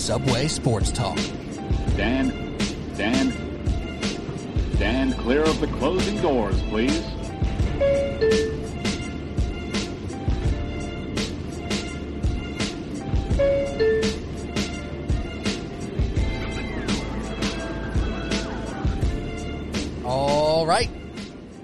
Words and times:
Subway 0.00 0.48
Sports 0.48 0.90
Talk. 0.90 1.18
Dan, 1.94 2.56
Dan, 2.96 3.32
stand 4.74 5.16
clear 5.18 5.42
of 5.42 5.60
the 5.60 5.66
closing 5.66 6.18
doors, 6.22 6.60
please. 6.62 7.04
All 20.06 20.66
right. 20.66 20.88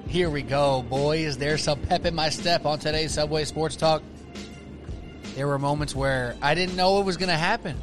Here 0.09 0.29
we 0.29 0.43
go, 0.43 0.83
boys. 0.83 1.39
There's 1.39 1.65
some 1.65 1.81
pep 1.81 2.05
in 2.05 2.15
my 2.15 2.29
step 2.29 2.67
on 2.67 2.79
today's 2.79 3.13
Subway 3.13 3.47
Sports 3.47 3.77
Talk. 3.77 4.03
There 5.35 5.47
were 5.47 5.59
moments 5.59 5.97
where 5.97 6.37
I 6.43 6.55
didn't 6.55 6.77
know 6.77 7.01
it 7.01 7.07
was 7.07 7.17
going 7.17 7.31
to 7.31 7.35
happen. 7.35 7.81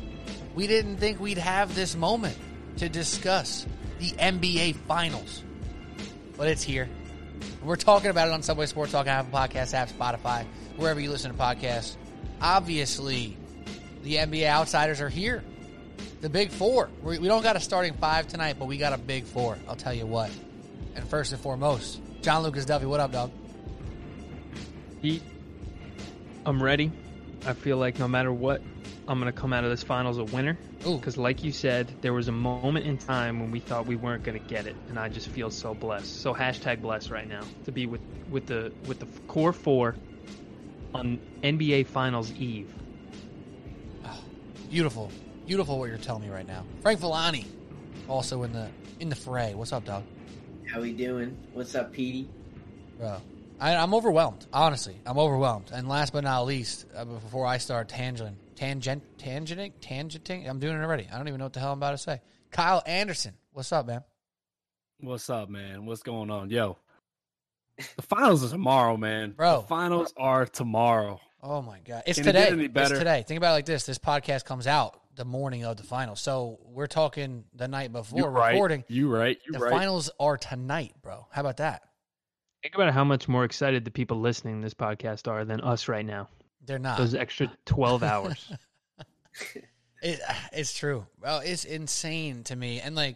We 0.56 0.68
didn't 0.68 0.98
think 0.98 1.20
we'd 1.20 1.38
have 1.38 1.74
this 1.76 1.96
moment 1.96 2.38
to 2.78 2.90
discuss 2.90 3.66
the 4.00 4.12
NBA 4.12 4.76
Finals. 4.76 5.44
But 6.38 6.48
it's 6.48 6.64
here. 6.64 6.90
We're 7.64 7.76
talking 7.76 8.10
about 8.10 8.28
it 8.28 8.32
on 8.32 8.44
Subway 8.44 8.66
Sports 8.66 8.92
Talk, 8.92 9.08
Apple 9.08 9.38
Podcast 9.38 9.74
app, 9.74 9.90
Spotify, 9.90 10.46
wherever 10.78 11.00
you 11.00 11.10
listen 11.10 11.32
to 11.32 11.38
podcasts. 11.38 11.96
Obviously, 12.42 13.38
the 14.04 14.16
NBA 14.16 14.46
outsiders 14.48 15.02
are 15.02 15.10
here. 15.10 15.44
The 16.22 16.30
big 16.30 16.52
four. 16.52 16.90
We, 17.02 17.18
don't 17.20 17.44
got 17.44 17.56
a 17.56 17.60
starting 17.60 17.94
five 17.94 18.28
tonight, 18.28 18.58
but 18.60 18.66
we 18.66 18.78
got 18.78 18.94
a 18.94 18.98
big 18.98 19.26
four. 19.26 19.58
I'll 19.68 19.76
tell 19.76 19.94
you 19.94 20.06
what. 20.06 20.32
And 20.96 21.08
first 21.08 21.32
and 21.32 21.42
foremost, 21.42 22.02
John 22.22 22.44
Lucas 22.44 22.66
Duffy, 22.66 22.86
what 22.86 23.00
up, 23.00 23.12
dog? 23.12 23.32
Heat, 25.02 25.24
I'm 26.46 26.62
ready. 26.62 26.92
I 27.46 27.54
feel 27.54 27.78
like 27.78 28.00
no 28.00 28.08
matter 28.08 28.32
what, 28.32 28.62
I'm 29.08 29.20
going 29.20 29.32
to 29.32 29.38
come 29.38 29.52
out 29.52 29.64
of 29.64 29.70
this 29.70 29.84
finals 29.84 30.18
a 30.18 30.24
winner. 30.24 30.58
Because, 30.80 31.18
like 31.18 31.44
you 31.44 31.52
said, 31.52 31.94
there 32.02 32.14
was 32.14 32.30
a 32.30 32.32
moment 32.32 32.86
in 32.86 32.98
time 32.98 33.40
when 33.40 33.52
we 33.52 33.60
thought 33.60 33.86
we 33.86 33.96
weren't 33.96 34.24
going 34.24 34.40
to 34.40 34.48
get 34.48 34.66
it, 34.66 34.76
and 34.90 34.98
I 34.98 35.10
just 35.10 35.28
feel 35.28 35.52
so 35.52 35.74
blessed. 35.74 36.22
So 36.22 36.34
hashtag 36.34 36.82
blessed 36.82 37.10
right 37.10 37.28
now 37.28 37.42
to 37.66 37.72
be 37.72 37.86
with 37.86 38.02
with 38.30 38.46
the 38.48 38.72
with 38.88 39.00
the 39.00 39.06
core 39.28 39.54
four 39.54 39.96
on 40.94 41.20
NBA 41.44 41.88
Finals 41.88 42.32
Eve. 42.34 42.74
Beautiful, 44.70 45.12
beautiful 45.46 45.78
what 45.78 45.90
you're 45.90 45.98
telling 45.98 46.24
me 46.24 46.30
right 46.30 46.48
now. 46.48 46.66
Frank 46.82 47.00
Villani, 47.00 47.46
also 48.08 48.44
in 48.44 48.54
the 48.54 48.70
in 49.00 49.10
the 49.10 49.16
fray. 49.16 49.54
What's 49.54 49.74
up, 49.74 49.86
dog? 49.86 50.04
How 50.72 50.82
we 50.82 50.94
doing? 50.94 51.38
What's 51.54 51.76
up, 51.76 51.92
Petey? 51.92 52.28
Bro, 52.98 53.22
I, 53.60 53.76
I'm 53.76 53.94
overwhelmed. 53.94 54.46
Honestly, 54.52 54.96
I'm 55.06 55.20
overwhelmed. 55.20 55.72
And 55.74 55.88
last 55.88 56.14
but 56.14 56.24
not 56.24 56.46
least, 56.46 56.86
uh, 56.96 57.06
before 57.06 57.46
I 57.46 57.58
start 57.58 57.90
tangent, 57.90 58.38
tangent, 58.64 59.04
tangenting, 59.18 59.74
tangenting, 59.82 60.50
I'm 60.50 60.60
doing 60.60 60.78
it 60.78 60.82
already. 60.82 61.08
I 61.12 61.18
don't 61.18 61.28
even 61.28 61.40
know 61.40 61.46
what 61.46 61.54
the 61.54 61.60
hell 61.60 61.74
I'm 61.74 61.80
about 61.80 61.92
to 61.92 61.98
say. 61.98 62.22
Kyle 62.50 62.82
Anderson, 62.86 63.34
what's 63.52 63.74
up, 63.74 63.86
man? 63.86 64.04
What's 65.02 65.30
up, 65.30 65.50
man? 65.50 65.86
What's 65.86 66.02
going 66.02 66.30
on? 66.32 66.50
Yo, 66.50 66.78
the 67.98 68.02
finals 68.02 68.46
are 68.46 68.50
tomorrow, 68.50 68.96
man. 68.96 69.32
Bro. 69.32 69.62
the 69.62 69.68
finals 69.68 70.14
are 70.16 70.46
tomorrow. 70.46 71.20
Oh 71.42 71.62
my 71.62 71.80
god, 71.80 72.04
it's 72.06 72.20
Can 72.20 72.30
it 72.30 72.32
today. 72.32 72.44
get 72.46 72.54
any 72.54 72.90
It's 72.90 73.00
today. 73.00 73.26
Think 73.28 73.38
about 73.38 73.50
it 73.50 73.54
like 73.56 73.66
this: 73.66 73.86
this 73.86 73.98
podcast 74.00 74.46
comes 74.46 74.66
out 74.66 74.98
the 75.16 75.26
morning 75.26 75.66
of 75.66 75.76
the 75.76 75.84
finals, 75.84 76.22
so 76.22 76.60
we're 76.64 76.88
talking 76.88 77.44
the 77.54 77.68
night 77.68 77.92
before 77.92 78.18
You 78.18 78.26
right. 78.28 78.52
recording. 78.52 78.86
You 78.88 79.14
right. 79.14 79.38
You 79.46 79.54
The 79.54 79.60
right. 79.60 79.72
The 79.72 79.76
finals 79.76 80.10
are 80.22 80.38
tonight, 80.38 80.94
bro. 81.02 81.28
How 81.32 81.42
about 81.42 81.58
that? 81.58 81.82
Think 82.62 82.76
about 82.76 82.94
how 82.94 83.04
much 83.04 83.28
more 83.28 83.44
excited 83.44 83.84
the 83.84 83.92
people 83.92 84.22
listening 84.22 84.62
to 84.62 84.66
this 84.66 84.74
podcast 84.74 85.28
are 85.30 85.44
than 85.44 85.60
us 85.60 85.90
right 85.90 86.06
now. 86.06 86.30
They're 86.66 86.80
not. 86.80 86.98
Those 86.98 87.16
extra 87.16 87.52
12 87.66 88.04
hours. 88.14 88.52
It, 90.04 90.20
it's 90.52 90.78
true. 90.78 91.08
Well, 91.22 91.40
it's 91.40 91.64
insane 91.64 92.44
to 92.44 92.56
me. 92.58 92.82
And 92.82 92.94
like, 92.94 93.16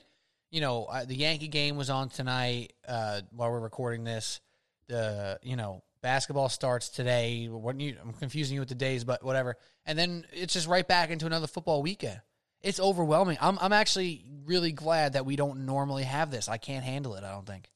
you 0.51 0.61
know, 0.61 0.85
uh, 0.85 1.03
the 1.03 1.15
Yankee 1.15 1.49
game 1.49 1.75
was 1.75 1.89
on 1.89 2.07
tonight 2.07 2.71
uh, 2.87 3.21
while 3.31 3.51
we're 3.51 3.59
recording 3.59 4.05
this. 4.05 4.39
The 4.87 5.37
you 5.43 5.57
know 5.57 5.83
basketball 6.01 6.47
starts 6.47 6.87
today. 6.87 7.47
What 7.47 7.77
you? 7.81 7.97
I'm 8.01 8.13
confusing 8.13 8.55
you 8.55 8.61
with 8.61 8.69
the 8.69 8.75
days, 8.75 9.03
but 9.03 9.21
whatever. 9.21 9.57
And 9.85 9.99
then 9.99 10.25
it's 10.31 10.53
just 10.53 10.65
right 10.65 10.87
back 10.87 11.09
into 11.09 11.25
another 11.25 11.45
football 11.45 11.81
weekend. 11.81 12.21
It's 12.61 12.79
overwhelming. 12.79 13.37
I'm 13.41 13.57
I'm 13.59 13.73
actually 13.73 14.23
really 14.45 14.71
glad 14.71 15.13
that 15.13 15.25
we 15.25 15.35
don't 15.35 15.65
normally 15.65 16.03
have 16.03 16.31
this. 16.31 16.47
I 16.47 16.55
can't 16.55 16.85
handle 16.85 17.15
it. 17.15 17.25
I 17.25 17.33
don't 17.33 17.45
think. 17.45 17.69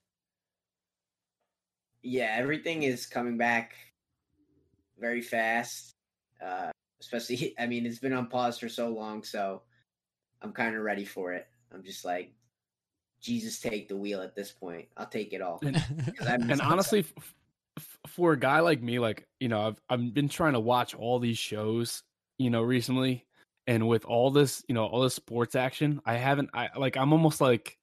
Yeah, 2.01 2.33
everything 2.37 2.83
is 2.83 3.05
coming 3.05 3.37
back 3.37 3.73
very 5.01 5.21
fast. 5.21 5.91
Uh, 6.41 6.71
especially, 7.01 7.55
I 7.59 7.67
mean, 7.67 7.85
it's 7.85 7.99
been 7.99 8.13
on 8.13 8.27
pause 8.27 8.57
for 8.59 8.69
so 8.69 8.89
long, 8.89 9.23
so 9.23 9.63
I'm 10.41 10.53
kind 10.53 10.75
of 10.75 10.83
ready 10.83 11.03
for 11.05 11.33
it. 11.33 11.47
I'm 11.73 11.83
just 11.83 12.05
like, 12.05 12.33
Jesus, 13.21 13.59
take 13.59 13.87
the 13.89 13.95
wheel 13.97 14.21
at 14.21 14.35
this 14.35 14.51
point. 14.51 14.87
I'll 14.97 15.05
take 15.07 15.33
it 15.33 15.41
all. 15.41 15.59
And, 15.63 15.75
'Cause 16.17 16.27
I 16.27 16.37
miss 16.37 16.49
and 16.51 16.61
honestly, 16.61 16.99
f- 16.99 17.13
f- 17.77 17.97
for 18.07 18.33
a 18.33 18.39
guy 18.39 18.59
like 18.61 18.81
me, 18.81 18.99
like 18.99 19.27
you 19.39 19.47
know, 19.47 19.67
I've 19.67 19.81
I've 19.89 20.13
been 20.13 20.29
trying 20.29 20.53
to 20.53 20.59
watch 20.59 20.95
all 20.95 21.19
these 21.19 21.37
shows, 21.37 22.03
you 22.39 22.49
know, 22.49 22.61
recently, 22.61 23.25
and 23.67 23.87
with 23.87 24.05
all 24.05 24.31
this, 24.31 24.63
you 24.67 24.73
know, 24.75 24.85
all 24.85 25.01
this 25.01 25.13
sports 25.13 25.55
action, 25.55 26.01
I 26.05 26.15
haven't. 26.15 26.49
I 26.53 26.69
like 26.77 26.97
I'm 26.97 27.13
almost 27.13 27.41
like, 27.41 27.77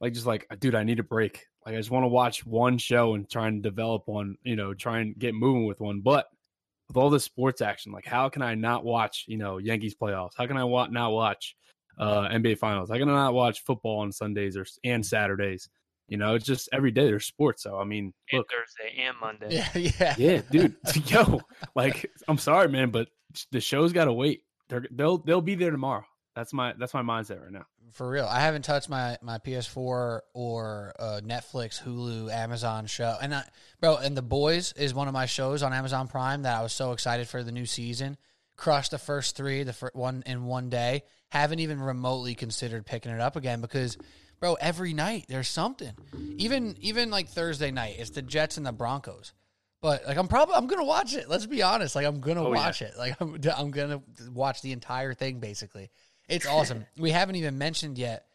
like 0.00 0.12
just 0.12 0.26
like, 0.26 0.46
dude, 0.60 0.74
I 0.76 0.84
need 0.84 1.00
a 1.00 1.04
break. 1.04 1.46
Like 1.64 1.74
I 1.74 1.78
just 1.78 1.90
want 1.90 2.04
to 2.04 2.08
watch 2.08 2.46
one 2.46 2.78
show 2.78 3.14
and 3.14 3.28
try 3.28 3.48
and 3.48 3.60
develop 3.64 4.06
one, 4.06 4.36
you 4.44 4.54
know, 4.54 4.72
try 4.72 5.00
and 5.00 5.18
get 5.18 5.34
moving 5.34 5.66
with 5.66 5.80
one. 5.80 6.00
But 6.00 6.28
with 6.88 6.96
all 6.96 7.10
this 7.10 7.24
sports 7.24 7.60
action, 7.60 7.92
like 7.92 8.06
how 8.06 8.28
can 8.28 8.42
I 8.42 8.54
not 8.54 8.84
watch, 8.84 9.24
you 9.26 9.36
know, 9.36 9.58
Yankees 9.58 9.94
playoffs? 9.94 10.32
How 10.36 10.46
can 10.46 10.56
I 10.56 10.64
wa- 10.64 10.88
not 10.88 11.12
watch 11.12 11.56
uh 11.98 12.28
NBA 12.28 12.58
finals? 12.58 12.90
How 12.90 12.98
can 12.98 13.08
I 13.08 13.14
not 13.14 13.34
watch 13.34 13.62
football 13.64 14.00
on 14.00 14.12
Sundays 14.12 14.56
or 14.56 14.66
and 14.84 15.04
Saturdays? 15.04 15.68
You 16.08 16.16
know, 16.18 16.34
it's 16.34 16.44
just 16.44 16.68
every 16.72 16.92
day 16.92 17.06
there's 17.06 17.26
sports. 17.26 17.62
So 17.62 17.78
I 17.78 17.84
mean, 17.84 18.12
and 18.32 18.44
Thursday 18.50 19.02
and 19.02 19.16
Monday. 19.20 19.56
Yeah, 19.56 19.68
yeah, 20.00 20.14
yeah, 20.18 20.42
dude, 20.50 20.76
yo, 21.06 21.40
like 21.74 22.10
I'm 22.28 22.38
sorry, 22.38 22.68
man, 22.68 22.90
but 22.90 23.08
the 23.50 23.60
show's 23.60 23.92
got 23.92 24.04
to 24.04 24.12
wait. 24.12 24.42
They're, 24.68 24.86
they'll 24.90 25.18
they'll 25.18 25.40
be 25.40 25.54
there 25.54 25.70
tomorrow. 25.70 26.04
That's 26.34 26.52
my 26.52 26.74
that's 26.78 26.94
my 26.94 27.02
mindset 27.02 27.42
right 27.42 27.52
now. 27.52 27.64
For 27.92 28.08
real, 28.08 28.26
I 28.26 28.40
haven't 28.40 28.62
touched 28.62 28.88
my 28.88 29.16
my 29.22 29.38
PS4 29.38 30.20
or 30.34 30.92
uh, 30.98 31.20
Netflix, 31.24 31.82
Hulu, 31.82 32.32
Amazon 32.32 32.86
show, 32.86 33.16
and 33.20 33.34
I, 33.34 33.44
bro, 33.80 33.96
and 33.96 34.16
the 34.16 34.22
boys 34.22 34.72
is 34.72 34.92
one 34.92 35.08
of 35.08 35.14
my 35.14 35.26
shows 35.26 35.62
on 35.62 35.72
Amazon 35.72 36.08
Prime 36.08 36.42
that 36.42 36.58
I 36.58 36.62
was 36.62 36.72
so 36.72 36.92
excited 36.92 37.28
for 37.28 37.42
the 37.42 37.52
new 37.52 37.64
season. 37.66 38.16
Crushed 38.56 38.90
the 38.90 38.98
first 38.98 39.36
three, 39.36 39.62
the 39.62 39.90
one 39.92 40.22
in 40.26 40.44
one 40.46 40.68
day. 40.70 41.02
Haven't 41.30 41.60
even 41.60 41.80
remotely 41.80 42.34
considered 42.34 42.86
picking 42.86 43.12
it 43.12 43.20
up 43.20 43.36
again 43.36 43.60
because, 43.60 43.98
bro, 44.40 44.54
every 44.54 44.92
night 44.94 45.26
there's 45.28 45.48
something. 45.48 45.92
Even 46.38 46.76
even 46.80 47.10
like 47.10 47.28
Thursday 47.28 47.70
night, 47.70 47.96
it's 47.98 48.10
the 48.10 48.22
Jets 48.22 48.56
and 48.56 48.66
the 48.66 48.72
Broncos. 48.72 49.32
But 49.82 50.06
like 50.06 50.16
I'm 50.16 50.26
probably 50.28 50.54
I'm 50.54 50.66
gonna 50.66 50.84
watch 50.84 51.14
it. 51.14 51.28
Let's 51.28 51.46
be 51.46 51.62
honest. 51.62 51.94
Like 51.94 52.06
I'm 52.06 52.20
gonna 52.20 52.42
Oh, 52.42 52.52
yeah. 52.52 52.58
watch 52.58 52.82
it. 52.82 52.94
Like 52.98 53.14
I'm 53.20 53.38
I'm 53.56 53.70
gonna 53.70 54.02
watch 54.32 54.62
the 54.62 54.72
entire 54.72 55.12
thing 55.14 55.38
basically. 55.38 55.90
It's 56.28 56.46
awesome. 56.46 56.86
we 56.98 57.10
haven't 57.10 57.36
even 57.36 57.58
mentioned 57.58 57.98
yet 57.98 58.26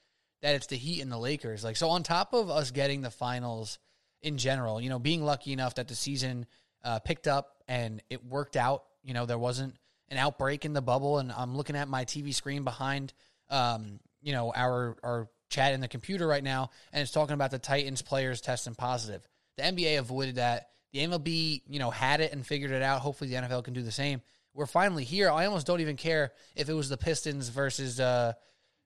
that 0.42 0.56
it's 0.56 0.68
the 0.68 0.78
Heat 0.78 1.02
and 1.02 1.12
the 1.12 1.18
Lakers. 1.18 1.64
Like 1.64 1.78
so 1.78 1.90
on 1.90 2.04
top 2.04 2.34
of 2.34 2.50
us 2.50 2.72
getting 2.72 3.02
the 3.02 3.12
finals 3.12 3.80
in 4.22 4.38
general, 4.38 4.80
you 4.80 4.90
know, 4.90 5.00
being 5.00 5.24
lucky 5.24 5.54
enough 5.54 5.76
that 5.76 5.88
the 5.88 5.96
season 5.96 6.46
uh, 6.84 7.00
picked 7.00 7.28
up 7.28 7.58
and 7.68 8.02
it 8.10 8.26
worked 8.26 8.56
out. 8.56 8.84
You 9.04 9.14
know, 9.14 9.26
there 9.26 9.38
wasn't 9.38 9.76
an 10.10 10.18
outbreak 10.18 10.66
in 10.66 10.74
the 10.74 10.82
bubble, 10.82 11.18
and 11.18 11.32
I'm 11.32 11.56
looking 11.56 11.76
at 11.76 11.88
my 11.88 12.06
TV 12.06 12.34
screen 12.34 12.64
behind, 12.64 13.14
um, 13.50 14.00
you 14.22 14.34
know, 14.34 14.52
our 14.56 14.98
our 15.04 15.30
chat 15.50 15.74
in 15.74 15.82
the 15.82 15.88
computer 15.88 16.28
right 16.28 16.44
now, 16.44 16.70
and 16.94 17.02
it's 17.02 17.12
talking 17.12 17.34
about 17.34 17.52
the 17.52 17.60
Titans 17.60 18.02
players 18.02 18.42
testing 18.42 18.76
positive. 18.76 19.28
The 19.58 19.64
NBA 19.64 20.00
avoided 20.00 20.36
that. 20.36 20.68
The 20.94 21.00
MLB, 21.00 21.62
you 21.70 21.80
know, 21.80 21.90
had 21.90 22.20
it 22.20 22.34
and 22.34 22.46
figured 22.46 22.72
it 22.72 22.82
out. 22.82 23.00
Hopefully, 23.00 23.30
the 23.30 23.38
NFL 23.38 23.64
can 23.64 23.74
do 23.74 23.82
the 23.82 23.92
same. 23.94 24.22
We're 24.54 24.66
finally 24.66 25.04
here. 25.04 25.30
I 25.30 25.46
almost 25.46 25.68
don't 25.68 25.80
even 25.82 25.96
care 25.96 26.32
if 26.56 26.70
it 26.70 26.74
was 26.74 26.90
the 26.90 26.98
Pistons 26.98 27.50
versus 27.50 28.00
uh, 28.00 28.34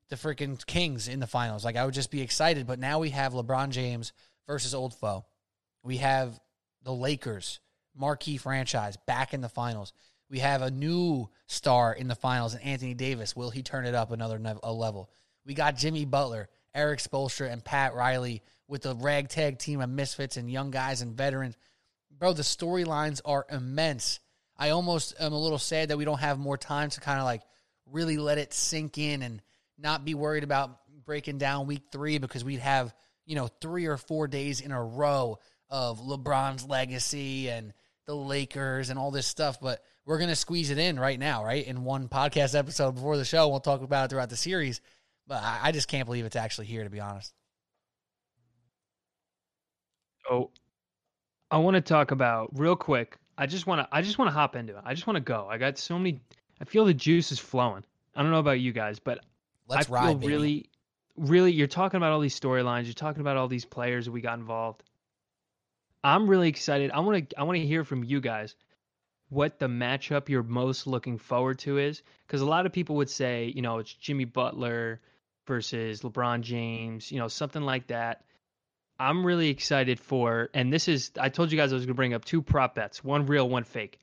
the 0.09 0.15
freaking 0.15 0.63
Kings 0.65 1.07
in 1.07 1.19
the 1.19 1.27
finals. 1.27 1.65
Like 1.65 1.75
I 1.75 1.85
would 1.85 1.94
just 1.94 2.12
be 2.12 2.21
excited. 2.21 2.67
But 2.67 2.79
now 2.79 3.00
we 3.00 3.09
have 3.09 3.33
LeBron 3.33 3.69
James 3.69 4.13
versus 4.47 4.75
old 4.75 4.94
foe. 4.94 5.25
We 5.83 5.97
have 5.97 6.39
the 6.83 6.94
Lakers, 6.94 7.59
marquee 7.95 8.38
franchise, 8.38 8.97
back 9.07 9.33
in 9.33 9.41
the 9.41 9.50
finals. 9.50 9.94
We 10.29 10.39
have 10.39 10.62
a 10.62 10.71
new 10.71 11.29
star 11.47 11.94
in 11.94 12.07
the 12.07 12.15
finals, 12.15 12.53
and 12.53 12.63
Anthony 12.63 12.94
Davis. 12.94 13.35
Will 13.35 13.51
he 13.51 13.62
turn 13.62 13.85
it 13.85 13.95
up 13.95 14.12
another 14.12 14.39
level? 14.39 15.09
We 15.45 15.53
got 15.53 15.77
Jimmy 15.77 16.06
Butler, 16.06 16.50
Erik 16.73 17.00
Spoelstra, 17.00 17.51
and 17.51 17.63
Pat 17.63 17.94
Riley 17.94 18.41
with 18.67 18.81
the 18.81 18.95
ragtag 18.95 19.59
team 19.59 19.81
of 19.81 19.89
misfits 19.89 20.38
and 20.38 20.50
young 20.50 20.71
guys 20.71 21.01
and 21.01 21.15
veterans. 21.15 21.56
Bro, 22.12 22.33
the 22.33 22.44
storylines 22.44 23.21
are 23.25 23.45
immense. 23.50 24.19
I 24.57 24.69
almost 24.69 25.15
am 25.19 25.33
a 25.33 25.39
little 25.39 25.57
sad 25.57 25.89
that 25.89 25.97
we 25.97 26.05
don't 26.05 26.19
have 26.19 26.39
more 26.39 26.57
time 26.57 26.89
to 26.89 27.01
kind 27.01 27.19
of 27.19 27.25
like 27.25 27.41
really 27.91 28.17
let 28.17 28.37
it 28.37 28.53
sink 28.53 28.97
in 28.97 29.21
and 29.21 29.41
not 29.77 30.05
be 30.05 30.13
worried 30.13 30.43
about 30.43 30.79
breaking 31.05 31.37
down 31.37 31.67
week 31.67 31.83
three 31.91 32.17
because 32.17 32.43
we'd 32.43 32.59
have, 32.59 32.93
you 33.25 33.35
know, 33.35 33.47
three 33.61 33.85
or 33.85 33.97
four 33.97 34.27
days 34.27 34.61
in 34.61 34.71
a 34.71 34.83
row 34.83 35.39
of 35.69 35.99
LeBron's 35.99 36.65
legacy 36.65 37.49
and 37.49 37.73
the 38.05 38.15
Lakers 38.15 38.89
and 38.89 38.99
all 38.99 39.11
this 39.11 39.27
stuff, 39.27 39.59
but 39.59 39.83
we're 40.05 40.19
gonna 40.19 40.35
squeeze 40.35 40.69
it 40.69 40.77
in 40.77 40.99
right 40.99 41.19
now, 41.19 41.43
right? 41.43 41.65
In 41.65 41.83
one 41.83 42.07
podcast 42.07 42.57
episode 42.57 42.93
before 42.93 43.17
the 43.17 43.25
show. 43.25 43.49
We'll 43.49 43.59
talk 43.59 43.81
about 43.81 44.05
it 44.05 44.09
throughout 44.09 44.29
the 44.29 44.37
series. 44.37 44.79
But 45.27 45.41
I, 45.43 45.71
just 45.71 45.87
can't 45.87 46.05
believe 46.05 46.25
it's 46.25 46.35
actually 46.35 46.67
here, 46.67 46.83
to 46.83 46.89
be 46.91 46.99
honest. 46.99 47.33
So 50.29 50.51
I 51.49 51.57
want 51.57 51.75
to 51.75 51.81
talk 51.81 52.11
about 52.11 52.51
real 52.53 52.75
quick. 52.75 53.17
I 53.37 53.45
just 53.45 53.67
want 53.67 53.81
to 53.81 53.87
I 53.95 54.01
just 54.01 54.17
want 54.17 54.29
to 54.29 54.33
hop 54.33 54.55
into 54.55 54.75
it. 54.77 54.83
I 54.85 54.93
just 54.93 55.07
want 55.07 55.17
to 55.17 55.21
go. 55.21 55.47
I 55.49 55.57
got 55.57 55.77
so 55.77 55.97
many 55.97 56.21
I 56.59 56.65
feel 56.65 56.85
the 56.85 56.93
juice 56.93 57.31
is 57.31 57.39
flowing. 57.39 57.83
I 58.15 58.21
don't 58.21 58.31
know 58.31 58.39
about 58.39 58.59
you 58.59 58.71
guys, 58.71 58.99
but 58.99 59.19
Let's 59.67 59.89
I 59.91 60.05
feel 60.05 60.15
baby. 60.15 60.27
really 60.33 60.69
really 61.17 61.51
you're 61.51 61.67
talking 61.67 61.97
about 61.97 62.11
all 62.11 62.19
these 62.19 62.39
storylines, 62.39 62.85
you're 62.85 62.93
talking 62.93 63.21
about 63.21 63.37
all 63.37 63.47
these 63.47 63.65
players 63.65 64.05
that 64.05 64.11
we 64.11 64.21
got 64.21 64.37
involved. 64.39 64.83
I'm 66.03 66.29
really 66.29 66.49
excited. 66.49 66.91
I 66.91 66.99
want 66.99 67.29
to 67.29 67.39
I 67.39 67.43
want 67.43 67.57
to 67.57 67.65
hear 67.65 67.83
from 67.83 68.03
you 68.03 68.21
guys 68.21 68.55
what 69.29 69.59
the 69.59 69.67
matchup 69.67 70.29
you're 70.29 70.43
most 70.43 70.88
looking 70.88 71.17
forward 71.17 71.59
to 71.59 71.77
is 71.77 72.03
because 72.27 72.41
a 72.41 72.45
lot 72.45 72.65
of 72.65 72.71
people 72.71 72.95
would 72.97 73.09
say, 73.09 73.51
you 73.55 73.61
know, 73.61 73.79
it's 73.79 73.93
Jimmy 73.93 74.25
Butler 74.25 75.01
versus 75.47 76.01
LeBron 76.01 76.41
James, 76.41 77.11
you 77.11 77.19
know, 77.19 77.27
something 77.27 77.63
like 77.63 77.88
that. 77.88 78.23
I'm 79.00 79.25
really 79.25 79.50
excited 79.50 80.00
for, 80.00 80.50
and 80.53 80.71
this 80.71 80.88
is, 80.88 81.12
I 81.19 81.30
told 81.30 81.51
you 81.51 81.57
guys 81.57 81.71
I 81.71 81.75
was 81.75 81.83
going 81.83 81.94
to 81.94 81.95
bring 81.95 82.13
up 82.13 82.24
two 82.24 82.42
prop 82.42 82.75
bets, 82.75 83.03
one 83.03 83.25
real, 83.25 83.47
one 83.50 83.63
fake. 83.63 84.00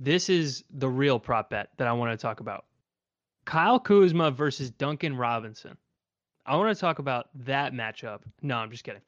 This 0.00 0.28
is 0.28 0.64
the 0.70 0.88
real 0.88 1.18
prop 1.20 1.50
bet 1.50 1.68
that 1.76 1.86
I 1.86 1.92
want 1.92 2.18
to 2.18 2.20
talk 2.20 2.40
about. 2.40 2.64
Kyle 3.44 3.78
Kuzma 3.78 4.30
versus 4.30 4.70
Duncan 4.70 5.16
Robinson. 5.16 5.76
I 6.46 6.56
want 6.56 6.74
to 6.74 6.80
talk 6.80 6.98
about 6.98 7.28
that 7.44 7.72
matchup. 7.72 8.20
No, 8.40 8.56
I'm 8.56 8.70
just 8.70 8.84
kidding. 8.84 9.02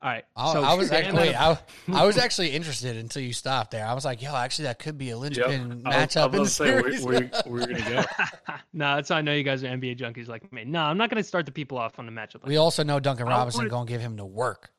All 0.00 0.10
right. 0.10 0.24
I, 0.36 0.52
so 0.52 0.62
I 0.62 0.74
was 0.74 0.92
actually, 0.92 1.18
wait, 1.18 1.34
I, 1.34 1.58
I 1.92 2.06
was 2.06 2.18
actually 2.18 2.50
interested 2.50 2.96
until 2.96 3.22
you 3.22 3.32
stopped 3.32 3.72
there. 3.72 3.84
I 3.86 3.94
was 3.94 4.04
like, 4.04 4.22
yo, 4.22 4.34
actually, 4.36 4.64
that 4.66 4.78
could 4.78 4.96
be 4.96 5.10
a 5.10 5.18
linchpin 5.18 5.82
I 5.84 5.88
was- 5.88 5.96
I 5.96 6.20
matchup 6.20 6.26
in 6.26 6.32
the 6.32 6.38
was 6.40 6.60
about 6.60 6.66
to 6.66 6.82
say, 6.82 6.82
series. 6.82 7.04
where, 7.04 7.20
where, 7.46 7.66
where 7.66 7.66
gonna 7.66 7.90
go? 7.90 8.54
no, 8.72 8.96
that's 8.96 9.08
how 9.08 9.16
I 9.16 9.22
know 9.22 9.32
you 9.34 9.42
guys 9.42 9.64
are 9.64 9.66
NBA 9.68 9.98
junkies 9.98 10.28
like 10.28 10.52
me. 10.52 10.64
No, 10.64 10.82
I'm 10.82 10.96
not 10.98 11.10
going 11.10 11.20
to 11.22 11.26
start 11.28 11.46
the 11.46 11.52
people 11.52 11.78
off 11.78 11.98
on 11.98 12.06
the 12.06 12.12
matchup. 12.12 12.34
Like 12.42 12.46
we 12.46 12.56
also 12.56 12.84
know 12.84 13.00
Duncan 13.00 13.26
I 13.26 13.30
Robinson 13.30 13.58
wanted- 13.60 13.70
gonna 13.70 13.86
give 13.86 14.00
him 14.00 14.16
to 14.18 14.24
work. 14.24 14.70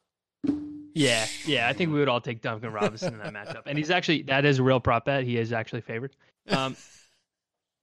Yeah, 0.96 1.28
yeah, 1.46 1.68
I 1.68 1.74
think 1.74 1.92
we 1.94 2.00
would 2.00 2.10
all 2.10 2.20
take 2.22 2.42
Duncan 2.42 2.72
Robinson 2.74 3.14
in 3.14 3.20
that 3.20 3.34
matchup, 3.34 3.64
and 3.68 3.78
he's 3.78 3.92
actually 3.92 4.24
that 4.24 4.44
is 4.44 4.60
a 4.60 4.64
real 4.64 4.80
prop 4.80 5.06
bet. 5.06 5.24
He 5.24 5.38
is 5.38 5.54
actually 5.54 5.82
favored. 5.82 6.16
Um, 6.50 6.76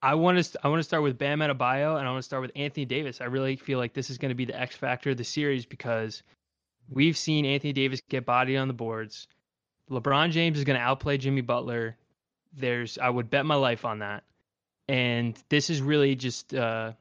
I 0.01 0.13
want 0.15 0.43
to 0.43 0.59
I 0.63 0.67
want 0.67 0.79
to 0.79 0.83
start 0.83 1.03
with 1.03 1.17
Bam 1.17 1.39
Adebayo, 1.39 1.97
and 1.97 2.07
I 2.07 2.11
want 2.11 2.19
to 2.19 2.25
start 2.25 2.41
with 2.41 2.51
Anthony 2.55 2.85
Davis. 2.85 3.21
I 3.21 3.25
really 3.25 3.55
feel 3.55 3.79
like 3.79 3.93
this 3.93 4.09
is 4.09 4.17
going 4.17 4.29
to 4.29 4.35
be 4.35 4.45
the 4.45 4.59
X 4.59 4.75
factor 4.75 5.11
of 5.11 5.17
the 5.17 5.23
series 5.23 5.65
because 5.65 6.21
we've 6.89 7.17
seen 7.17 7.45
Anthony 7.45 7.73
Davis 7.73 8.01
get 8.09 8.25
bodied 8.25 8.57
on 8.57 8.67
the 8.67 8.73
boards. 8.73 9.27
LeBron 9.89 10.31
James 10.31 10.57
is 10.57 10.63
going 10.63 10.79
to 10.79 10.85
outplay 10.85 11.17
Jimmy 11.17 11.41
Butler. 11.41 11.97
There's 12.53 12.97
I 12.97 13.09
would 13.09 13.29
bet 13.29 13.45
my 13.45 13.55
life 13.55 13.85
on 13.85 13.99
that, 13.99 14.23
and 14.87 15.37
this 15.49 15.69
is 15.69 15.81
really 15.81 16.15
just 16.15 16.53
uh, 16.53 16.93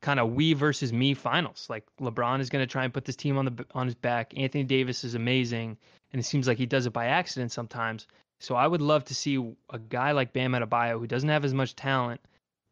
kind 0.00 0.20
of 0.20 0.32
we 0.32 0.52
versus 0.52 0.92
me 0.92 1.14
finals. 1.14 1.66
Like 1.70 1.84
LeBron 2.00 2.40
is 2.40 2.50
going 2.50 2.62
to 2.62 2.70
try 2.70 2.84
and 2.84 2.92
put 2.92 3.04
this 3.04 3.16
team 3.16 3.38
on 3.38 3.44
the 3.46 3.66
on 3.74 3.86
his 3.86 3.94
back. 3.94 4.34
Anthony 4.36 4.64
Davis 4.64 5.04
is 5.04 5.14
amazing, 5.14 5.76
and 6.12 6.20
it 6.20 6.24
seems 6.24 6.46
like 6.46 6.58
he 6.58 6.66
does 6.66 6.86
it 6.86 6.92
by 6.92 7.06
accident 7.06 7.52
sometimes. 7.52 8.06
So 8.40 8.54
I 8.54 8.66
would 8.66 8.82
love 8.82 9.04
to 9.06 9.14
see 9.14 9.54
a 9.70 9.78
guy 9.78 10.12
like 10.12 10.32
Bam 10.32 10.52
Adebayo 10.52 10.98
who 10.98 11.06
doesn't 11.06 11.28
have 11.28 11.44
as 11.44 11.54
much 11.54 11.76
talent 11.76 12.20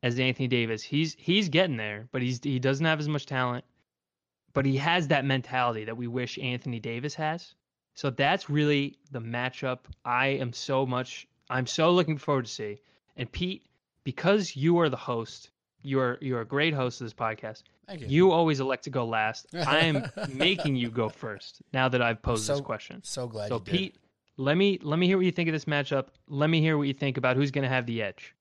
as 0.03 0.19
Anthony 0.19 0.49
Davis. 0.49 0.83
He's 0.83 1.17
he's 1.19 1.49
getting 1.49 1.77
there, 1.77 2.09
but 2.13 2.23
he's 2.23 2.41
he 2.43 2.59
doesn't 2.59 2.85
have 2.85 3.01
as 3.01 3.09
much 3.09 3.27
talent, 3.27 3.65
but 4.53 4.65
he 4.67 4.77
has 4.77 5.09
that 5.09 5.25
mentality 5.25 5.85
that 5.85 5.97
we 5.97 6.07
wish 6.07 6.39
Anthony 6.39 6.81
Davis 6.81 7.15
has. 7.15 7.55
So 7.95 8.11
that's 8.11 8.49
really 8.49 8.97
the 9.11 9.21
matchup 9.21 9.81
I 10.05 10.29
am 10.29 10.53
so 10.53 10.87
much 10.87 11.27
I'm 11.51 11.67
so 11.67 11.91
looking 11.93 12.17
forward 12.19 12.47
to 12.47 12.51
see. 12.51 12.81
And 13.17 13.31
Pete, 13.31 13.67
because 14.05 14.57
you 14.57 14.79
are 14.81 14.89
the 14.89 14.97
host, 14.97 15.51
you're 15.83 16.17
you're 16.23 16.41
a 16.41 16.47
great 16.47 16.73
host 16.75 17.01
of 17.01 17.07
this 17.07 17.13
podcast. 17.15 17.63
Thank 17.87 18.01
you. 18.03 18.07
You 18.09 18.31
always 18.31 18.61
elect 18.61 18.85
to 18.85 18.91
go 18.91 19.05
last. 19.05 19.47
I 19.55 19.81
am 19.81 20.05
making 20.33 20.77
you 20.77 20.91
go 20.91 21.09
first 21.09 21.61
now 21.75 21.89
that 21.91 22.01
I've 22.01 22.23
posed 22.23 22.45
So- 22.45 22.55
this 22.55 22.63
question. 22.63 23.01
so 23.05 23.27
glad 23.27 23.49
So 23.49 23.57
you 23.57 23.61
did. 23.65 23.71
Pete, 23.71 23.97
let 24.39 24.57
me 24.57 24.79
let 24.83 24.99
me 24.99 25.07
hear 25.07 25.19
what 25.19 25.27
you 25.27 25.33
think 25.33 25.49
of 25.49 25.53
this 25.53 25.67
matchup. 25.67 26.07
Let 26.29 26.49
me 26.49 26.61
hear 26.61 26.79
what 26.79 26.87
you 26.89 26.95
think 26.95 27.19
about 27.19 27.37
who's 27.37 27.51
going 27.51 27.65
to 27.65 27.69
have 27.69 27.85
the 27.87 28.03
edge. 28.03 28.35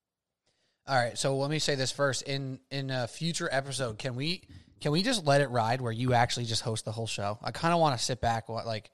All 0.86 0.96
right, 0.96 1.16
so 1.18 1.36
let 1.36 1.50
me 1.50 1.58
say 1.58 1.74
this 1.74 1.92
first. 1.92 2.22
In 2.22 2.58
in 2.70 2.90
a 2.90 3.06
future 3.06 3.48
episode, 3.52 3.98
can 3.98 4.14
we 4.16 4.42
can 4.82 4.92
we 4.92 5.02
just 5.02 5.24
let 5.24 5.40
it 5.40 5.48
ride 5.50 5.80
where 5.80 5.92
you 5.92 6.12
actually 6.12 6.44
just 6.44 6.62
host 6.62 6.84
the 6.84 6.92
whole 6.92 7.06
show? 7.06 7.38
I 7.42 7.50
kind 7.52 7.72
of 7.72 7.80
want 7.80 7.98
to 7.98 8.04
sit 8.04 8.20
back, 8.20 8.48
like 8.48 8.90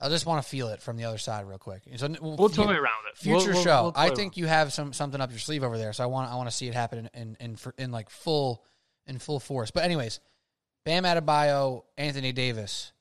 I 0.00 0.08
just 0.08 0.26
want 0.26 0.42
to 0.42 0.48
feel 0.48 0.68
it 0.68 0.82
from 0.82 0.96
the 0.96 1.04
other 1.04 1.18
side 1.18 1.46
real 1.46 1.58
quick. 1.58 1.82
So 1.96 2.08
we'll, 2.20 2.36
We'll 2.36 2.48
toy 2.48 2.64
around 2.64 2.74
with 3.04 3.20
it. 3.24 3.28
We'll- 3.30 3.40
Future 3.40 3.54
we'll- 3.54 3.64
show. 3.64 3.82
we'll 3.84 3.92
toy 3.92 4.00
I 4.00 4.14
think 4.14 4.36
you 4.36 4.46
have 4.46 4.72
some 4.72 4.92
something 4.92 5.20
up 5.20 5.30
your 5.30 5.38
sleeve 5.38 5.64
over 5.64 5.78
there. 5.78 5.92
So 5.92 6.04
I 6.04 6.06
want 6.06 6.30
I 6.30 6.34
want 6.36 6.48
to 6.50 6.54
see 6.54 6.68
it 6.68 6.74
happen 6.74 7.08
in 7.14 7.36
in 7.40 7.52
in, 7.52 7.56
in 7.78 7.90
like 7.92 8.10
full 8.10 8.64
in 9.06 9.18
full 9.18 9.40
force. 9.40 9.70
But 9.70 9.84
anyways, 9.84 10.20
Bam 10.84 11.04
Adebayo, 11.04 11.84
Anthony 11.96 12.32
Davis. 12.32 12.92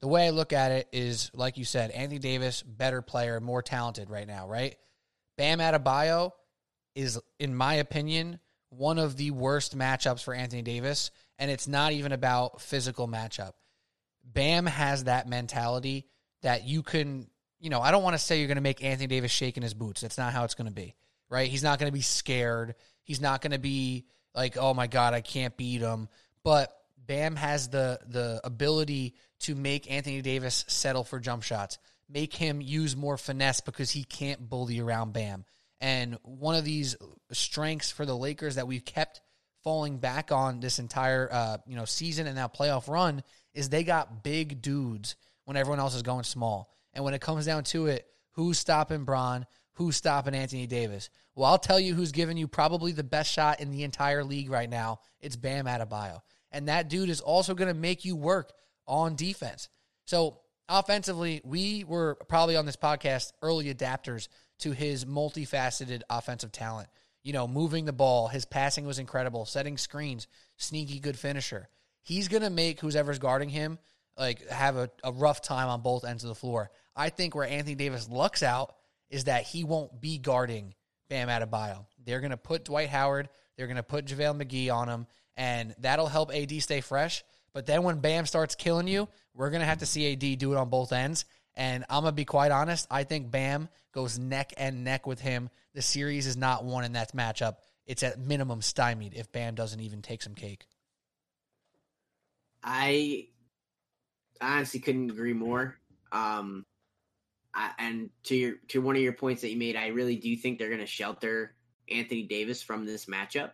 The 0.00 0.08
way 0.08 0.26
I 0.26 0.30
look 0.30 0.52
at 0.52 0.70
it 0.70 0.88
is, 0.92 1.30
like 1.32 1.56
you 1.56 1.64
said, 1.64 1.90
Anthony 1.92 2.18
Davis, 2.18 2.62
better 2.62 3.00
player, 3.00 3.40
more 3.40 3.62
talented 3.62 4.10
right 4.10 4.26
now, 4.26 4.46
right? 4.46 4.76
Bam 5.38 5.60
Adebayo 5.60 6.32
is, 6.94 7.18
in 7.38 7.54
my 7.54 7.74
opinion, 7.74 8.38
one 8.68 8.98
of 8.98 9.16
the 9.16 9.30
worst 9.30 9.76
matchups 9.78 10.22
for 10.22 10.34
Anthony 10.34 10.60
Davis, 10.62 11.10
and 11.38 11.50
it's 11.50 11.68
not 11.68 11.92
even 11.92 12.12
about 12.12 12.60
physical 12.60 13.08
matchup. 13.08 13.52
Bam 14.24 14.66
has 14.66 15.04
that 15.04 15.28
mentality 15.28 16.06
that 16.42 16.66
you 16.66 16.82
can, 16.82 17.28
you 17.60 17.70
know, 17.70 17.80
I 17.80 17.90
don't 17.90 18.02
want 18.02 18.14
to 18.14 18.22
say 18.22 18.38
you're 18.38 18.48
going 18.48 18.56
to 18.56 18.62
make 18.62 18.82
Anthony 18.82 19.06
Davis 19.06 19.30
shake 19.30 19.56
in 19.56 19.62
his 19.62 19.74
boots. 19.74 20.00
That's 20.00 20.18
not 20.18 20.32
how 20.32 20.44
it's 20.44 20.54
going 20.54 20.68
to 20.68 20.72
be, 20.72 20.94
right? 21.28 21.48
He's 21.48 21.62
not 21.62 21.78
going 21.78 21.90
to 21.90 21.94
be 21.94 22.02
scared. 22.02 22.74
He's 23.02 23.20
not 23.20 23.42
going 23.42 23.52
to 23.52 23.58
be 23.58 24.06
like, 24.34 24.56
oh 24.56 24.74
my 24.74 24.86
God, 24.86 25.14
I 25.14 25.20
can't 25.20 25.56
beat 25.56 25.80
him. 25.80 26.08
But 26.42 26.74
Bam 27.06 27.36
has 27.36 27.68
the 27.68 28.00
the 28.06 28.40
ability 28.44 29.14
to 29.40 29.54
make 29.54 29.90
Anthony 29.90 30.22
Davis 30.22 30.64
settle 30.68 31.04
for 31.04 31.20
jump 31.20 31.42
shots, 31.42 31.78
make 32.08 32.34
him 32.34 32.60
use 32.60 32.96
more 32.96 33.18
finesse 33.18 33.60
because 33.60 33.90
he 33.90 34.04
can't 34.04 34.48
bully 34.48 34.80
around 34.80 35.12
Bam. 35.12 35.44
And 35.80 36.18
one 36.22 36.54
of 36.54 36.64
these 36.64 36.96
strengths 37.32 37.90
for 37.90 38.06
the 38.06 38.16
Lakers 38.16 38.54
that 38.54 38.66
we've 38.66 38.84
kept 38.84 39.20
falling 39.64 39.98
back 39.98 40.30
on 40.30 40.60
this 40.60 40.78
entire 40.78 41.28
uh, 41.32 41.56
you 41.66 41.74
know 41.74 41.84
season 41.84 42.26
and 42.26 42.36
now 42.36 42.46
playoff 42.46 42.88
run 42.88 43.22
is 43.54 43.68
they 43.68 43.82
got 43.82 44.22
big 44.22 44.62
dudes 44.62 45.16
when 45.44 45.56
everyone 45.56 45.80
else 45.80 45.94
is 45.94 46.02
going 46.02 46.24
small. 46.24 46.70
And 46.92 47.04
when 47.04 47.14
it 47.14 47.20
comes 47.20 47.46
down 47.46 47.64
to 47.64 47.86
it, 47.86 48.06
who's 48.32 48.58
stopping 48.58 49.04
Bron? 49.04 49.46
Who's 49.74 49.96
stopping 49.96 50.34
Anthony 50.34 50.66
Davis? 50.66 51.10
Well, 51.34 51.50
I'll 51.50 51.58
tell 51.58 51.80
you 51.80 51.94
who's 51.94 52.12
giving 52.12 52.36
you 52.36 52.46
probably 52.46 52.92
the 52.92 53.02
best 53.02 53.32
shot 53.32 53.60
in 53.60 53.72
the 53.72 53.82
entire 53.82 54.22
league 54.22 54.50
right 54.50 54.70
now. 54.70 55.00
It's 55.20 55.34
Bam 55.34 55.66
Adebayo. 55.66 56.20
And 56.52 56.68
that 56.68 56.88
dude 56.88 57.10
is 57.10 57.20
also 57.20 57.54
going 57.54 57.68
to 57.68 57.74
make 57.74 58.04
you 58.04 58.14
work 58.14 58.52
on 58.86 59.16
defense. 59.16 59.68
So 60.04 60.38
offensively, 60.68 61.40
we 61.44 61.82
were 61.82 62.16
probably 62.28 62.56
on 62.56 62.66
this 62.66 62.76
podcast 62.76 63.32
early 63.42 63.74
adapters 63.74 64.28
to 64.60 64.70
his 64.70 65.04
multifaceted 65.04 66.02
offensive 66.08 66.52
talent. 66.52 66.88
You 67.24 67.32
know, 67.32 67.48
moving 67.48 67.84
the 67.84 67.92
ball, 67.92 68.28
his 68.28 68.44
passing 68.44 68.86
was 68.86 68.98
incredible, 69.00 69.44
setting 69.44 69.76
screens, 69.78 70.28
sneaky 70.56 71.00
good 71.00 71.18
finisher. 71.18 71.68
He's 72.02 72.28
going 72.28 72.42
to 72.42 72.50
make 72.50 72.80
whoever's 72.80 73.18
guarding 73.18 73.48
him 73.48 73.78
like 74.16 74.46
have 74.48 74.76
a, 74.76 74.90
a 75.02 75.10
rough 75.10 75.42
time 75.42 75.68
on 75.68 75.80
both 75.80 76.04
ends 76.04 76.22
of 76.22 76.28
the 76.28 76.34
floor. 76.34 76.70
I 76.94 77.08
think 77.08 77.34
where 77.34 77.48
Anthony 77.48 77.74
Davis 77.74 78.08
lucks 78.08 78.42
out 78.42 78.74
is 79.10 79.24
that 79.24 79.44
he 79.44 79.64
won't 79.64 80.00
be 80.00 80.18
guarding 80.18 80.74
Bam 81.08 81.28
Adebayo. 81.28 81.86
They're 82.04 82.20
going 82.20 82.30
to 82.30 82.36
put 82.36 82.64
Dwight 82.64 82.88
Howard, 82.88 83.28
they're 83.56 83.66
going 83.66 83.76
to 83.76 83.82
put 83.82 84.06
JaVale 84.06 84.42
McGee 84.42 84.72
on 84.72 84.88
him, 84.88 85.06
and 85.36 85.74
that'll 85.78 86.06
help 86.06 86.32
AD 86.32 86.62
stay 86.62 86.80
fresh. 86.80 87.24
But 87.52 87.66
then 87.66 87.82
when 87.84 88.00
Bam 88.00 88.26
starts 88.26 88.54
killing 88.54 88.88
you, 88.88 89.08
we're 89.32 89.50
going 89.50 89.60
to 89.60 89.66
have 89.66 89.78
to 89.78 89.86
see 89.86 90.12
AD 90.12 90.38
do 90.38 90.52
it 90.52 90.56
on 90.56 90.68
both 90.68 90.92
ends. 90.92 91.24
And 91.56 91.84
I'm 91.88 92.02
going 92.02 92.12
to 92.12 92.16
be 92.16 92.24
quite 92.24 92.50
honest. 92.50 92.86
I 92.90 93.04
think 93.04 93.30
Bam 93.30 93.68
goes 93.94 94.18
neck 94.18 94.52
and 94.58 94.84
neck 94.84 95.06
with 95.06 95.20
him. 95.20 95.48
The 95.74 95.82
series 95.82 96.26
is 96.26 96.36
not 96.36 96.64
won 96.64 96.84
in 96.84 96.92
that 96.92 97.14
matchup. 97.14 97.56
It's 97.86 98.02
at 98.02 98.18
minimum 98.18 98.60
stymied 98.60 99.14
if 99.14 99.32
Bam 99.32 99.54
doesn't 99.54 99.80
even 99.80 100.02
take 100.02 100.22
some 100.22 100.34
cake. 100.34 100.66
I 102.62 103.28
honestly 104.40 104.80
couldn't 104.80 105.10
agree 105.10 105.32
more. 105.32 105.76
Um, 106.12 106.64
I, 107.54 107.70
and 107.78 108.10
to 108.24 108.36
your 108.36 108.54
to 108.68 108.80
one 108.80 108.96
of 108.96 109.02
your 109.02 109.12
points 109.12 109.42
that 109.42 109.50
you 109.50 109.58
made, 109.58 109.76
I 109.76 109.88
really 109.88 110.16
do 110.16 110.34
think 110.36 110.58
they're 110.58 110.68
going 110.68 110.80
to 110.80 110.86
shelter 110.86 111.54
Anthony 111.88 112.24
Davis 112.24 112.62
from 112.62 112.86
this 112.86 113.06
matchup, 113.06 113.52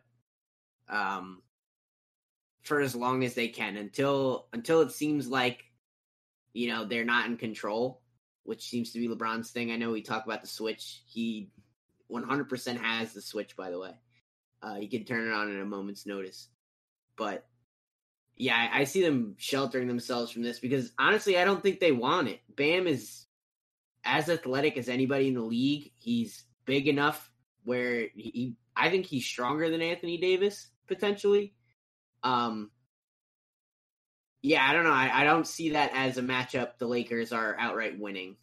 um, 0.88 1.42
for 2.62 2.80
as 2.80 2.94
long 2.94 3.24
as 3.24 3.34
they 3.34 3.48
can 3.48 3.76
until 3.76 4.46
until 4.52 4.80
it 4.80 4.92
seems 4.92 5.26
like, 5.28 5.64
you 6.52 6.68
know, 6.68 6.84
they're 6.84 7.04
not 7.04 7.26
in 7.26 7.36
control, 7.36 7.99
which 8.50 8.68
seems 8.68 8.90
to 8.90 8.98
be 8.98 9.06
LeBron's 9.06 9.52
thing. 9.52 9.70
I 9.70 9.76
know 9.76 9.92
we 9.92 10.02
talk 10.02 10.24
about 10.24 10.40
the 10.40 10.48
switch. 10.48 11.04
He 11.06 11.50
100% 12.10 12.76
has 12.78 13.12
the 13.12 13.22
switch, 13.22 13.56
by 13.56 13.70
the 13.70 13.78
way. 13.78 13.92
Uh, 14.60 14.74
he 14.74 14.88
can 14.88 15.04
turn 15.04 15.28
it 15.28 15.32
on 15.32 15.54
at 15.54 15.62
a 15.62 15.64
moment's 15.64 16.04
notice, 16.04 16.48
but 17.16 17.46
yeah, 18.36 18.56
I, 18.56 18.80
I 18.80 18.84
see 18.84 19.02
them 19.02 19.36
sheltering 19.38 19.86
themselves 19.86 20.32
from 20.32 20.42
this 20.42 20.58
because 20.58 20.90
honestly, 20.98 21.38
I 21.38 21.44
don't 21.44 21.62
think 21.62 21.78
they 21.78 21.92
want 21.92 22.26
it. 22.26 22.40
Bam 22.56 22.88
is 22.88 23.24
as 24.04 24.28
athletic 24.28 24.76
as 24.76 24.88
anybody 24.88 25.28
in 25.28 25.34
the 25.34 25.42
league. 25.42 25.92
He's 26.00 26.42
big 26.64 26.88
enough 26.88 27.30
where 27.62 28.08
he, 28.16 28.56
I 28.74 28.90
think 28.90 29.06
he's 29.06 29.24
stronger 29.24 29.70
than 29.70 29.80
Anthony 29.80 30.18
Davis 30.18 30.66
potentially. 30.88 31.54
Um, 32.24 32.72
yeah, 34.42 34.66
I 34.68 34.72
don't 34.72 34.84
know. 34.84 34.92
I, 34.92 35.20
I 35.20 35.24
don't 35.24 35.46
see 35.46 35.70
that 35.70 35.90
as 35.94 36.18
a 36.18 36.22
matchup. 36.22 36.78
The 36.78 36.86
Lakers 36.86 37.32
are 37.32 37.56
outright 37.58 37.98
winning. 37.98 38.36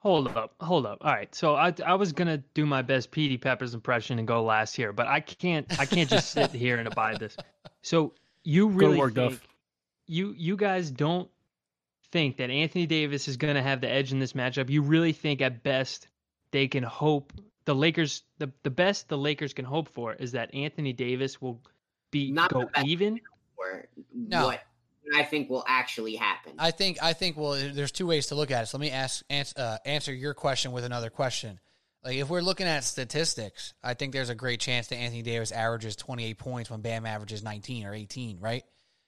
Hold 0.00 0.28
up, 0.28 0.54
hold 0.60 0.86
up. 0.86 0.98
All 1.00 1.12
right, 1.12 1.34
so 1.34 1.56
I 1.56 1.74
I 1.84 1.94
was 1.94 2.12
gonna 2.12 2.38
do 2.54 2.64
my 2.64 2.82
best 2.82 3.10
Petey 3.10 3.38
Peppers 3.38 3.74
impression 3.74 4.18
and 4.18 4.28
go 4.28 4.44
last 4.44 4.76
here, 4.76 4.92
but 4.92 5.06
I 5.08 5.20
can't 5.20 5.66
I 5.80 5.86
can't 5.86 6.08
just 6.08 6.30
sit 6.30 6.50
here 6.52 6.76
and 6.78 6.86
abide 6.86 7.18
this. 7.18 7.36
So 7.82 8.12
you 8.44 8.68
really 8.68 8.98
work, 8.98 9.14
think 9.14 9.32
Duff. 9.32 9.48
you 10.06 10.32
you 10.36 10.56
guys 10.56 10.90
don't 10.90 11.28
think 12.12 12.36
that 12.36 12.50
Anthony 12.50 12.86
Davis 12.86 13.26
is 13.26 13.36
gonna 13.36 13.62
have 13.62 13.80
the 13.80 13.90
edge 13.90 14.12
in 14.12 14.20
this 14.20 14.34
matchup? 14.34 14.70
You 14.70 14.82
really 14.82 15.12
think 15.12 15.40
at 15.42 15.64
best 15.64 16.06
they 16.52 16.68
can 16.68 16.84
hope 16.84 17.32
the 17.64 17.74
Lakers 17.74 18.22
the 18.38 18.52
the 18.62 18.70
best 18.70 19.08
the 19.08 19.18
Lakers 19.18 19.52
can 19.52 19.64
hope 19.64 19.88
for 19.88 20.12
is 20.12 20.30
that 20.32 20.54
Anthony 20.54 20.92
Davis 20.92 21.42
will 21.42 21.60
be 22.12 22.30
Not 22.30 22.52
go 22.52 22.70
even? 22.84 23.18
Or 23.56 23.88
No. 24.14 24.46
what 24.46 24.60
I 25.14 25.22
think 25.24 25.50
will 25.50 25.64
actually 25.66 26.16
happen. 26.16 26.54
I 26.58 26.70
think 26.70 26.98
I 27.02 27.12
think 27.12 27.36
well, 27.36 27.52
there's 27.52 27.92
two 27.92 28.06
ways 28.06 28.28
to 28.28 28.34
look 28.34 28.50
at 28.50 28.64
it. 28.64 28.66
So 28.66 28.78
let 28.78 28.82
me 28.82 28.90
ask 28.90 29.24
answer, 29.30 29.54
uh, 29.56 29.78
answer 29.84 30.12
your 30.12 30.34
question 30.34 30.72
with 30.72 30.84
another 30.84 31.10
question. 31.10 31.60
Like 32.04 32.16
if 32.16 32.28
we're 32.28 32.40
looking 32.40 32.66
at 32.66 32.84
statistics, 32.84 33.74
I 33.82 33.94
think 33.94 34.12
there's 34.12 34.28
a 34.28 34.34
great 34.34 34.60
chance 34.60 34.88
that 34.88 34.96
Anthony 34.96 35.22
Davis 35.22 35.52
averages 35.52 35.96
28 35.96 36.38
points 36.38 36.70
when 36.70 36.80
Bam 36.80 37.04
averages 37.04 37.42
19 37.42 37.84
or 37.84 37.94
18, 37.94 38.38
right? 38.40 38.64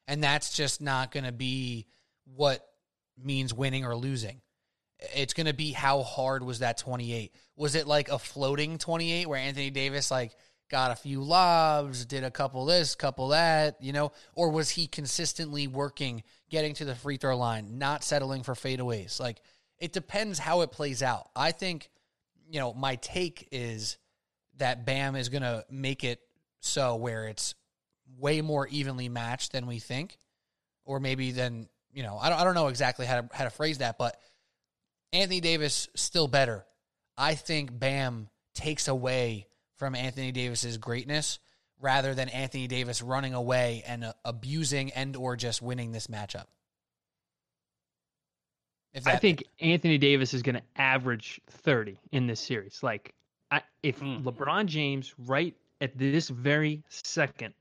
And 0.09 0.23
that's 0.23 0.57
just 0.57 0.81
not 0.81 1.13
going 1.13 1.25
to 1.25 1.33
be 1.33 1.87
what 2.25 2.67
means 3.17 3.55
winning 3.55 3.85
or 3.85 3.95
losing. 3.95 4.41
It's 5.15 5.33
going 5.33 5.47
to 5.47 5.55
be 5.55 5.71
how 5.71 6.03
hard 6.03 6.43
was 6.43 6.59
that 6.59 6.79
28? 6.79 7.33
Was 7.57 7.77
it 7.77 7.87
like 7.87 8.09
a 8.09 8.19
floating 8.19 8.79
28 8.79 9.29
where 9.29 9.39
Anthony 9.39 9.71
Davis 9.71 10.11
like 10.11 10.35
got 10.69 10.91
a 10.91 10.97
few 10.97 11.23
lobs, 11.23 12.05
did 12.05 12.25
a 12.25 12.31
couple 12.31 12.65
this, 12.67 12.95
couple 12.95 13.29
that, 13.29 13.77
you 13.81 13.93
know, 13.93 14.13
or 14.35 14.51
was 14.51 14.71
he 14.71 14.87
consistently 14.87 15.67
working, 15.67 16.23
getting 16.51 16.75
to 16.75 16.85
the 16.85 16.95
free 16.95 17.17
throw 17.17 17.37
line, 17.37 17.79
not 17.79 18.05
settling 18.05 18.43
for 18.43 18.55
fadeaways? 18.55 19.19
Like 19.19 19.41
it 19.79 19.93
depends 19.93 20.39
how 20.39 20.61
it 20.63 20.73
plays 20.73 21.03
out. 21.03 21.29
I 21.35 21.53
think, 21.53 21.89
you 22.51 22.61
know, 22.61 22.75
my 22.75 22.97
take 22.97 23.49
is 23.51 23.97
that 24.59 24.85
Bam 24.85 25.17
is 25.17 25.29
going 25.29 25.43
to 25.43 25.65
make 25.71 26.05
it 26.05 26.21
so 26.61 26.97
where 26.97 27.27
it's 27.29 27.55
way 28.19 28.41
more 28.41 28.67
evenly 28.69 29.09
matched 29.09 29.53
than 29.53 29.67
we 29.67 29.79
think, 29.79 30.17
or 30.85 31.01
maybe 31.01 31.31
than 31.33 31.69
you 31.93 32.03
know. 32.03 32.19
I 32.19 32.31
don't, 32.31 32.41
I 32.41 32.45
don't 32.45 32.55
know 32.55 32.69
exactly 32.69 33.07
how 33.07 33.21
to 33.21 33.29
how 33.33 33.45
to 33.45 33.51
phrase 33.51 33.79
that, 33.79 33.99
but 33.99 34.19
Anthony 35.13 35.41
Davis 35.41 35.89
still 35.95 36.29
better. 36.29 36.65
I 37.17 37.35
think 37.35 37.77
Bam 37.77 38.29
takes 38.55 38.89
away 38.89 39.48
from 39.79 39.95
Anthony 39.95 40.33
Davis's 40.33 40.77
greatness 40.77 41.39
rather 41.81 42.15
than 42.15 42.29
Anthony 42.29 42.67
Davis 42.67 43.01
running 43.01 43.35
away 43.35 43.83
and 43.87 44.05
uh, 44.05 44.13
abusing 44.25 44.91
and 44.93 45.17
or 45.17 45.37
just 45.37 45.63
winning 45.63 45.93
this 45.93 46.09
matchup. 46.09 46.47
If 48.93 49.07
I 49.07 49.17
think 49.17 49.45
Anthony 49.61 49.99
Davis 49.99 50.35
is 50.35 50.43
going 50.43 50.57
to 50.57 50.63
average 50.77 51.41
30 51.51 51.99
in 52.11 52.27
this 52.27 52.41
series. 52.41 52.83
Like, 52.83 53.15
I, 53.51 53.63
if 53.83 54.01
Mm. 54.01 54.25
LeBron 54.25 54.67
James, 54.67 55.15
right 55.19 55.55
at 55.81 55.97
this 55.97 56.29
very 56.29 56.83
second, 56.89 57.55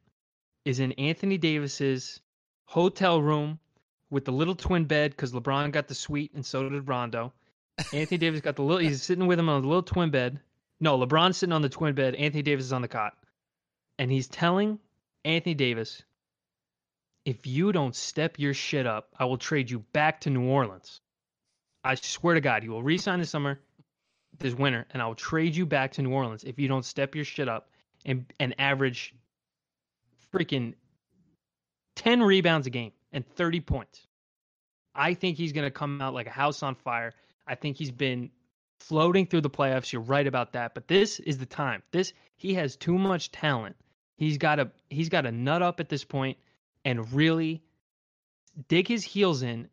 is 0.65 0.79
in 0.79 0.93
Anthony 0.93 1.37
Davis's 1.37 2.21
hotel 2.65 3.21
room 3.21 3.59
with 4.09 4.25
the 4.25 4.31
little 4.31 4.55
twin 4.55 4.85
bed 4.85 5.11
because 5.11 5.31
LeBron 5.31 5.71
got 5.71 5.87
the 5.87 5.95
suite 5.95 6.31
and 6.33 6.45
so 6.45 6.67
did 6.67 6.87
Rondo. 6.87 7.33
Anthony 7.93 8.17
Davis 8.25 8.41
got 8.41 8.55
the 8.55 8.63
little. 8.63 8.79
He's 8.79 9.03
sitting 9.03 9.27
with 9.27 9.37
him 9.37 9.49
on 9.49 9.61
the 9.61 9.67
little 9.67 9.83
twin 9.83 10.09
bed. 10.09 10.39
No, 10.79 10.97
LeBron's 10.97 11.37
sitting 11.37 11.53
on 11.53 11.61
the 11.61 11.69
twin 11.69 11.95
bed. 11.95 12.15
Anthony 12.15 12.43
Davis 12.43 12.65
is 12.65 12.73
on 12.73 12.81
the 12.81 12.87
cot, 12.87 13.17
and 13.97 14.11
he's 14.11 14.27
telling 14.27 14.79
Anthony 15.25 15.55
Davis, 15.55 16.03
"If 17.25 17.47
you 17.47 17.71
don't 17.71 17.95
step 17.95 18.37
your 18.39 18.53
shit 18.53 18.85
up, 18.85 19.15
I 19.17 19.25
will 19.25 19.37
trade 19.37 19.69
you 19.71 19.79
back 19.79 20.21
to 20.21 20.29
New 20.29 20.47
Orleans." 20.47 21.01
I 21.83 21.95
swear 21.95 22.35
to 22.35 22.41
God, 22.41 22.63
he 22.63 22.69
will 22.69 22.83
resign 22.83 23.19
this 23.19 23.29
summer, 23.29 23.59
this 24.37 24.53
winter, 24.53 24.85
and 24.91 25.01
I 25.01 25.07
will 25.07 25.15
trade 25.15 25.55
you 25.55 25.65
back 25.65 25.93
to 25.93 26.01
New 26.01 26.11
Orleans 26.11 26.43
if 26.43 26.59
you 26.59 26.67
don't 26.67 26.85
step 26.85 27.15
your 27.15 27.25
shit 27.25 27.47
up 27.47 27.69
and 28.05 28.31
and 28.39 28.53
average 28.59 29.15
freaking 30.31 30.75
ten 31.95 32.21
rebounds 32.21 32.67
a 32.67 32.69
game 32.69 32.91
and 33.11 33.25
thirty 33.25 33.61
points. 33.61 34.05
I 34.93 35.13
think 35.15 35.37
he's 35.37 35.53
gonna 35.53 35.71
come 35.71 36.01
out 36.01 36.13
like 36.13 36.27
a 36.27 36.31
house 36.31 36.61
on 36.61 36.75
fire. 36.75 37.13
I 37.47 37.55
think 37.55 37.77
he's 37.77 37.91
been 37.91 38.31
floating 38.79 39.25
through 39.25 39.41
the 39.41 39.49
playoffs. 39.49 39.91
You're 39.91 40.01
right 40.01 40.27
about 40.27 40.53
that, 40.53 40.73
but 40.73 40.87
this 40.87 41.19
is 41.19 41.37
the 41.37 41.45
time. 41.45 41.83
This 41.91 42.13
he 42.35 42.53
has 42.55 42.75
too 42.75 42.97
much 42.97 43.31
talent. 43.31 43.75
He's 44.17 44.37
got 44.37 44.55
to 44.55 44.71
he's 44.89 45.09
got 45.09 45.21
to 45.21 45.31
nut 45.31 45.61
up 45.61 45.79
at 45.79 45.89
this 45.89 46.03
point 46.03 46.37
and 46.85 47.11
really 47.13 47.61
dig 48.67 48.87
his 48.87 49.03
heels 49.03 49.43
in 49.43 49.69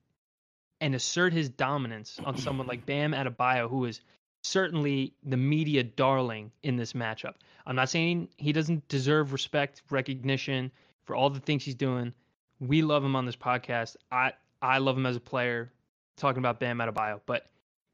and 0.80 0.94
assert 0.94 1.32
his 1.32 1.48
dominance 1.48 2.18
on 2.24 2.36
someone 2.36 2.66
like 2.66 2.84
Bam 2.84 3.12
Adebayo, 3.12 3.70
who 3.70 3.84
is 3.86 4.00
certainly 4.42 5.14
the 5.22 5.36
media 5.36 5.82
darling 5.82 6.50
in 6.62 6.76
this 6.76 6.92
matchup. 6.92 7.34
I'm 7.66 7.76
not 7.76 7.88
saying 7.88 8.28
he 8.36 8.52
doesn't 8.52 8.86
deserve 8.88 9.32
respect, 9.32 9.82
recognition 9.90 10.70
for 11.04 11.16
all 11.16 11.30
the 11.30 11.40
things 11.40 11.64
he's 11.64 11.74
doing. 11.74 12.12
We 12.60 12.82
love 12.82 13.04
him 13.04 13.16
on 13.16 13.24
this 13.24 13.36
podcast. 13.36 13.96
I 14.10 14.32
I 14.60 14.78
love 14.78 14.96
him 14.96 15.06
as 15.06 15.16
a 15.16 15.20
player. 15.20 15.72
Talking 16.16 16.38
about 16.38 16.60
Bam 16.60 16.78
Adebayo, 16.78 17.20
but 17.26 17.46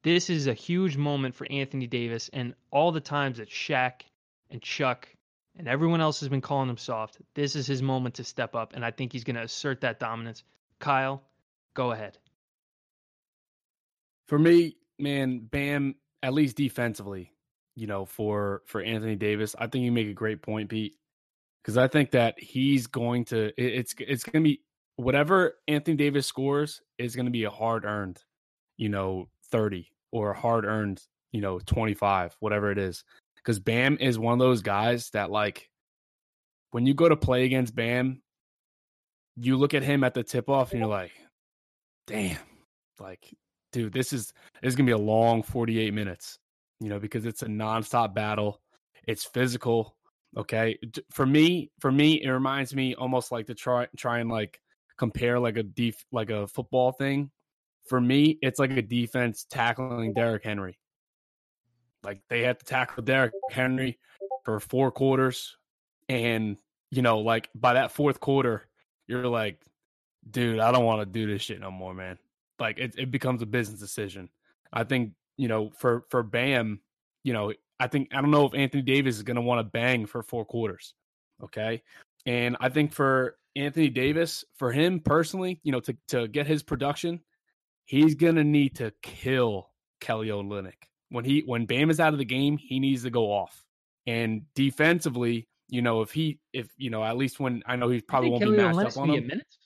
this 0.03 0.31
is 0.31 0.47
a 0.47 0.55
huge 0.55 0.97
moment 0.97 1.35
for 1.35 1.47
Anthony 1.51 1.87
Davis 1.87 2.31
and 2.33 2.55
all 2.71 2.93
the 2.93 3.01
times 3.01 3.39
that 3.39 3.51
Shaq 3.51 4.03
and 4.51 4.63
Chuck 4.63 5.09
and 5.57 5.69
everyone 5.69 6.01
else 6.01 6.21
has 6.21 6.29
been 6.29 6.41
calling 6.41 6.71
him 6.71 6.79
soft. 6.79 7.19
This 7.35 7.55
is 7.55 7.67
his 7.67 7.83
moment 7.83 8.15
to 8.17 8.25
step 8.25 8.55
up, 8.55 8.75
and 8.75 8.85
I 8.85 8.91
think 8.91 9.13
he's 9.13 9.25
going 9.25 9.37
to 9.37 9.43
assert 9.43 9.83
that 9.83 10.01
dominance. 10.01 10.43
Kyle, 10.79 11.23
go 11.75 11.93
ahead. 11.93 12.19
For 14.29 14.39
me, 14.39 14.77
man, 14.99 15.41
Bam, 15.41 15.97
at 16.23 16.33
least 16.33 16.57
defensively, 16.57 17.33
you 17.75 17.87
know, 17.87 18.07
for 18.07 18.63
for 18.67 18.81
Anthony 18.81 19.17
Davis, 19.17 19.55
I 19.59 19.67
think 19.67 19.85
you 19.85 19.93
make 19.93 20.09
a 20.09 20.15
great 20.15 20.41
point, 20.41 20.71
Pete, 20.71 20.97
because 21.63 21.77
I 21.77 21.89
think 21.89 22.13
that 22.13 22.39
he's 22.39 22.87
going 22.87 23.27
to. 23.27 23.47
It, 23.49 23.55
it's 23.75 23.95
it's 23.99 24.25
going 24.25 24.43
to 24.45 24.49
be 24.49 24.63
whatever 24.97 25.57
Anthony 25.67 25.97
Davis 25.97 26.27
scores 26.27 26.81
is 26.97 27.17
going 27.17 27.27
to 27.27 27.33
be 27.33 27.45
a 27.45 27.51
hard 27.51 27.85
earned, 27.85 28.23
you 28.77 28.89
know, 28.89 29.29
thirty 29.51 29.91
or 30.13 30.33
hard 30.33 30.65
earned, 30.65 31.03
you 31.33 31.41
know, 31.41 31.59
twenty 31.61 31.95
five, 31.95 32.37
whatever 32.41 32.71
it 32.71 32.79
is, 32.79 33.05
because 33.37 33.59
Bam 33.59 33.97
is 34.01 34.19
one 34.19 34.33
of 34.33 34.39
those 34.39 34.63
guys 34.63 35.11
that 35.11 35.31
like 35.31 35.69
when 36.71 36.87
you 36.87 36.95
go 36.95 37.09
to 37.09 37.17
play 37.17 37.45
against 37.45 37.75
Bam, 37.75 38.23
you 39.37 39.57
look 39.57 39.75
at 39.75 39.83
him 39.83 40.05
at 40.05 40.15
the 40.15 40.23
tip 40.23 40.49
off 40.49 40.73
and 40.73 40.81
you're 40.81 40.89
like, 40.89 41.13
damn, 42.07 42.39
like 42.99 43.35
dude, 43.73 43.93
this 43.93 44.13
is 44.13 44.33
this 44.63 44.71
is 44.71 44.77
gonna 44.77 44.87
be 44.87 44.93
a 44.93 44.99
long 44.99 45.43
48 45.43 45.95
minutes, 45.95 46.39
you 46.81 46.89
know, 46.89 46.99
because 46.99 47.27
it's 47.27 47.43
a 47.43 47.47
nonstop 47.47 48.15
battle. 48.15 48.61
It's 49.07 49.25
physical. 49.25 49.97
Okay, 50.37 50.79
for 51.11 51.27
me, 51.27 51.71
for 51.81 51.91
me, 51.91 52.23
it 52.23 52.31
reminds 52.31 52.75
me 52.75 52.95
almost 52.95 53.33
like 53.33 53.47
to 53.47 53.55
try 53.55 53.89
try 53.97 54.21
and 54.21 54.31
like 54.31 54.61
compare 54.97 55.39
like 55.41 55.57
a 55.57 55.63
def 55.63 56.05
like 56.13 56.31
a 56.31 56.47
football 56.47 56.93
thing. 56.93 57.31
For 57.91 58.01
me, 58.01 58.39
it's 58.41 58.59
like 58.59 58.71
a 58.71 58.83
defense 58.83 59.45
tackling 59.51 60.15
Derrick 60.15 60.45
Henry. 60.45 60.79
Like 62.03 62.23
they 62.31 62.41
had 62.41 62.59
to 62.61 62.65
tackle 62.65 63.03
Derrick 63.03 63.33
Henry 63.51 63.99
for 64.45 64.59
four 64.59 64.91
quarters, 64.91 65.57
and 66.09 66.57
you 66.91 67.03
know, 67.03 67.19
like 67.19 67.51
by 67.55 67.75
that 67.75 67.93
fourth 67.93 68.21
quarter, 68.21 68.67
you're 69.07 69.27
like, 69.27 69.61
dude, 70.31 70.61
I 70.61 70.73
don't 70.73 70.87
want 70.87 71.03
to 71.03 71.07
do 71.07 71.31
this 71.31 71.43
shit 71.43 71.61
no 71.61 71.71
more, 71.71 71.93
man 71.93 72.19
like 72.61 72.79
it, 72.79 72.95
it 72.97 73.11
becomes 73.11 73.43
a 73.43 73.47
business 73.47 73.81
decision. 73.81 74.29
I 74.73 74.85
think, 74.85 75.13
you 75.37 75.49
know, 75.49 75.71
for 75.71 76.05
for 76.11 76.23
Bam, 76.23 76.81
you 77.25 77.33
know, 77.33 77.53
I 77.81 77.89
think 77.89 78.11
I 78.15 78.21
don't 78.21 78.31
know 78.31 78.47
if 78.47 78.55
Anthony 78.55 78.83
Davis 78.83 79.17
is 79.17 79.23
gonna 79.23 79.41
want 79.41 79.59
to 79.61 79.65
bang 79.65 80.07
for 80.07 80.23
four 80.23 80.45
quarters. 80.45 80.95
Okay. 81.43 81.83
And 82.27 82.57
I 82.61 82.69
think 82.69 82.93
for 82.93 83.37
Anthony 83.57 83.89
Davis, 83.89 84.45
for 84.57 84.71
him 84.71 85.01
personally, 85.01 85.59
you 85.65 85.73
know, 85.73 85.81
to 85.81 85.97
to 86.09 86.29
get 86.29 86.47
his 86.47 86.63
production, 86.63 87.21
he's 87.91 88.15
gonna 88.15 88.45
need 88.45 88.77
to 88.77 88.93
kill 89.03 89.69
Kelly 90.01 90.29
Olynyk. 90.29 90.75
When 91.09 91.25
he 91.25 91.43
when 91.45 91.67
Bam 91.67 91.91
is 91.91 91.99
out 91.99 92.13
of 92.13 92.21
the 92.21 92.25
game, 92.25 92.57
he 92.57 92.79
needs 92.79 93.03
to 93.03 93.11
go 93.11 93.33
off. 93.33 93.65
And 94.07 94.43
defensively, 94.55 95.49
you 95.69 95.83
know, 95.83 96.01
if 96.03 96.13
he 96.13 96.39
if 96.53 96.69
you 96.77 96.91
know, 96.91 97.03
at 97.03 97.17
least 97.17 97.41
when 97.41 97.65
I 97.67 97.75
know 97.75 97.89
he 97.89 98.01
probably 98.01 98.31
won't 98.31 98.45
be 98.45 98.51
matched 98.53 98.97
up 98.97 99.03
on 99.03 99.11
him 99.11 99.27
minutes? 99.27 99.59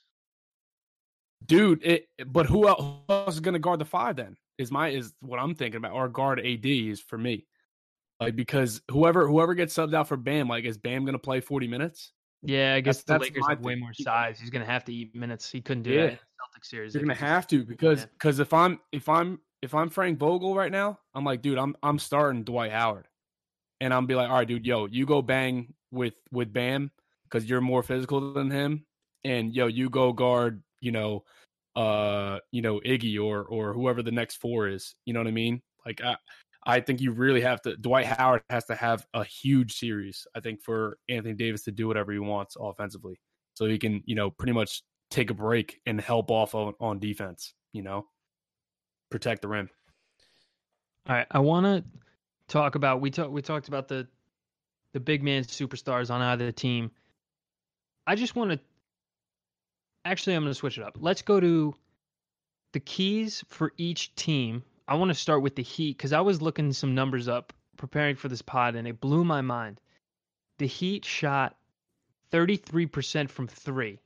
dude. 1.45 1.85
It, 1.85 2.09
but 2.27 2.47
who 2.47 2.67
else, 2.67 2.81
who 2.81 3.13
else 3.13 3.35
is 3.35 3.41
going 3.41 3.53
to 3.53 3.59
guard 3.59 3.79
the 3.79 3.85
five? 3.85 4.17
Then 4.17 4.37
is 4.57 4.71
my 4.71 4.89
is 4.89 5.13
what 5.21 5.39
I'm 5.39 5.55
thinking 5.55 5.77
about, 5.77 5.93
or 5.93 6.09
guard 6.09 6.41
AD 6.41 6.65
is 6.65 7.01
for 7.01 7.19
me. 7.19 7.47
Like 8.21 8.37
because 8.37 8.81
whoever 8.91 9.29
whoever 9.29 9.55
gets 9.55 9.75
subbed 9.75 9.95
out 9.95 10.09
for 10.09 10.17
Bam, 10.17 10.49
like 10.49 10.65
is 10.65 10.79
Bam 10.79 11.05
going 11.05 11.13
to 11.15 11.19
play 11.19 11.41
40 11.41 11.69
minutes? 11.69 12.13
Yeah, 12.43 12.75
I 12.75 12.81
guess 12.81 13.03
That's- 13.03 13.29
the 13.29 13.33
that's 13.35 13.47
Lakers 13.47 13.49
have 13.49 13.65
way 13.65 13.75
more 13.75 13.93
size. 13.93 14.39
He's 14.41 14.51
going 14.51 14.65
to 14.65 14.71
have 14.71 14.85
to 14.87 14.95
eat 14.95 15.15
minutes. 15.15 15.51
He 15.51 15.61
couldn't 15.61 15.83
do 15.83 15.91
Yeah. 15.91 16.07
that 16.07 16.21
Celtics 16.55 16.67
series. 16.67 16.95
You're 16.95 17.05
to 17.05 17.15
have 17.15 17.47
to 17.49 17.65
because 17.65 18.01
Yeah. 18.01 18.07
because 18.13 18.39
if 18.39 18.53
I'm 18.53 18.81
if 18.93 19.09
I'm 19.09 19.41
if 19.63 19.75
I'm 19.75 19.89
Frank 19.89 20.19
Vogel 20.19 20.55
right 20.55 20.73
now, 20.73 20.99
I'm 21.15 21.25
like, 21.25 21.43
dude, 21.43 21.59
I'm 21.59 21.77
I'm 21.83 21.99
starting 21.99 22.45
Dwight 22.45 22.73
Howard, 22.73 23.09
and 23.81 23.93
I'm 23.95 24.07
be 24.07 24.15
like, 24.15 24.29
all 24.29 24.37
right, 24.37 24.49
dude, 24.49 24.67
yo, 24.67 24.87
you 24.87 25.07
go 25.07 25.23
bang 25.23 25.75
with 25.91 26.15
with 26.31 26.53
Bam 26.53 26.91
because 27.25 27.49
you're 27.49 27.61
more 27.61 27.83
physical 27.83 28.33
than 28.33 28.51
him, 28.51 28.85
and 29.25 29.55
yo, 29.55 29.67
you 29.67 29.91
go 29.91 30.13
guard, 30.13 30.63
you 30.81 30.93
know, 30.93 31.25
uh, 31.77 32.39
you 32.53 32.63
know, 32.63 32.81
Iggy 32.81 33.19
or 33.23 33.45
or 33.45 33.73
whoever 33.73 34.03
the 34.03 34.13
next 34.13 34.37
four 34.37 34.69
is. 34.69 34.95
You 35.07 35.15
know 35.15 35.21
what 35.21 35.29
I 35.29 35.33
mean? 35.33 35.63
Like, 35.87 36.03
I 36.03 36.17
I 36.67 36.81
think 36.81 37.01
you 37.01 37.13
really 37.13 37.41
have 37.43 37.61
to. 37.63 37.77
Dwight 37.77 38.07
Howard 38.07 38.43
has 38.51 38.65
to 38.67 38.75
have 38.75 39.07
a 39.15 39.25
huge 39.25 39.79
series. 39.79 40.27
I 40.35 40.41
think 40.41 40.63
for 40.63 40.99
Anthony 41.09 41.35
Davis 41.35 41.63
to 41.65 41.73
do 41.73 41.87
whatever 41.89 42.13
he 42.13 42.19
wants 42.19 42.57
offensively, 42.59 43.19
so 43.55 43.67
he 43.67 43.79
can, 43.79 44.03
you 44.07 44.15
know, 44.15 44.31
pretty 44.31 44.53
much 44.53 44.83
take 45.15 45.31
a 45.31 45.35
break 45.35 45.81
and 45.87 46.01
help 46.01 46.31
off 46.31 46.55
on, 46.55 46.75
on 46.81 46.99
defense. 46.99 47.55
You 47.73 47.83
know, 47.83 48.07
protect 49.11 49.43
the 49.43 49.49
rim. 49.49 49.71
All 51.09 51.17
right, 51.17 51.27
I 51.31 51.39
want 51.39 51.67
to 51.67 51.85
talk 52.49 52.75
about 52.75 53.01
we 53.01 53.11
talked 53.11 53.31
we 53.31 53.43
talked 53.43 53.69
about 53.69 53.89
the 53.89 54.07
the 54.93 55.01
big 55.01 55.23
man 55.23 55.45
superstars 55.45 56.11
on 56.11 56.21
either 56.21 56.51
team. 56.53 56.91
I 58.07 58.17
just 58.17 58.37
want 58.37 58.53
to 58.53 58.61
actually 60.05 60.37
I'm 60.37 60.43
going 60.43 60.51
to 60.51 60.59
switch 60.59 60.79
it 60.79 60.85
up. 60.85 60.99
Let's 61.01 61.23
go 61.23 61.41
to 61.41 61.75
the 62.73 62.81
keys 62.81 63.45
for 63.49 63.73
each 63.77 64.15
team. 64.15 64.63
I 64.87 64.97
want 64.97 65.11
to 65.11 65.15
start 65.15 65.43
with 65.43 65.57
the 65.57 65.63
Heat 65.63 65.99
cuz 65.99 66.13
I 66.13 66.21
was 66.21 66.43
looking 66.43 66.73
some 66.73 66.95
numbers 66.95 67.29
up 67.29 67.53
preparing 67.77 68.17
for 68.17 68.29
this 68.29 68.43
pod 68.43 68.75
and 68.75 68.87
it 68.87 69.01
blew 69.01 69.25
my 69.25 69.41
mind. 69.41 69.81
The 70.59 70.67
Heat 70.67 71.05
shot 71.05 71.57
33% 72.33 73.31
from 73.31 73.49
3 73.49 73.99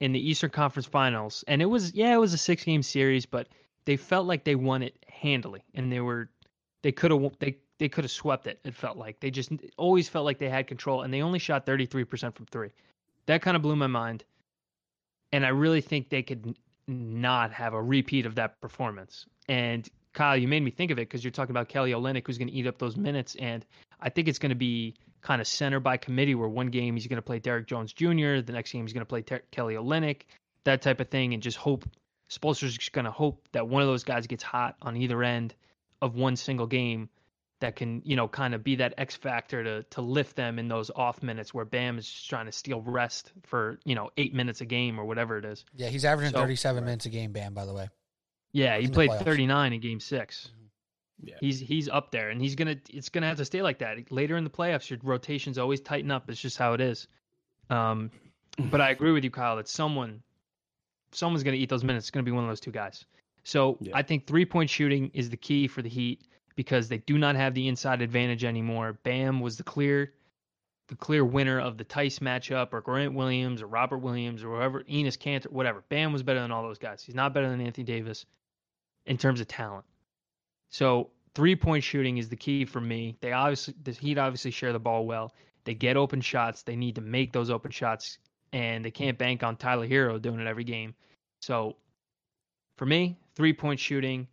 in 0.00 0.12
the 0.12 0.30
Eastern 0.30 0.50
Conference 0.50 0.86
Finals. 0.86 1.44
And 1.48 1.60
it 1.62 1.66
was 1.66 1.94
yeah, 1.94 2.14
it 2.14 2.18
was 2.18 2.32
a 2.32 2.38
6 2.38 2.64
game 2.64 2.82
series 2.82 3.26
but 3.26 3.48
they 3.84 3.96
felt 3.96 4.26
like 4.26 4.44
they 4.44 4.54
won 4.54 4.82
it 4.82 5.04
handily. 5.08 5.62
And 5.74 5.90
they 5.92 6.00
were 6.00 6.30
they 6.82 6.92
could 6.92 7.10
have 7.10 7.32
they 7.38 7.56
they 7.78 7.88
could 7.88 8.04
have 8.04 8.10
swept 8.10 8.46
it 8.46 8.60
it 8.64 8.74
felt 8.74 8.96
like. 8.96 9.20
They 9.20 9.30
just 9.30 9.50
always 9.76 10.08
felt 10.08 10.24
like 10.24 10.38
they 10.38 10.48
had 10.48 10.66
control 10.66 11.02
and 11.02 11.12
they 11.12 11.22
only 11.22 11.38
shot 11.38 11.66
33% 11.66 12.34
from 12.34 12.46
3 12.46 12.70
that 13.26 13.42
kind 13.42 13.56
of 13.56 13.62
blew 13.62 13.76
my 13.76 13.86
mind. 13.86 14.24
And 15.32 15.44
i 15.44 15.50
really 15.50 15.80
think 15.80 16.08
they 16.08 16.22
could 16.22 16.56
not 16.86 17.52
have 17.52 17.74
a 17.74 17.82
repeat 17.82 18.24
of 18.24 18.34
that 18.36 18.60
performance. 18.60 19.26
And 19.48 19.88
kyle 20.14 20.36
you 20.36 20.48
made 20.48 20.62
me 20.62 20.70
think 20.70 20.90
of 20.90 20.98
it 20.98 21.02
because 21.02 21.22
you're 21.22 21.30
talking 21.30 21.50
about 21.50 21.68
kelly 21.68 21.92
olynyk 21.92 22.26
who's 22.26 22.38
going 22.38 22.48
to 22.48 22.54
eat 22.54 22.66
up 22.66 22.78
those 22.78 22.96
minutes 22.96 23.36
and 23.36 23.66
i 24.00 24.08
think 24.08 24.26
it's 24.26 24.38
going 24.38 24.48
to 24.48 24.56
be 24.56 24.94
kind 25.22 25.40
of 25.40 25.46
center 25.46 25.80
by 25.80 25.96
committee 25.96 26.34
where 26.34 26.48
one 26.48 26.68
game 26.68 26.94
he's 26.94 27.06
going 27.06 27.16
to 27.16 27.22
play 27.22 27.38
derrick 27.38 27.66
jones 27.66 27.92
jr 27.92 28.40
the 28.40 28.52
next 28.52 28.72
game 28.72 28.84
he's 28.84 28.92
going 28.92 29.02
to 29.02 29.08
play 29.08 29.22
Ter- 29.22 29.42
kelly 29.50 29.74
olynyk 29.74 30.22
that 30.64 30.82
type 30.82 31.00
of 31.00 31.08
thing 31.08 31.34
and 31.34 31.42
just 31.42 31.56
hope 31.56 31.84
Spoelstra's 32.30 32.76
just 32.76 32.92
going 32.92 33.06
to 33.06 33.10
hope 33.10 33.48
that 33.52 33.68
one 33.68 33.80
of 33.80 33.88
those 33.88 34.04
guys 34.04 34.26
gets 34.26 34.42
hot 34.42 34.76
on 34.82 34.96
either 34.96 35.22
end 35.22 35.54
of 36.02 36.14
one 36.14 36.36
single 36.36 36.66
game 36.66 37.08
that 37.60 37.74
can, 37.74 38.02
you 38.04 38.16
know, 38.16 38.28
kind 38.28 38.54
of 38.54 38.62
be 38.62 38.76
that 38.76 38.94
X 38.98 39.16
factor 39.16 39.64
to 39.64 39.82
to 39.84 40.02
lift 40.02 40.36
them 40.36 40.58
in 40.58 40.68
those 40.68 40.90
off 40.94 41.22
minutes 41.22 41.54
where 41.54 41.64
Bam 41.64 41.98
is 41.98 42.06
just 42.08 42.28
trying 42.28 42.46
to 42.46 42.52
steal 42.52 42.82
rest 42.82 43.32
for, 43.44 43.80
you 43.84 43.94
know, 43.94 44.10
eight 44.16 44.34
minutes 44.34 44.60
a 44.60 44.66
game 44.66 45.00
or 45.00 45.06
whatever 45.06 45.38
it 45.38 45.44
is. 45.46 45.64
Yeah, 45.74 45.88
he's 45.88 46.04
averaging 46.04 46.32
So- 46.34 46.40
37 46.40 46.84
minutes 46.84 47.06
a 47.06 47.08
game, 47.08 47.32
Bam, 47.32 47.54
by 47.54 47.64
the 47.64 47.72
way. 47.72 47.88
Yeah, 48.52 48.78
he 48.78 48.88
played 48.88 49.10
39 49.10 49.72
in 49.72 49.80
game 49.80 50.00
6. 50.00 50.50
Mm-hmm. 50.50 50.66
Yeah. 51.22 51.34
He's 51.40 51.58
he's 51.58 51.88
up 51.88 52.10
there 52.10 52.30
and 52.30 52.40
he's 52.40 52.54
going 52.54 52.68
to 52.68 52.96
it's 52.96 53.08
going 53.08 53.22
to 53.22 53.28
have 53.28 53.38
to 53.38 53.44
stay 53.44 53.62
like 53.62 53.78
that. 53.78 54.10
Later 54.12 54.36
in 54.36 54.44
the 54.44 54.50
playoffs 54.50 54.88
your 54.88 54.98
rotations 55.02 55.58
always 55.58 55.80
tighten 55.80 56.10
up. 56.10 56.30
It's 56.30 56.40
just 56.40 56.56
how 56.58 56.74
it 56.74 56.80
is. 56.80 57.08
Um 57.70 58.10
but 58.70 58.80
I 58.80 58.90
agree 58.90 59.12
with 59.12 59.24
you 59.24 59.30
Kyle 59.30 59.56
that 59.56 59.68
someone 59.68 60.22
someone's 61.12 61.42
going 61.42 61.56
to 61.56 61.60
eat 61.60 61.68
those 61.68 61.84
minutes. 61.84 62.04
It's 62.04 62.10
going 62.10 62.24
to 62.24 62.30
be 62.30 62.34
one 62.34 62.44
of 62.44 62.50
those 62.50 62.60
two 62.60 62.70
guys. 62.70 63.04
So 63.44 63.78
Yeah. 63.80 63.96
I 63.96 64.02
think 64.02 64.26
three 64.26 64.44
point 64.44 64.70
shooting 64.70 65.10
is 65.14 65.30
the 65.30 65.36
key 65.36 65.66
for 65.68 65.82
the 65.82 65.88
Heat 65.88 66.22
because 66.54 66.88
they 66.88 66.98
do 66.98 67.18
not 67.18 67.36
have 67.36 67.54
the 67.54 67.68
inside 67.68 68.02
advantage 68.02 68.44
anymore. 68.44 68.98
Bam 69.04 69.40
was 69.40 69.56
the 69.56 69.62
clear, 69.62 70.12
the 70.88 70.96
clear 70.96 71.24
winner 71.24 71.60
of 71.60 71.78
the 71.78 71.84
Tice 71.84 72.18
matchup, 72.18 72.72
or 72.72 72.80
Grant 72.80 73.14
Williams, 73.14 73.62
or 73.62 73.68
Robert 73.68 73.98
Williams, 73.98 74.42
or 74.42 74.56
whoever, 74.56 74.82
Enes 74.82 75.16
Kanter, 75.16 75.50
whatever. 75.50 75.84
Bam 75.88 76.12
was 76.12 76.22
better 76.24 76.40
than 76.40 76.50
all 76.50 76.64
those 76.64 76.78
guys. 76.78 77.02
He's 77.02 77.14
not 77.14 77.32
better 77.32 77.48
than 77.48 77.60
Anthony 77.60 77.84
Davis 77.84 78.26
in 79.06 79.16
terms 79.16 79.40
of 79.40 79.46
talent. 79.48 79.84
So 80.70 81.10
three 81.34 81.56
point 81.56 81.84
shooting 81.84 82.18
is 82.18 82.28
the 82.28 82.36
key 82.36 82.64
for 82.64 82.80
me. 82.80 83.16
They 83.20 83.32
obviously 83.32 83.74
the 83.84 83.92
Heat 83.92 84.18
obviously 84.18 84.50
share 84.50 84.72
the 84.72 84.78
ball 84.78 85.06
well. 85.06 85.32
They 85.64 85.74
get 85.74 85.96
open 85.96 86.20
shots. 86.20 86.62
They 86.62 86.76
need 86.76 86.94
to 86.94 87.00
make 87.00 87.32
those 87.32 87.50
open 87.50 87.70
shots, 87.70 88.18
and 88.52 88.84
they 88.84 88.90
can't 88.90 89.18
bank 89.18 89.42
on 89.42 89.56
Tyler 89.56 89.86
Herro 89.86 90.20
doing 90.20 90.40
it 90.40 90.46
every 90.46 90.64
game. 90.64 90.94
So 91.40 91.76
for 92.76 92.86
me, 92.86 93.18
three 93.34 93.52
point 93.52 93.78
shooting. 93.80 94.26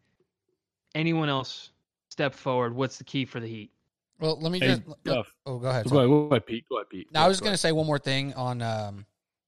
Anyone 0.93 1.28
else 1.28 1.71
step 2.10 2.34
forward? 2.34 2.74
What's 2.74 2.98
the 2.98 3.04
key 3.04 3.26
for 3.26 3.39
the 3.39 3.48
Heat? 3.48 3.71
Well, 4.19 4.38
let 4.39 4.52
me 4.52 4.60
Hey, 4.60 4.67
just. 4.67 4.82
Duff. 5.04 5.34
oh, 5.45 5.60
go 5.60 5.67
ahead. 5.67 5.89
Go 5.89 5.98
ahead, 5.98 6.10
go 6.10 6.28
ahead, 6.28 6.45
Pete. 6.45 6.65
Go 6.69 6.78
ahead, 6.78 6.89
Pete. 6.89 7.12
Now, 7.12 7.26
I 7.26 7.28
was 7.28 7.39
Go 7.39 7.45
going 7.45 7.54
to 7.54 7.58
say 7.58 7.74
one 7.74 7.86
more 7.86 8.00
thing 8.00 8.34
on 8.36 8.62
um, 8.62 9.06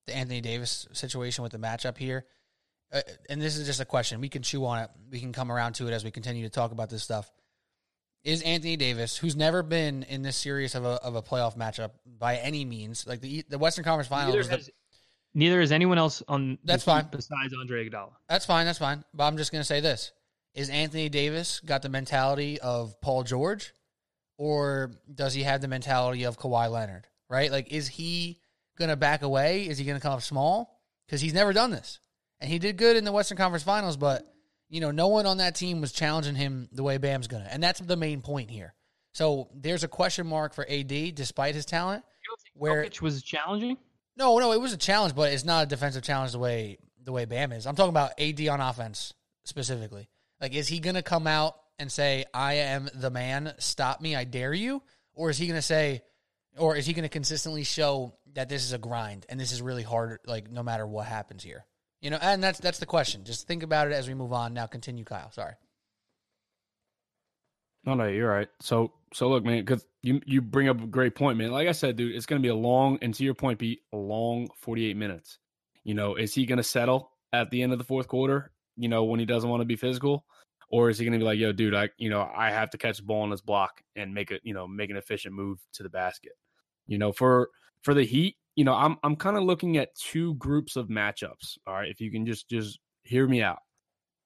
the 0.08 0.16
Anthony 0.16 0.42
Davis 0.42 0.88
situation 0.92 1.44
with 1.44 1.54
the 1.54 1.58
matchup 1.58 1.98
here. 1.98 2.26
Uh, 2.92 3.02
and 3.30 3.42
this 3.42 3.58
is 3.58 3.66
just 3.68 3.82
a 3.82 3.86
question. 3.86 4.22
We 4.22 4.30
can 4.30 4.42
chew 4.42 4.66
on 4.66 4.80
it. 4.80 4.90
We 5.12 5.20
can 5.20 5.34
come 5.34 5.52
around 5.52 5.74
to 5.74 5.88
it 5.88 5.92
as 5.94 6.04
we 6.04 6.12
continue 6.12 6.44
to 6.44 6.50
talk 6.50 6.72
about 6.72 6.90
this 6.90 7.04
stuff. 7.04 7.30
Is 8.24 8.42
Anthony 8.42 8.76
Davis, 8.76 9.16
who's 9.18 9.36
never 9.36 9.64
been 9.64 10.04
in 10.04 10.22
this 10.22 10.36
series 10.36 10.76
of 10.76 10.84
a, 10.84 11.02
of 11.04 11.16
a 11.16 11.22
playoff 11.22 11.58
matchup 11.58 11.92
by 12.06 12.38
any 12.38 12.66
means, 12.66 13.06
like 13.08 13.22
the 13.22 13.46
the 13.48 13.58
Western 13.58 13.84
Conference 13.86 14.08
Finals, 14.08 14.34
Neither 14.34 14.38
was 14.40 14.48
the, 14.48 14.56
has, 14.56 14.70
neither 15.34 15.62
is 15.62 15.72
anyone 15.72 15.98
else 15.98 16.24
on 16.28 16.58
That's 16.64 16.84
Heat 16.84 16.92
fine. 16.92 17.08
besides 17.12 17.54
Andre 17.58 17.88
Iguodala. 17.90 18.12
That's 18.28 18.46
fine. 18.46 18.66
That's 18.66 18.80
fine. 18.80 19.04
But 19.14 19.26
I'm 19.26 19.38
just 19.38 19.52
going 19.52 19.62
to 19.62 19.66
say 19.68 19.80
this: 19.80 20.12
Is 20.56 20.70
Anthony 20.70 21.08
Davis 21.10 21.62
got 21.62 21.82
the 21.84 21.90
mentality 21.90 22.60
of 22.60 23.00
Paul 23.00 23.24
George, 23.24 23.74
or 24.38 24.92
does 25.14 25.34
he 25.34 25.44
have 25.44 25.62
the 25.62 25.68
mentality 25.70 26.24
of 26.24 26.38
Kawhi 26.38 26.70
Leonard? 26.70 27.08
Right? 27.30 27.52
Like, 27.52 27.72
is 27.72 27.88
he 27.88 28.40
going 28.78 28.90
to 28.90 28.98
back 28.98 29.22
away? 29.22 29.68
Is 29.68 29.78
he 29.78 29.86
going 29.86 29.98
to 29.98 30.02
come 30.02 30.14
up 30.14 30.22
small? 30.22 30.82
Because 31.06 31.22
he's 31.22 31.34
never 31.34 31.54
done 31.54 31.72
this, 31.72 32.00
and 32.40 32.50
he 32.50 32.60
did 32.60 32.78
good 32.78 32.98
in 32.98 33.04
the 33.04 33.12
Western 33.12 33.38
Conference 33.38 33.64
Finals. 33.64 33.98
But 33.98 34.24
you 34.70 34.82
know, 34.82 34.92
no 34.92 35.08
one 35.08 35.26
on 35.26 35.38
that 35.38 35.56
team 35.56 35.82
was 35.82 35.92
challenging 35.92 36.36
him 36.36 36.70
the 36.72 36.84
way 36.84 36.98
Bam's 36.98 37.28
going 37.28 37.44
to, 37.44 37.54
and 37.54 37.62
that's 37.62 37.80
the 37.80 37.96
main 37.96 38.22
point 38.22 38.50
here. 38.50 38.74
So 39.14 39.50
there's 39.56 39.84
a 39.84 39.88
question 39.88 40.28
mark 40.28 40.54
for 40.54 40.66
AD 40.70 41.16
despite 41.16 41.56
his 41.56 41.66
talent. 41.66 42.04
Where 42.54 42.84
Jokic 42.84 43.02
was 43.02 43.24
challenging. 43.24 43.78
no, 44.18 44.38
no, 44.38 44.52
it 44.52 44.62
was 44.62 44.74
a 44.74 44.78
challenge, 44.78 45.16
but 45.16 45.32
it's 45.32 45.46
not 45.46 45.64
a 45.64 45.66
defensive 45.68 46.04
challenge 46.04 46.34
the 46.34 46.40
way 46.40 46.78
the 47.04 47.12
way 47.12 47.26
Bam 47.26 47.52
is. 47.52 47.66
I'm 47.66 47.76
talking 47.76 47.90
about 47.90 48.20
AD 48.20 48.48
on 48.48 48.62
offense 48.62 49.14
specifically. 49.46 50.10
Like, 50.42 50.54
is 50.54 50.68
he 50.68 50.80
gonna 50.80 51.02
come 51.02 51.26
out 51.26 51.56
and 51.80 51.92
say, 51.92 52.26
"I 52.34 52.56
am 52.56 52.90
the 52.94 53.10
man, 53.10 53.54
stop 53.60 54.02
me, 54.02 54.16
I 54.16 54.24
dare 54.26 54.54
you," 54.54 54.84
or 55.14 55.30
is 55.30 55.38
he 55.38 55.48
gonna 55.48 55.62
say, 55.62 56.04
or 56.58 56.76
is 56.76 56.86
he 56.86 56.94
gonna 56.94 57.10
consistently 57.10 57.64
show 57.64 58.18
that 58.34 58.50
this 58.50 58.64
is 58.64 58.74
a 58.74 58.78
grind 58.78 59.26
and 59.30 59.40
this 59.40 59.52
is 59.52 59.62
really 59.62 59.84
hard, 59.84 60.20
like 60.26 60.52
no 60.52 60.62
matter 60.62 60.86
what 60.86 61.08
happens 61.08 61.44
here, 61.44 61.66
you 62.08 62.12
know? 62.12 62.20
And 62.22 62.42
that's 62.42 62.58
that's 62.60 62.80
the 62.80 62.86
question. 62.86 63.26
Just 63.26 63.48
think 63.48 63.64
about 63.64 63.88
it 63.88 63.94
as 63.94 64.08
we 64.08 64.14
move 64.14 64.32
on. 64.32 64.54
Now, 64.54 64.66
continue, 64.66 65.04
Kyle. 65.04 65.30
Sorry. 65.30 65.56
No, 67.86 67.96
no, 67.96 68.08
you're 68.08 68.30
right. 68.30 68.48
So, 68.62 68.94
so 69.14 69.28
look, 69.28 69.44
man, 69.44 69.60
because 69.60 69.86
you 70.04 70.22
you 70.26 70.42
bring 70.42 70.70
up 70.70 70.82
a 70.82 70.88
great 70.88 71.16
point, 71.16 71.38
man. 71.38 71.52
Like 71.52 71.68
I 71.68 71.74
said, 71.74 71.98
dude, 71.98 72.16
it's 72.16 72.26
going 72.26 72.42
to 72.42 72.46
be 72.46 72.50
a 72.50 72.56
long, 72.56 72.98
and 73.02 73.14
to 73.14 73.26
your 73.26 73.34
point, 73.34 73.60
be 73.60 73.82
a 73.92 73.98
long 73.98 74.48
48 74.56 74.96
minutes. 74.96 75.38
You 75.84 75.96
know, 75.96 76.16
is 76.16 76.34
he 76.34 76.46
going 76.46 76.60
to 76.60 76.64
settle 76.64 77.12
at 77.34 77.50
the 77.50 77.62
end 77.62 77.74
of 77.74 77.78
the 77.78 77.84
fourth 77.84 78.08
quarter? 78.08 78.54
You 78.78 78.88
know, 78.88 79.04
when 79.04 79.20
he 79.20 79.26
doesn't 79.26 79.50
want 79.50 79.60
to 79.60 79.66
be 79.66 79.76
physical, 79.76 80.24
or 80.70 80.90
is 80.90 80.98
he 80.98 81.04
going 81.04 81.12
to 81.12 81.20
be 81.20 81.26
like, 81.26 81.40
yo, 81.40 81.52
dude, 81.52 81.76
I, 81.76 81.90
you 81.98 82.10
know, 82.10 82.32
I 82.34 82.52
have 82.52 82.70
to 82.70 82.78
catch 82.78 83.00
the 83.00 83.04
ball 83.04 83.24
on 83.24 83.32
this 83.32 83.42
block 83.42 83.82
and 83.98 84.14
make 84.14 84.32
it, 84.32 84.40
you 84.46 84.54
know, 84.54 84.66
make 84.66 84.92
an 84.92 84.96
efficient 84.96 85.36
move 85.36 85.60
to 85.74 85.84
the 85.84 85.90
basket. 85.90 86.38
You 86.86 87.00
know, 87.00 87.12
for 87.12 87.50
for 87.82 87.94
the 87.94 88.06
Heat, 88.06 88.38
you 88.58 88.64
know, 88.64 88.74
I'm 88.74 88.98
I'm 89.04 89.16
kind 89.16 89.38
of 89.38 89.44
looking 89.44 89.78
at 89.78 89.96
two 89.96 90.34
groups 90.36 90.76
of 90.76 90.88
matchups. 90.88 91.60
All 91.68 91.76
right, 91.76 91.90
if 91.90 92.02
you 92.02 92.12
can 92.12 92.26
just 92.26 92.50
just 92.50 92.80
hear 93.04 93.28
me 93.28 93.42
out. 93.42 93.60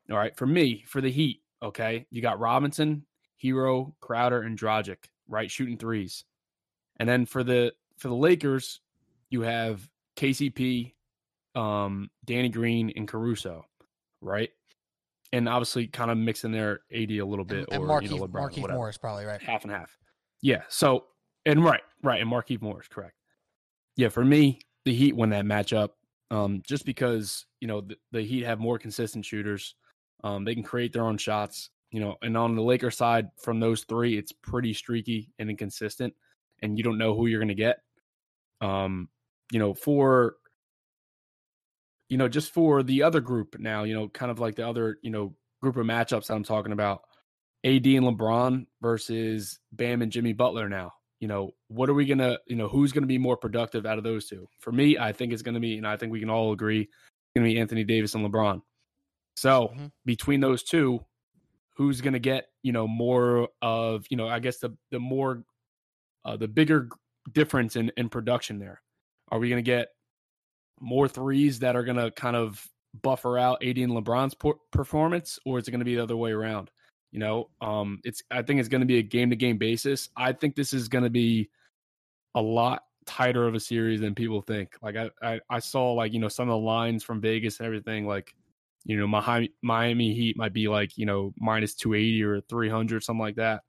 All 0.09 0.17
right, 0.17 0.35
for 0.35 0.47
me, 0.47 0.83
for 0.87 1.01
the 1.01 1.11
Heat, 1.11 1.41
okay, 1.61 2.07
you 2.09 2.21
got 2.21 2.39
Robinson, 2.39 3.05
Herro, 3.43 3.93
Crowder, 3.99 4.41
and 4.43 4.57
Dragic, 4.57 4.97
right, 5.27 5.51
shooting 5.51 5.77
threes. 5.77 6.23
And 6.97 7.07
then 7.07 7.25
for 7.25 7.43
the 7.43 7.73
for 7.97 8.07
the 8.07 8.15
Lakers, 8.15 8.79
you 9.29 9.41
have 9.41 9.87
KCP, 10.15 10.93
um, 11.53 12.09
Danny 12.23 12.49
Green, 12.49 12.89
and 12.95 13.09
Caruso, 13.09 13.65
right? 14.21 14.49
And 15.33 15.49
obviously, 15.49 15.87
kind 15.87 16.09
of 16.09 16.17
mixing 16.17 16.53
their 16.53 16.79
AD 16.93 17.11
a 17.11 17.23
little 17.23 17.45
bit, 17.45 17.67
And, 17.69 17.83
and 17.83 17.91
or 17.91 18.01
you 18.01 18.09
know, 18.09 18.27
LeBron, 18.27 18.29
Markieff 18.29 18.61
whatever. 18.61 18.77
Morris, 18.77 18.97
probably 18.97 19.25
right. 19.25 19.41
half 19.41 19.63
and 19.63 19.73
half. 19.73 19.97
Yeah. 20.41 20.63
So 20.69 21.07
and 21.45 21.65
right, 21.65 21.81
right, 22.01 22.21
and 22.21 22.31
Markieff 22.31 22.61
Morris, 22.61 22.87
correct. 22.87 23.15
Yeah, 23.95 24.09
for 24.09 24.23
me, 24.23 24.59
the 24.85 24.93
Heat 24.93 25.15
win 25.15 25.31
that 25.31 25.45
matchup, 25.45 25.89
um, 26.29 26.61
just 26.67 26.85
because 26.85 27.45
you 27.59 27.67
know 27.67 27.81
the, 27.81 27.95
the 28.11 28.21
Heat 28.21 28.45
have 28.45 28.59
more 28.59 28.79
consistent 28.79 29.25
shooters. 29.25 29.75
Um, 30.23 30.45
they 30.45 30.53
can 30.53 30.63
create 30.63 30.93
their 30.93 31.03
own 31.03 31.17
shots, 31.17 31.69
you 31.91 31.99
know. 31.99 32.15
And 32.21 32.37
on 32.37 32.55
the 32.55 32.61
Lakers 32.61 32.97
side, 32.97 33.27
from 33.41 33.59
those 33.59 33.83
three, 33.83 34.17
it's 34.17 34.31
pretty 34.31 34.73
streaky 34.73 35.29
and 35.39 35.49
inconsistent, 35.49 36.13
and 36.61 36.77
you 36.77 36.83
don't 36.83 36.97
know 36.97 37.15
who 37.15 37.27
you're 37.27 37.39
going 37.39 37.49
to 37.49 37.55
get. 37.55 37.79
Um, 38.61 39.09
you 39.51 39.59
know, 39.59 39.73
for 39.73 40.35
you 42.11 42.17
know, 42.17 42.27
just 42.27 42.53
for 42.53 42.83
the 42.83 43.03
other 43.03 43.21
group 43.21 43.55
now, 43.57 43.83
you 43.83 43.93
know, 43.93 44.09
kind 44.09 44.29
of 44.29 44.37
like 44.37 44.55
the 44.55 44.67
other, 44.67 44.97
you 45.01 45.09
know, 45.09 45.33
group 45.61 45.77
of 45.77 45.85
matchups 45.85 46.27
that 46.27 46.33
I'm 46.33 46.43
talking 46.43 46.73
about. 46.73 47.03
AD 47.63 47.85
and 47.85 48.05
LeBron 48.05 48.65
versus 48.81 49.59
Bam 49.71 50.01
and 50.01 50.11
Jimmy 50.11 50.33
Butler 50.33 50.67
now. 50.67 50.91
You 51.21 51.27
know, 51.27 51.51
what 51.67 51.87
are 51.87 51.93
we 51.93 52.05
gonna, 52.05 52.39
you 52.47 52.55
know, 52.55 52.67
who's 52.67 52.91
gonna 52.91 53.05
be 53.05 53.19
more 53.19 53.37
productive 53.37 53.85
out 53.85 53.99
of 53.99 54.03
those 54.03 54.27
two? 54.27 54.49
For 54.59 54.71
me, 54.71 54.97
I 54.97 55.13
think 55.13 55.31
it's 55.31 55.43
gonna 55.43 55.59
be, 55.59 55.77
and 55.77 55.87
I 55.87 55.95
think 55.95 56.11
we 56.11 56.19
can 56.19 56.31
all 56.31 56.51
agree, 56.51 56.81
it's 56.81 56.91
gonna 57.35 57.47
be 57.47 57.59
Anthony 57.59 57.83
Davis 57.83 58.15
and 58.15 58.25
LeBron. 58.25 58.61
So 59.35 59.69
Mm-hmm. 59.69 59.85
between 60.03 60.41
those 60.41 60.63
two, 60.63 61.05
who's 61.77 62.01
gonna 62.01 62.19
get, 62.19 62.47
you 62.63 62.71
know, 62.71 62.87
more 62.87 63.49
of, 63.61 64.05
you 64.09 64.17
know, 64.17 64.27
I 64.27 64.39
guess 64.39 64.57
the 64.57 64.75
the 64.89 64.99
more 64.99 65.43
uh, 66.25 66.37
the 66.37 66.47
bigger 66.47 66.89
difference 67.33 67.75
in 67.75 67.91
in 67.97 68.09
production 68.09 68.57
there? 68.57 68.81
Are 69.31 69.37
we 69.37 69.47
gonna 69.49 69.61
get 69.61 69.89
more 70.79 71.07
threes 71.07 71.59
that 71.59 71.75
are 71.75 71.83
gonna 71.83 72.09
kind 72.09 72.35
of 72.35 72.67
buffer 73.03 73.37
out 73.37 73.63
AD 73.63 73.77
and 73.77 73.93
LeBron's 73.93 74.33
por- 74.33 74.59
performance, 74.71 75.37
or 75.45 75.59
is 75.59 75.67
it 75.67 75.71
gonna 75.71 75.85
be 75.85 75.95
the 75.95 76.03
other 76.03 76.17
way 76.17 76.31
around? 76.31 76.71
You 77.11 77.19
know, 77.19 77.49
um, 77.59 77.99
it's 78.03 78.23
I 78.31 78.41
think 78.41 78.59
it's 78.59 78.69
going 78.69 78.81
to 78.81 78.87
be 78.87 78.99
a 78.99 79.03
game 79.03 79.29
to 79.29 79.35
game 79.35 79.57
basis. 79.57 80.09
I 80.15 80.31
think 80.33 80.55
this 80.55 80.73
is 80.73 80.87
going 80.87 81.03
to 81.03 81.09
be 81.09 81.49
a 82.35 82.41
lot 82.41 82.83
tighter 83.05 83.47
of 83.47 83.55
a 83.55 83.59
series 83.59 83.99
than 84.01 84.15
people 84.15 84.41
think. 84.41 84.75
Like 84.81 84.95
I, 84.95 85.09
I, 85.21 85.39
I 85.49 85.59
saw 85.59 85.93
like 85.93 86.13
you 86.13 86.19
know 86.19 86.29
some 86.29 86.49
of 86.49 86.53
the 86.53 86.65
lines 86.65 87.03
from 87.03 87.21
Vegas 87.21 87.59
and 87.59 87.67
everything. 87.67 88.07
Like 88.07 88.33
you 88.85 88.97
know 88.97 89.07
Miami, 89.07 89.51
Miami 89.61 90.13
Heat 90.13 90.37
might 90.37 90.53
be 90.53 90.67
like 90.67 90.97
you 90.97 91.05
know 91.05 91.33
minus 91.37 91.75
two 91.75 91.93
eighty 91.93 92.23
or 92.23 92.41
three 92.41 92.69
hundred 92.69 93.03
something 93.03 93.21
like 93.21 93.35
that. 93.35 93.61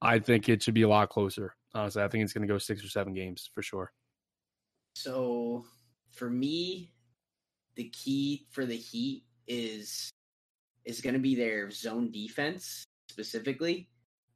I 0.00 0.18
think 0.18 0.48
it 0.48 0.62
should 0.62 0.74
be 0.74 0.82
a 0.82 0.88
lot 0.88 1.10
closer. 1.10 1.54
Honestly, 1.74 2.02
I 2.02 2.08
think 2.08 2.24
it's 2.24 2.32
going 2.32 2.46
to 2.46 2.52
go 2.52 2.58
six 2.58 2.84
or 2.84 2.88
seven 2.88 3.14
games 3.14 3.48
for 3.54 3.62
sure. 3.62 3.92
So 4.96 5.64
for 6.10 6.28
me, 6.28 6.92
the 7.76 7.88
key 7.90 8.46
for 8.50 8.66
the 8.66 8.76
Heat 8.76 9.24
is 9.46 10.10
is 10.84 11.00
going 11.00 11.14
to 11.14 11.20
be 11.20 11.34
their 11.34 11.70
zone 11.70 12.10
defense 12.10 12.84
specifically, 13.10 13.88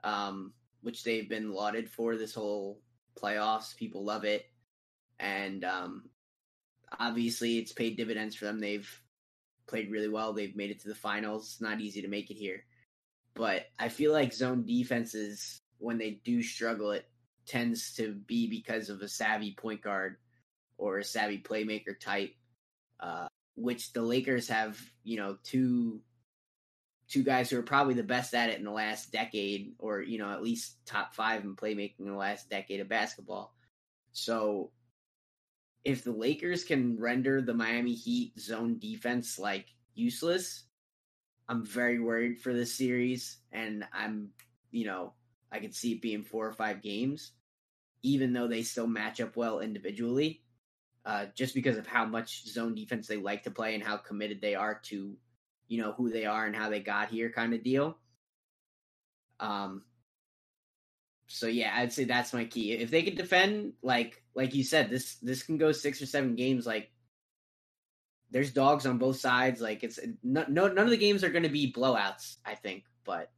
um, 0.04 0.52
which 0.82 1.02
they've 1.02 1.28
been 1.28 1.52
lauded 1.52 1.90
for 1.90 2.16
this 2.16 2.34
whole 2.34 2.80
playoffs. 3.20 3.76
People 3.76 4.04
love 4.04 4.24
it, 4.24 4.46
and 5.18 5.64
um, 5.64 6.08
obviously 6.98 7.58
it's 7.58 7.72
paid 7.72 7.96
dividends 7.96 8.36
for 8.36 8.44
them. 8.44 8.60
They've 8.60 8.88
played 9.66 9.90
really 9.90 10.08
well. 10.08 10.32
They've 10.32 10.56
made 10.56 10.70
it 10.70 10.80
to 10.80 10.88
the 10.88 10.94
finals. 10.94 11.44
It's 11.52 11.60
not 11.60 11.80
easy 11.80 12.02
to 12.02 12.08
make 12.08 12.30
it 12.30 12.36
here, 12.36 12.64
but 13.34 13.66
I 13.78 13.88
feel 13.88 14.12
like 14.12 14.32
zone 14.32 14.64
defenses 14.64 15.58
when 15.78 15.98
they 15.98 16.20
do 16.24 16.42
struggle, 16.42 16.92
it 16.92 17.08
tends 17.46 17.94
to 17.94 18.12
be 18.12 18.48
because 18.48 18.90
of 18.90 19.02
a 19.02 19.08
savvy 19.08 19.54
point 19.56 19.82
guard 19.82 20.16
or 20.78 20.98
a 20.98 21.04
savvy 21.04 21.38
playmaker 21.38 21.98
type, 21.98 22.34
uh, 23.00 23.28
which 23.56 23.92
the 23.92 24.02
Lakers 24.02 24.48
have, 24.48 24.80
you 25.04 25.16
know, 25.16 25.36
two 25.44 26.00
two 27.08 27.22
guys 27.22 27.50
who 27.50 27.58
are 27.58 27.62
probably 27.62 27.94
the 27.94 28.02
best 28.02 28.34
at 28.34 28.50
it 28.50 28.58
in 28.58 28.64
the 28.64 28.70
last 28.70 29.12
decade, 29.12 29.74
or 29.78 30.00
you 30.00 30.18
know, 30.18 30.30
at 30.30 30.42
least 30.42 30.84
top 30.86 31.14
five 31.14 31.44
in 31.44 31.56
playmaking 31.56 32.00
in 32.00 32.06
the 32.06 32.16
last 32.16 32.50
decade 32.50 32.80
of 32.80 32.88
basketball. 32.88 33.54
So, 34.12 34.70
if 35.84 36.02
the 36.02 36.12
Lakers 36.12 36.64
can 36.64 36.98
render 36.98 37.40
the 37.40 37.54
Miami 37.54 37.94
Heat 37.94 38.38
zone 38.38 38.78
defense 38.78 39.38
like 39.38 39.66
useless, 39.94 40.64
I'm 41.48 41.64
very 41.64 42.00
worried 42.00 42.40
for 42.40 42.52
this 42.52 42.74
series, 42.74 43.38
and 43.52 43.84
I'm, 43.92 44.30
you 44.70 44.86
know, 44.86 45.12
I 45.52 45.60
could 45.60 45.74
see 45.74 45.92
it 45.92 46.02
being 46.02 46.24
four 46.24 46.46
or 46.46 46.52
five 46.52 46.82
games, 46.82 47.32
even 48.02 48.32
though 48.32 48.48
they 48.48 48.62
still 48.62 48.86
match 48.86 49.20
up 49.20 49.36
well 49.36 49.60
individually 49.60 50.42
uh, 51.06 51.26
just 51.36 51.54
because 51.54 51.78
of 51.78 51.86
how 51.86 52.04
much 52.04 52.44
zone 52.46 52.74
defense 52.74 53.06
they 53.06 53.16
like 53.16 53.44
to 53.44 53.50
play 53.50 53.74
and 53.74 53.84
how 53.84 53.96
committed 53.96 54.40
they 54.40 54.56
are 54.56 54.80
to, 54.82 55.16
you 55.68 55.80
know, 55.80 55.92
who 55.92 56.10
they 56.10 56.24
are 56.26 56.46
and 56.46 56.54
how 56.54 56.70
they 56.70 56.80
got 56.80 57.10
here, 57.10 57.30
kind 57.30 57.54
of 57.54 57.62
deal. 57.62 57.98
Um. 59.40 59.82
So 61.28 61.46
yeah, 61.46 61.74
I'd 61.74 61.92
say 61.92 62.04
that's 62.04 62.32
my 62.32 62.44
key. 62.44 62.72
If 62.72 62.90
they 62.90 63.02
could 63.02 63.16
defend, 63.16 63.72
like 63.82 64.22
like 64.34 64.54
you 64.54 64.62
said, 64.62 64.90
this 64.90 65.16
this 65.16 65.42
can 65.42 65.58
go 65.58 65.72
six 65.72 66.00
or 66.00 66.06
seven 66.06 66.36
games. 66.36 66.66
Like, 66.66 66.90
there's 68.30 68.52
dogs 68.52 68.86
on 68.86 68.98
both 68.98 69.18
sides. 69.18 69.60
Like 69.60 69.82
it's 69.82 69.98
no, 70.22 70.44
no 70.48 70.68
none 70.68 70.84
of 70.84 70.90
the 70.90 70.96
games 70.96 71.24
are 71.24 71.30
going 71.30 71.42
to 71.42 71.48
be 71.48 71.72
blowouts. 71.72 72.36
I 72.44 72.54
think, 72.54 72.84
but 73.04 73.30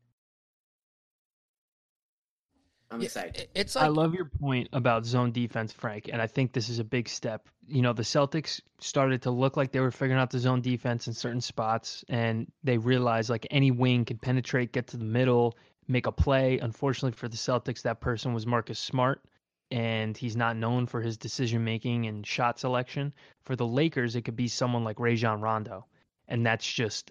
I'm 2.90 3.00
Yeah, 3.00 3.06
excited. 3.06 3.36
it- 3.36 3.50
It's 3.54 3.76
I 3.76 3.88
love 3.88 4.14
your 4.14 4.24
point 4.24 4.68
about 4.72 5.04
zone 5.04 5.30
defense, 5.32 5.72
Frank, 5.72 6.08
and 6.10 6.22
I 6.22 6.26
think 6.26 6.52
this 6.52 6.68
is 6.68 6.78
a 6.78 6.84
big 6.84 7.08
step. 7.08 7.46
You 7.66 7.82
know, 7.82 7.92
the 7.92 8.02
Celtics 8.02 8.60
started 8.78 9.22
to 9.22 9.30
look 9.30 9.56
like 9.56 9.72
they 9.72 9.80
were 9.80 9.90
figuring 9.90 10.20
out 10.20 10.30
the 10.30 10.38
zone 10.38 10.62
defense 10.62 11.06
in 11.06 11.12
certain 11.12 11.40
spots, 11.42 12.04
and 12.08 12.50
they 12.64 12.78
realized 12.78 13.28
like 13.28 13.46
any 13.50 13.70
wing 13.70 14.04
can 14.06 14.16
penetrate, 14.18 14.72
get 14.72 14.86
to 14.88 14.96
the 14.96 15.04
middle, 15.04 15.56
make 15.86 16.06
a 16.06 16.12
play. 16.12 16.58
Unfortunately 16.58 17.12
for 17.16 17.28
the 17.28 17.36
Celtics, 17.36 17.82
that 17.82 18.00
person 18.00 18.32
was 18.32 18.46
Marcus 18.46 18.78
Smart, 18.78 19.22
and 19.70 20.16
he's 20.16 20.36
not 20.36 20.56
known 20.56 20.86
for 20.86 21.02
his 21.02 21.18
decision 21.18 21.62
making 21.64 22.06
and 22.06 22.26
shot 22.26 22.58
selection. 22.58 23.12
For 23.42 23.54
the 23.54 23.66
Lakers, 23.66 24.16
it 24.16 24.22
could 24.22 24.36
be 24.36 24.48
someone 24.48 24.84
like 24.84 24.98
Rajon 24.98 25.42
Rondo, 25.42 25.84
and 26.26 26.44
that's 26.46 26.70
just 26.70 27.10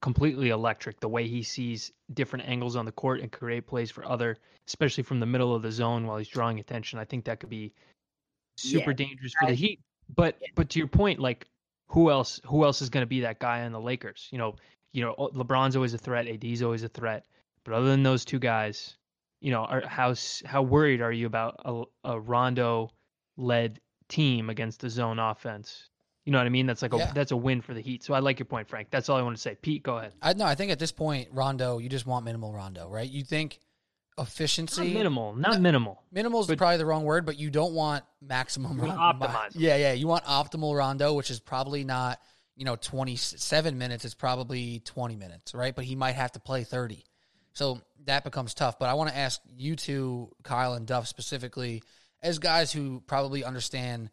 completely 0.00 0.50
electric. 0.50 1.00
The 1.00 1.08
way 1.08 1.26
he 1.26 1.42
sees 1.42 1.92
different 2.14 2.48
angles 2.48 2.76
on 2.76 2.84
the 2.84 2.92
court 2.92 3.20
and 3.20 3.30
create 3.32 3.66
plays 3.66 3.90
for 3.90 4.04
other, 4.04 4.38
especially 4.66 5.02
from 5.04 5.20
the 5.20 5.26
middle 5.26 5.54
of 5.54 5.62
the 5.62 5.72
zone 5.72 6.06
while 6.06 6.18
he's 6.18 6.28
drawing 6.28 6.58
attention. 6.60 6.98
I 6.98 7.04
think 7.04 7.24
that 7.24 7.40
could 7.40 7.50
be 7.50 7.72
super 8.56 8.90
Yeah, 8.90 8.96
dangerous 8.96 9.32
for 9.34 9.46
I- 9.46 9.50
the 9.50 9.56
Heat. 9.56 9.80
But 10.14 10.40
but 10.54 10.70
to 10.70 10.78
your 10.78 10.88
point, 10.88 11.18
like 11.18 11.48
who 11.88 12.10
else 12.10 12.40
who 12.46 12.64
else 12.64 12.80
is 12.80 12.90
going 12.90 13.02
to 13.02 13.08
be 13.08 13.20
that 13.20 13.40
guy 13.40 13.62
on 13.64 13.72
the 13.72 13.80
Lakers? 13.80 14.28
You 14.30 14.38
know, 14.38 14.54
you 14.92 15.02
know 15.02 15.14
LeBron's 15.34 15.74
always 15.74 15.94
a 15.94 15.98
threat, 15.98 16.28
AD's 16.28 16.62
always 16.62 16.84
a 16.84 16.88
threat. 16.88 17.26
But 17.64 17.74
other 17.74 17.88
than 17.88 18.04
those 18.04 18.24
two 18.24 18.38
guys, 18.38 18.96
you 19.40 19.50
know, 19.50 19.64
are, 19.64 19.84
how 19.86 20.14
how 20.44 20.62
worried 20.62 21.00
are 21.00 21.10
you 21.12 21.26
about 21.26 21.60
a, 21.64 21.82
a 22.04 22.20
Rondo 22.20 22.90
led 23.36 23.80
team 24.08 24.48
against 24.48 24.80
the 24.80 24.88
zone 24.90 25.18
offense? 25.18 25.90
You 26.26 26.32
know 26.32 26.38
what 26.38 26.46
I 26.46 26.50
mean? 26.50 26.66
That's 26.66 26.82
like 26.82 26.92
a 26.92 26.98
Yeah. 26.98 27.12
that's 27.14 27.30
a 27.30 27.36
win 27.36 27.62
for 27.62 27.72
the 27.72 27.80
Heat. 27.80 28.02
So 28.02 28.12
I 28.12 28.18
like 28.18 28.38
your 28.38 28.46
point, 28.46 28.68
Frank. 28.68 28.88
That's 28.90 29.08
all 29.08 29.16
I 29.16 29.22
want 29.22 29.36
to 29.36 29.40
say. 29.40 29.54
Pete, 29.54 29.82
go 29.82 29.96
ahead. 29.98 30.12
I 30.20 30.32
no, 30.34 30.44
I 30.44 30.54
think 30.56 30.70
at 30.72 30.78
this 30.78 30.92
point, 30.92 31.28
Rondo, 31.32 31.78
you 31.78 31.88
just 31.88 32.04
want 32.04 32.24
minimal 32.24 32.52
Rondo, 32.52 32.88
right? 32.90 33.08
You 33.08 33.22
think 33.24 33.60
Not 34.18 34.26
efficiency 34.26 34.92
minimal, 34.92 35.34
not 35.34 35.54
No, 35.54 35.60
minimal. 35.60 36.02
Minimal 36.10 36.40
is 36.40 36.46
probably 36.56 36.78
the 36.78 36.86
wrong 36.86 37.04
word, 37.04 37.24
but 37.26 37.38
you 37.38 37.48
don't 37.50 37.74
want 37.74 38.04
maximum. 38.20 38.78
Optimized. 38.80 39.50
Yeah, 39.54 39.76
yeah. 39.76 39.92
You 39.92 40.08
want 40.08 40.24
optimal 40.24 40.76
Rondo, 40.76 41.14
which 41.14 41.30
is 41.30 41.38
probably 41.40 41.84
not 41.84 42.20
you 42.56 42.64
know 42.64 42.74
twenty 42.76 43.14
seven 43.16 43.78
minutes. 43.78 44.04
It's 44.04 44.14
probably 44.14 44.80
twenty 44.80 45.14
minutes, 45.16 45.54
right? 45.54 45.74
But 45.76 45.84
he 45.84 45.94
might 45.94 46.16
have 46.16 46.32
to 46.32 46.40
play 46.40 46.64
thirty, 46.64 47.04
so 47.52 47.80
that 48.06 48.24
becomes 48.24 48.52
tough. 48.52 48.78
But 48.80 48.88
I 48.88 48.94
want 48.94 49.10
to 49.10 49.16
ask 49.16 49.40
you 49.56 49.76
two, 49.76 50.30
Kyle 50.42 50.74
and 50.74 50.86
Duff 50.86 51.06
specifically, 51.06 51.82
as 52.20 52.38
guys 52.40 52.72
who 52.72 53.00
probably 53.06 53.44
understand 53.44 54.10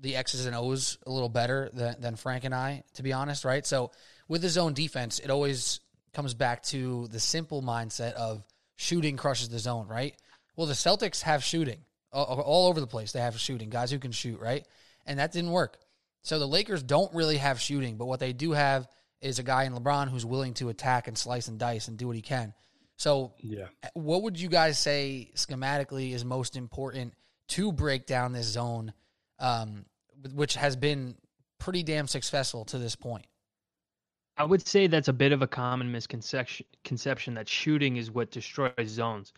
the 0.00 0.16
X's 0.16 0.46
and 0.46 0.54
O's 0.56 0.98
a 1.06 1.10
little 1.10 1.28
better 1.28 1.70
than, 1.72 1.96
than 2.00 2.16
Frank 2.16 2.44
and 2.44 2.54
I, 2.54 2.84
to 2.94 3.02
be 3.02 3.12
honest, 3.12 3.44
right? 3.44 3.66
So 3.66 3.92
with 4.28 4.42
his 4.42 4.58
own 4.58 4.74
defense, 4.74 5.18
it 5.18 5.30
always 5.30 5.80
comes 6.12 6.34
back 6.34 6.62
to 6.64 7.08
the 7.08 7.20
simple 7.20 7.62
mindset 7.62 8.12
of 8.12 8.44
shooting 8.76 9.16
crushes 9.16 9.48
the 9.48 9.58
zone, 9.58 9.88
right? 9.88 10.14
Well, 10.56 10.66
the 10.66 10.74
Celtics 10.74 11.22
have 11.22 11.42
shooting 11.44 11.80
all, 12.12 12.40
all 12.40 12.68
over 12.68 12.80
the 12.80 12.86
place. 12.86 13.12
They 13.12 13.20
have 13.20 13.38
shooting, 13.38 13.70
guys 13.70 13.90
who 13.90 13.98
can 13.98 14.12
shoot, 14.12 14.40
right? 14.40 14.66
And 15.06 15.18
that 15.18 15.32
didn't 15.32 15.50
work. 15.50 15.78
So 16.22 16.38
the 16.38 16.48
Lakers 16.48 16.82
don't 16.82 17.14
really 17.14 17.36
have 17.36 17.60
shooting, 17.60 17.96
but 17.96 18.06
what 18.06 18.20
they 18.20 18.32
do 18.32 18.52
have 18.52 18.88
is 19.20 19.38
a 19.38 19.42
guy 19.42 19.64
in 19.64 19.72
LeBron 19.72 20.08
who's 20.08 20.26
willing 20.26 20.54
to 20.54 20.68
attack 20.68 21.08
and 21.08 21.16
slice 21.16 21.48
and 21.48 21.58
dice 21.58 21.88
and 21.88 21.96
do 21.96 22.06
what 22.06 22.16
he 22.16 22.22
can. 22.22 22.52
So 22.96 23.34
Yeah. 23.38 23.66
what 23.94 24.22
would 24.22 24.40
you 24.40 24.48
guys 24.48 24.78
say 24.78 25.30
schematically 25.36 26.12
is 26.12 26.24
most 26.24 26.56
important 26.56 27.14
to 27.48 27.70
break 27.72 28.06
down 28.06 28.32
this 28.32 28.46
zone, 28.46 28.92
um, 29.38 29.84
which 30.34 30.54
has 30.54 30.76
been 30.76 31.16
pretty 31.58 31.82
damn 31.82 32.06
successful 32.06 32.64
to 32.66 32.78
this 32.78 32.96
point? 32.96 33.26
I 34.36 34.44
would 34.44 34.66
say 34.66 34.86
that's 34.86 35.08
a 35.08 35.12
bit 35.12 35.32
of 35.32 35.42
a 35.42 35.46
common 35.46 35.90
misconception 35.90 36.66
conception 36.84 37.34
that 37.34 37.48
shooting 37.48 37.96
is 37.96 38.10
what 38.10 38.30
destroys 38.30 38.72
zones. 38.88 39.32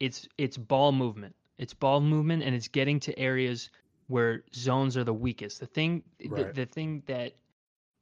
It's 0.00 0.28
it's 0.36 0.56
ball 0.58 0.92
movement. 0.92 1.34
It's 1.58 1.72
ball 1.72 2.00
movement 2.00 2.42
and 2.42 2.54
it's 2.54 2.68
getting 2.68 3.00
to 3.00 3.18
areas 3.18 3.70
where 4.08 4.42
zones 4.54 4.96
are 4.96 5.04
the 5.04 5.14
weakest. 5.14 5.60
The 5.60 5.66
thing 5.66 6.02
Right. 6.26 6.48
the, 6.54 6.64
the 6.64 6.66
thing 6.66 7.02
that 7.06 7.32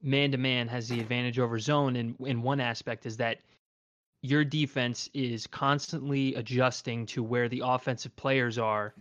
man 0.03 0.33
to 0.33 0.39
man 0.39 0.67
has 0.67 0.89
the 0.89 0.99
advantage 0.99 1.39
over 1.39 1.59
zone 1.59 1.95
in 1.95 2.17
in 2.21 2.43
one 2.43 2.59
aspect 2.59 3.07
is 3.07 3.17
that 3.19 3.39
your 4.23 4.45
defense 4.45 5.09
is 5.15 5.47
constantly 5.47 6.35
adjusting 6.35 7.07
to 7.07 7.23
where 7.23 7.49
the 7.49 7.63
offensive 7.65 8.15
players 8.17 8.59
are 8.59 8.93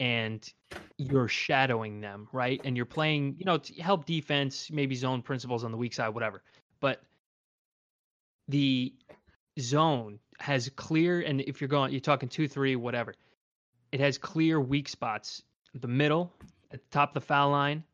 and 0.00 0.52
you're 0.96 1.28
shadowing 1.28 2.00
them, 2.00 2.28
right? 2.32 2.60
And 2.64 2.76
you're 2.76 2.86
playing, 2.86 3.36
you 3.38 3.44
know, 3.44 3.58
to 3.58 3.74
help 3.82 4.04
defense, 4.04 4.70
maybe 4.70 4.94
zone 4.94 5.22
principles 5.22 5.64
on 5.64 5.70
the 5.70 5.76
weak 5.76 5.94
side, 5.94 6.10
whatever. 6.10 6.42
But 6.80 7.02
the 8.48 8.92
zone 9.58 10.18
has 10.38 10.68
clear, 10.76 11.20
and 11.20 11.40
if 11.42 11.60
you're 11.60 11.68
going, 11.68 11.92
you're 11.92 12.00
talking 12.00 12.28
two, 12.28 12.46
three, 12.48 12.76
whatever, 12.76 13.14
it 13.92 14.00
has 14.00 14.18
clear 14.18 14.60
weak 14.60 14.88
spots. 14.88 15.42
The 15.74 15.88
middle, 15.88 16.32
at 16.72 16.80
the 16.80 16.90
top 16.90 17.10
of 17.10 17.14
the 17.14 17.26
foul 17.26 17.50
line, 17.50 17.84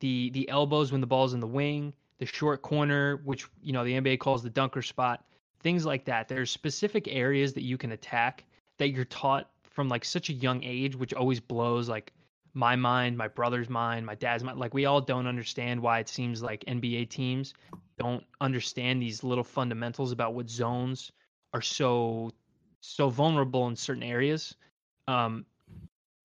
the 0.00 0.30
the 0.30 0.48
elbows 0.48 0.92
when 0.92 1.00
the 1.00 1.06
ball's 1.06 1.34
in 1.34 1.40
the 1.40 1.46
wing, 1.46 1.92
the 2.18 2.26
short 2.26 2.62
corner, 2.62 3.20
which 3.24 3.46
you 3.62 3.72
know 3.72 3.84
the 3.84 3.92
NBA 3.92 4.18
calls 4.18 4.42
the 4.42 4.50
dunker 4.50 4.82
spot. 4.82 5.24
things 5.60 5.86
like 5.86 6.04
that. 6.04 6.28
There's 6.28 6.50
specific 6.50 7.08
areas 7.08 7.54
that 7.54 7.62
you 7.62 7.78
can 7.78 7.92
attack 7.92 8.44
that 8.78 8.90
you're 8.90 9.06
taught 9.06 9.48
from 9.74 9.88
like 9.88 10.04
such 10.04 10.30
a 10.30 10.32
young 10.32 10.62
age, 10.64 10.96
which 10.96 11.12
always 11.12 11.40
blows 11.40 11.88
like 11.88 12.12
my 12.54 12.76
mind, 12.76 13.18
my 13.18 13.28
brother's 13.28 13.68
mind, 13.68 14.06
my 14.06 14.14
dad's 14.14 14.44
mind. 14.44 14.58
Like 14.58 14.72
we 14.72 14.86
all 14.86 15.00
don't 15.00 15.26
understand 15.26 15.82
why 15.82 15.98
it 15.98 16.08
seems 16.08 16.42
like 16.42 16.64
NBA 16.66 17.10
teams 17.10 17.54
don't 17.98 18.24
understand 18.40 19.02
these 19.02 19.22
little 19.22 19.44
fundamentals 19.44 20.12
about 20.12 20.34
what 20.34 20.48
zones 20.48 21.12
are 21.52 21.62
so 21.62 22.30
so 22.80 23.08
vulnerable 23.08 23.66
in 23.66 23.76
certain 23.76 24.02
areas. 24.02 24.54
Um, 25.08 25.44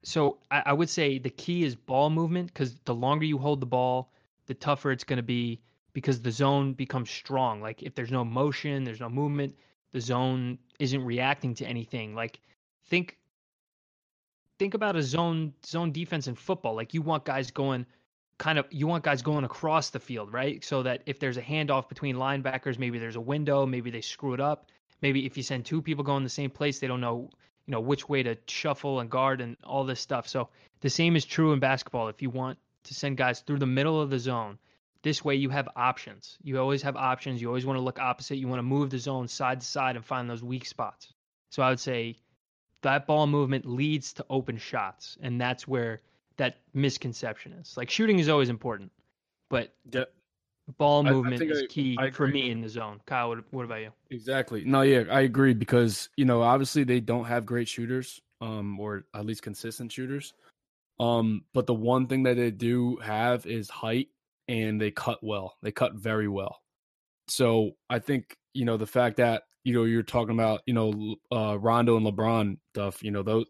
so 0.03 0.37
I, 0.51 0.63
I 0.67 0.73
would 0.73 0.89
say 0.89 1.17
the 1.17 1.29
key 1.29 1.63
is 1.63 1.75
ball 1.75 2.09
movement 2.09 2.47
because 2.47 2.75
the 2.85 2.95
longer 2.95 3.25
you 3.25 3.37
hold 3.37 3.59
the 3.59 3.65
ball, 3.65 4.11
the 4.45 4.53
tougher 4.53 4.91
it's 4.91 5.03
going 5.03 5.17
to 5.17 5.23
be 5.23 5.61
because 5.93 6.21
the 6.21 6.31
zone 6.31 6.73
becomes 6.73 7.09
strong. 7.09 7.61
Like 7.61 7.81
if 7.81 7.95
there's 7.95 8.11
no 8.11 8.23
motion, 8.23 8.83
there's 8.83 8.99
no 8.99 9.09
movement, 9.09 9.55
the 9.91 10.01
zone 10.01 10.59
isn't 10.79 11.03
reacting 11.03 11.55
to 11.55 11.65
anything. 11.65 12.13
Like 12.13 12.39
think 12.85 13.17
think 14.59 14.73
about 14.73 14.95
a 14.95 15.01
zone 15.01 15.53
zone 15.65 15.91
defense 15.91 16.27
in 16.27 16.35
football. 16.35 16.75
Like 16.75 16.93
you 16.93 17.01
want 17.01 17.25
guys 17.25 17.49
going 17.49 17.85
kind 18.37 18.59
of 18.59 18.65
you 18.69 18.85
want 18.85 19.03
guys 19.03 19.21
going 19.21 19.45
across 19.45 19.89
the 19.89 19.99
field, 19.99 20.31
right? 20.31 20.63
So 20.63 20.83
that 20.83 21.01
if 21.05 21.19
there's 21.19 21.37
a 21.37 21.41
handoff 21.41 21.89
between 21.89 22.17
linebackers, 22.17 22.77
maybe 22.77 22.99
there's 22.99 23.15
a 23.15 23.21
window, 23.21 23.65
maybe 23.65 23.89
they 23.89 24.01
screw 24.01 24.33
it 24.33 24.39
up. 24.39 24.67
Maybe 25.01 25.25
if 25.25 25.37
you 25.37 25.43
send 25.43 25.65
two 25.65 25.81
people 25.81 26.03
going 26.03 26.23
the 26.23 26.29
same 26.29 26.49
place, 26.49 26.79
they 26.79 26.87
don't 26.87 27.01
know, 27.01 27.29
you 27.65 27.71
know, 27.71 27.79
which 27.79 28.09
way 28.09 28.21
to 28.21 28.37
shuffle 28.47 28.99
and 28.99 29.09
guard 29.09 29.39
and 29.39 29.55
all 29.63 29.85
this 29.85 30.01
stuff. 30.01 30.27
So 30.27 30.49
the 30.81 30.89
same 30.89 31.15
is 31.15 31.23
true 31.25 31.53
in 31.53 31.59
basketball. 31.59 32.09
If 32.09 32.21
you 32.21 32.29
want 32.29 32.59
to 32.83 32.93
send 32.93 33.15
guys 33.17 33.39
through 33.39 33.59
the 33.59 33.65
middle 33.65 34.01
of 34.01 34.09
the 34.09 34.19
zone, 34.19 34.57
this 35.01 35.23
way 35.23 35.35
you 35.35 35.49
have 35.49 35.69
options. 35.77 36.37
You 36.43 36.59
always 36.59 36.81
have 36.81 36.97
options. 36.97 37.41
You 37.41 37.47
always 37.47 37.65
want 37.65 37.77
to 37.77 37.83
look 37.83 37.99
opposite. 37.99 38.35
You 38.35 38.49
want 38.49 38.59
to 38.59 38.63
move 38.63 38.89
the 38.89 38.97
zone 38.97 39.29
side 39.29 39.61
to 39.61 39.65
side 39.65 39.95
and 39.95 40.03
find 40.03 40.29
those 40.29 40.43
weak 40.43 40.65
spots. 40.65 41.13
So 41.49 41.63
I 41.63 41.69
would 41.69 41.79
say 41.79 42.17
that 42.81 43.05
ball 43.07 43.27
movement 43.27 43.65
leads 43.65 44.13
to 44.13 44.25
open 44.29 44.57
shots, 44.57 45.17
and 45.21 45.39
that's 45.39 45.67
where 45.67 46.01
that 46.37 46.57
misconception 46.73 47.53
is. 47.53 47.75
Like 47.75 47.89
shooting 47.89 48.19
is 48.19 48.29
always 48.29 48.49
important, 48.49 48.91
but 49.49 49.73
Yeah. 49.91 50.05
ball 50.77 51.05
I- 51.05 51.09
I 51.09 51.13
movement 51.13 51.41
is 51.41 51.63
I- 51.63 51.65
key 51.67 51.97
I 51.99 52.11
for 52.11 52.27
me 52.27 52.49
in 52.51 52.61
the 52.61 52.69
zone. 52.69 53.01
Kyle, 53.05 53.29
what, 53.29 53.51
what 53.51 53.65
about 53.65 53.81
you? 53.81 53.91
Exactly. 54.09 54.63
No, 54.63 54.81
yeah, 54.81 55.03
I 55.09 55.21
agree 55.21 55.53
because 55.53 56.09
you 56.15 56.25
know 56.25 56.41
obviously 56.41 56.83
they 56.83 56.99
don't 57.01 57.25
have 57.25 57.45
great 57.45 57.67
shooters, 57.67 58.21
um, 58.41 58.79
or 58.79 59.05
at 59.13 59.25
least 59.25 59.41
consistent 59.41 59.91
shooters. 59.91 60.33
Um, 60.99 61.45
but 61.53 61.65
the 61.65 61.73
one 61.73 62.07
thing 62.07 62.23
that 62.23 62.35
they 62.35 62.51
do 62.51 62.97
have 62.97 63.45
is 63.45 63.69
height, 63.69 64.09
and 64.47 64.79
they 64.79 64.91
cut 64.91 65.23
well. 65.23 65.55
They 65.61 65.71
cut 65.71 65.93
very 65.95 66.27
well. 66.27 66.61
So 67.27 67.75
I 67.89 67.99
think 67.99 68.37
you 68.53 68.65
know 68.65 68.77
the 68.77 68.87
fact 68.87 69.17
that 69.17 69.43
you 69.63 69.73
know 69.73 69.83
you're 69.83 70.03
talking 70.03 70.33
about 70.33 70.61
you 70.65 70.73
know 70.73 71.15
uh, 71.31 71.57
Rondo 71.59 71.97
and 71.97 72.05
LeBron 72.05 72.57
stuff. 72.73 73.03
You 73.03 73.11
know 73.11 73.23
those 73.23 73.45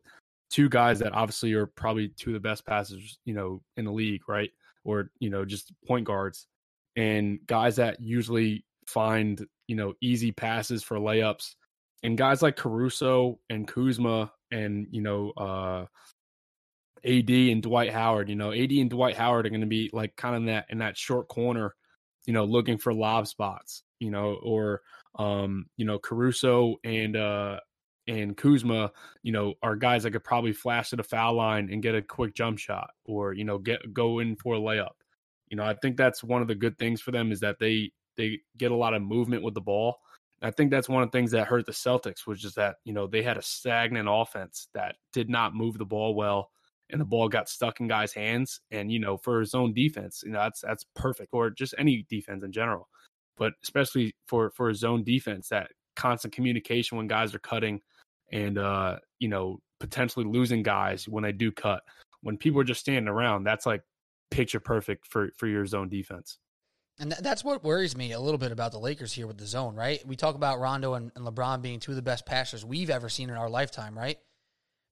two 0.49 0.69
guys 0.69 0.99
that 0.99 1.13
obviously 1.13 1.53
are 1.53 1.67
probably 1.67 2.09
two 2.09 2.31
of 2.31 2.33
the 2.33 2.39
best 2.39 2.65
passers 2.65 3.19
you 3.25 3.33
know 3.33 3.61
in 3.77 3.85
the 3.85 3.91
league, 3.91 4.21
right? 4.27 4.49
Or 4.83 5.11
you 5.19 5.29
know 5.29 5.45
just 5.45 5.71
point 5.87 6.05
guards 6.05 6.47
and 6.95 7.39
guys 7.47 7.77
that 7.77 8.01
usually 8.01 8.65
find 8.87 9.45
you 9.67 9.75
know 9.75 9.93
easy 10.01 10.31
passes 10.31 10.83
for 10.83 10.97
layups 10.97 11.53
and 12.03 12.17
guys 12.17 12.41
like 12.41 12.55
Caruso 12.55 13.39
and 13.49 13.67
Kuzma 13.67 14.31
and 14.51 14.87
you 14.91 15.01
know 15.01 15.31
uh 15.37 15.85
AD 17.05 17.29
and 17.29 17.63
Dwight 17.63 17.93
Howard, 17.93 18.29
you 18.29 18.35
know, 18.35 18.51
AD 18.51 18.71
and 18.71 18.89
Dwight 18.89 19.15
Howard 19.15 19.45
are 19.45 19.49
going 19.49 19.61
to 19.61 19.67
be 19.67 19.89
like 19.93 20.15
kind 20.15 20.35
of 20.35 20.41
in 20.41 20.45
that 20.47 20.65
in 20.69 20.79
that 20.79 20.97
short 20.97 21.27
corner, 21.27 21.75
you 22.25 22.33
know, 22.33 22.45
looking 22.45 22.77
for 22.77 22.93
lob 22.93 23.27
spots, 23.27 23.83
you 23.99 24.11
know, 24.11 24.37
or 24.43 24.81
um, 25.15 25.65
you 25.77 25.85
know, 25.85 25.99
Caruso 25.99 26.75
and 26.83 27.15
uh 27.15 27.59
and 28.07 28.35
Kuzma, 28.35 28.91
you 29.21 29.31
know, 29.31 29.53
are 29.61 29.75
guys 29.75 30.03
that 30.03 30.11
could 30.11 30.23
probably 30.23 30.51
flash 30.51 30.89
to 30.89 30.95
the 30.95 31.03
foul 31.03 31.35
line 31.35 31.69
and 31.71 31.83
get 31.83 31.93
a 31.93 32.01
quick 32.01 32.33
jump 32.33 32.57
shot 32.57 32.89
or, 33.05 33.33
you 33.33 33.43
know, 33.43 33.59
get 33.59 33.93
go 33.93 34.19
in 34.19 34.35
for 34.35 34.55
a 34.55 34.59
layup. 34.59 34.93
You 35.49 35.57
know, 35.57 35.63
I 35.63 35.75
think 35.75 35.95
that's 35.95 36.23
one 36.23 36.41
of 36.41 36.47
the 36.47 36.55
good 36.55 36.77
things 36.79 37.01
for 37.01 37.11
them 37.11 37.31
is 37.31 37.39
that 37.41 37.59
they 37.59 37.91
they 38.17 38.39
get 38.57 38.71
a 38.71 38.75
lot 38.75 38.93
of 38.93 39.01
movement 39.01 39.43
with 39.43 39.53
the 39.53 39.61
ball. 39.61 39.97
I 40.41 40.51
think 40.51 40.71
that's 40.71 40.89
one 40.89 41.03
of 41.03 41.11
the 41.11 41.17
things 41.17 41.31
that 41.31 41.47
hurt 41.47 41.65
the 41.65 41.71
Celtics 41.71 42.25
was 42.25 42.41
just 42.41 42.55
that, 42.55 42.77
you 42.85 42.93
know, 42.93 43.07
they 43.07 43.21
had 43.21 43.37
a 43.37 43.41
stagnant 43.41 44.07
offense 44.09 44.69
that 44.73 44.95
did 45.11 45.29
not 45.29 45.53
move 45.53 45.77
the 45.77 45.85
ball 45.85 46.15
well 46.15 46.49
and 46.89 46.99
the 46.99 47.05
ball 47.05 47.27
got 47.27 47.49
stuck 47.49 47.79
in 47.79 47.87
guys' 47.87 48.13
hands. 48.13 48.61
And, 48.71 48.91
you 48.91 48.99
know, 48.99 49.17
for 49.17 49.39
his 49.39 49.53
own 49.53 49.73
defense, 49.73 50.23
you 50.25 50.31
know, 50.31 50.39
that's 50.39 50.61
that's 50.61 50.85
perfect. 50.95 51.29
Or 51.33 51.49
just 51.49 51.75
any 51.77 52.05
defense 52.09 52.43
in 52.43 52.51
general. 52.51 52.89
But 53.39 53.53
especially 53.63 54.13
for 54.27 54.51
for 54.51 54.69
his 54.69 54.83
own 54.83 55.03
defense, 55.03 55.49
that 55.49 55.71
constant 55.95 56.33
communication 56.33 56.97
when 56.97 57.07
guys 57.07 57.33
are 57.33 57.39
cutting 57.39 57.81
and 58.31 58.59
uh, 58.59 58.97
you 59.17 59.29
know, 59.29 59.59
potentially 59.79 60.25
losing 60.25 60.61
guys 60.61 61.07
when 61.07 61.23
they 61.23 61.31
do 61.31 61.51
cut. 61.51 61.81
When 62.21 62.37
people 62.37 62.59
are 62.59 62.65
just 62.65 62.81
standing 62.81 63.07
around, 63.07 63.45
that's 63.45 63.65
like 63.65 63.81
picture 64.29 64.59
perfect 64.59 65.07
for 65.07 65.29
for 65.37 65.47
your 65.47 65.65
zone 65.65 65.89
defense. 65.89 66.37
And 66.99 67.13
that's 67.13 67.45
what 67.45 67.63
worries 67.63 67.95
me 67.95 68.11
a 68.11 68.19
little 68.19 68.37
bit 68.37 68.51
about 68.51 68.73
the 68.73 68.79
Lakers 68.79 69.13
here 69.13 69.25
with 69.25 69.37
the 69.37 69.45
zone, 69.45 69.73
right? 69.73 70.05
We 70.05 70.17
talk 70.17 70.35
about 70.35 70.59
Rondo 70.59 70.95
and, 70.95 71.13
and 71.15 71.25
LeBron 71.25 71.61
being 71.61 71.79
two 71.79 71.93
of 71.93 71.95
the 71.95 72.01
best 72.01 72.25
passers 72.25 72.65
we've 72.65 72.89
ever 72.89 73.07
seen 73.07 73.29
in 73.29 73.37
our 73.37 73.49
lifetime, 73.49 73.97
right? 73.97 74.17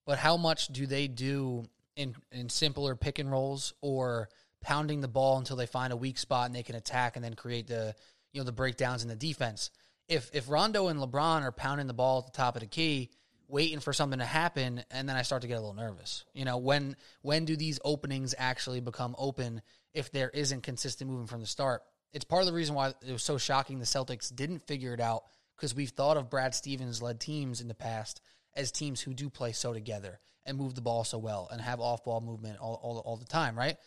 But 0.05 0.17
how 0.17 0.37
much 0.37 0.67
do 0.69 0.87
they 0.87 1.09
do 1.09 1.65
in 1.97 2.15
in 2.31 2.47
simpler 2.47 2.95
pick 2.95 3.19
and 3.19 3.29
rolls 3.29 3.73
or 3.81 4.29
pounding 4.61 5.01
the 5.01 5.07
ball 5.07 5.37
until 5.37 5.57
they 5.57 5.65
find 5.65 5.91
a 5.91 5.97
weak 5.97 6.17
spot 6.17 6.45
and 6.45 6.55
they 6.55 6.63
can 6.63 6.75
attack 6.75 7.15
and 7.15 7.25
then 7.25 7.33
create 7.33 7.67
the 7.67 7.93
you 8.33 8.41
know 8.41 8.45
the 8.45 8.51
breakdowns 8.51 9.03
in 9.03 9.09
the 9.09 9.15
defense? 9.15 9.71
If 10.07 10.29
if 10.33 10.49
Rondo 10.49 10.87
and 10.87 10.99
LeBron 10.99 11.41
are 11.41 11.51
pounding 11.51 11.87
the 11.87 11.93
ball 11.93 12.19
at 12.19 12.25
the 12.25 12.37
top 12.37 12.55
of 12.55 12.61
the 12.61 12.67
key, 12.67 13.09
waiting 13.47 13.79
for 13.79 13.93
something 13.93 14.19
to 14.19 14.25
happen, 14.25 14.83
and 14.91 15.07
then 15.07 15.15
I 15.15 15.21
start 15.21 15.41
to 15.41 15.47
get 15.47 15.57
a 15.57 15.61
little 15.61 15.73
nervous. 15.73 16.25
You 16.33 16.45
know, 16.45 16.57
when 16.57 16.95
when 17.21 17.45
do 17.45 17.55
these 17.55 17.79
openings 17.83 18.35
actually 18.37 18.81
become 18.81 19.15
open 19.17 19.61
if 19.93 20.11
there 20.11 20.29
isn't 20.29 20.63
consistent 20.63 21.09
movement 21.09 21.29
from 21.29 21.41
the 21.41 21.47
start? 21.47 21.81
It's 22.13 22.25
part 22.25 22.41
of 22.41 22.47
the 22.47 22.53
reason 22.53 22.75
why 22.75 22.93
it 23.05 23.11
was 23.11 23.23
so 23.23 23.37
shocking 23.37 23.79
the 23.79 23.85
Celtics 23.85 24.33
didn't 24.33 24.65
figure 24.65 24.93
it 24.93 25.01
out 25.01 25.23
because 25.55 25.75
we've 25.75 25.89
thought 25.89 26.17
of 26.17 26.29
Brad 26.29 26.55
Stevens 26.55 27.01
led 27.01 27.19
teams 27.19 27.61
in 27.61 27.67
the 27.67 27.73
past 27.73 28.21
as 28.55 28.71
teams 28.71 29.01
who 29.01 29.13
do 29.13 29.29
play 29.29 29.51
so 29.51 29.73
together 29.73 30.19
and 30.45 30.57
move 30.57 30.75
the 30.75 30.81
ball 30.81 31.03
so 31.03 31.17
well 31.17 31.49
and 31.51 31.59
have 31.59 31.79
off 31.79 32.03
ball 32.03 32.21
movement 32.21 32.57
all, 32.59 32.79
all, 32.81 32.99
all 32.99 33.17
the 33.17 33.25
time, 33.25 33.57
right? 33.57 33.77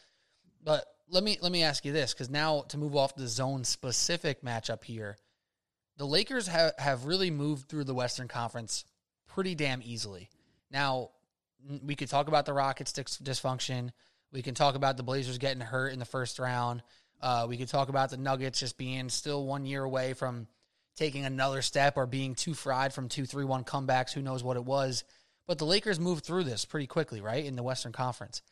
But 0.63 0.85
let 1.11 1.25
me 1.25 1.39
let 1.41 1.53
me 1.53 1.63
ask 1.63 1.85
you 1.85 1.93
this 1.93 2.13
because 2.13 2.31
now 2.31 2.63
to 2.69 2.79
move 2.79 2.97
off 2.97 3.15
the 3.15 3.27
zone 3.27 3.65
specific 3.65 4.43
matchup 4.43 4.85
here, 4.85 5.17
the 5.97 6.07
Lakers 6.07 6.47
have, 6.47 6.73
have 6.79 7.05
really 7.05 7.31
moved 7.31 7.69
through 7.69 7.85
the 7.85 7.95
Western 7.95 8.29
Conference 8.29 8.85
pretty 9.27 9.55
damn 9.55 9.83
easily. 9.83 10.29
Now, 10.71 11.11
we 11.85 11.95
could 11.95 12.09
talk 12.09 12.29
about 12.29 12.47
the 12.47 12.53
Rockets' 12.53 12.93
dysfunction. 12.93 13.91
We 14.33 14.43
can 14.43 14.55
talk 14.55 14.77
about 14.77 14.97
the 14.97 15.03
Blazers 15.03 15.39
getting 15.39 15.61
hurt 15.61 15.93
in 15.93 15.99
the 15.99 16.05
first 16.05 16.39
round. 16.39 16.83
Uh, 17.21 17.47
we 17.49 17.57
could 17.57 17.69
talk 17.69 17.89
about 17.89 18.11
the 18.11 18.17
Nuggets 18.17 18.61
just 18.61 18.79
being 18.79 19.09
still 19.09 19.45
one 19.45 19.67
year 19.67 19.85
away 19.85 20.15
from 20.15 20.47
taking 20.97 21.25
another 21.25 21.61
step 21.61 21.97
or 21.97 22.07
being 22.07 22.35
too 22.35 22.55
fried 22.55 22.95
from 22.95 23.09
two, 23.09 23.27
three, 23.27 23.45
one 23.45 23.65
comebacks. 23.65 24.13
Who 24.13 24.23
knows 24.23 24.43
what 24.43 24.57
it 24.57 24.65
was? 24.65 25.05
But 25.47 25.59
the 25.59 25.67
Lakers 25.67 26.01
moved 26.01 26.25
through 26.25 26.45
this 26.45 26.65
pretty 26.65 26.87
quickly, 26.87 27.21
right? 27.21 27.45
In 27.45 27.57
the 27.57 27.63
Western 27.63 27.93
Conference. 27.93 28.43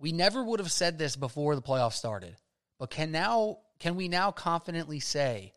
We 0.00 0.12
never 0.12 0.42
would 0.42 0.60
have 0.60 0.72
said 0.72 0.98
this 0.98 1.14
before 1.14 1.54
the 1.54 1.62
playoffs 1.62 1.92
started. 1.92 2.34
But 2.78 2.90
can 2.90 3.12
now 3.12 3.58
can 3.78 3.96
we 3.96 4.08
now 4.08 4.30
confidently 4.32 4.98
say 4.98 5.52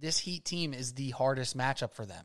this 0.00 0.18
Heat 0.18 0.44
team 0.44 0.72
is 0.72 0.94
the 0.94 1.10
hardest 1.10 1.56
matchup 1.56 1.92
for 1.92 2.06
them? 2.06 2.24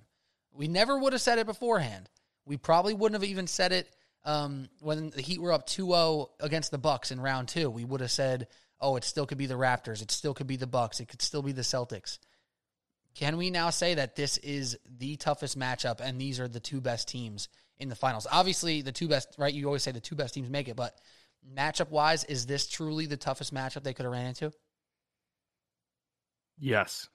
We 0.54 0.68
never 0.68 0.98
would 0.98 1.14
have 1.14 1.22
said 1.22 1.38
it 1.38 1.46
beforehand. 1.46 2.10
We 2.46 2.58
probably 2.58 2.94
wouldn't 2.94 3.22
have 3.22 3.30
even 3.30 3.48
said 3.48 3.74
it 3.74 3.94
um, 4.24 4.70
when 4.80 5.10
the 5.10 5.22
Heat 5.22 5.42
were 5.42 5.52
up 5.52 5.68
2-0 5.68 6.30
against 6.40 6.72
the 6.72 6.78
Bucks 6.78 7.12
in 7.12 7.20
round 7.20 7.50
two. 7.50 7.70
We 7.70 7.86
would 7.86 8.02
have 8.02 8.12
said, 8.12 8.48
"Oh, 8.80 8.96
it 8.96 9.04
still 9.04 9.26
could 9.26 9.38
be 9.38 9.46
the 9.46 9.56
Raptors. 9.56 10.02
It 10.02 10.12
still 10.12 10.34
could 10.34 10.48
be 10.48 10.56
the 10.56 10.66
Bucks. 10.66 11.02
It 11.02 11.10
could 11.10 11.22
still 11.22 11.42
be 11.42 11.52
the 11.52 11.62
Celtics." 11.62 12.20
Can 13.16 13.36
we 13.36 13.50
now 13.50 13.70
say 13.70 13.96
that 13.96 14.16
this 14.16 14.38
is 14.38 14.78
the 14.98 15.18
toughest 15.18 15.60
matchup 15.60 16.00
and 16.00 16.22
these 16.22 16.40
are 16.40 16.48
the 16.48 16.60
two 16.62 16.80
best 16.80 17.10
teams 17.10 17.50
in 17.78 17.90
the 17.90 17.96
finals? 17.96 18.28
Obviously, 18.32 18.82
the 18.82 18.94
two 18.94 19.10
best, 19.10 19.36
right? 19.38 19.54
You 19.54 19.66
always 19.66 19.84
say 19.84 19.92
the 19.92 20.00
two 20.00 20.16
best 20.16 20.36
teams 20.36 20.50
make 20.50 20.70
it, 20.70 20.78
but 20.78 20.98
matchup 21.56 21.90
wise, 21.90 22.24
is 22.26 22.46
this 22.46 22.68
truly 22.68 23.06
the 23.06 23.18
toughest 23.18 23.54
matchup 23.54 23.84
they 23.84 23.94
could 23.94 24.06
have 24.06 24.14
ran 24.14 24.28
into? 24.28 24.52
Yes, 26.60 27.08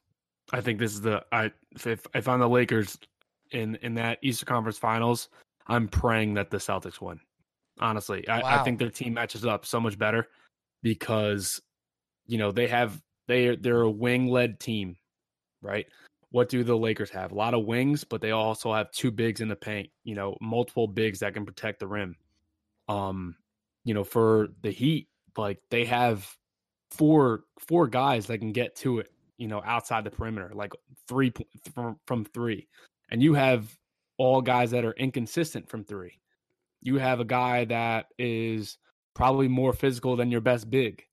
I 0.52 0.60
think 0.60 0.78
this 0.78 0.92
is 0.92 1.00
the 1.00 1.24
I 1.32 1.50
if 1.72 2.06
if 2.14 2.28
I'm 2.28 2.40
the 2.40 2.48
Lakers 2.48 2.98
in 3.50 3.76
in 3.76 3.94
that 3.94 4.18
Eastern 4.22 4.46
Conference 4.46 4.78
Finals, 4.78 5.28
I'm 5.66 5.88
praying 5.88 6.34
that 6.34 6.50
the 6.50 6.58
Celtics 6.58 7.00
win. 7.00 7.20
Honestly, 7.80 8.26
I, 8.28 8.60
I 8.60 8.62
think 8.62 8.78
their 8.78 8.90
team 8.90 9.14
matches 9.14 9.44
up 9.44 9.66
so 9.66 9.80
much 9.80 9.98
better 9.98 10.28
because 10.82 11.60
you 12.26 12.38
know 12.38 12.52
they 12.52 12.68
have 12.68 13.02
they 13.26 13.56
they're 13.56 13.82
a 13.82 13.90
wing 13.90 14.28
led 14.28 14.60
team, 14.60 14.96
right? 15.62 15.86
What 16.30 16.48
do 16.48 16.64
the 16.64 16.76
Lakers 16.76 17.10
have? 17.10 17.32
A 17.32 17.34
lot 17.34 17.54
of 17.54 17.64
wings, 17.64 18.04
but 18.04 18.20
they 18.20 18.32
also 18.32 18.72
have 18.72 18.90
two 18.90 19.10
bigs 19.10 19.40
in 19.40 19.48
the 19.48 19.56
paint. 19.56 19.90
You 20.04 20.14
know, 20.14 20.36
multiple 20.40 20.86
bigs 20.86 21.20
that 21.20 21.34
can 21.34 21.46
protect 21.46 21.80
the 21.80 21.86
rim. 21.86 22.16
Um, 22.88 23.36
you 23.84 23.94
know, 23.94 24.04
for 24.04 24.48
the 24.62 24.70
Heat, 24.70 25.08
like 25.36 25.60
they 25.70 25.84
have 25.84 26.28
four 26.90 27.44
four 27.58 27.86
guys 27.86 28.26
that 28.26 28.38
can 28.38 28.52
get 28.52 28.76
to 28.76 28.98
it 28.98 29.10
you 29.38 29.48
know, 29.48 29.62
outside 29.64 30.04
the 30.04 30.10
perimeter, 30.10 30.50
like 30.54 30.72
three 31.08 31.32
from 31.74 31.98
from 32.06 32.24
three, 32.24 32.68
and 33.10 33.22
you 33.22 33.34
have 33.34 33.76
all 34.16 34.40
guys 34.40 34.70
that 34.70 34.84
are 34.84 34.92
inconsistent 34.92 35.68
from 35.68 35.84
three. 35.84 36.20
You 36.82 36.98
have 36.98 37.20
a 37.20 37.24
guy 37.24 37.64
that 37.66 38.06
is 38.18 38.78
probably 39.14 39.48
more 39.48 39.72
physical 39.72 40.16
than 40.16 40.30
your 40.30 40.40
best 40.40 40.70
big, 40.70 41.04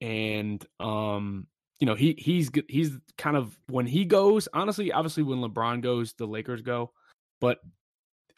and 0.00 0.64
um, 0.78 1.46
you 1.80 1.86
know 1.86 1.94
he 1.94 2.14
he's 2.18 2.50
he's 2.68 2.92
kind 3.18 3.36
of 3.36 3.58
when 3.68 3.86
he 3.86 4.04
goes. 4.04 4.48
Honestly, 4.52 4.92
obviously, 4.92 5.24
when 5.24 5.40
LeBron 5.40 5.82
goes, 5.82 6.12
the 6.12 6.26
Lakers 6.26 6.62
go, 6.62 6.92
but 7.40 7.58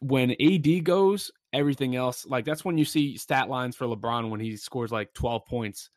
when 0.01 0.35
AD 0.41 0.85
goes, 0.85 1.31
everything 1.53 1.97
else 1.97 2.27
like 2.27 2.45
that's 2.45 2.63
when 2.63 2.77
you 2.77 2.85
see 2.85 3.17
stat 3.17 3.49
lines 3.49 3.75
for 3.75 3.87
LeBron 3.87 4.29
when 4.29 4.39
he 4.39 4.55
scores 4.55 4.93
like 4.93 5.13
12 5.15 5.47
points 5.47 5.89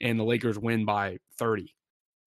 and 0.00 0.18
the 0.18 0.24
Lakers 0.24 0.58
win 0.58 0.84
by 0.84 1.18
30. 1.38 1.74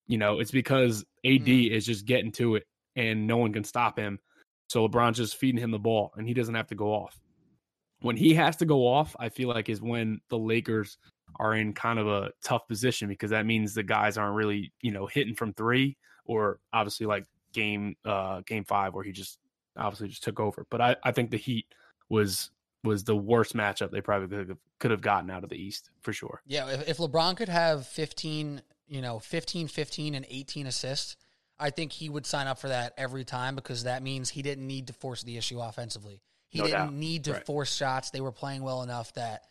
You 0.06 0.18
know, 0.18 0.38
it's 0.38 0.50
because 0.50 1.02
AD 1.24 1.46
mm. 1.46 1.70
is 1.70 1.86
just 1.86 2.04
getting 2.04 2.32
to 2.32 2.56
it 2.56 2.64
and 2.94 3.26
no 3.26 3.38
one 3.38 3.52
can 3.52 3.64
stop 3.64 3.98
him. 3.98 4.18
So 4.68 4.86
LeBron's 4.86 5.16
just 5.16 5.36
feeding 5.36 5.60
him 5.60 5.70
the 5.70 5.78
ball 5.78 6.12
and 6.16 6.28
he 6.28 6.34
doesn't 6.34 6.54
have 6.54 6.68
to 6.68 6.74
go 6.74 6.92
off. 6.92 7.18
When 8.00 8.16
he 8.16 8.34
has 8.34 8.56
to 8.56 8.66
go 8.66 8.86
off, 8.86 9.16
I 9.18 9.30
feel 9.30 9.48
like 9.48 9.68
is 9.68 9.80
when 9.80 10.20
the 10.28 10.38
Lakers 10.38 10.98
are 11.40 11.54
in 11.54 11.72
kind 11.72 11.98
of 11.98 12.06
a 12.06 12.30
tough 12.42 12.68
position 12.68 13.08
because 13.08 13.30
that 13.30 13.46
means 13.46 13.72
the 13.74 13.82
guys 13.82 14.18
aren't 14.18 14.36
really, 14.36 14.72
you 14.82 14.92
know, 14.92 15.06
hitting 15.06 15.34
from 15.34 15.54
3 15.54 15.96
or 16.26 16.60
obviously 16.72 17.06
like 17.06 17.24
game 17.52 17.94
uh 18.04 18.42
game 18.46 18.64
5 18.64 18.94
where 18.94 19.04
he 19.04 19.12
just 19.12 19.38
obviously 19.76 20.08
just 20.08 20.22
took 20.22 20.40
over. 20.40 20.66
But 20.70 20.80
I 20.80 20.96
I 21.02 21.12
think 21.12 21.30
the 21.30 21.36
Heat 21.36 21.66
was 22.08 22.50
was 22.84 23.04
the 23.04 23.16
worst 23.16 23.56
matchup 23.56 23.90
they 23.90 24.00
probably 24.00 24.28
could 24.28 24.48
have, 24.50 24.58
could 24.78 24.90
have 24.90 25.00
gotten 25.00 25.30
out 25.30 25.42
of 25.42 25.50
the 25.50 25.56
East 25.56 25.90
for 26.02 26.12
sure. 26.12 26.42
Yeah, 26.46 26.68
if, 26.68 26.88
if 26.90 26.96
LeBron 26.98 27.36
could 27.36 27.48
have 27.48 27.86
15, 27.86 28.60
you 28.86 29.00
know, 29.00 29.18
15, 29.18 29.68
15, 29.68 30.14
and 30.14 30.26
18 30.28 30.66
assists, 30.66 31.16
I 31.58 31.70
think 31.70 31.92
he 31.92 32.08
would 32.08 32.26
sign 32.26 32.46
up 32.46 32.58
for 32.58 32.68
that 32.68 32.92
every 32.98 33.24
time 33.24 33.54
because 33.54 33.84
that 33.84 34.02
means 34.02 34.28
he 34.28 34.42
didn't 34.42 34.66
need 34.66 34.88
to 34.88 34.92
force 34.92 35.22
the 35.22 35.36
issue 35.36 35.60
offensively. 35.60 36.20
He 36.48 36.58
no 36.58 36.66
didn't 36.66 36.80
doubt. 36.80 36.92
need 36.92 37.24
to 37.24 37.32
right. 37.32 37.46
force 37.46 37.74
shots. 37.74 38.10
They 38.10 38.20
were 38.20 38.32
playing 38.32 38.62
well 38.62 38.82
enough 38.82 39.12
that 39.14 39.44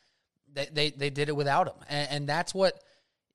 they, 0.54 0.68
they, 0.72 0.90
they 0.92 1.10
did 1.10 1.28
it 1.28 1.36
without 1.36 1.68
him. 1.68 1.76
And, 1.90 2.12
and, 2.12 2.30
that's 2.30 2.54
what 2.54 2.82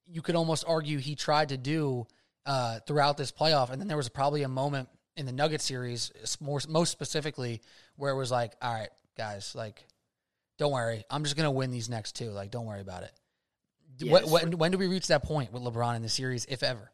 you 0.07 0.23
could 0.23 0.37
almost 0.37 0.65
argue 0.67 0.99
he 0.99 1.17
tried 1.17 1.49
to 1.51 1.57
do 1.57 2.07
uh, 2.47 2.79
throughout 2.87 3.17
this 3.17 3.33
playoff. 3.33 3.71
And 3.71 3.81
then 3.81 3.89
there 3.89 3.97
was 3.97 4.09
probably 4.09 4.43
a 4.43 4.49
moment 4.49 4.89
in 5.19 5.27
the 5.27 5.33
Nugget 5.33 5.61
series, 5.61 6.13
more, 6.41 6.61
most 6.69 6.93
specifically, 6.93 7.61
where 7.97 8.13
it 8.13 8.17
was 8.17 8.31
like, 8.31 8.55
all 8.63 8.73
right, 8.73 8.89
guys, 9.17 9.53
like, 9.55 9.85
don't 10.59 10.73
worry. 10.73 11.05
I'm 11.11 11.25
just 11.25 11.37
going 11.37 11.45
to 11.45 11.51
win 11.51 11.71
these 11.73 11.89
next 11.89 12.15
two. 12.15 12.31
Like, 12.31 12.53
don't 12.53 12.67
worry 12.67 12.81
about 12.81 13.03
it. 13.03 13.13
Yes. 13.99 14.31
When, 14.31 14.53
when 14.53 14.71
do 14.71 14.79
we 14.79 14.87
reach 14.87 15.09
that 15.09 15.25
point 15.25 15.53
with 15.53 15.63
LeBron 15.63 15.97
in 15.97 16.03
the 16.03 16.09
series, 16.09 16.47
if 16.47 16.63
ever? 16.63 16.93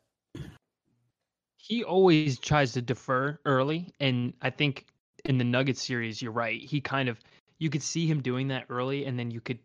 He 1.59 1.85
always 1.85 2.39
tries 2.39 2.73
to 2.73 2.83
defer 2.83 3.39
early. 3.45 3.93
And 4.01 4.33
I 4.41 4.49
think 4.49 4.87
in 5.27 5.37
the 5.37 5.45
Nuggets 5.45 5.83
series, 5.83 6.23
you're 6.23 6.33
right. 6.33 6.61
He 6.61 6.81
kind 6.81 7.11
of, 7.11 7.21
you 7.59 7.69
could 7.69 7.83
see 7.83 8.07
him 8.07 8.23
doing 8.23 8.49
that 8.49 8.65
early. 8.71 9.05
And 9.05 9.19
then 9.19 9.31
you 9.31 9.43
could, 9.43 9.59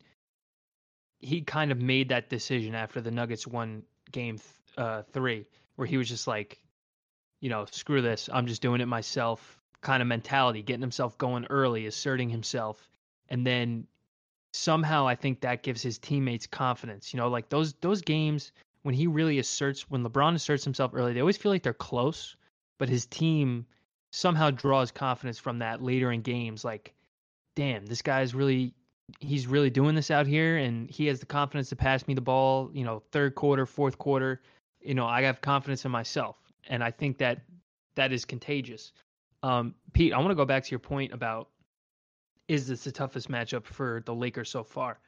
he 1.20 1.42
kind 1.42 1.72
of 1.72 1.82
made 1.82 2.10
that 2.10 2.30
decision 2.30 2.76
after 2.76 3.00
the 3.00 3.12
Nuggets 3.12 3.48
won 3.48 3.84
game 4.12 4.38
uh, 4.78 5.04
three, 5.14 5.46
where 5.76 5.88
he 5.88 5.98
was 5.98 6.10
just 6.10 6.28
like, 6.28 6.60
you 7.40 7.50
know, 7.50 7.66
screw 7.72 8.02
this. 8.02 8.30
I'm 8.32 8.48
just 8.48 8.62
doing 8.62 8.82
it 8.82 8.88
myself 8.88 9.60
kind 9.82 10.02
of 10.02 10.08
mentality, 10.08 10.62
getting 10.62 10.82
himself 10.82 11.18
going 11.18 11.46
early, 11.50 11.86
asserting 11.86 12.30
himself. 12.30 12.90
And 13.30 13.46
then 13.46 13.88
somehow 14.54 15.08
I 15.08 15.16
think 15.16 15.42
that 15.42 15.64
gives 15.64 15.82
his 15.82 15.98
teammates 15.98 16.48
confidence. 16.48 17.14
You 17.14 17.20
know, 17.20 17.30
like 17.30 17.50
those 17.50 17.74
those 17.74 18.02
games 18.02 18.52
when 18.84 18.96
he 18.96 19.08
really 19.08 19.40
asserts 19.40 19.90
when 19.90 20.04
LeBron 20.04 20.36
asserts 20.36 20.64
himself 20.64 20.92
early, 20.94 21.14
they 21.14 21.20
always 21.22 21.38
feel 21.38 21.52
like 21.52 21.64
they're 21.64 21.74
close, 21.74 22.36
but 22.78 22.90
his 22.90 23.06
team 23.06 23.66
somehow 24.12 24.50
draws 24.50 24.92
confidence 24.92 25.38
from 25.38 25.60
that 25.60 25.84
later 25.84 26.12
in 26.12 26.22
games 26.22 26.66
like 26.66 26.94
damn, 27.56 27.86
this 27.86 28.02
guy's 28.02 28.34
really 28.34 28.74
he's 29.20 29.48
really 29.48 29.70
doing 29.70 29.96
this 29.96 30.12
out 30.12 30.28
here 30.28 30.58
and 30.58 30.90
he 30.90 31.08
has 31.08 31.20
the 31.20 31.26
confidence 31.26 31.70
to 31.70 31.76
pass 31.76 32.08
me 32.08 32.14
the 32.14 32.22
ball, 32.22 32.70
you 32.74 32.84
know, 32.84 33.02
third 33.12 33.36
quarter, 33.36 33.66
fourth 33.66 33.98
quarter. 33.98 34.42
You 34.82 34.94
know, 34.94 35.06
I 35.06 35.24
have 35.24 35.42
confidence 35.42 35.84
in 35.84 35.92
myself 35.92 36.38
and 36.68 36.84
I 36.84 36.92
think 36.92 37.18
that 37.20 37.42
that 37.96 38.12
is 38.12 38.26
contagious. 38.26 38.92
Um, 39.44 39.76
Pete, 39.94 40.14
I 40.14 40.18
want 40.18 40.30
to 40.30 40.36
go 40.36 40.46
back 40.46 40.64
to 40.64 40.72
your 40.72 40.80
point 40.80 41.14
about 41.14 41.50
is 42.48 42.68
this 42.68 42.84
the 42.84 42.92
toughest 42.92 43.30
matchup 43.30 43.66
for 43.66 44.02
the 44.06 44.14
Lakers 44.14 44.50
so 44.50 44.64
far? 44.64 45.00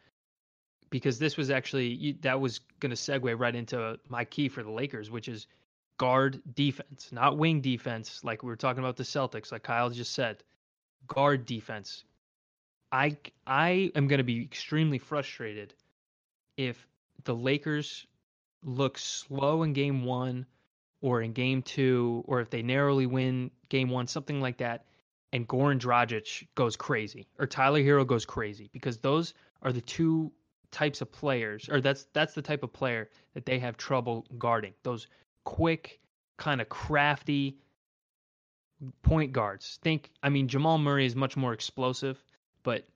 Because 0.90 1.18
this 1.18 1.38
was 1.38 1.50
actually 1.50 2.18
that 2.22 2.40
was 2.40 2.60
going 2.80 2.92
to 2.92 2.96
segue 2.96 3.40
right 3.40 3.56
into 3.56 3.98
my 4.10 4.26
key 4.26 4.48
for 4.50 4.62
the 4.62 4.70
Lakers, 4.70 5.10
which 5.10 5.28
is 5.28 5.48
guard 5.98 6.42
defense, 6.56 7.10
not 7.12 7.38
wing 7.38 7.62
defense, 7.62 8.24
like 8.24 8.44
we 8.44 8.50
were 8.50 8.56
talking 8.56 8.84
about 8.84 8.98
the 8.98 9.04
Celtics, 9.04 9.52
like 9.52 9.64
Kyle 9.64 9.90
just 9.90 10.14
said. 10.14 10.44
Guard 11.08 11.46
defense. 11.46 12.04
I 12.92 13.18
I 13.48 13.92
am 13.96 14.08
going 14.08 14.20
to 14.20 14.24
be 14.24 14.42
extremely 14.44 14.98
frustrated 14.98 15.74
if 16.58 16.86
the 17.24 17.36
Lakers 17.36 18.06
look 18.64 18.98
slow 18.98 19.64
in 19.64 19.74
game 19.74 20.04
one 20.04 20.46
or 21.02 21.22
in 21.22 21.34
game 21.34 21.62
two, 21.62 22.24
or 22.28 22.40
if 22.42 22.50
they 22.50 22.62
narrowly 22.62 23.06
win 23.06 23.52
game 23.70 23.90
one, 23.90 24.08
something 24.08 24.40
like 24.40 24.58
that, 24.58 24.86
and 25.34 25.48
Goran 25.48 25.80
Dragic 25.80 26.48
goes 26.56 26.76
crazy, 26.76 27.28
or 27.40 27.48
Tyler 27.48 27.82
Herro 27.82 28.06
goes 28.06 28.26
crazy, 28.26 28.70
because 28.72 28.98
those 28.98 29.34
are 29.62 29.72
the 29.72 29.82
two 29.82 30.32
types 30.72 31.02
of 31.02 31.12
players, 31.12 31.68
or 31.70 31.82
that's 31.82 32.06
that's 32.14 32.34
the 32.34 32.42
type 32.42 32.64
of 32.64 32.72
player 32.72 33.10
that 33.34 33.46
they 33.46 33.60
have 33.60 33.78
trouble 33.78 34.26
guarding. 34.38 34.74
Those 34.84 35.08
quick, 35.44 36.00
kind 36.38 36.62
of 36.62 36.70
crafty 36.70 37.58
point 39.04 39.32
guards. 39.32 39.80
Think, 39.84 40.12
I 40.24 40.30
mean, 40.30 40.48
Jamal 40.48 40.78
Murray 40.78 41.06
is 41.06 41.16
much 41.16 41.38
more 41.38 41.54
explosive, 41.54 42.24
but 42.64 42.88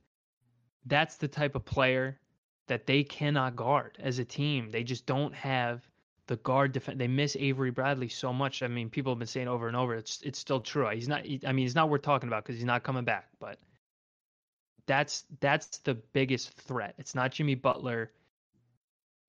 that's 0.86 1.18
the 1.18 1.28
type 1.28 1.56
of 1.56 1.66
player 1.66 2.20
that 2.68 2.88
they 2.88 3.04
cannot 3.04 3.56
guard 3.56 3.98
as 4.00 4.20
a 4.20 4.26
team. 4.26 4.72
They 4.72 4.84
just 4.84 5.06
don't 5.06 5.34
have 5.36 5.88
the 6.28 6.38
guard 6.38 6.72
defense. 6.72 6.98
They 6.98 7.08
miss 7.08 7.36
Avery 7.40 7.72
Bradley 7.72 8.10
so 8.10 8.34
much. 8.34 8.64
I 8.64 8.68
mean, 8.68 8.90
people 8.90 9.12
have 9.12 9.20
been 9.20 9.28
saying 9.28 9.48
over 9.48 9.68
and 9.68 9.78
over. 9.78 9.96
It's 9.96 10.22
it's 10.24 10.40
still 10.40 10.60
true. 10.60 10.90
He's 10.90 11.08
not. 11.08 11.22
I 11.46 11.52
mean, 11.52 11.66
he's 11.66 11.76
not 11.76 11.90
worth 11.90 12.02
talking 12.02 12.30
about 12.30 12.44
because 12.44 12.56
he's 12.56 12.66
not 12.66 12.84
coming 12.84 13.04
back. 13.04 13.28
But 13.40 13.60
that's 14.88 15.26
that's 15.40 15.78
the 15.80 15.96
biggest 15.96 16.52
threat. 16.52 16.96
It's 16.98 17.16
not 17.16 17.32
Jimmy 17.32 17.56
Butler. 17.56 18.12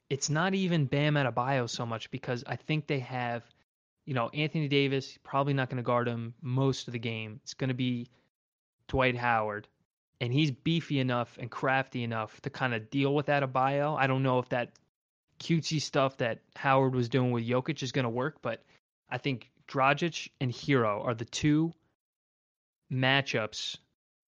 It's 0.08 0.30
not 0.30 0.54
even 0.54 0.86
Bam 0.86 1.14
Adebayo 1.14 1.68
so 1.68 1.84
much 1.84 2.10
because 2.10 2.44
I 2.46 2.56
think 2.56 2.86
they 2.86 3.00
have, 3.00 3.42
you 4.04 4.14
know, 4.14 4.28
Anthony 4.28 4.68
Davis 4.68 5.18
probably 5.24 5.52
not 5.52 5.68
going 5.68 5.78
to 5.78 5.82
guard 5.82 6.06
him 6.06 6.32
most 6.40 6.86
of 6.86 6.92
the 6.92 6.98
game. 6.98 7.40
It's 7.42 7.54
going 7.54 7.68
to 7.68 7.74
be 7.74 8.08
Dwight 8.86 9.16
Howard, 9.16 9.66
and 10.20 10.32
he's 10.32 10.52
beefy 10.52 11.00
enough 11.00 11.36
and 11.40 11.50
crafty 11.50 12.04
enough 12.04 12.40
to 12.42 12.50
kind 12.50 12.72
of 12.72 12.88
deal 12.88 13.14
with 13.14 13.26
Adebayo. 13.26 13.98
I 13.98 14.06
don't 14.06 14.22
know 14.22 14.38
if 14.38 14.48
that 14.50 14.70
cutesy 15.38 15.80
stuff 15.80 16.16
that 16.18 16.40
Howard 16.56 16.94
was 16.94 17.08
doing 17.08 17.30
with 17.30 17.46
Jokic 17.46 17.82
is 17.82 17.92
going 17.92 18.04
to 18.04 18.10
work, 18.10 18.36
but 18.42 18.62
I 19.10 19.18
think 19.18 19.50
Dragic 19.68 20.30
and 20.40 20.50
Herro 20.52 21.04
are 21.04 21.14
the 21.14 21.24
two 21.24 21.72
matchups 22.92 23.76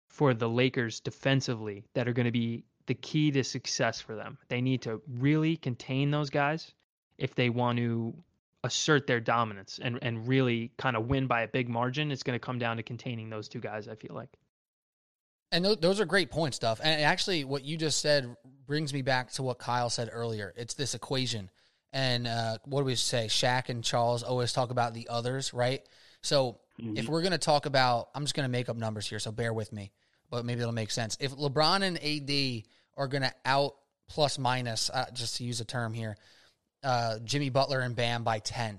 for 0.09 0.35
the 0.35 0.49
Lakers 0.49 1.01
defensively 1.01 1.85
that 1.95 2.07
are 2.07 2.13
going 2.13 2.27
to 2.27 2.33
be 2.33 2.65
the 2.87 2.95
key 2.95 3.31
to 3.31 3.45
success 3.45 4.01
for 4.01 4.15
them. 4.15 4.39
They 4.49 4.61
need 4.61 4.83
to 4.83 5.01
really 5.09 5.57
contain 5.57 6.11
those 6.11 6.31
guys 6.31 6.73
if 7.19 7.35
they 7.35 7.49
want 7.49 7.79
to 7.79 8.15
assert 8.65 9.07
their 9.07 9.21
dominance 9.21 9.81
and, 9.83 9.99
and 10.03 10.27
really 10.29 10.71
kind 10.77 10.97
of 10.97 11.07
win 11.07 11.27
by 11.27 11.43
a 11.43 11.49
big 11.49 11.69
margin. 11.69 12.11
It's 12.11 12.23
going 12.23 12.39
to 12.39 12.45
come 12.45 12.59
down 12.59 12.77
to 12.77 12.83
containing 12.83 13.31
those 13.31 13.49
two 13.49 13.61
guys, 13.61 13.89
I 13.89 13.95
feel 13.95 14.15
like. 14.15 14.37
And 15.53 15.65
th- 15.65 15.81
those 15.81 16.01
are 16.01 16.07
great 16.07 16.31
point 16.31 16.55
stuff. 16.55 16.81
And 16.83 17.03
actually, 17.03 17.45
what 17.45 17.65
you 17.65 17.77
just 17.77 18.01
said 18.01 18.35
brings 18.67 18.93
me 18.93 19.03
back 19.03 19.31
to 19.33 19.43
what 19.43 19.59
Kyle 19.59 19.91
said 19.91 20.11
earlier. 20.13 20.53
It's 20.57 20.75
this 20.75 20.95
equation. 20.95 21.51
And 21.93 22.27
uh, 22.27 22.57
what 22.65 22.81
do 22.81 22.85
we 22.87 22.95
say? 22.95 23.27
Shaq 23.27 23.69
and 23.69 23.85
Charles 23.85 24.23
always 24.23 24.53
talk 24.53 24.71
about 24.71 24.95
the 24.95 25.09
others, 25.09 25.53
right? 25.53 25.87
So 26.23 26.59
mm-hmm. 26.81 26.97
if 26.97 27.07
we're 27.07 27.21
going 27.21 27.33
to 27.33 27.39
talk 27.39 27.67
about, 27.67 28.09
I'm 28.15 28.25
just 28.25 28.35
going 28.35 28.47
to 28.47 28.51
make 28.51 28.71
up 28.71 28.77
numbers 28.77 29.07
here, 29.07 29.19
so 29.19 29.31
bear 29.31 29.53
with 29.53 29.73
me, 29.73 29.93
but 30.31 30.47
maybe 30.47 30.63
it'll 30.63 30.73
make 30.73 30.91
sense. 30.91 31.19
If 31.21 31.37
LeBron 31.37 31.83
and 31.83 31.99
AD 32.03 32.65
are 32.97 33.09
going 33.09 33.23
to 33.23 33.35
out 33.45 33.75
plus 34.09 34.39
minus, 34.39 34.89
uh, 34.89 35.07
just 35.13 35.37
to 35.37 35.45
use 35.45 35.61
a 35.61 35.67
term 35.67 35.93
here, 35.93 36.17
uh, 36.83 37.19
Jimmy 37.25 37.51
Butler 37.51 37.81
and 37.81 37.95
Bam 37.95 38.25
by 38.25 38.39
10, 38.39 38.79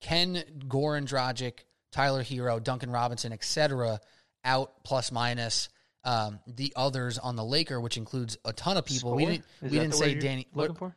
can 0.00 0.36
Goran 0.68 1.06
Dragic, 1.06 1.64
Tyler 1.90 2.22
Herro, 2.22 2.62
Duncan 2.62 2.90
Robinson, 2.90 3.32
etc., 3.32 4.00
out 4.44 4.84
plus 4.84 5.10
minus 5.10 5.68
um, 6.06 6.38
the 6.46 6.72
others 6.76 7.18
on 7.18 7.36
the 7.36 7.44
Laker, 7.44 7.80
which 7.80 7.96
includes 7.96 8.38
a 8.44 8.52
ton 8.52 8.76
of 8.76 8.86
people. 8.86 9.10
Score? 9.10 9.16
We 9.16 9.26
didn't 9.26 9.44
Is 9.60 9.72
we 9.72 9.78
didn't 9.78 9.94
say 9.94 10.14
Danny 10.14 10.46
looking 10.54 10.76
for 10.76 10.94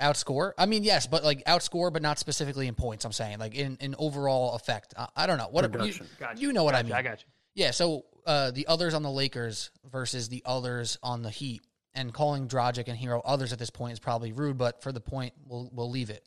outscore. 0.00 0.52
I 0.56 0.66
mean, 0.66 0.84
yes, 0.84 1.06
but 1.06 1.24
like 1.24 1.44
outscore, 1.44 1.92
but 1.92 2.00
not 2.00 2.18
specifically 2.18 2.68
in 2.68 2.74
points. 2.74 3.04
I'm 3.04 3.12
saying 3.12 3.38
like 3.38 3.54
in, 3.54 3.76
in 3.80 3.94
overall 3.98 4.54
effect. 4.54 4.94
I, 4.96 5.08
I 5.16 5.26
don't 5.26 5.38
know 5.38 5.48
what 5.50 5.64
you, 5.64 5.94
gotcha. 6.18 6.40
you, 6.40 6.52
know 6.52 6.64
what 6.64 6.72
gotcha. 6.72 6.80
I 6.80 6.82
mean. 6.84 6.92
I 6.92 7.02
got 7.02 7.20
you. 7.20 7.26
Yeah, 7.54 7.72
so 7.72 8.04
uh, 8.24 8.52
the 8.52 8.66
others 8.68 8.94
on 8.94 9.02
the 9.02 9.10
Lakers 9.10 9.70
versus 9.90 10.28
the 10.28 10.42
others 10.46 10.96
on 11.02 11.22
the 11.22 11.30
Heat, 11.30 11.62
and 11.92 12.14
calling 12.14 12.48
Dragic 12.48 12.88
and 12.88 12.98
Herro 12.98 13.20
others 13.24 13.52
at 13.52 13.58
this 13.58 13.70
point 13.70 13.92
is 13.92 13.98
probably 13.98 14.32
rude, 14.32 14.56
but 14.56 14.82
for 14.82 14.92
the 14.92 15.00
point, 15.00 15.34
we'll 15.46 15.68
we'll 15.72 15.90
leave 15.90 16.08
it. 16.08 16.26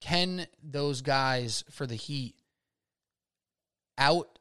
can 0.00 0.46
those 0.62 1.02
guys 1.02 1.64
for 1.70 1.86
the 1.86 1.94
Heat 1.94 2.34
out 3.98 4.38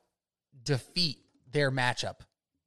defeat 0.64 1.20
their 1.52 1.72
matchup 1.72 2.22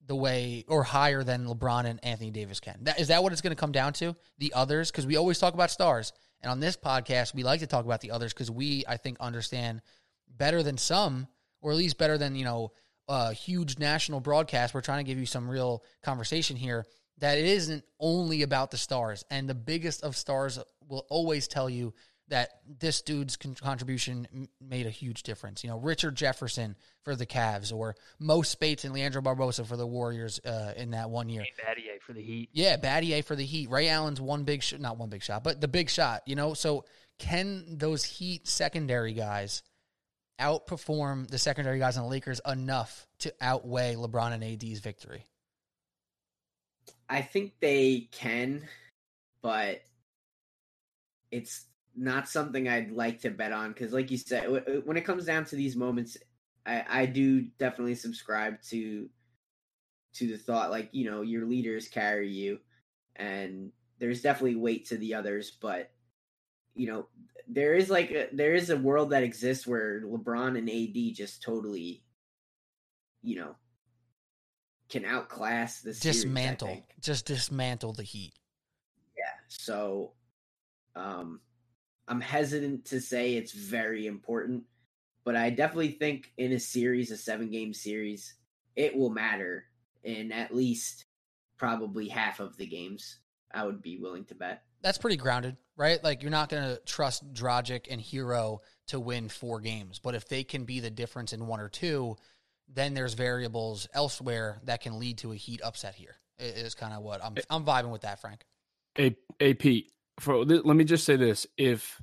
the 0.08 0.16
way 0.16 0.64
or 0.66 0.82
higher 0.82 1.22
than 1.22 1.46
LeBron 1.46 1.84
and 1.84 2.02
Anthony 2.02 2.30
Davis 2.30 2.58
can? 2.58 2.78
That, 2.82 2.98
is 2.98 3.08
that 3.08 3.22
what 3.22 3.32
it's 3.32 3.40
going 3.40 3.54
to 3.54 3.60
come 3.60 3.72
down 3.72 3.92
to? 3.94 4.16
The 4.38 4.52
others? 4.54 4.90
Because 4.90 5.06
we 5.06 5.16
always 5.16 5.38
talk 5.38 5.54
about 5.54 5.70
stars. 5.70 6.12
And 6.40 6.50
on 6.50 6.60
this 6.60 6.76
podcast, 6.76 7.34
we 7.34 7.44
like 7.44 7.60
to 7.60 7.66
talk 7.66 7.84
about 7.84 8.00
the 8.00 8.10
others 8.10 8.32
because 8.32 8.50
we, 8.50 8.84
I 8.88 8.96
think, 8.96 9.18
understand 9.20 9.82
better 10.28 10.62
than 10.62 10.78
some, 10.78 11.28
or 11.60 11.70
at 11.70 11.76
least 11.76 11.98
better 11.98 12.18
than, 12.18 12.34
you 12.34 12.44
know, 12.44 12.72
a 13.08 13.32
huge 13.32 13.78
national 13.78 14.20
broadcast. 14.20 14.74
We're 14.74 14.80
trying 14.80 15.04
to 15.04 15.08
give 15.08 15.18
you 15.18 15.26
some 15.26 15.48
real 15.48 15.84
conversation 16.02 16.56
here 16.56 16.86
that 17.18 17.38
it 17.38 17.46
isn't 17.46 17.84
only 18.00 18.42
about 18.42 18.70
the 18.70 18.76
stars. 18.76 19.24
And 19.30 19.48
the 19.48 19.54
biggest 19.54 20.02
of 20.02 20.16
stars 20.16 20.58
will 20.88 21.06
always 21.10 21.48
tell 21.48 21.68
you 21.68 21.94
that 22.28 22.50
this 22.66 23.02
dude's 23.02 23.36
con- 23.36 23.54
contribution 23.54 24.48
made 24.60 24.86
a 24.86 24.90
huge 24.90 25.22
difference. 25.22 25.64
You 25.64 25.70
know, 25.70 25.78
Richard 25.78 26.14
Jefferson 26.14 26.76
for 27.02 27.16
the 27.16 27.26
Cavs, 27.26 27.72
or 27.72 27.96
Mo 28.18 28.42
Speights 28.42 28.84
and 28.84 28.92
Leandro 28.92 29.22
Barbosa 29.22 29.66
for 29.66 29.76
the 29.76 29.86
Warriors 29.86 30.38
uh, 30.40 30.72
in 30.76 30.90
that 30.90 31.10
one 31.10 31.28
year. 31.28 31.44
Battier 31.64 32.00
for 32.00 32.12
the 32.12 32.22
Heat. 32.22 32.50
Yeah, 32.52 32.76
Battier 32.76 33.24
for 33.24 33.36
the 33.36 33.44
Heat. 33.44 33.70
Ray 33.70 33.88
Allen's 33.88 34.20
one 34.20 34.44
big 34.44 34.62
shot, 34.62 34.80
not 34.80 34.98
one 34.98 35.08
big 35.08 35.22
shot, 35.22 35.42
but 35.42 35.60
the 35.60 35.68
big 35.68 35.90
shot. 35.90 36.22
You 36.26 36.36
know, 36.36 36.54
so 36.54 36.84
can 37.18 37.78
those 37.78 38.04
Heat 38.04 38.46
secondary 38.46 39.14
guys 39.14 39.62
outperform 40.40 41.28
the 41.28 41.38
secondary 41.38 41.78
guys 41.78 41.96
on 41.96 42.04
the 42.04 42.08
Lakers 42.08 42.40
enough 42.46 43.06
to 43.20 43.32
outweigh 43.40 43.94
LeBron 43.94 44.32
and 44.32 44.44
AD's 44.44 44.80
victory? 44.80 45.26
I 47.08 47.22
think 47.22 47.54
they 47.60 48.08
can, 48.12 48.68
but 49.42 49.80
it's 51.30 51.64
not 51.98 52.28
something 52.28 52.68
I'd 52.68 52.92
like 52.92 53.20
to 53.22 53.30
bet 53.30 53.52
on 53.52 53.72
because, 53.72 53.92
like 53.92 54.10
you 54.10 54.18
said, 54.18 54.46
when 54.84 54.96
it 54.96 55.04
comes 55.04 55.24
down 55.24 55.44
to 55.46 55.56
these 55.56 55.76
moments, 55.76 56.16
I, 56.64 56.84
I 56.88 57.06
do 57.06 57.42
definitely 57.58 57.96
subscribe 57.96 58.62
to 58.70 59.08
to 60.14 60.26
the 60.26 60.38
thought 60.38 60.70
like 60.70 60.88
you 60.92 61.10
know 61.10 61.22
your 61.22 61.46
leaders 61.46 61.88
carry 61.88 62.30
you, 62.30 62.60
and 63.16 63.72
there's 63.98 64.22
definitely 64.22 64.56
weight 64.56 64.86
to 64.86 64.96
the 64.96 65.14
others, 65.14 65.50
but 65.60 65.90
you 66.74 66.86
know 66.86 67.08
there 67.48 67.74
is 67.74 67.90
like 67.90 68.10
a, 68.10 68.28
there 68.32 68.54
is 68.54 68.70
a 68.70 68.76
world 68.76 69.10
that 69.10 69.22
exists 69.22 69.66
where 69.66 70.02
LeBron 70.02 70.58
and 70.58 70.68
AD 70.68 71.14
just 71.16 71.42
totally, 71.42 72.02
you 73.22 73.36
know, 73.36 73.56
can 74.88 75.04
outclass 75.04 75.80
the 75.80 75.92
dismantle, 75.92 76.84
just 77.00 77.26
dismantle 77.26 77.94
the 77.94 78.02
Heat. 78.02 78.34
Yeah, 79.16 79.32
so 79.48 80.12
um 80.94 81.40
I'm 82.08 82.20
hesitant 82.20 82.86
to 82.86 83.00
say 83.00 83.34
it's 83.34 83.52
very 83.52 84.06
important, 84.06 84.64
but 85.24 85.36
I 85.36 85.50
definitely 85.50 85.92
think 85.92 86.32
in 86.38 86.52
a 86.52 86.60
series, 86.60 87.10
a 87.10 87.16
seven 87.16 87.50
game 87.50 87.74
series, 87.74 88.34
it 88.76 88.96
will 88.96 89.10
matter 89.10 89.64
in 90.02 90.32
at 90.32 90.54
least 90.54 91.04
probably 91.58 92.08
half 92.08 92.40
of 92.40 92.56
the 92.56 92.66
games. 92.66 93.18
I 93.52 93.64
would 93.64 93.82
be 93.82 93.98
willing 93.98 94.24
to 94.26 94.34
bet. 94.34 94.62
That's 94.82 94.98
pretty 94.98 95.16
grounded, 95.16 95.56
right? 95.76 96.02
Like 96.02 96.22
you're 96.22 96.30
not 96.30 96.48
going 96.48 96.62
to 96.62 96.80
trust 96.84 97.32
Dragic 97.32 97.86
and 97.90 98.00
Herro 98.00 98.60
to 98.88 99.00
win 99.00 99.28
four 99.28 99.60
games, 99.60 99.98
but 99.98 100.14
if 100.14 100.28
they 100.28 100.44
can 100.44 100.64
be 100.64 100.80
the 100.80 100.90
difference 100.90 101.32
in 101.32 101.46
one 101.46 101.60
or 101.60 101.68
two, 101.68 102.16
then 102.72 102.94
there's 102.94 103.14
variables 103.14 103.88
elsewhere 103.92 104.60
that 104.64 104.80
can 104.80 104.98
lead 104.98 105.18
to 105.18 105.32
a 105.32 105.36
Heat 105.36 105.60
upset 105.62 105.94
here. 105.94 106.16
Is 106.38 106.74
kind 106.74 106.94
of 106.94 107.02
what 107.02 107.24
I'm 107.24 107.34
I'm 107.50 107.64
vibing 107.64 107.90
with 107.90 108.02
that, 108.02 108.20
Frank. 108.20 108.44
A 108.98 109.16
A 109.40 109.54
Pete, 109.54 109.90
for 110.20 110.44
let 110.44 110.64
me 110.64 110.84
just 110.84 111.04
say 111.04 111.16
this: 111.16 111.46
if 111.56 112.00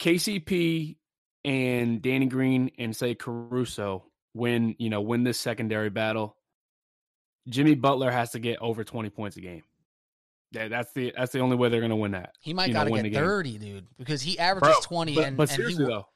KCP 0.00 0.96
and 1.44 2.00
Danny 2.02 2.26
Green 2.26 2.70
and 2.78 2.94
say 2.94 3.14
Caruso 3.14 4.04
win, 4.34 4.76
you 4.78 4.90
know, 4.90 5.00
win 5.00 5.24
this 5.24 5.38
secondary 5.38 5.90
battle, 5.90 6.36
Jimmy 7.48 7.74
Butler 7.74 8.10
has 8.10 8.32
to 8.32 8.38
get 8.38 8.58
over 8.60 8.84
twenty 8.84 9.10
points 9.10 9.36
a 9.36 9.40
game. 9.40 9.62
Yeah, 10.52 10.68
that's 10.68 10.92
the 10.92 11.12
that's 11.16 11.32
the 11.32 11.40
only 11.40 11.56
way 11.56 11.68
they're 11.68 11.80
going 11.80 11.90
to 11.90 11.96
win 11.96 12.12
that. 12.12 12.34
He 12.40 12.54
might 12.54 12.72
got 12.72 12.84
to 12.84 12.90
get 12.90 13.12
thirty, 13.12 13.58
dude, 13.58 13.86
because 13.98 14.22
he 14.22 14.38
averages 14.38 14.76
Bro, 14.76 14.80
twenty. 14.82 15.14
But, 15.14 15.24
and 15.24 15.36
but 15.36 15.48
seriously 15.48 15.84
and 15.84 15.92
he, 15.92 15.96
though, 15.96 16.06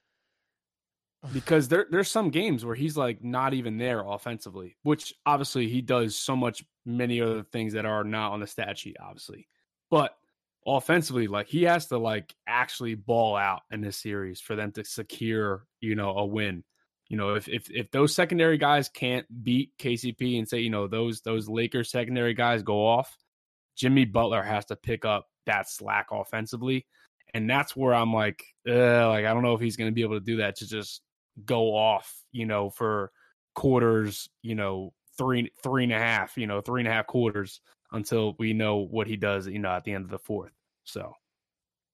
because 1.32 1.68
there 1.68 1.86
there's 1.90 2.10
some 2.10 2.30
games 2.30 2.64
where 2.64 2.76
he's 2.76 2.96
like 2.96 3.22
not 3.22 3.54
even 3.54 3.78
there 3.78 4.00
offensively, 4.00 4.76
which 4.82 5.12
obviously 5.26 5.68
he 5.68 5.80
does 5.80 6.16
so 6.16 6.36
much 6.36 6.64
many 6.86 7.20
other 7.20 7.42
things 7.42 7.72
that 7.72 7.84
are 7.84 8.04
not 8.04 8.32
on 8.32 8.40
the 8.40 8.46
stat 8.46 8.78
sheet, 8.78 8.96
obviously. 9.00 9.48
But 9.90 10.14
offensively, 10.76 11.26
like 11.26 11.48
he 11.48 11.64
has 11.64 11.86
to 11.86 11.98
like 11.98 12.34
actually 12.46 12.94
ball 12.94 13.36
out 13.36 13.62
in 13.70 13.80
this 13.80 13.96
series 13.96 14.40
for 14.40 14.56
them 14.56 14.72
to 14.72 14.84
secure, 14.84 15.64
you 15.80 15.94
know, 15.94 16.10
a 16.10 16.26
win. 16.26 16.64
You 17.08 17.16
know, 17.16 17.34
if 17.34 17.48
if 17.48 17.70
if 17.70 17.90
those 17.90 18.14
secondary 18.14 18.58
guys 18.58 18.88
can't 18.88 19.26
beat 19.42 19.72
KCP 19.78 20.38
and 20.38 20.48
say, 20.48 20.58
you 20.58 20.70
know, 20.70 20.86
those 20.86 21.22
those 21.22 21.48
Lakers 21.48 21.90
secondary 21.90 22.34
guys 22.34 22.62
go 22.62 22.86
off, 22.86 23.16
Jimmy 23.76 24.04
Butler 24.04 24.42
has 24.42 24.66
to 24.66 24.76
pick 24.76 25.04
up 25.04 25.26
that 25.46 25.68
slack 25.70 26.08
offensively. 26.12 26.86
And 27.34 27.48
that's 27.48 27.74
where 27.76 27.94
I'm 27.94 28.12
like, 28.12 28.44
like 28.66 29.24
I 29.24 29.34
don't 29.34 29.42
know 29.42 29.54
if 29.54 29.60
he's 29.60 29.76
going 29.76 29.90
to 29.90 29.94
be 29.94 30.02
able 30.02 30.18
to 30.18 30.24
do 30.24 30.36
that 30.38 30.56
to 30.56 30.68
just 30.68 31.02
go 31.44 31.74
off, 31.74 32.12
you 32.32 32.46
know, 32.46 32.68
for 32.68 33.10
quarters, 33.54 34.28
you 34.42 34.54
know, 34.54 34.92
three 35.16 35.50
three 35.62 35.84
and 35.84 35.92
a 35.92 35.98
half, 35.98 36.36
you 36.36 36.46
know, 36.46 36.60
three 36.60 36.82
and 36.82 36.88
a 36.88 36.92
half 36.92 37.06
quarters 37.06 37.60
until 37.92 38.34
we 38.38 38.52
know 38.52 38.76
what 38.76 39.06
he 39.06 39.16
does, 39.16 39.46
you 39.46 39.58
know, 39.58 39.70
at 39.70 39.84
the 39.84 39.92
end 39.92 40.04
of 40.04 40.10
the 40.10 40.18
fourth. 40.18 40.52
So, 40.88 41.14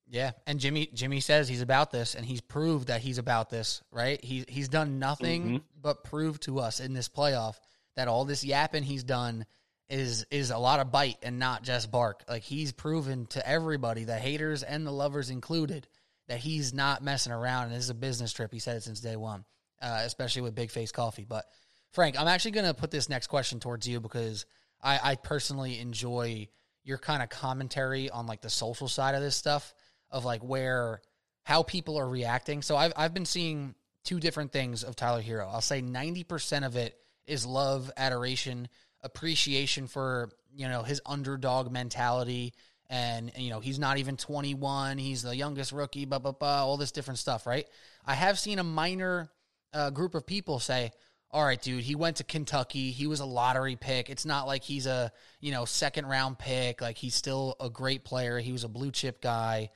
yeah, 0.07 0.33
and 0.47 0.61
Jimmy 0.61 0.89
Jimmy 0.95 1.21
says 1.21 1.49
he's 1.49 1.63
about 1.63 1.91
this, 1.91 2.15
and 2.15 2.25
he's 2.25 2.41
proved 2.41 2.89
that 2.89 3.01
he's 3.01 3.19
about 3.19 3.51
this. 3.51 3.83
Right? 3.91 4.23
He 4.25 4.45
he's 4.49 4.69
done 4.69 4.99
nothing 4.99 5.45
mm-hmm. 5.45 5.57
but 5.81 6.05
prove 6.05 6.41
to 6.41 6.61
us 6.61 6.81
in 6.81 6.95
this 6.95 7.09
playoff 7.09 7.57
that 7.97 8.09
all 8.09 8.25
this 8.25 8.45
yapping 8.45 8.83
he's 8.83 9.05
done 9.05 9.47
is 9.89 10.27
is 10.31 10.51
a 10.51 10.59
lot 10.59 10.81
of 10.81 10.91
bite 10.93 11.19
and 11.23 11.39
not 11.39 11.63
just 11.63 11.91
bark. 11.91 12.23
Like 12.29 12.43
he's 12.43 12.73
proven 12.73 13.27
to 13.27 13.47
everybody, 13.47 14.05
the 14.05 14.19
haters 14.19 14.63
and 14.63 14.87
the 14.87 14.93
lovers 14.93 15.31
included, 15.31 15.87
that 16.29 16.39
he's 16.39 16.73
not 16.73 17.03
messing 17.03 17.33
around. 17.33 17.65
And 17.65 17.75
this 17.75 17.85
is 17.85 17.91
a 17.91 17.95
business 17.95 18.33
trip. 18.33 18.53
He 18.53 18.59
said 18.59 18.77
it 18.77 18.83
since 18.83 19.01
day 19.01 19.17
one, 19.17 19.45
uh, 19.83 20.03
especially 20.05 20.43
with 20.43 20.55
Big 20.55 20.71
Face 20.71 20.93
Coffee. 20.93 21.27
But 21.29 21.45
Frank, 21.93 22.19
I'm 22.19 22.29
actually 22.29 22.53
going 22.53 22.67
to 22.67 22.75
put 22.75 22.91
this 22.91 23.09
next 23.09 23.29
question 23.29 23.61
towards 23.61 23.87
you 23.87 24.01
because 24.01 24.47
I, 24.83 25.01
I 25.03 25.15
personally 25.17 25.79
enjoy 25.79 26.49
your 26.85 26.99
kind 26.99 27.23
of 27.23 27.29
commentary 27.29 28.11
on 28.11 28.27
like 28.27 28.41
the 28.41 28.51
social 28.51 28.89
side 28.89 29.15
of 29.15 29.23
this 29.23 29.37
stuff 29.37 29.75
of 30.11 30.25
like 30.25 30.43
where 30.43 31.01
how 31.43 31.63
people 31.63 31.99
are 31.99 32.09
reacting. 32.09 32.63
So 32.63 32.77
I've 32.77 32.93
I've 32.97 33.15
been 33.15 33.27
seeing 33.27 33.75
two 34.05 34.21
different 34.21 34.53
things 34.53 34.85
of 34.85 34.97
Tyler 34.97 35.23
Herro. 35.23 35.51
I'll 35.51 35.63
say 35.63 35.81
90% 35.81 36.67
of 36.67 36.77
it 36.77 36.95
is 37.27 37.47
love, 37.47 37.91
adoration, 37.97 38.69
appreciation 39.03 39.87
for, 39.87 40.31
you 40.55 40.69
know, 40.69 40.83
his 40.83 41.01
underdog 41.07 41.73
mentality 41.73 42.53
and 42.91 43.33
you 43.37 43.49
know, 43.49 43.61
he's 43.61 43.79
not 43.79 43.97
even 43.97 44.17
21, 44.17 44.99
he's 44.99 45.23
the 45.23 45.35
youngest 45.35 45.73
rookie, 45.73 46.05
blah 46.05 46.19
blah 46.19 46.33
blah, 46.33 46.65
all 46.65 46.77
this 46.77 46.93
different 46.93 47.19
stuff, 47.19 47.47
right? 47.47 47.67
I 48.07 48.15
have 48.15 48.39
seen 48.39 48.59
a 48.59 48.65
minor 48.65 49.31
uh, 49.73 49.91
group 49.91 50.15
of 50.15 50.27
people 50.27 50.59
say, 50.59 50.93
all 51.35 51.45
right, 51.45 51.61
dude, 51.61 51.83
he 51.83 51.97
went 51.97 52.19
to 52.19 52.25
Kentucky. 52.25 52.93
He 52.93 53.09
was 53.09 53.19
a 53.19 53.25
lottery 53.25 53.75
pick. 53.75 54.09
It's 54.09 54.25
not 54.25 54.47
like 54.47 54.63
he's 54.63 54.87
a, 54.87 55.11
you 55.41 55.51
know, 55.51 55.65
second 55.65 56.07
round 56.07 56.39
pick. 56.39 56.81
Like 56.81 56.97
he's 56.97 57.17
still 57.17 57.57
a 57.59 57.69
great 57.69 58.05
player. 58.05 58.39
He 58.39 58.53
was 58.53 58.63
a 58.63 58.69
blue 58.69 58.93
chip 58.93 59.21
guy. 59.21 59.71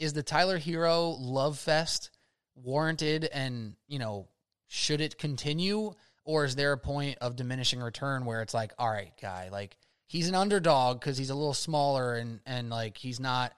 Is 0.00 0.12
the 0.12 0.24
Tyler 0.24 0.58
Herro 0.58 1.16
love 1.20 1.56
fest 1.56 2.10
warranted 2.56 3.28
and, 3.32 3.76
you 3.86 4.00
know, 4.00 4.26
should 4.66 5.00
it 5.00 5.18
continue 5.18 5.92
or 6.24 6.44
is 6.44 6.56
there 6.56 6.72
a 6.72 6.78
point 6.78 7.16
of 7.20 7.36
diminishing 7.36 7.80
return 7.80 8.24
where 8.24 8.42
it's 8.42 8.52
like, 8.52 8.72
all 8.76 8.90
right, 8.90 9.12
guy, 9.22 9.50
like 9.52 9.76
he's 10.08 10.28
an 10.28 10.34
underdog 10.34 11.00
cuz 11.00 11.16
he's 11.16 11.30
a 11.30 11.34
little 11.36 11.54
smaller 11.54 12.16
and 12.16 12.40
and 12.44 12.70
like 12.70 12.96
he's 12.98 13.20
not 13.20 13.52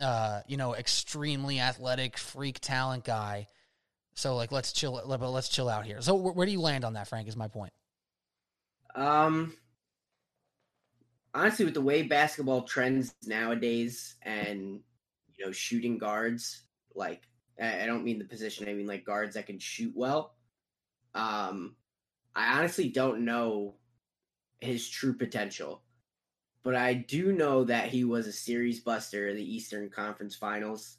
uh, 0.00 0.40
you 0.48 0.56
know, 0.56 0.74
extremely 0.74 1.60
athletic 1.60 2.18
freak 2.18 2.58
talent 2.58 3.04
guy 3.04 3.46
so 4.14 4.36
like 4.36 4.52
let's 4.52 4.72
chill 4.72 5.02
But 5.06 5.30
let's 5.30 5.48
chill 5.48 5.68
out 5.68 5.84
here. 5.84 6.00
So 6.00 6.14
where 6.14 6.46
do 6.46 6.52
you 6.52 6.60
land 6.60 6.84
on 6.84 6.94
that, 6.94 7.08
Frank? 7.08 7.28
Is 7.28 7.36
my 7.36 7.48
point. 7.48 7.72
Um 8.94 9.54
honestly 11.34 11.64
with 11.64 11.74
the 11.74 11.80
way 11.80 12.02
basketball 12.02 12.62
trends 12.62 13.14
nowadays 13.26 14.14
and 14.22 14.80
you 15.36 15.44
know 15.44 15.52
shooting 15.52 15.98
guards 15.98 16.62
like 16.94 17.22
I 17.60 17.86
don't 17.86 18.04
mean 18.04 18.18
the 18.18 18.24
position, 18.24 18.68
I 18.68 18.72
mean 18.72 18.86
like 18.86 19.04
guards 19.04 19.34
that 19.34 19.46
can 19.46 19.58
shoot 19.58 19.92
well. 19.94 20.34
Um 21.14 21.76
I 22.34 22.58
honestly 22.58 22.88
don't 22.88 23.24
know 23.24 23.76
his 24.60 24.88
true 24.88 25.14
potential. 25.14 25.82
But 26.62 26.74
I 26.74 26.94
do 26.94 27.32
know 27.32 27.64
that 27.64 27.88
he 27.88 28.04
was 28.04 28.26
a 28.26 28.32
series 28.32 28.80
buster 28.80 29.28
in 29.28 29.36
the 29.36 29.54
Eastern 29.54 29.90
Conference 29.90 30.34
Finals. 30.34 30.96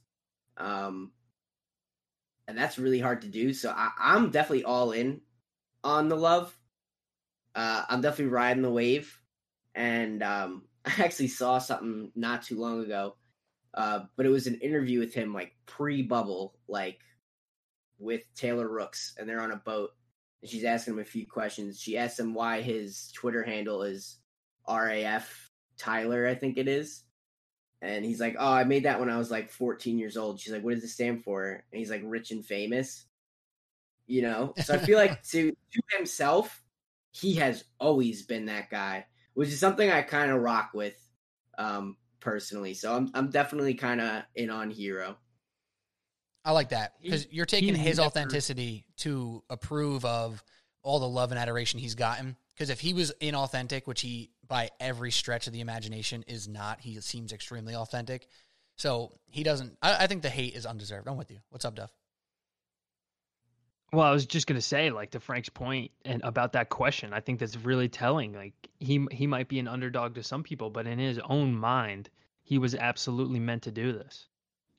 Um, 0.57 1.11
and 2.47 2.57
that's 2.57 2.77
really 2.77 2.99
hard 2.99 3.21
to 3.21 3.27
do. 3.27 3.53
So 3.53 3.73
I, 3.75 4.15
am 4.15 4.29
definitely 4.31 4.63
all 4.63 4.91
in 4.91 5.21
on 5.83 6.09
the 6.09 6.15
love. 6.15 6.55
Uh, 7.55 7.83
I'm 7.89 8.01
definitely 8.01 8.33
riding 8.33 8.63
the 8.63 8.71
wave, 8.71 9.17
and 9.73 10.21
um, 10.23 10.63
I 10.85 11.03
actually 11.03 11.29
saw 11.29 11.57
something 11.57 12.11
not 12.15 12.43
too 12.43 12.59
long 12.59 12.81
ago 12.83 13.15
Uh, 13.73 14.05
but 14.15 14.25
it 14.25 14.29
was 14.29 14.47
an 14.47 14.55
interview 14.61 14.99
with 14.99 15.13
him 15.13 15.33
like 15.33 15.53
pre-bubble, 15.65 16.55
like 16.67 17.01
with 17.99 18.23
Taylor 18.35 18.67
Rooks, 18.67 19.15
and 19.17 19.27
they're 19.27 19.41
on 19.41 19.51
a 19.51 19.57
boat. 19.57 19.91
And 20.41 20.49
she's 20.49 20.63
asking 20.63 20.95
him 20.95 20.99
a 20.99 21.05
few 21.05 21.25
questions. 21.27 21.79
She 21.79 21.97
asked 21.97 22.19
him 22.19 22.33
why 22.33 22.61
his 22.61 23.11
Twitter 23.13 23.43
handle 23.43 23.83
is 23.83 24.17
RAF 24.67 25.51
Tyler, 25.77 26.27
I 26.27 26.35
think 26.35 26.57
it 26.57 26.67
is. 26.67 27.03
And 27.81 28.03
he's 28.03 28.19
like, 28.19 28.35
"Oh, 28.39 28.51
I 28.51 28.63
made 28.63 28.83
that 28.83 28.99
when 28.99 29.09
I 29.09 29.17
was 29.17 29.29
like 29.29 29.51
14 29.51 29.97
years 29.97 30.17
old." 30.17 30.39
She's 30.39 30.53
like, 30.53 30.63
"What 30.63 30.75
does 30.75 30.83
it 30.83 30.89
stand 30.89 31.23
for?" 31.23 31.51
And 31.51 31.79
he's 31.79 31.89
like, 31.89 32.01
"Rich 32.03 32.31
and 32.31 32.45
famous." 32.45 33.05
You 34.07 34.21
know, 34.21 34.53
so 34.63 34.75
I 34.75 34.77
feel 34.77 34.97
like 34.97 35.23
to 35.29 35.51
to 35.51 35.81
himself, 35.97 36.63
he 37.11 37.35
has 37.35 37.63
always 37.79 38.23
been 38.23 38.45
that 38.45 38.69
guy, 38.69 39.05
which 39.33 39.49
is 39.49 39.59
something 39.59 39.89
I 39.89 40.01
kind 40.01 40.31
of 40.31 40.41
rock 40.41 40.71
with, 40.73 40.95
um, 41.57 41.97
personally. 42.19 42.73
So 42.73 42.95
I'm 42.95 43.11
I'm 43.13 43.29
definitely 43.29 43.73
kind 43.75 44.01
of 44.01 44.23
in 44.35 44.49
on 44.49 44.71
Herro. 44.71 45.15
I 46.43 46.51
like 46.51 46.69
that 46.69 46.93
because 47.01 47.27
you're 47.31 47.47
taking 47.47 47.73
he 47.73 47.81
his 47.81 47.97
never- 47.97 48.07
authenticity 48.07 48.85
to 48.97 49.43
approve 49.49 50.05
of 50.05 50.43
all 50.83 50.99
the 50.99 51.09
love 51.09 51.31
and 51.31 51.39
adoration 51.39 51.79
he's 51.79 51.95
gotten. 51.95 52.37
Because 52.53 52.69
if 52.69 52.79
he 52.79 52.93
was 52.93 53.11
inauthentic, 53.19 53.85
which 53.85 54.01
he 54.01 54.31
by 54.47 54.69
every 54.79 55.11
stretch 55.11 55.47
of 55.47 55.53
the 55.53 55.61
imagination 55.61 56.23
is 56.27 56.47
not, 56.47 56.81
he 56.81 56.99
seems 57.01 57.31
extremely 57.31 57.75
authentic. 57.75 58.27
So 58.75 59.13
he 59.27 59.43
doesn't. 59.43 59.77
I, 59.81 60.03
I 60.03 60.07
think 60.07 60.21
the 60.21 60.29
hate 60.29 60.55
is 60.55 60.65
undeserved. 60.65 61.07
I'm 61.07 61.17
with 61.17 61.31
you. 61.31 61.39
What's 61.49 61.65
up, 61.65 61.75
Duff? 61.75 61.91
Well, 63.93 64.05
I 64.05 64.11
was 64.11 64.25
just 64.25 64.47
gonna 64.47 64.61
say, 64.61 64.89
like 64.89 65.11
to 65.11 65.19
Frank's 65.19 65.49
point 65.49 65.91
and 66.03 66.21
about 66.23 66.53
that 66.53 66.69
question, 66.69 67.13
I 67.13 67.21
think 67.21 67.39
that's 67.39 67.55
really 67.55 67.87
telling. 67.87 68.33
Like 68.33 68.53
he 68.79 69.07
he 69.11 69.27
might 69.27 69.47
be 69.47 69.59
an 69.59 69.67
underdog 69.67 70.15
to 70.15 70.23
some 70.23 70.43
people, 70.43 70.69
but 70.69 70.87
in 70.87 70.99
his 70.99 71.19
own 71.19 71.55
mind, 71.55 72.09
he 72.43 72.57
was 72.57 72.75
absolutely 72.75 73.39
meant 73.39 73.63
to 73.63 73.71
do 73.71 73.93
this. 73.93 74.27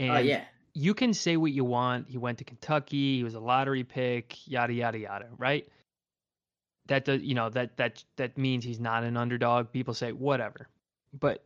Oh, 0.00 0.04
and 0.04 0.12
Oh 0.12 0.18
yeah, 0.18 0.44
you 0.74 0.92
can 0.92 1.14
say 1.14 1.38
what 1.38 1.52
you 1.52 1.64
want. 1.64 2.08
He 2.08 2.18
went 2.18 2.38
to 2.38 2.44
Kentucky. 2.44 3.16
He 3.16 3.24
was 3.24 3.34
a 3.34 3.40
lottery 3.40 3.84
pick. 3.84 4.46
Yada 4.46 4.74
yada 4.74 4.98
yada. 4.98 5.28
Right? 5.38 5.66
That 6.88 7.04
does, 7.04 7.22
you 7.22 7.34
know, 7.34 7.50
that 7.50 7.76
that 7.76 8.04
that 8.16 8.38
means 8.38 8.64
he's 8.64 8.80
not 8.80 9.04
an 9.04 9.16
underdog. 9.16 9.72
People 9.72 9.94
say 9.94 10.12
whatever, 10.12 10.68
but 11.12 11.44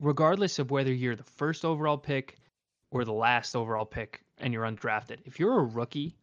regardless 0.00 0.58
of 0.58 0.70
whether 0.70 0.92
you're 0.92 1.16
the 1.16 1.24
first 1.36 1.64
overall 1.64 1.98
pick 1.98 2.38
or 2.90 3.04
the 3.04 3.12
last 3.12 3.54
overall 3.54 3.84
pick 3.84 4.22
and 4.38 4.52
you're 4.52 4.64
undrafted, 4.64 5.18
if 5.24 5.38
you're 5.38 5.58
a 5.58 5.64
rookie 5.64 6.16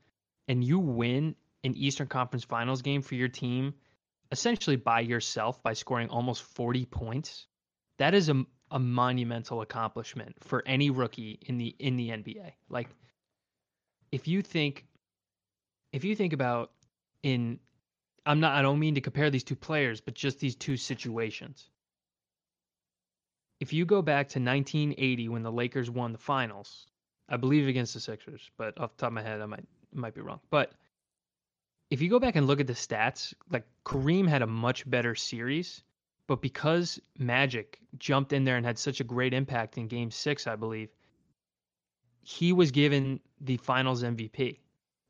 and 0.47 0.63
you 0.63 0.79
win 0.79 1.35
an 1.63 1.75
Eastern 1.75 2.07
Conference 2.07 2.43
Finals 2.43 2.81
game 2.81 3.01
for 3.01 3.15
your 3.15 3.27
team, 3.27 3.73
essentially 4.31 4.75
by 4.75 5.01
yourself 5.01 5.61
by 5.61 5.73
scoring 5.73 6.09
almost 6.09 6.41
40 6.41 6.85
points, 6.85 7.47
that 7.97 8.13
is 8.13 8.29
a 8.29 8.45
a 8.71 8.79
monumental 8.79 9.61
accomplishment 9.61 10.35
for 10.41 10.63
any 10.65 10.89
rookie 10.89 11.39
in 11.41 11.57
the 11.57 11.75
in 11.79 11.95
the 11.97 12.09
NBA. 12.09 12.53
Like 12.69 12.89
if 14.11 14.27
you 14.27 14.41
think 14.41 14.85
if 15.91 16.03
you 16.03 16.15
think 16.15 16.33
about 16.33 16.71
in 17.21 17.59
I'm 18.25 18.39
not 18.39 18.55
I 18.55 18.61
don't 18.61 18.79
mean 18.79 18.95
to 18.95 19.01
compare 19.01 19.29
these 19.29 19.43
two 19.43 19.55
players, 19.55 20.01
but 20.01 20.13
just 20.13 20.39
these 20.39 20.55
two 20.55 20.77
situations. 20.77 21.69
If 23.59 23.71
you 23.71 23.85
go 23.85 24.01
back 24.01 24.29
to 24.29 24.39
1980 24.39 25.29
when 25.29 25.43
the 25.43 25.51
Lakers 25.51 25.89
won 25.89 26.11
the 26.11 26.17
finals, 26.17 26.87
I 27.29 27.37
believe 27.37 27.67
against 27.67 27.93
the 27.93 27.99
Sixers, 27.99 28.49
but 28.57 28.79
off 28.79 28.95
the 28.95 29.01
top 29.01 29.07
of 29.07 29.13
my 29.13 29.21
head 29.21 29.41
I 29.41 29.45
might 29.45 29.65
might 29.93 30.15
be 30.15 30.21
wrong. 30.21 30.39
But 30.49 30.73
if 31.89 32.01
you 32.01 32.09
go 32.09 32.19
back 32.19 32.35
and 32.35 32.47
look 32.47 32.59
at 32.59 32.67
the 32.67 32.73
stats, 32.73 33.33
like 33.49 33.65
Kareem 33.85 34.27
had 34.27 34.41
a 34.41 34.47
much 34.47 34.89
better 34.89 35.15
series, 35.15 35.83
but 36.27 36.41
because 36.41 36.99
Magic 37.17 37.79
jumped 37.97 38.33
in 38.33 38.43
there 38.43 38.57
and 38.57 38.65
had 38.65 38.79
such 38.79 38.99
a 38.99 39.03
great 39.03 39.33
impact 39.33 39.77
in 39.77 39.87
game 39.87 40.09
six, 40.11 40.47
I 40.47 40.55
believe, 40.55 40.89
he 42.23 42.53
was 42.53 42.71
given 42.71 43.19
the 43.39 43.57
finals 43.57 44.01
MVP 44.03 44.57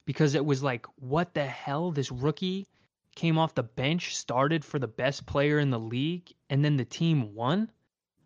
because 0.05 0.35
it 0.35 0.45
was 0.45 0.61
like, 0.61 0.85
what 0.97 1.33
the 1.33 1.45
hell? 1.45 1.91
This 1.91 2.11
rookie 2.11 2.67
came 3.15 3.37
off 3.37 3.55
the 3.55 3.63
bench, 3.63 4.15
started 4.15 4.63
for 4.63 4.77
the 4.77 4.87
best 4.87 5.25
player 5.25 5.59
in 5.59 5.69
the 5.69 5.79
league, 5.79 6.31
and 6.49 6.63
then 6.63 6.75
the 6.75 6.85
team 6.85 7.33
won? 7.33 7.71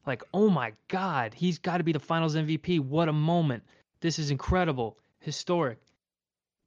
Like, 0.06 0.24
oh 0.34 0.50
my 0.50 0.74
God, 0.88 1.34
he's 1.34 1.60
got 1.60 1.78
to 1.78 1.84
be 1.84 1.92
the 1.92 2.00
finals 2.00 2.36
MVP. 2.36 2.80
What 2.80 3.10
a 3.10 3.14
moment. 3.14 3.64
This 4.02 4.18
is 4.18 4.32
incredible, 4.32 4.98
historic. 5.20 5.80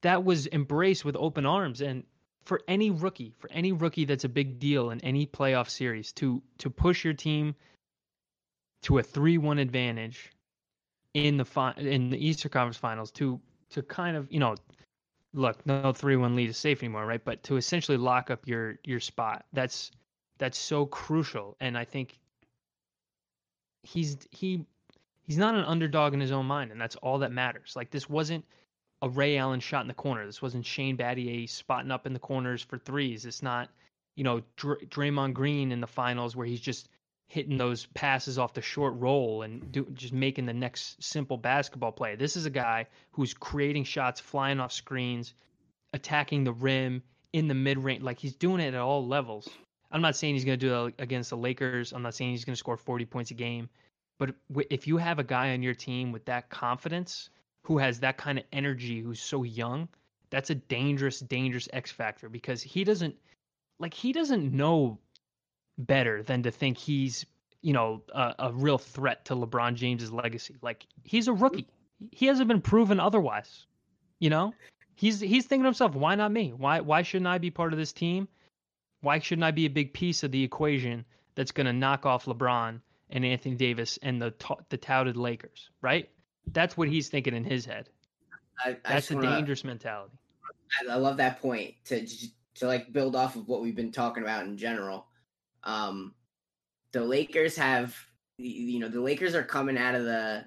That 0.03 0.25
was 0.25 0.47
embraced 0.47 1.05
with 1.05 1.17
open 1.17 1.47
arms. 1.47 1.81
And 1.81 2.05
for 2.45 2.61
any 2.69 2.91
rookie, 2.91 3.35
for 3.39 3.51
any 3.51 3.73
rookie 3.73 4.05
that's 4.05 4.25
a 4.25 4.29
big 4.29 4.59
deal 4.59 4.91
in 4.91 5.01
any 5.01 5.27
playoff 5.27 5.69
series, 5.69 6.13
to 6.15 6.43
to 6.59 6.71
push 6.71 7.05
your 7.05 7.15
team 7.15 7.55
to 8.83 8.99
a 8.99 9.03
three-one 9.03 9.59
advantage 9.59 10.31
in 11.15 11.37
the 11.37 11.45
fi- 11.45 11.75
in 11.77 12.11
the 12.11 12.27
Eastern 12.27 12.51
Conference 12.51 12.77
Finals, 12.77 13.11
to 13.13 13.41
to 13.71 13.83
kind 13.83 14.17
of 14.17 14.31
you 14.31 14.41
know, 14.41 14.55
look, 15.35 15.65
no 15.67 15.93
three-one 15.93 16.37
lead 16.37 16.51
is 16.51 16.57
safe 16.57 16.83
anymore, 16.83 17.07
right? 17.07 17.25
But 17.25 17.43
to 17.45 17.57
essentially 17.57 17.99
lock 17.99 18.31
up 18.31 18.47
your 18.47 18.79
your 18.85 19.01
spot, 19.01 19.45
that's 19.53 19.91
that's 20.39 20.59
so 20.59 20.87
crucial. 20.87 21.57
And 21.61 21.77
I 21.77 21.85
think 21.85 22.19
he's 23.83 24.17
he 24.31 24.67
he's 25.27 25.39
not 25.39 25.55
an 25.55 25.65
underdog 25.65 26.15
in 26.15 26.21
his 26.21 26.33
own 26.33 26.47
mind, 26.47 26.73
and 26.73 26.81
that's 26.81 26.97
all 26.97 27.19
that 27.21 27.33
matters. 27.33 27.75
Like 27.77 27.91
this 27.91 28.09
wasn't 28.09 28.45
a 29.03 29.09
Ray 29.09 29.37
Allen 29.37 29.61
shot 29.61 29.83
in 29.83 29.89
the 29.89 29.95
corner. 29.95 30.25
This 30.25 30.43
wasn't 30.43 30.65
Shane 30.65 30.97
Battier 30.97 31.49
spotting 31.49 31.91
up 31.91 32.07
in 32.07 32.13
the 32.13 32.19
corners 32.19 32.63
for 32.63 32.79
threes. 32.79 33.27
It's 33.27 33.43
not, 33.43 33.69
you 34.15 34.23
know, 34.23 34.43
Dr- 34.57 34.89
Draymond 34.89 35.35
Green 35.35 35.73
in 35.73 35.81
the 35.81 35.89
finals 35.89 36.37
where 36.37 36.47
he's 36.47 36.61
just 36.61 36.89
hitting 37.33 37.57
those 37.57 37.87
passes 37.87 38.39
off 38.39 38.53
the 38.53 38.61
short 38.61 38.93
roll 38.99 39.41
and 39.41 39.73
do, 39.73 39.87
just 39.95 40.13
making 40.13 40.45
the 40.45 40.53
next 40.53 41.03
simple 41.03 41.39
basketball 41.39 41.91
play. 41.91 42.15
This 42.15 42.37
is 42.37 42.45
a 42.45 42.51
guy 42.51 42.87
who's 43.13 43.33
creating 43.33 43.85
shots, 43.85 44.21
flying 44.21 44.61
off 44.61 44.71
screens, 44.71 45.33
attacking 45.95 46.45
the 46.45 46.53
rim 46.53 47.03
in 47.33 47.49
the 47.49 47.55
mid 47.55 47.79
range. 47.79 48.03
Like 48.03 48.19
he's 48.19 48.35
doing 48.35 48.61
it 48.61 48.75
at 48.75 48.81
all 48.81 49.07
levels. 49.07 49.49
I'm 49.91 50.03
not 50.03 50.15
saying 50.15 50.35
he's 50.35 50.45
going 50.45 50.59
to 50.59 50.67
do 50.67 50.69
that 50.69 51.03
against 51.03 51.31
the 51.31 51.39
Lakers. 51.39 51.95
I'm 51.95 52.03
not 52.03 52.15
saying 52.15 52.33
he's 52.33 52.45
going 52.45 52.53
to 52.53 52.59
score 52.59 52.77
40 52.77 53.07
points 53.07 53.31
a 53.31 53.35
game. 53.35 53.71
But 54.19 54.35
if 54.69 54.87
you 54.87 54.99
have 54.99 55.19
a 55.19 55.25
guy 55.25 55.55
on 55.55 55.63
your 55.63 55.75
team 55.75 56.13
with 56.13 56.27
that 56.27 56.51
confidence, 56.51 57.31
who 57.63 57.79
has 57.79 58.01
that 58.01 58.19
kind 58.19 58.39
of 58.39 58.45
energy, 58.53 59.01
who's 59.01 59.21
so 59.21 59.43
young, 59.43 59.89
that's 60.29 60.51
a 60.51 60.55
dangerous, 60.55 61.21
dangerous 61.21 61.67
X 61.73 61.91
factor 61.91 62.29
because 62.29 62.63
he 62.63 62.85
doesn't 62.85 63.15
like 63.79 63.95
he 63.95 64.13
doesn't 64.13 64.53
know 64.53 64.99
better 65.79 66.23
than 66.23 66.43
to 66.43 66.51
think 66.51 66.79
he's 66.79 67.25
you 67.63 67.73
know 67.73 68.03
a, 68.15 68.35
a 68.39 68.53
real 68.53 68.79
threat 68.79 69.25
to 69.27 69.35
LeBron 69.37 69.75
James's 69.75 70.13
legacy. 70.13 70.57
Like 70.63 70.87
he's 71.05 71.29
a 71.29 71.33
rookie. 71.33 71.69
He 72.11 72.27
hasn't 72.27 72.49
been 72.49 72.61
proven 72.61 72.99
otherwise. 73.01 73.67
You 74.19 74.31
know, 74.31 74.55
he's 74.95 75.21
he's 75.21 75.47
thinking 75.47 75.65
to 75.65 75.69
himself, 75.69 75.95
why 75.95 76.15
not 76.15 76.33
me? 76.33 76.53
Why 76.53 76.81
why 76.81 77.03
shouldn't 77.03 77.29
I 77.29 77.39
be 77.39 77.51
part 77.51 77.73
of 77.73 77.79
this 77.79 77.93
team? 77.93 78.29
Why 79.01 79.19
shouldn't 79.19 79.45
I 79.45 79.51
be 79.51 79.67
a 79.67 79.71
big 79.71 79.93
piece 79.93 80.23
of 80.23 80.31
the 80.31 80.43
equation 80.45 81.05
that's 81.35 81.51
going 81.51 81.67
to 81.67 81.73
knock 81.73 82.07
off 82.07 82.27
LeBron 82.27 82.81
and 83.11 83.25
Anthony 83.25 83.57
Davis 83.57 83.99
and 84.03 84.23
the 84.23 84.33
the 84.69 84.77
touted 84.77 85.17
Lakers? 85.17 85.71
Right. 85.81 86.09
That's 86.53 86.77
what 86.77 86.89
he's 86.89 87.09
thinking 87.09 87.35
in 87.35 87.45
his 87.45 87.65
head. 87.65 87.89
I, 88.65 88.71
I 88.71 88.77
That's 88.95 89.11
a 89.11 89.15
wanna- 89.17 89.31
dangerous 89.31 89.65
mentality. 89.65 90.15
I, 90.89 90.93
I 90.93 90.97
love 90.97 91.17
that 91.19 91.41
point 91.41 91.75
to 91.87 92.07
to 92.55 92.67
like 92.67 92.93
build 92.93 93.17
off 93.17 93.35
of 93.37 93.49
what 93.49 93.61
we've 93.63 93.75
been 93.77 93.93
talking 93.93 94.23
about 94.23 94.45
in 94.45 94.57
general. 94.57 95.07
Um, 95.65 96.15
the 96.93 97.05
Lakers 97.05 97.57
have, 97.57 97.97
you 98.39 98.79
know, 98.79 98.89
the 98.89 99.01
Lakers 99.01 99.35
are 99.35 99.43
coming 99.43 99.79
out 99.79 99.95
of 99.95 100.05
the. 100.05 100.45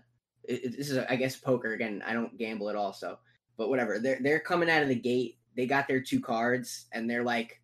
This 0.47 0.91
is, 0.91 0.97
I 1.09 1.16
guess, 1.16 1.36
poker 1.36 1.74
again. 1.74 2.03
I 2.05 2.13
don't 2.13 2.38
gamble 2.38 2.70
at 2.70 2.76
all, 2.76 2.93
so 2.93 3.18
but 3.57 3.70
whatever. 3.70 3.99
They're 3.99 4.20
they're 4.22 4.39
coming 4.39 4.70
out 4.70 4.84
of 4.84 4.89
the 4.89 4.95
gate. 4.95 5.39
They 5.55 5.66
got 5.66 5.88
their 5.88 6.01
two 6.01 6.20
cards, 6.20 6.86
and 6.91 7.09
they're 7.09 7.24
like, 7.24 7.61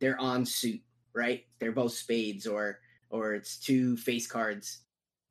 they're 0.00 0.20
on 0.20 0.44
suit, 0.44 0.80
right? 1.14 1.44
They're 1.58 1.72
both 1.72 1.92
spades, 1.92 2.46
or 2.46 2.80
or 3.08 3.34
it's 3.34 3.58
two 3.58 3.96
face 3.96 4.26
cards. 4.26 4.80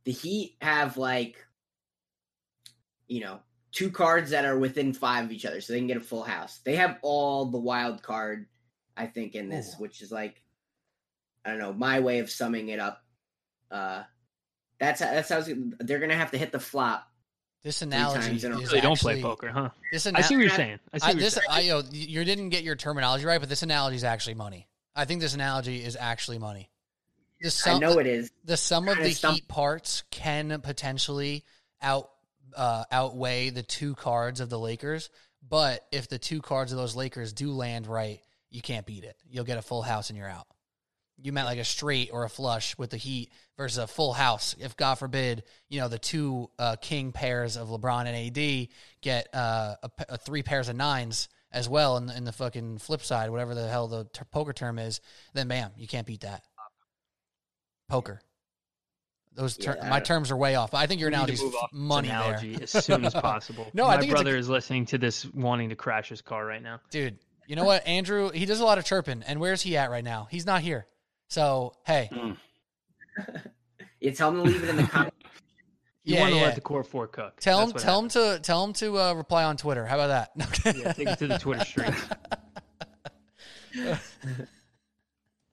The 0.05 0.11
Heat 0.11 0.55
have 0.61 0.97
like, 0.97 1.45
you 3.07 3.21
know, 3.21 3.39
two 3.71 3.91
cards 3.91 4.31
that 4.31 4.45
are 4.45 4.57
within 4.57 4.93
five 4.93 5.25
of 5.25 5.31
each 5.31 5.45
other, 5.45 5.61
so 5.61 5.73
they 5.73 5.79
can 5.79 5.87
get 5.87 5.97
a 5.97 6.01
full 6.01 6.23
house. 6.23 6.59
They 6.63 6.75
have 6.75 6.97
all 7.01 7.45
the 7.45 7.59
wild 7.59 8.01
card, 8.01 8.47
I 8.97 9.05
think, 9.05 9.35
in 9.35 9.49
this, 9.49 9.75
Ooh. 9.75 9.83
which 9.83 10.01
is 10.01 10.11
like, 10.11 10.41
I 11.49 11.53
don't 11.53 11.59
know, 11.59 11.73
my 11.73 11.99
way 11.99 12.19
of 12.19 12.29
summing 12.29 12.69
it 12.69 12.79
up. 12.79 13.03
Uh, 13.71 14.03
that's 14.79 15.01
how, 15.01 15.11
that's 15.11 15.29
how 15.29 15.43
they're 15.79 15.99
gonna 15.99 16.15
have 16.15 16.31
to 16.31 16.37
hit 16.37 16.51
the 16.51 16.59
flop. 16.59 17.05
This 17.63 17.79
times 17.79 17.93
analogy 17.93 18.45
in 18.45 18.53
a 18.53 18.55
row. 18.55 18.61
is 18.61 18.69
Really 18.69 18.81
don't 18.81 18.99
play 18.99 19.21
poker, 19.21 19.49
huh? 19.49 19.69
This 19.91 20.07
I 20.07 20.21
see 20.21 20.35
what 20.35 20.41
you're 20.41 20.49
saying. 20.49 20.79
I 20.93 20.97
see 20.97 21.03
I, 21.03 21.07
what 21.07 21.15
you're 21.15 21.23
this, 21.23 21.33
saying. 21.33 21.47
I, 21.49 21.59
yo, 21.61 21.81
you 21.91 22.23
didn't 22.23 22.49
get 22.49 22.63
your 22.63 22.75
terminology 22.75 23.25
right, 23.25 23.39
but 23.39 23.49
this 23.49 23.63
analogy 23.63 23.97
is 23.97 24.05
actually 24.05 24.35
money. 24.35 24.67
I 24.95 25.05
think 25.05 25.19
this 25.21 25.33
analogy 25.33 25.83
is 25.83 25.97
actually 25.99 26.39
money. 26.39 26.69
The 27.41 27.63
I 27.67 27.79
know 27.79 27.99
it 27.99 28.07
is. 28.07 28.31
the 28.43 28.57
sum 28.57 28.87
of 28.87 28.95
kinda 28.95 29.09
the 29.09 29.15
stump- 29.15 29.35
heat 29.35 29.47
parts 29.47 30.03
can 30.11 30.59
potentially 30.61 31.45
out 31.81 32.09
uh, 32.55 32.83
outweigh 32.91 33.49
the 33.49 33.63
two 33.63 33.95
cards 33.95 34.39
of 34.39 34.49
the 34.49 34.59
Lakers. 34.59 35.09
But 35.47 35.85
if 35.91 36.09
the 36.09 36.19
two 36.19 36.41
cards 36.41 36.71
of 36.71 36.77
those 36.77 36.95
Lakers 36.95 37.31
do 37.33 37.51
land 37.51 37.87
right, 37.87 38.19
you 38.49 38.61
can't 38.61 38.85
beat 38.85 39.03
it. 39.03 39.15
You'll 39.29 39.45
get 39.45 39.57
a 39.57 39.61
full 39.61 39.81
house 39.81 40.09
and 40.09 40.17
you're 40.17 40.29
out. 40.29 40.47
You 41.21 41.31
meant 41.31 41.47
like 41.47 41.59
a 41.59 41.63
straight 41.63 42.09
or 42.13 42.23
a 42.23 42.29
flush 42.29 42.77
with 42.77 42.91
the 42.91 42.97
Heat 42.97 43.31
versus 43.57 43.77
a 43.77 43.87
full 43.87 44.13
house. 44.13 44.55
If 44.59 44.77
God 44.77 44.95
forbid, 44.95 45.43
you 45.69 45.79
know, 45.79 45.87
the 45.87 45.99
two 45.99 46.49
uh, 46.57 46.75
king 46.81 47.11
pairs 47.11 47.57
of 47.57 47.69
LeBron 47.69 48.05
and 48.05 48.37
AD 48.37 48.67
get 49.01 49.27
uh, 49.33 49.75
a, 49.83 49.91
a 50.09 50.17
three 50.17 50.43
pairs 50.43 50.69
of 50.69 50.75
nines 50.75 51.27
as 51.51 51.67
well 51.67 51.97
in, 51.97 52.09
in 52.09 52.23
the 52.25 52.31
fucking 52.31 52.77
flip 52.77 53.01
side, 53.01 53.29
whatever 53.31 53.55
the 53.55 53.67
hell 53.67 53.87
the 53.87 54.05
ter- 54.13 54.25
poker 54.25 54.53
term 54.53 54.79
is, 54.79 55.01
then 55.33 55.47
bam, 55.47 55.71
you 55.77 55.87
can't 55.87 56.07
beat 56.07 56.21
that. 56.21 56.43
Poker. 57.89 58.21
Those 59.33 59.57
ter- 59.57 59.77
Yeah, 59.77 59.89
my 59.89 59.99
terms 59.99 60.31
are 60.31 60.37
way 60.37 60.55
off. 60.55 60.71
But 60.71 60.77
I 60.77 60.87
think 60.87 61.01
your 61.01 61.09
We 61.11 61.17
need 61.17 61.37
to 61.37 61.43
move 61.43 61.55
off 61.55 61.71
money 61.73 62.09
analogy 62.09 62.53
there. 62.53 62.63
as 62.63 62.71
soon 62.85 63.05
as 63.05 63.13
possible. 63.15 63.67
No, 63.73 63.87
my 63.87 63.93
I 63.93 63.97
think 63.97 64.11
it's 64.11 64.19
a 64.19 64.23
brother 64.23 64.37
is 64.37 64.49
listening 64.49 64.85
to 64.87 64.97
this, 64.97 65.25
wanting 65.25 65.69
to 65.69 65.75
crash 65.75 66.09
his 66.09 66.21
car 66.21 66.45
right 66.45 66.61
now. 66.61 66.81
Dude, 66.91 67.17
you 67.47 67.55
know 67.55 67.63
what, 67.63 67.85
Andrew? 67.87 68.31
He 68.31 68.45
does 68.45 68.59
a 68.59 68.65
lot 68.65 68.77
of 68.77 68.85
chirping, 68.85 69.23
and 69.23 69.39
where's 69.39 69.61
he 69.61 69.75
at 69.77 69.89
right 69.89 70.03
now? 70.03 70.27
He's 70.29 70.45
not 70.45 70.61
here. 70.61 70.85
So 71.29 71.73
hey, 71.85 72.09
You 74.01 74.11
tell 74.11 74.29
him 74.29 74.35
to 74.37 74.41
leave 74.43 74.63
it 74.63 74.69
in 74.69 74.75
the 74.77 74.83
comments. 74.83 75.15
You 76.05 76.15
Yeah, 76.15 76.21
want 76.21 76.31
to 76.33 76.37
yeah. 76.39 76.45
let 76.45 76.55
the 76.55 76.61
core 76.61 76.83
four 76.83 77.07
cook. 77.07 77.39
tell 77.39 77.59
him, 77.59 77.69
That's 77.69 77.73
what 77.73 77.83
tell 77.83 77.99
him 77.99 78.07
to 78.09 78.39
tell 78.41 78.63
him 78.63 78.73
to 78.73 78.97
uh, 78.97 79.13
reply 79.13 79.43
on 79.43 79.57
Twitter. 79.57 79.85
How 79.85 79.99
about 79.99 80.07
that? 80.33 80.75
Yeah, 80.77 80.93
take 80.93 81.09
it 81.09 81.19
to 81.19 81.27
the 81.27 81.37
Twitter 81.37 81.63
stream. 81.65 81.93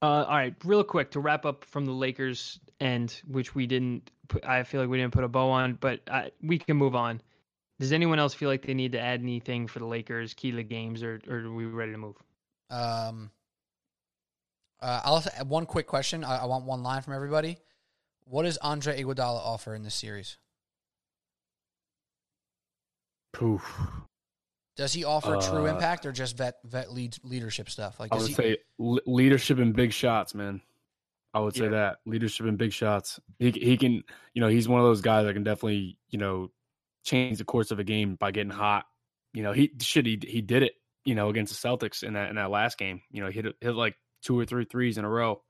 Uh, 0.03 0.25
all 0.29 0.37
right, 0.37 0.55
real 0.65 0.85
quick 0.85 1.11
to 1.13 1.21
wrap 1.21 1.47
up 1.47 1.65
from 1.65 1.87
the 1.87 1.93
Lakers 1.93 2.61
end, 2.81 3.21
which 3.27 3.55
we 3.55 3.67
didn't. 3.67 4.11
Put, 4.29 4.45
I 4.45 4.63
feel 4.63 4.81
like 4.83 4.91
we 4.91 4.99
didn't 4.99 5.15
put 5.15 5.25
a 5.25 5.29
bow 5.29 5.49
on, 5.49 5.75
but 5.81 6.01
I, 6.11 6.31
we 6.43 6.59
can 6.59 6.77
move 6.77 6.95
on. 6.95 7.23
Does 7.81 7.93
anyone 7.93 8.19
else 8.19 8.35
feel 8.35 8.51
like 8.51 8.63
they 8.67 8.75
need 8.75 8.93
to 8.93 9.01
add 9.01 9.21
anything 9.23 9.67
for 9.67 9.79
the 9.79 9.87
Lakers, 9.87 10.35
key 10.35 10.51
to 10.51 10.57
the 10.59 10.63
games, 10.63 11.03
or, 11.03 11.21
or 11.29 11.39
are 11.39 11.53
we 11.53 11.65
ready 11.65 11.93
to 11.93 11.99
move? 11.99 12.17
Um, 12.71 13.31
uh, 14.81 15.01
I'll 15.05 15.23
one 15.47 15.67
quick 15.67 15.87
question. 15.87 16.25
I, 16.25 16.39
I 16.39 16.45
want 16.47 16.65
one 16.65 16.83
line 16.83 17.03
from 17.03 17.15
everybody. 17.15 17.59
What 18.25 18.43
does 18.43 18.57
Andre 18.59 19.03
Iguodala 19.03 19.39
offer 19.39 19.75
in 19.75 19.83
this 19.83 19.95
series? 19.95 20.37
Poof. 23.33 23.79
Does 24.77 24.93
he 24.93 25.05
offer 25.05 25.37
true 25.41 25.67
Uh, 25.67 25.73
impact 25.75 26.05
or 26.05 26.13
just 26.13 26.37
vet 26.37 26.57
vet 26.65 26.93
lead, 26.93 27.17
leadership 27.23 27.71
stuff? 27.71 27.99
Like, 27.99 28.13
I 28.13 28.17
would 28.17 28.29
he, 28.29 28.35
say 28.35 28.59
le- 28.79 29.01
leadership 29.07 29.59
and 29.59 29.75
big 29.75 29.93
shots, 29.93 30.35
man. 30.35 30.61
I 31.33 31.41
would 31.41 31.55
say 31.55 31.65
Yeah. 31.65 31.71
that 31.71 31.99
leadership 32.07 32.47
and 32.47 32.59
big 32.59 32.73
shots. 32.73 33.21
He 33.39 33.51
he 33.51 33.77
can, 33.77 34.03
you 34.35 34.41
know, 34.41 34.49
he's 34.49 34.69
one 34.69 34.81
of 34.81 34.87
those 34.87 35.01
guys 35.01 35.27
that 35.27 35.35
can 35.35 35.45
definitely, 35.45 35.99
you 36.09 36.19
know, 36.19 36.51
change 37.05 37.39
the 37.39 37.45
course 37.45 37.71
of 37.71 37.79
a 37.79 37.85
game 37.85 38.17
by 38.17 38.31
getting 38.33 38.51
hot. 38.51 38.87
You 39.33 39.43
know, 39.43 39.53
he 39.53 39.71
shit 39.81 40.07
he 40.07 40.19
he 40.27 40.41
did 40.41 40.63
it, 40.63 40.75
you 41.05 41.15
know, 41.15 41.29
against 41.29 41.61
the 41.61 41.69
Celtics 41.69 42.03
in 42.03 42.15
that 42.15 42.31
in 42.31 42.37
that 42.37 42.51
last 42.51 42.79
game. 42.79 43.03
You 43.11 43.23
know, 43.23 43.31
he 43.31 43.41
hit 43.43 43.55
hit 43.61 43.75
like 43.75 43.97
two 44.27 44.39
or 44.39 44.45
three 44.45 44.65
threes 44.65 44.99
in 44.99 45.05
a 45.05 45.09
row. 45.09 45.41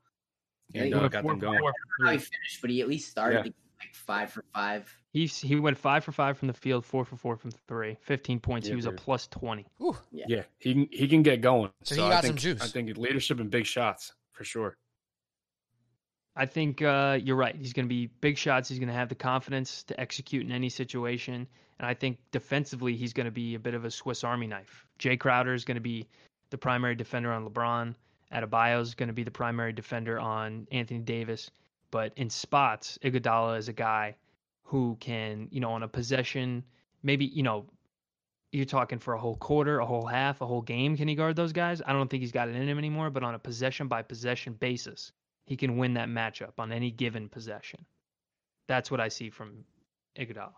Yeah, 0.70 0.82
And 0.82 0.94
he 0.94 1.00
uh, 1.00 1.08
got 1.08 1.22
Four 1.22 1.32
them 1.32 1.38
going. 1.40 1.58
four 1.58 1.72
for 1.98 2.06
How 2.06 2.12
he 2.12 2.18
finished, 2.18 2.60
but 2.60 2.70
he 2.70 2.80
at 2.82 2.88
least 2.88 3.10
started 3.10 3.36
Yeah. 3.46 3.52
like 3.80 3.94
five 3.94 4.30
for 4.30 4.44
five. 4.52 4.92
He's 5.12 5.38
he 5.40 5.56
went 5.56 5.78
five 5.78 6.04
for 6.04 6.12
five 6.12 6.36
from 6.36 6.48
the 6.48 6.54
field, 6.54 6.84
four 6.84 7.04
for 7.04 7.16
four 7.16 7.36
from 7.36 7.52
three, 7.68 7.96
15 8.02 8.38
points. 8.40 8.66
Yeah, 8.66 8.72
he 8.72 8.76
was 8.76 8.86
a 8.86 8.92
plus 8.92 9.26
twenty. 9.28 9.64
Whew. 9.78 9.96
Yeah, 10.12 10.42
he 10.58 10.74
can 10.74 10.88
he 10.92 11.08
can 11.08 11.22
get 11.22 11.40
going. 11.40 11.70
So 11.84 11.94
he 11.94 12.02
I 12.02 12.10
got 12.10 12.24
some 12.24 12.30
think, 12.36 12.40
juice. 12.40 12.62
I 12.62 12.66
think 12.66 12.96
leadership 12.98 13.40
and 13.40 13.50
big 13.50 13.64
shots 13.64 14.12
for 14.32 14.44
sure. 14.44 14.76
I 16.38 16.44
think 16.44 16.82
uh, 16.82 17.18
you're 17.22 17.36
right. 17.36 17.56
He's 17.56 17.72
going 17.72 17.86
to 17.86 17.88
be 17.88 18.08
big 18.20 18.36
shots. 18.36 18.68
He's 18.68 18.78
going 18.78 18.88
to 18.88 18.94
have 18.94 19.08
the 19.08 19.14
confidence 19.14 19.82
to 19.84 19.98
execute 19.98 20.44
in 20.44 20.52
any 20.52 20.68
situation. 20.68 21.46
And 21.78 21.86
I 21.86 21.94
think 21.94 22.18
defensively, 22.30 22.94
he's 22.94 23.14
going 23.14 23.24
to 23.24 23.30
be 23.30 23.54
a 23.54 23.58
bit 23.58 23.72
of 23.72 23.86
a 23.86 23.90
Swiss 23.90 24.22
Army 24.22 24.46
knife. 24.46 24.84
Jae 24.98 25.18
Crowder 25.18 25.54
is 25.54 25.64
going 25.64 25.76
to 25.76 25.80
be 25.80 26.06
the 26.50 26.58
primary 26.58 26.94
defender 26.94 27.32
on 27.32 27.48
LeBron. 27.48 27.94
Adebayo 28.32 28.80
is 28.80 28.94
going 28.94 29.08
to 29.08 29.12
be 29.12 29.22
the 29.22 29.30
primary 29.30 29.72
defender 29.72 30.18
on 30.18 30.66
Anthony 30.72 31.00
Davis. 31.00 31.50
But 31.90 32.12
in 32.16 32.30
spots, 32.30 32.98
Iguodala 33.02 33.58
is 33.58 33.68
a 33.68 33.72
guy 33.72 34.16
who 34.64 34.96
can, 35.00 35.48
you 35.50 35.60
know, 35.60 35.70
on 35.70 35.82
a 35.82 35.88
possession, 35.88 36.64
maybe, 37.02 37.26
you 37.26 37.42
know, 37.42 37.66
you're 38.52 38.64
talking 38.64 38.98
for 38.98 39.14
a 39.14 39.18
whole 39.18 39.36
quarter, 39.36 39.78
a 39.78 39.86
whole 39.86 40.06
half, 40.06 40.40
a 40.40 40.46
whole 40.46 40.62
game. 40.62 40.96
Can 40.96 41.08
he 41.08 41.14
guard 41.14 41.36
those 41.36 41.52
guys? 41.52 41.82
I 41.86 41.92
don't 41.92 42.08
think 42.08 42.22
he's 42.22 42.32
got 42.32 42.48
it 42.48 42.56
in 42.56 42.68
him 42.68 42.78
anymore. 42.78 43.10
But 43.10 43.22
on 43.22 43.34
a 43.34 43.38
possession 43.38 43.86
by 43.86 44.02
possession 44.02 44.54
basis, 44.54 45.12
he 45.44 45.56
can 45.56 45.76
win 45.76 45.94
that 45.94 46.08
matchup 46.08 46.52
on 46.58 46.72
any 46.72 46.90
given 46.90 47.28
possession. 47.28 47.84
That's 48.66 48.90
what 48.90 49.00
I 49.00 49.08
see 49.08 49.30
from 49.30 49.64
Iguodala. 50.18 50.54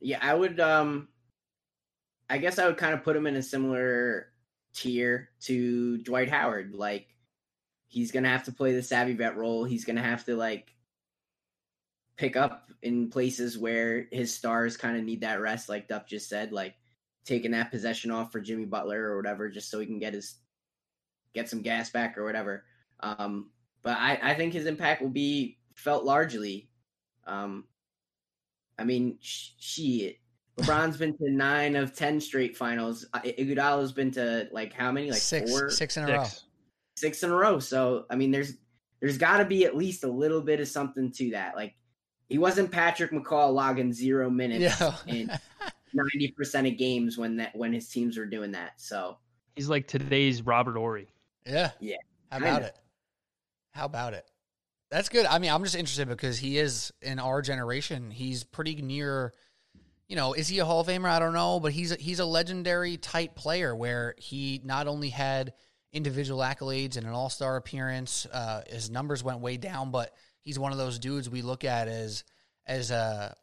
Yeah, 0.00 0.18
I 0.20 0.34
would. 0.34 0.60
Um, 0.60 1.08
I 2.28 2.38
guess 2.38 2.58
I 2.58 2.66
would 2.66 2.76
kind 2.76 2.92
of 2.92 3.02
put 3.02 3.16
him 3.16 3.26
in 3.26 3.36
a 3.36 3.42
similar 3.42 4.32
tier 4.76 5.30
to 5.40 5.98
Dwight 5.98 6.30
Howard. 6.30 6.74
Like, 6.74 7.08
he's 7.88 8.12
gonna 8.12 8.28
have 8.28 8.44
to 8.44 8.52
play 8.52 8.74
the 8.74 8.82
savvy 8.82 9.14
vet 9.14 9.36
role. 9.36 9.64
He's 9.64 9.84
gonna 9.84 10.02
have 10.02 10.24
to 10.26 10.36
like 10.36 10.72
pick 12.16 12.36
up 12.36 12.70
in 12.82 13.10
places 13.10 13.58
where 13.58 14.06
his 14.12 14.32
stars 14.34 14.76
kind 14.76 14.96
of 14.96 15.04
need 15.04 15.22
that 15.22 15.40
rest, 15.40 15.68
like 15.68 15.88
Duff 15.88 16.06
just 16.06 16.28
said, 16.28 16.52
like 16.52 16.74
taking 17.24 17.50
that 17.52 17.70
possession 17.70 18.10
off 18.10 18.32
for 18.32 18.40
Jimmy 18.40 18.64
Butler 18.64 19.10
or 19.10 19.16
whatever, 19.16 19.48
just 19.48 19.70
so 19.70 19.80
he 19.80 19.86
can 19.86 19.98
get 19.98 20.14
his 20.14 20.36
get 21.34 21.48
some 21.48 21.62
gas 21.62 21.90
back 21.90 22.16
or 22.16 22.24
whatever. 22.24 22.64
Um, 23.00 23.50
but 23.82 23.98
I, 23.98 24.18
I 24.22 24.34
think 24.34 24.52
his 24.52 24.66
impact 24.66 25.02
will 25.02 25.10
be 25.10 25.58
felt 25.74 26.04
largely. 26.04 26.70
Um, 27.26 27.64
I 28.78 28.84
mean, 28.84 29.18
sh- 29.20 29.50
shit. 29.58 30.18
LeBron's 30.58 30.96
been 30.96 31.16
to 31.18 31.30
nine 31.30 31.76
of 31.76 31.94
ten 31.94 32.20
straight 32.20 32.56
finals. 32.56 33.06
Iguodala's 33.14 33.92
been 33.92 34.10
to 34.12 34.48
like 34.52 34.72
how 34.72 34.90
many? 34.90 35.10
Like 35.10 35.20
six 35.20 35.50
four, 35.50 35.70
six 35.70 35.96
in 35.96 36.04
a 36.04 36.12
row. 36.12 36.24
Six. 36.24 36.44
six 36.96 37.22
in 37.22 37.30
a 37.30 37.34
row. 37.36 37.58
So 37.58 38.06
I 38.08 38.16
mean, 38.16 38.30
there's 38.30 38.54
there's 39.00 39.18
got 39.18 39.38
to 39.38 39.44
be 39.44 39.64
at 39.66 39.76
least 39.76 40.04
a 40.04 40.08
little 40.10 40.40
bit 40.40 40.60
of 40.60 40.68
something 40.68 41.12
to 41.12 41.30
that. 41.32 41.56
Like 41.56 41.74
he 42.28 42.38
wasn't 42.38 42.70
Patrick 42.72 43.10
McCaw 43.12 43.52
logging 43.52 43.92
zero 43.92 44.30
minutes 44.30 44.80
Yeah. 44.80 44.94
in 45.06 45.30
ninety 45.92 46.28
percent 46.36 46.66
of 46.66 46.78
games 46.78 47.18
when 47.18 47.36
that 47.36 47.54
when 47.54 47.72
his 47.74 47.88
teams 47.88 48.16
were 48.16 48.26
doing 48.26 48.52
that. 48.52 48.80
So 48.80 49.18
He's 49.56 49.68
like 49.68 49.86
today's 49.86 50.40
Robert 50.42 50.76
Horry. 50.76 51.08
Yeah. 51.46 51.70
Yeah, 51.80 51.96
How 52.30 52.38
kinda. 52.38 52.50
about 52.56 52.62
it? 52.68 52.78
How 53.72 53.84
about 53.86 54.14
it? 54.14 54.30
That's 54.90 55.08
good. 55.08 55.26
I 55.26 55.38
mean, 55.38 55.50
I'm 55.50 55.62
just 55.64 55.74
interested 55.76 56.08
because 56.08 56.38
he 56.38 56.58
is 56.58 56.92
in 57.02 57.18
our 57.18 57.42
generation. 57.42 58.10
He's 58.10 58.42
pretty 58.44 58.80
near. 58.82 59.32
You 60.08 60.16
know, 60.16 60.34
is 60.34 60.46
he 60.48 60.60
a 60.60 60.64
Hall 60.64 60.80
of 60.80 60.86
Famer? 60.86 61.08
I 61.08 61.18
don't 61.18 61.32
know, 61.32 61.58
but 61.58 61.72
he's 61.72 61.92
a, 61.92 61.96
he's 61.96 62.20
a 62.20 62.24
legendary 62.24 62.96
type 62.96 63.34
player 63.34 63.74
where 63.74 64.14
he 64.18 64.60
not 64.64 64.86
only 64.86 65.10
had 65.10 65.52
individual 65.92 66.40
accolades 66.40 66.96
and 66.96 67.06
an 67.06 67.12
All 67.12 67.30
Star 67.30 67.56
appearance. 67.56 68.26
Uh, 68.32 68.62
his 68.68 68.90
numbers 68.90 69.24
went 69.24 69.40
way 69.40 69.56
down, 69.56 69.90
but 69.90 70.14
he's 70.42 70.58
one 70.58 70.72
of 70.72 70.78
those 70.78 70.98
dudes 70.98 71.28
we 71.28 71.42
look 71.42 71.64
at 71.64 71.88
as 71.88 72.22
as 72.66 72.90
a 72.90 73.34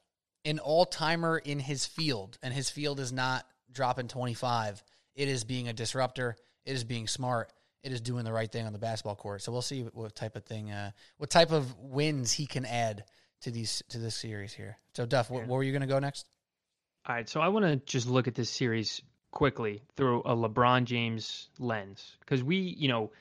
an 0.45 0.59
all 0.59 0.86
timer 0.86 1.38
in 1.38 1.59
his 1.59 1.86
field, 1.86 2.38
and 2.43 2.53
his 2.53 2.70
field 2.70 2.99
is 2.99 3.11
not 3.14 3.45
dropping 3.72 4.07
25. 4.07 4.84
It 5.16 5.28
is 5.28 5.43
being 5.43 5.68
a 5.68 5.74
disruptor. 5.74 6.36
It 6.66 6.74
is 6.74 6.84
being 6.84 7.07
smart. 7.07 7.51
It 7.84 7.91
is 7.91 8.01
doing 8.01 8.24
the 8.24 8.32
right 8.32 8.51
thing 8.51 8.66
on 8.66 8.74
the 8.74 8.80
basketball 8.80 9.16
court. 9.16 9.41
So 9.41 9.51
we'll 9.51 9.61
see 9.61 9.82
what 9.82 10.16
type 10.16 10.36
of 10.36 10.45
thing, 10.45 10.72
uh, 10.72 10.91
what 11.18 11.30
type 11.30 11.51
of 11.51 11.78
wins 11.78 12.32
he 12.32 12.45
can 12.45 12.66
add 12.66 13.03
to 13.41 13.51
these 13.51 13.84
to 13.89 13.97
this 13.97 14.16
series 14.16 14.53
here. 14.53 14.78
So 14.95 15.05
Duff, 15.05 15.30
what, 15.30 15.47
where 15.47 15.57
were 15.57 15.64
you 15.64 15.72
going 15.72 15.82
to 15.82 15.88
go 15.88 15.99
next? 15.99 16.28
All 17.06 17.14
right, 17.14 17.28
so 17.28 17.41
I 17.41 17.49
want 17.49 17.66
to 17.66 17.76
just 17.86 18.08
look 18.08 18.30
at 18.30 18.36
this 18.36 18.49
series 18.49 19.01
quickly 19.30 19.82
through 19.97 20.22
a 20.22 20.36
LeBron 20.38 20.86
James 20.86 21.49
lens 21.60 22.16
because 22.22 22.41
we, 22.41 22.56
you 22.56 22.88
know, 22.88 23.12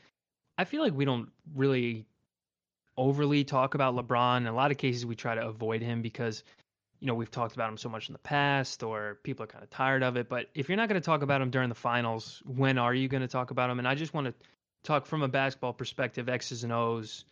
I 0.56 0.64
feel 0.64 0.82
like 0.82 0.94
we 0.94 1.04
don't 1.04 1.30
really 1.56 2.06
overly 2.96 3.42
talk 3.42 3.74
about 3.74 3.96
LeBron. 3.96 4.36
In 4.36 4.46
a 4.46 4.54
lot 4.54 4.70
of 4.70 4.76
cases, 4.76 5.04
we 5.04 5.16
try 5.16 5.34
to 5.34 5.44
avoid 5.44 5.82
him 5.82 6.00
because, 6.00 6.44
you 7.00 7.08
know, 7.08 7.14
we've 7.14 7.30
talked 7.30 7.56
about 7.56 7.70
him 7.70 7.76
so 7.76 7.88
much 7.88 8.08
in 8.08 8.12
the 8.12 8.20
past 8.20 8.84
or 8.84 9.18
people 9.24 9.42
are 9.42 9.48
kind 9.48 9.64
of 9.64 9.70
tired 9.70 10.04
of 10.04 10.16
it. 10.16 10.28
But 10.28 10.46
if 10.54 10.68
you're 10.68 10.76
not 10.76 10.88
going 10.88 11.00
to 11.00 11.04
talk 11.04 11.22
about 11.22 11.42
him 11.42 11.50
during 11.50 11.68
the 11.68 11.74
finals, 11.74 12.40
when 12.46 12.78
are 12.78 12.94
you 12.94 13.08
going 13.08 13.22
to 13.22 13.28
talk 13.28 13.50
about 13.50 13.68
him? 13.68 13.80
And 13.80 13.88
I 13.88 13.96
just 13.96 14.14
want 14.14 14.28
to 14.28 14.34
talk 14.84 15.06
from 15.06 15.22
a 15.22 15.28
basketball 15.28 15.72
perspective, 15.72 16.28
X's 16.28 16.62
and 16.62 16.72
O's. 16.72 17.24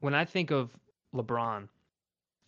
When 0.00 0.14
I 0.14 0.24
think 0.24 0.50
of 0.50 0.76
LeBron, 1.14 1.68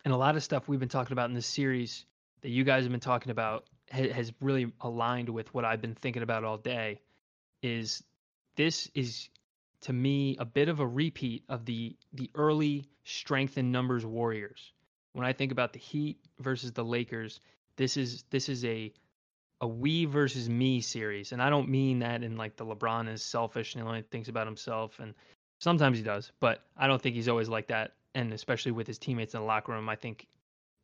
and 0.04 0.14
a 0.14 0.16
lot 0.16 0.36
of 0.36 0.42
stuff 0.42 0.68
we've 0.68 0.80
been 0.80 0.88
talking 0.88 1.12
about 1.12 1.28
in 1.28 1.34
this 1.34 1.46
series 1.46 2.06
that 2.42 2.50
you 2.50 2.64
guys 2.64 2.84
have 2.84 2.90
been 2.90 3.00
talking 3.00 3.30
about 3.30 3.66
ha- 3.92 4.10
has 4.10 4.32
really 4.40 4.72
aligned 4.80 5.28
with 5.28 5.52
what 5.54 5.64
I've 5.64 5.80
been 5.80 5.94
thinking 5.94 6.22
about 6.22 6.44
all 6.44 6.58
day 6.58 7.00
is 7.62 8.02
this 8.56 8.90
is 8.94 9.28
to 9.82 9.92
me 9.92 10.36
a 10.38 10.44
bit 10.44 10.68
of 10.68 10.80
a 10.80 10.86
repeat 10.86 11.44
of 11.48 11.64
the 11.64 11.96
the 12.12 12.30
early 12.34 12.86
strength 13.04 13.58
in 13.58 13.72
numbers 13.72 14.04
warriors. 14.04 14.72
When 15.12 15.26
I 15.26 15.32
think 15.32 15.52
about 15.52 15.72
the 15.72 15.78
Heat 15.78 16.18
versus 16.38 16.72
the 16.72 16.84
Lakers 16.84 17.40
this 17.76 17.96
is 17.96 18.24
this 18.30 18.48
is 18.48 18.64
a 18.64 18.92
a 19.60 19.66
we 19.66 20.04
versus 20.04 20.48
me 20.48 20.80
series. 20.80 21.32
And 21.32 21.42
I 21.42 21.50
don't 21.50 21.68
mean 21.68 21.98
that 22.00 22.22
in 22.22 22.36
like 22.36 22.56
the 22.56 22.64
LeBron 22.64 23.08
is 23.08 23.22
selfish 23.22 23.74
and 23.74 23.82
he 23.82 23.88
only 23.88 24.02
thinks 24.02 24.28
about 24.28 24.46
himself 24.46 25.00
and 25.00 25.14
sometimes 25.60 25.98
he 25.98 26.04
does 26.04 26.30
but 26.40 26.64
I 26.76 26.86
don't 26.86 27.00
think 27.00 27.16
he's 27.16 27.28
always 27.28 27.48
like 27.48 27.68
that. 27.68 27.94
And 28.14 28.32
especially 28.32 28.72
with 28.72 28.86
his 28.86 28.98
teammates 28.98 29.34
in 29.34 29.40
the 29.40 29.46
locker 29.46 29.72
room 29.72 29.88
I 29.88 29.96
think 29.96 30.26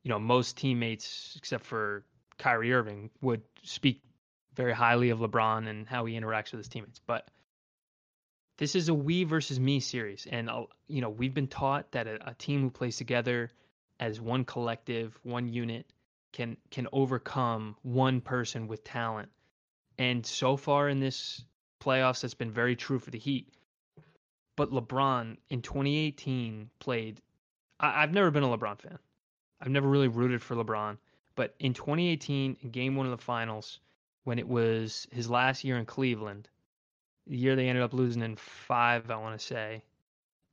you 0.05 0.11
know 0.11 0.21
most 0.21 0.57
teammates 0.57 1.35
except 1.37 1.65
for 1.65 2.05
Kyrie 2.39 2.73
Irving 2.73 3.11
would 3.21 3.43
speak 3.63 4.03
very 4.55 4.73
highly 4.73 5.11
of 5.11 5.19
LeBron 5.19 5.69
and 5.69 5.89
how 5.89 6.05
he 6.05 6.15
interacts 6.15 6.53
with 6.53 6.59
his 6.59 6.69
teammates 6.69 7.01
but 7.05 7.29
this 8.57 8.77
is 8.77 8.89
a 8.89 8.95
we 8.95 9.25
versus 9.25 9.59
me 9.59 9.81
series, 9.81 10.27
and 10.31 10.49
uh, 10.49 10.65
you 10.87 11.01
know 11.01 11.11
we've 11.11 11.35
been 11.35 11.49
taught 11.49 11.91
that 11.93 12.07
a, 12.07 12.31
a 12.31 12.35
team 12.35 12.63
who 12.63 12.71
plays 12.71 12.97
together 12.97 13.51
as 13.99 14.21
one 14.21 14.45
collective, 14.45 15.19
one 15.23 15.49
unit, 15.49 15.87
can 16.33 16.57
can 16.71 16.87
overcome 16.93 17.77
one 17.83 18.21
person 18.21 18.69
with 18.69 18.85
talent. 18.85 19.31
And 19.99 20.25
so 20.25 20.57
far 20.57 20.89
in 20.89 21.01
this 21.01 21.45
playoffs, 21.81 22.21
that's 22.23 22.35
been 22.35 22.51
very 22.51 22.77
true 22.77 22.99
for 22.99 23.11
the 23.11 23.19
Heat. 23.19 23.53
But 24.57 24.71
LeBron 24.71 25.37
in 25.51 25.63
2018 25.63 26.71
played. 26.79 27.21
I, 27.81 28.03
I've 28.03 28.13
never 28.13 28.31
been 28.31 28.45
a 28.45 28.57
LeBron 28.57 28.81
fan. 28.81 28.99
I've 29.61 29.71
never 29.71 29.89
really 29.89 30.09
rooted 30.09 30.43
for 30.43 30.55
LeBron. 30.57 30.99
But 31.37 31.55
in 31.59 31.75
2018, 31.75 32.59
in 32.61 32.71
Game 32.71 32.97
One 32.97 33.07
of 33.07 33.13
the 33.13 33.23
Finals, 33.25 33.81
when 34.25 34.39
it 34.39 34.47
was 34.47 35.07
his 35.11 35.29
last 35.29 35.65
year 35.65 35.79
in 35.79 35.87
Cleveland, 35.87 36.49
the 37.27 37.37
year 37.37 37.57
they 37.57 37.69
ended 37.69 37.83
up 37.83 37.93
losing 37.93 38.23
in 38.23 38.37
five, 38.37 39.11
I 39.11 39.17
want 39.17 39.39
to 39.39 39.45
say, 39.45 39.83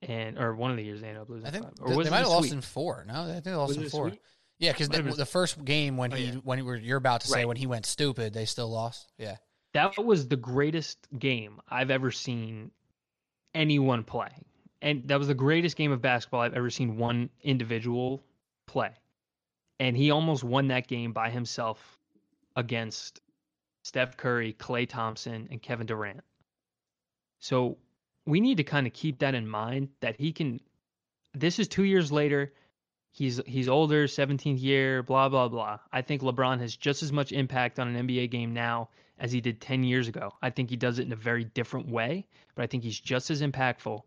and 0.02 0.40
or 0.40 0.56
one 0.56 0.72
of 0.72 0.78
the 0.78 0.84
years 0.84 1.02
they 1.02 1.08
ended 1.08 1.22
up 1.22 1.30
losing. 1.30 1.48
I 1.48 1.52
think 1.52 1.66
five. 1.66 1.74
or 1.82 1.96
was 1.98 2.06
they 2.06 2.12
might 2.12 2.20
have 2.20 2.30
lost 2.30 2.52
in 2.52 2.62
four. 2.62 3.06
No, 3.08 3.24
I 3.24 3.26
think 3.34 3.44
they 3.44 3.54
lost 3.54 3.78
in 3.78 3.90
four. 3.90 4.10
sweep? 4.10 4.22
Yeah, 4.58 4.72
because 4.74 4.90
the, 4.90 5.02
the 5.02 5.26
first 5.26 5.64
game 5.66 5.98
when 5.98 6.14
Oh, 6.14 6.16
he 6.16 6.26
yeah. 6.26 6.36
when 6.44 6.60
he 6.60 6.80
you're 6.86 6.98
about 6.98 7.22
to 7.22 7.28
say 7.28 7.40
Right. 7.40 7.48
when 7.48 7.58
he 7.58 7.68
went 7.68 7.86
stupid, 7.86 8.34
they 8.34 8.46
still 8.46 8.70
lost. 8.70 9.08
Yeah, 9.18 9.38
that 9.74 10.04
was 10.04 10.28
the 10.28 10.36
greatest 10.38 11.08
game 11.18 11.60
I've 11.70 11.92
ever 11.92 12.12
seen 12.12 12.72
anyone 13.54 14.04
play. 14.04 14.30
And 14.82 15.08
that 15.10 15.20
was 15.20 15.28
the 15.28 15.34
greatest 15.36 15.78
game 15.78 15.92
of 15.92 16.02
basketball 16.02 16.42
I've 16.42 16.54
ever 16.56 16.70
seen 16.72 16.98
one 16.98 17.30
individual 17.44 18.24
play. 18.68 18.92
And 19.80 19.98
he 19.98 20.12
almost 20.12 20.44
won 20.44 20.68
that 20.68 20.88
game 20.88 21.12
by 21.12 21.30
himself 21.30 21.98
against 22.56 23.22
Steph 23.84 24.18
Curry, 24.18 24.54
Klay 24.54 24.88
Thompson, 24.88 25.48
and 25.50 25.62
Kevin 25.62 25.88
Durant. 25.88 26.22
So 27.40 27.78
we 28.26 28.40
need 28.40 28.58
to 28.58 28.64
kind 28.64 28.86
of 28.86 28.94
keep 28.94 29.20
that 29.20 29.34
in 29.34 29.48
mind 29.48 29.90
that 30.02 30.16
he 30.16 30.32
can 30.32 30.60
this 31.34 31.60
is 31.60 31.68
2 31.68 31.84
years 31.84 32.12
later. 32.12 32.54
He's 33.14 33.42
he's 33.46 33.68
older, 33.68 34.06
17th 34.06 34.62
year, 34.62 35.04
blah 35.04 35.30
blah 35.30 35.48
blah. 35.48 35.80
I 35.92 36.02
think 36.02 36.22
LeBron 36.22 36.60
has 36.60 36.76
just 36.76 37.04
as 37.04 37.12
much 37.12 37.32
impact 37.32 37.80
on 37.80 37.94
an 37.94 38.08
NBA 38.08 38.30
game 38.30 38.54
now 38.54 38.90
as 39.18 39.32
he 39.32 39.42
did 39.42 39.60
10 39.62 39.84
years 39.84 40.08
ago. 40.08 40.34
I 40.42 40.50
think 40.50 40.70
he 40.70 40.78
does 40.78 41.00
it 41.00 41.06
in 41.06 41.12
a 41.12 41.18
very 41.18 41.44
different 41.44 41.90
way, 41.90 42.28
but 42.56 42.64
I 42.64 42.68
think 42.68 42.84
he's 42.84 43.00
just 43.00 43.30
as 43.30 43.42
impactful. 43.42 44.02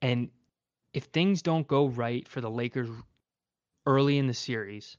And 0.00 0.30
if 0.92 1.04
things 1.04 1.42
don't 1.42 1.66
go 1.66 1.86
right 1.86 2.26
for 2.28 2.40
the 2.40 2.50
Lakers 2.50 2.88
early 3.86 4.18
in 4.18 4.26
the 4.26 4.34
series, 4.34 4.96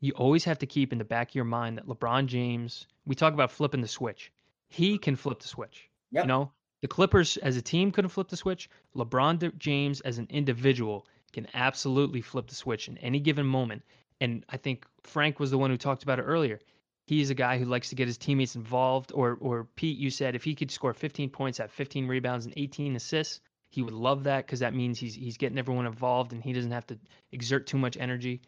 you 0.00 0.12
always 0.12 0.44
have 0.44 0.58
to 0.58 0.66
keep 0.66 0.92
in 0.92 0.98
the 0.98 1.04
back 1.04 1.30
of 1.30 1.34
your 1.34 1.44
mind 1.44 1.78
that 1.78 1.86
LeBron 1.86 2.26
James, 2.26 2.86
we 3.06 3.14
talk 3.14 3.32
about 3.32 3.50
flipping 3.50 3.80
the 3.80 3.88
switch. 3.88 4.32
He 4.68 4.98
can 4.98 5.16
flip 5.16 5.40
the 5.40 5.48
switch. 5.48 5.88
Yep. 6.10 6.24
You 6.24 6.28
know, 6.28 6.52
the 6.82 6.88
Clippers 6.88 7.36
as 7.38 7.56
a 7.56 7.62
team 7.62 7.90
couldn't 7.90 8.10
flip 8.10 8.28
the 8.28 8.36
switch. 8.36 8.68
LeBron 8.94 9.56
James 9.58 10.00
as 10.02 10.18
an 10.18 10.26
individual 10.30 11.06
can 11.32 11.46
absolutely 11.54 12.20
flip 12.20 12.46
the 12.46 12.54
switch 12.54 12.88
in 12.88 12.98
any 12.98 13.20
given 13.20 13.46
moment. 13.46 13.82
And 14.20 14.44
I 14.48 14.56
think 14.56 14.86
Frank 15.02 15.40
was 15.40 15.50
the 15.50 15.58
one 15.58 15.70
who 15.70 15.76
talked 15.76 16.02
about 16.02 16.18
it 16.18 16.22
earlier. 16.22 16.60
He's 17.06 17.30
a 17.30 17.34
guy 17.34 17.58
who 17.58 17.64
likes 17.64 17.88
to 17.88 17.94
get 17.94 18.06
his 18.06 18.18
teammates 18.18 18.54
involved. 18.54 19.12
Or, 19.14 19.38
or 19.40 19.64
Pete, 19.76 19.98
you 19.98 20.10
said 20.10 20.34
if 20.34 20.44
he 20.44 20.54
could 20.54 20.70
score 20.70 20.94
15 20.94 21.30
points, 21.30 21.58
have 21.58 21.70
15 21.70 22.06
rebounds 22.06 22.44
and 22.44 22.54
18 22.56 22.96
assists, 22.96 23.40
he 23.74 23.82
would 23.82 23.92
love 23.92 24.22
that 24.24 24.46
because 24.46 24.60
that 24.60 24.72
means 24.72 25.00
he's 25.00 25.16
he's 25.16 25.36
getting 25.36 25.58
everyone 25.58 25.86
involved 25.86 26.32
and 26.32 26.40
he 26.40 26.52
doesn't 26.52 26.70
have 26.70 26.86
to 26.86 26.98
exert 27.32 27.66
too 27.66 27.76
much 27.76 27.96
energy. 27.96 28.40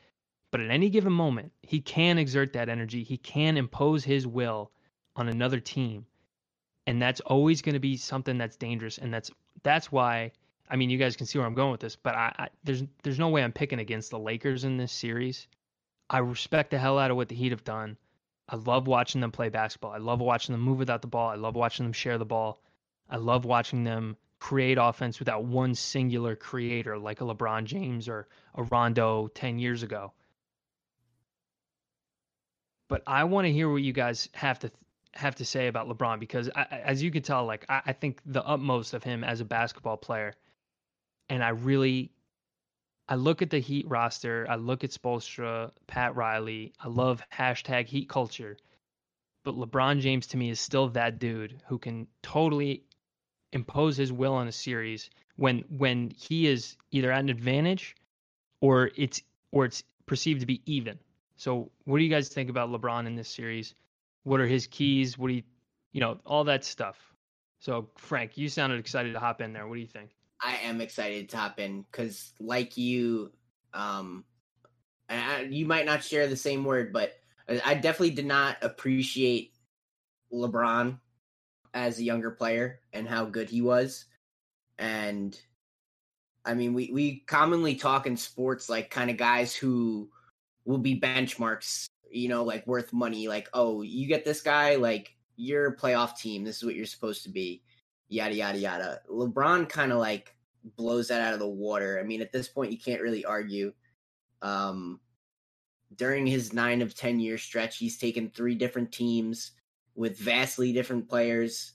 But 0.53 0.61
at 0.61 0.71
any 0.71 0.89
given 0.89 1.13
moment, 1.13 1.53
he 1.63 1.81
can 1.81 2.17
exert 2.17 2.53
that 2.53 2.69
energy. 2.69 3.03
He 3.03 3.17
can 3.17 3.57
impose 3.57 4.05
his 4.05 4.25
will 4.25 4.71
on 5.17 5.29
another 5.29 5.59
team. 5.59 6.07
And 6.87 7.03
that's 7.03 7.21
always 7.21 7.61
going 7.61 7.73
to 7.73 7.81
be 7.81 7.97
something 7.97 8.39
that's 8.39 8.57
dangerous. 8.57 8.99
And 8.99 9.13
that's 9.13 9.33
that's 9.65 9.91
why 9.91 10.31
I 10.71 10.77
mean, 10.77 10.91
you 10.91 10.99
guys 10.99 11.17
can 11.17 11.27
see 11.27 11.39
where 11.39 11.47
I'm 11.47 11.55
going 11.55 11.73
with 11.73 11.81
this, 11.81 11.97
but 11.97 12.15
I, 12.15 12.33
I 12.39 12.49
there's 12.63 12.85
there's 13.03 13.19
no 13.19 13.29
way 13.31 13.43
I'm 13.43 13.53
picking 13.53 13.81
against 13.81 14.11
the 14.11 14.19
Lakers 14.21 14.63
in 14.63 14.77
this 14.77 14.93
series. 14.93 15.49
I 16.09 16.19
respect 16.19 16.71
the 16.71 16.79
hell 16.79 17.01
out 17.01 17.11
of 17.11 17.17
what 17.17 17.29
the 17.29 17.35
Heat 17.35 17.51
have 17.51 17.65
done. 17.65 17.97
I 18.49 18.55
love 18.55 18.87
watching 18.87 19.21
them 19.21 19.33
play 19.33 19.49
basketball. 19.49 19.91
I 19.91 19.99
love 19.99 20.21
watching 20.21 20.53
them 20.53 20.63
move 20.63 20.79
without 20.79 21.03
the 21.03 21.09
ball. 21.09 21.29
I 21.29 21.35
love 21.35 21.57
watching 21.57 21.85
them 21.85 21.93
share 21.93 22.17
the 22.17 22.25
ball. 22.25 22.61
I 23.11 23.17
love 23.17 23.45
watching 23.45 23.83
them 23.83 24.17
create 24.39 24.79
offense 24.81 25.19
without 25.19 25.45
one 25.45 25.75
singular 25.75 26.37
creator 26.37 26.99
like 26.99 27.21
a 27.21 27.25
LeBron 27.25 27.65
James 27.65 28.09
or 28.09 28.29
a 28.55 28.63
Rondo 28.63 29.29
10 29.29 29.59
years 29.59 29.83
ago. 29.83 30.13
But 32.89 33.03
I 33.07 33.25
want 33.25 33.47
to 33.47 33.53
hear 33.53 33.71
what 33.71 33.83
you 33.83 33.93
guys 33.93 34.29
have 34.35 34.59
to 34.61 34.71
have 35.15 35.37
to 35.37 35.45
say 35.45 35.67
about 35.67 35.89
LeBron 35.89 36.21
because 36.21 36.51
I- 36.55 36.65
as 36.85 37.03
you 37.03 37.11
can 37.11 37.23
tell, 37.23 37.47
like 37.47 37.65
I, 37.69 37.83
I 37.87 37.93
think 37.95 38.21
the 38.27 38.45
utmost 38.45 38.93
of 38.95 39.03
him 39.03 39.25
as 39.25 39.41
a 39.41 39.45
basketball 39.47 39.97
player, 39.97 40.35
and 41.31 41.43
I 41.43 41.49
really, 41.51 42.13
I 43.09 43.15
look 43.15 43.41
at 43.41 43.49
the 43.51 43.59
Heat 43.59 43.89
roster, 43.89 44.47
I 44.49 44.57
look 44.57 44.85
at 44.85 44.91
Spoelstra, 44.91 45.73
Pat 45.87 46.15
Riley, 46.17 46.75
I 46.79 46.89
love 46.89 47.23
hashtag 47.33 47.87
Heat 47.87 48.09
culture, 48.11 48.59
but 49.43 49.55
LeBron 49.55 50.01
James 50.01 50.27
to 50.29 50.37
me 50.37 50.51
is 50.51 50.61
still 50.61 50.89
that 50.91 51.19
dude 51.19 51.63
who 51.67 51.79
can 51.79 52.07
totally 52.23 52.85
impose 53.57 53.97
his 53.97 54.13
will 54.13 54.35
on 54.35 54.47
a 54.47 54.53
series 54.53 55.11
when 55.35 55.65
when 55.69 56.11
he 56.11 56.47
is 56.47 56.77
either 56.93 57.11
at 57.11 57.21
an 57.21 57.29
advantage 57.29 57.97
or 58.61 58.91
it's 58.97 59.21
or 59.51 59.65
it's 59.65 59.83
perceived 60.07 60.41
to 60.41 60.47
be 60.47 60.63
even. 60.67 60.99
So, 61.37 61.71
what 61.85 61.99
do 61.99 62.05
you 62.05 62.11
guys 62.11 62.29
think 62.29 62.49
about 62.49 62.71
LeBron 62.71 63.07
in 63.07 63.17
this 63.17 63.29
series? 63.29 63.75
What 64.23 64.41
are 64.41 64.47
his 64.47 64.67
keys? 64.67 65.19
What 65.19 65.29
do 65.29 65.35
you, 65.35 65.43
you 65.93 66.01
know, 66.01 66.19
all 66.25 66.45
that 66.45 66.65
stuff. 66.65 66.97
So, 67.59 67.89
Frank, 67.97 68.37
you 68.37 68.49
sounded 68.49 68.79
excited 68.79 69.13
to 69.13 69.21
hop 69.21 69.41
in 69.41 69.53
there. 69.53 69.67
What 69.67 69.75
do 69.75 69.81
you 69.81 69.87
think? 69.87 70.11
I 70.41 70.57
am 70.63 70.81
excited 70.81 71.29
to 71.31 71.37
hop 71.37 71.59
in 71.59 71.85
because, 71.91 72.33
like 72.41 72.77
you, 72.77 73.33
um, 73.73 74.25
I, 75.09 75.43
you 75.43 75.67
might 75.67 75.87
not 75.87 76.05
share 76.05 76.27
the 76.27 76.37
same 76.37 76.65
word, 76.65 76.93
but 76.93 77.15
I 77.65 77.75
definitely 77.75 78.11
did 78.11 78.27
not 78.27 78.59
appreciate 78.63 79.53
LeBron 80.33 80.99
as 81.77 81.99
a 81.99 82.05
younger 82.05 82.31
player 82.31 82.81
and 82.95 83.07
how 83.07 83.27
good 83.27 83.51
he 83.51 83.61
was. 83.61 84.07
And 84.79 85.39
I 86.45 86.55
mean, 86.55 86.73
we 86.73 86.91
we 86.93 87.21
commonly 87.27 87.75
talk 87.75 88.07
in 88.07 88.17
sports 88.17 88.71
like 88.71 88.91
kind 88.91 89.11
of 89.11 89.19
guys 89.19 89.55
who 89.55 90.09
will 90.65 90.79
be 90.79 90.99
benchmarks, 90.99 91.87
you 92.11 92.29
know, 92.29 92.45
like 92.45 92.67
worth 92.67 92.95
money. 92.95 93.29
Like, 93.29 93.49
oh, 93.53 93.83
you 93.83 94.09
get 94.09 94.25
this 94.25 94.41
guy, 94.41 94.77
like 94.77 95.15
you're 95.37 95.67
a 95.67 95.77
playoff 95.77 96.17
team. 96.17 96.45
This 96.45 96.57
is 96.57 96.65
what 96.65 96.75
you're 96.75 96.87
supposed 96.87 97.23
to 97.25 97.29
be 97.29 97.63
yada 98.09 98.35
yada 98.35 98.59
yada. 98.59 99.01
LeBron 99.11 99.69
kind 99.69 99.93
of 99.93 99.99
like 99.99 100.35
blows 100.77 101.09
that 101.09 101.21
out 101.21 101.35
of 101.35 101.41
the 101.41 101.47
water. 101.47 102.01
I 102.01 102.05
mean, 102.05 102.23
at 102.23 102.33
this 102.33 102.49
point, 102.49 102.73
you 102.73 102.79
can't 102.79 103.03
really 103.03 103.25
argue. 103.25 103.75
Um, 104.41 104.99
during 105.95 106.27
his 106.27 106.55
nine 106.55 106.81
of 106.81 106.95
ten 106.95 107.21
year 107.21 107.37
stretch, 107.37 107.77
he's 107.77 107.99
taken 107.99 108.31
three 108.31 108.55
different 108.55 108.93
teams 108.93 109.53
with 109.97 110.19
vastly 110.19 110.73
different 110.73 111.09
players 111.09 111.73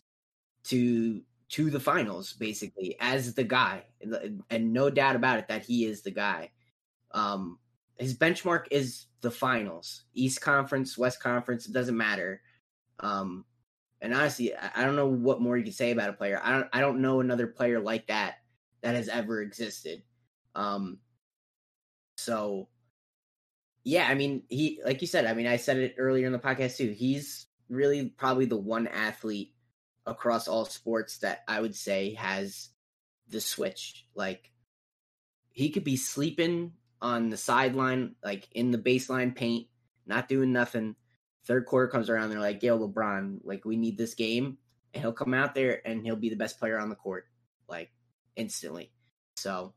to 0.66 1.22
to 1.50 1.70
the 1.70 1.80
finals, 1.80 2.34
basically 2.34 2.96
as 3.02 3.34
the 3.34 3.44
guy, 3.44 3.84
and, 4.50 4.74
no 4.74 4.90
doubt 4.90 5.18
about 5.18 5.38
it 5.40 5.50
that 5.50 5.66
he 5.66 5.84
is 5.84 6.02
the 6.02 6.12
guy. 6.12 6.50
Um, 7.12 7.60
his 7.98 8.18
benchmark 8.18 8.68
is 8.72 9.08
the 9.20 9.32
finals, 9.32 10.04
East 10.14 10.40
Conference, 10.40 10.98
West 10.98 11.22
Conference. 11.22 11.68
It 11.68 11.74
doesn't 11.74 11.98
matter. 11.98 12.42
Um, 13.02 13.44
and 14.02 14.14
honestly, 14.14 14.56
I 14.56 14.72
I 14.76 14.86
don't 14.86 14.96
know 14.96 15.08
what 15.08 15.42
more 15.42 15.58
you 15.58 15.64
can 15.64 15.74
say 15.74 15.92
about 15.92 16.10
a 16.10 16.14
player. 16.14 16.40
I 16.44 16.52
don't 16.52 16.68
I 16.74 16.80
don't 16.80 17.02
know 17.02 17.20
another 17.20 17.48
player 17.48 17.80
like 17.80 18.08
that 18.08 18.36
that 18.82 18.96
has 18.96 19.08
ever 19.08 19.42
existed. 19.42 20.02
Um 20.56 21.00
so 22.18 22.68
yeah, 23.84 24.08
I 24.08 24.16
mean, 24.16 24.44
he 24.50 24.80
like 24.86 25.02
you 25.02 25.08
said, 25.08 25.26
I 25.26 25.34
mean, 25.34 25.48
I 25.48 25.58
said 25.58 25.78
it 25.78 25.96
earlier 25.98 26.26
in 26.26 26.34
the 26.34 26.40
podcast 26.40 26.78
too. 26.78 26.92
He's 26.92 27.48
really 27.72 28.10
probably 28.10 28.46
the 28.46 28.58
one 28.58 28.88
athlete 28.88 29.54
across 30.06 30.48
all 30.48 30.66
sports 30.66 31.20
that 31.20 31.44
I 31.48 31.62
would 31.62 31.76
say 31.76 32.14
has 32.16 32.70
the 33.30 33.42
switch. 33.42 34.06
Like 34.14 34.52
he 35.52 35.70
could 35.70 35.84
be 35.84 35.96
sleeping 35.98 36.74
on 37.02 37.30
the 37.30 37.38
sideline, 37.38 38.16
like 38.24 38.48
in 38.52 38.72
the 38.72 38.78
baseline 38.78 39.36
paint, 39.36 39.68
not 40.06 40.28
doing 40.28 40.52
nothing. 40.52 40.96
Third 41.46 41.66
quarter 41.66 41.88
comes 41.88 42.10
around, 42.10 42.30
they're 42.30 42.40
like, 42.40 42.62
"Yo, 42.62 42.78
LeBron, 42.78 43.40
like 43.44 43.66
we 43.66 43.78
need 43.78 43.98
this 43.98 44.14
game," 44.14 44.60
and 44.94 45.02
he'll 45.02 45.14
come 45.14 45.34
out 45.34 45.56
there 45.56 45.82
and 45.88 46.04
he'll 46.06 46.16
be 46.16 46.30
the 46.30 46.36
best 46.36 46.60
player 46.60 46.78
on 46.78 46.90
the 46.90 46.96
court, 46.96 47.26
like 47.68 47.92
instantly. 48.36 48.92
So 49.38 49.74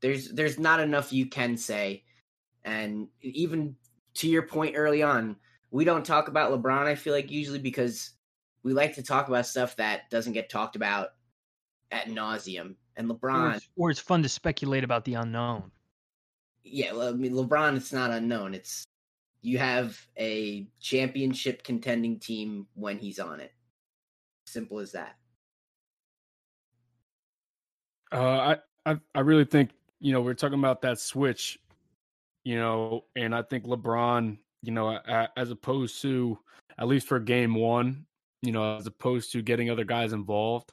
there's 0.00 0.28
there's 0.28 0.58
not 0.58 0.78
enough 0.78 1.12
you 1.12 1.26
can 1.26 1.56
say, 1.56 2.04
and 2.64 3.08
even 3.22 3.76
to 4.14 4.28
your 4.28 4.42
point 4.42 4.76
early 4.76 5.02
on, 5.02 5.36
we 5.70 5.84
don't 5.84 6.04
talk 6.04 6.28
about 6.28 6.52
LeBron. 6.52 6.86
I 6.86 6.94
feel 6.94 7.12
like 7.14 7.30
usually 7.30 7.58
because 7.58 8.12
we 8.62 8.72
like 8.72 8.94
to 8.96 9.02
talk 9.02 9.28
about 9.28 9.46
stuff 9.46 9.76
that 9.76 10.10
doesn't 10.10 10.32
get 10.32 10.48
talked 10.50 10.76
about 10.76 11.10
at 11.90 12.06
nauseum. 12.08 12.76
And 12.96 13.10
Or 13.32 13.50
LeBron, 13.50 13.56
it's, 13.56 13.68
or 13.76 13.90
it's 13.90 14.00
fun 14.00 14.22
to 14.22 14.28
speculate 14.28 14.84
about 14.84 15.04
the 15.04 15.14
unknown. 15.14 15.70
yeah, 16.64 16.92
well, 16.92 17.08
I 17.08 17.12
mean 17.12 17.32
LeBron, 17.32 17.76
it's 17.76 17.92
not 17.92 18.10
unknown. 18.10 18.54
It's 18.54 18.84
you 19.42 19.58
have 19.58 19.98
a 20.18 20.66
championship 20.80 21.62
contending 21.62 22.18
team 22.18 22.66
when 22.74 22.98
he's 22.98 23.18
on 23.18 23.40
it. 23.40 23.52
Simple 24.46 24.78
as 24.80 24.92
that. 24.92 25.16
Uh, 28.12 28.56
I, 28.86 28.92
I 28.92 28.96
I 29.14 29.20
really 29.20 29.44
think 29.44 29.70
you 30.00 30.12
know 30.12 30.20
we're 30.20 30.34
talking 30.34 30.58
about 30.58 30.82
that 30.82 30.98
switch, 31.00 31.58
you 32.44 32.56
know, 32.56 33.04
and 33.16 33.34
I 33.34 33.42
think 33.42 33.64
LeBron, 33.64 34.38
you 34.66 34.72
know, 34.72 34.98
as 35.36 35.50
opposed 35.50 36.02
to 36.02 36.38
at 36.78 36.88
least 36.88 37.06
for 37.06 37.18
game 37.20 37.54
one, 37.54 38.06
you 38.42 38.52
know, 38.52 38.76
as 38.76 38.86
opposed 38.86 39.32
to 39.32 39.42
getting 39.42 39.70
other 39.70 39.84
guys 39.84 40.12
involved, 40.12 40.72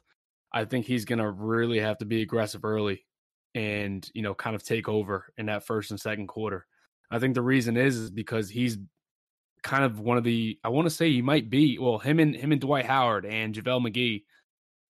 I 0.52 0.64
think 0.64 0.86
he's 0.86 1.04
gonna 1.04 1.30
really 1.30 1.78
have 1.80 1.98
to 1.98 2.04
be 2.04 2.22
aggressive 2.22 2.64
early, 2.64 3.06
and 3.54 4.08
you 4.14 4.22
know, 4.22 4.34
kind 4.34 4.56
of 4.56 4.62
take 4.62 4.88
over 4.88 5.32
in 5.38 5.46
that 5.46 5.64
first 5.66 5.90
and 5.90 6.00
second 6.00 6.26
quarter. 6.26 6.66
I 7.10 7.18
think 7.18 7.34
the 7.34 7.42
reason 7.42 7.76
is 7.76 7.96
is 7.96 8.10
because 8.10 8.48
he's 8.50 8.78
kind 9.62 9.84
of 9.84 9.98
one 10.00 10.18
of 10.18 10.24
the 10.24 10.58
I 10.62 10.68
want 10.68 10.86
to 10.86 10.94
say 10.94 11.10
he 11.10 11.22
might 11.22 11.48
be 11.50 11.78
well 11.78 11.98
him 11.98 12.18
and 12.20 12.36
him 12.36 12.52
and 12.52 12.60
Dwight 12.60 12.86
Howard 12.86 13.24
and 13.24 13.54
JaVale 13.54 13.88
McGee 13.88 14.24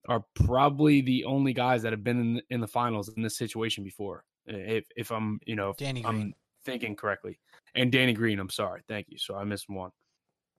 are 0.09 0.25
probably 0.35 1.01
the 1.01 1.25
only 1.25 1.53
guys 1.53 1.83
that 1.83 1.93
have 1.93 2.05
been 2.05 2.21
in, 2.21 2.43
in 2.51 2.61
the 2.61 2.67
finals 2.67 3.09
in 3.17 3.23
this 3.23 3.39
situation 3.39 3.85
before. 3.85 4.25
If 4.47 4.87
if 4.97 5.11
I'm 5.11 5.41
you 5.47 5.57
know 5.57 5.71
if 5.71 5.77
Danny 5.77 6.05
I'm 6.05 6.15
Green. 6.15 6.35
thinking 6.65 6.97
correctly, 6.97 7.39
and 7.75 7.91
Danny 7.91 8.13
Green. 8.13 8.39
I'm 8.39 8.51
sorry, 8.51 8.83
thank 8.89 9.07
you. 9.09 9.19
So 9.19 9.35
I 9.37 9.45
missed 9.45 9.69
one, 9.69 9.91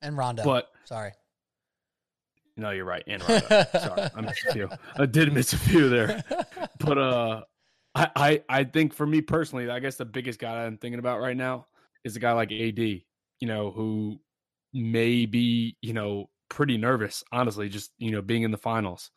and 0.01 0.17
Rondo. 0.17 0.43
but 0.43 0.67
Sorry. 0.85 1.11
no, 2.57 2.71
you're 2.71 2.85
right. 2.85 3.03
And 3.07 3.21
Rondo. 3.27 3.47
sorry, 3.79 4.09
I 4.15 4.21
missed 4.21 4.45
a 4.49 4.53
few. 4.53 4.69
I 4.97 5.05
did 5.05 5.33
miss 5.33 5.53
a 5.53 5.57
few 5.57 5.89
there, 5.89 6.23
but 6.79 6.97
uh, 6.97 7.41
I, 7.95 8.09
I 8.15 8.43
I 8.49 8.63
think 8.63 8.93
for 8.93 9.05
me 9.05 9.21
personally, 9.21 9.69
I 9.69 9.79
guess 9.79 9.95
the 9.95 10.05
biggest 10.05 10.39
guy 10.39 10.65
I'm 10.65 10.77
thinking 10.77 10.99
about 10.99 11.19
right 11.21 11.37
now 11.37 11.67
is 12.03 12.15
a 12.15 12.19
guy 12.19 12.33
like 12.33 12.51
AD. 12.51 12.79
You 12.79 13.03
know 13.41 13.71
who 13.71 14.19
may 14.73 15.25
be 15.25 15.77
you 15.81 15.93
know 15.93 16.29
pretty 16.49 16.77
nervous, 16.77 17.23
honestly, 17.31 17.69
just 17.69 17.91
you 17.97 18.11
know 18.11 18.21
being 18.21 18.43
in 18.43 18.51
the 18.51 18.57
finals. 18.57 19.11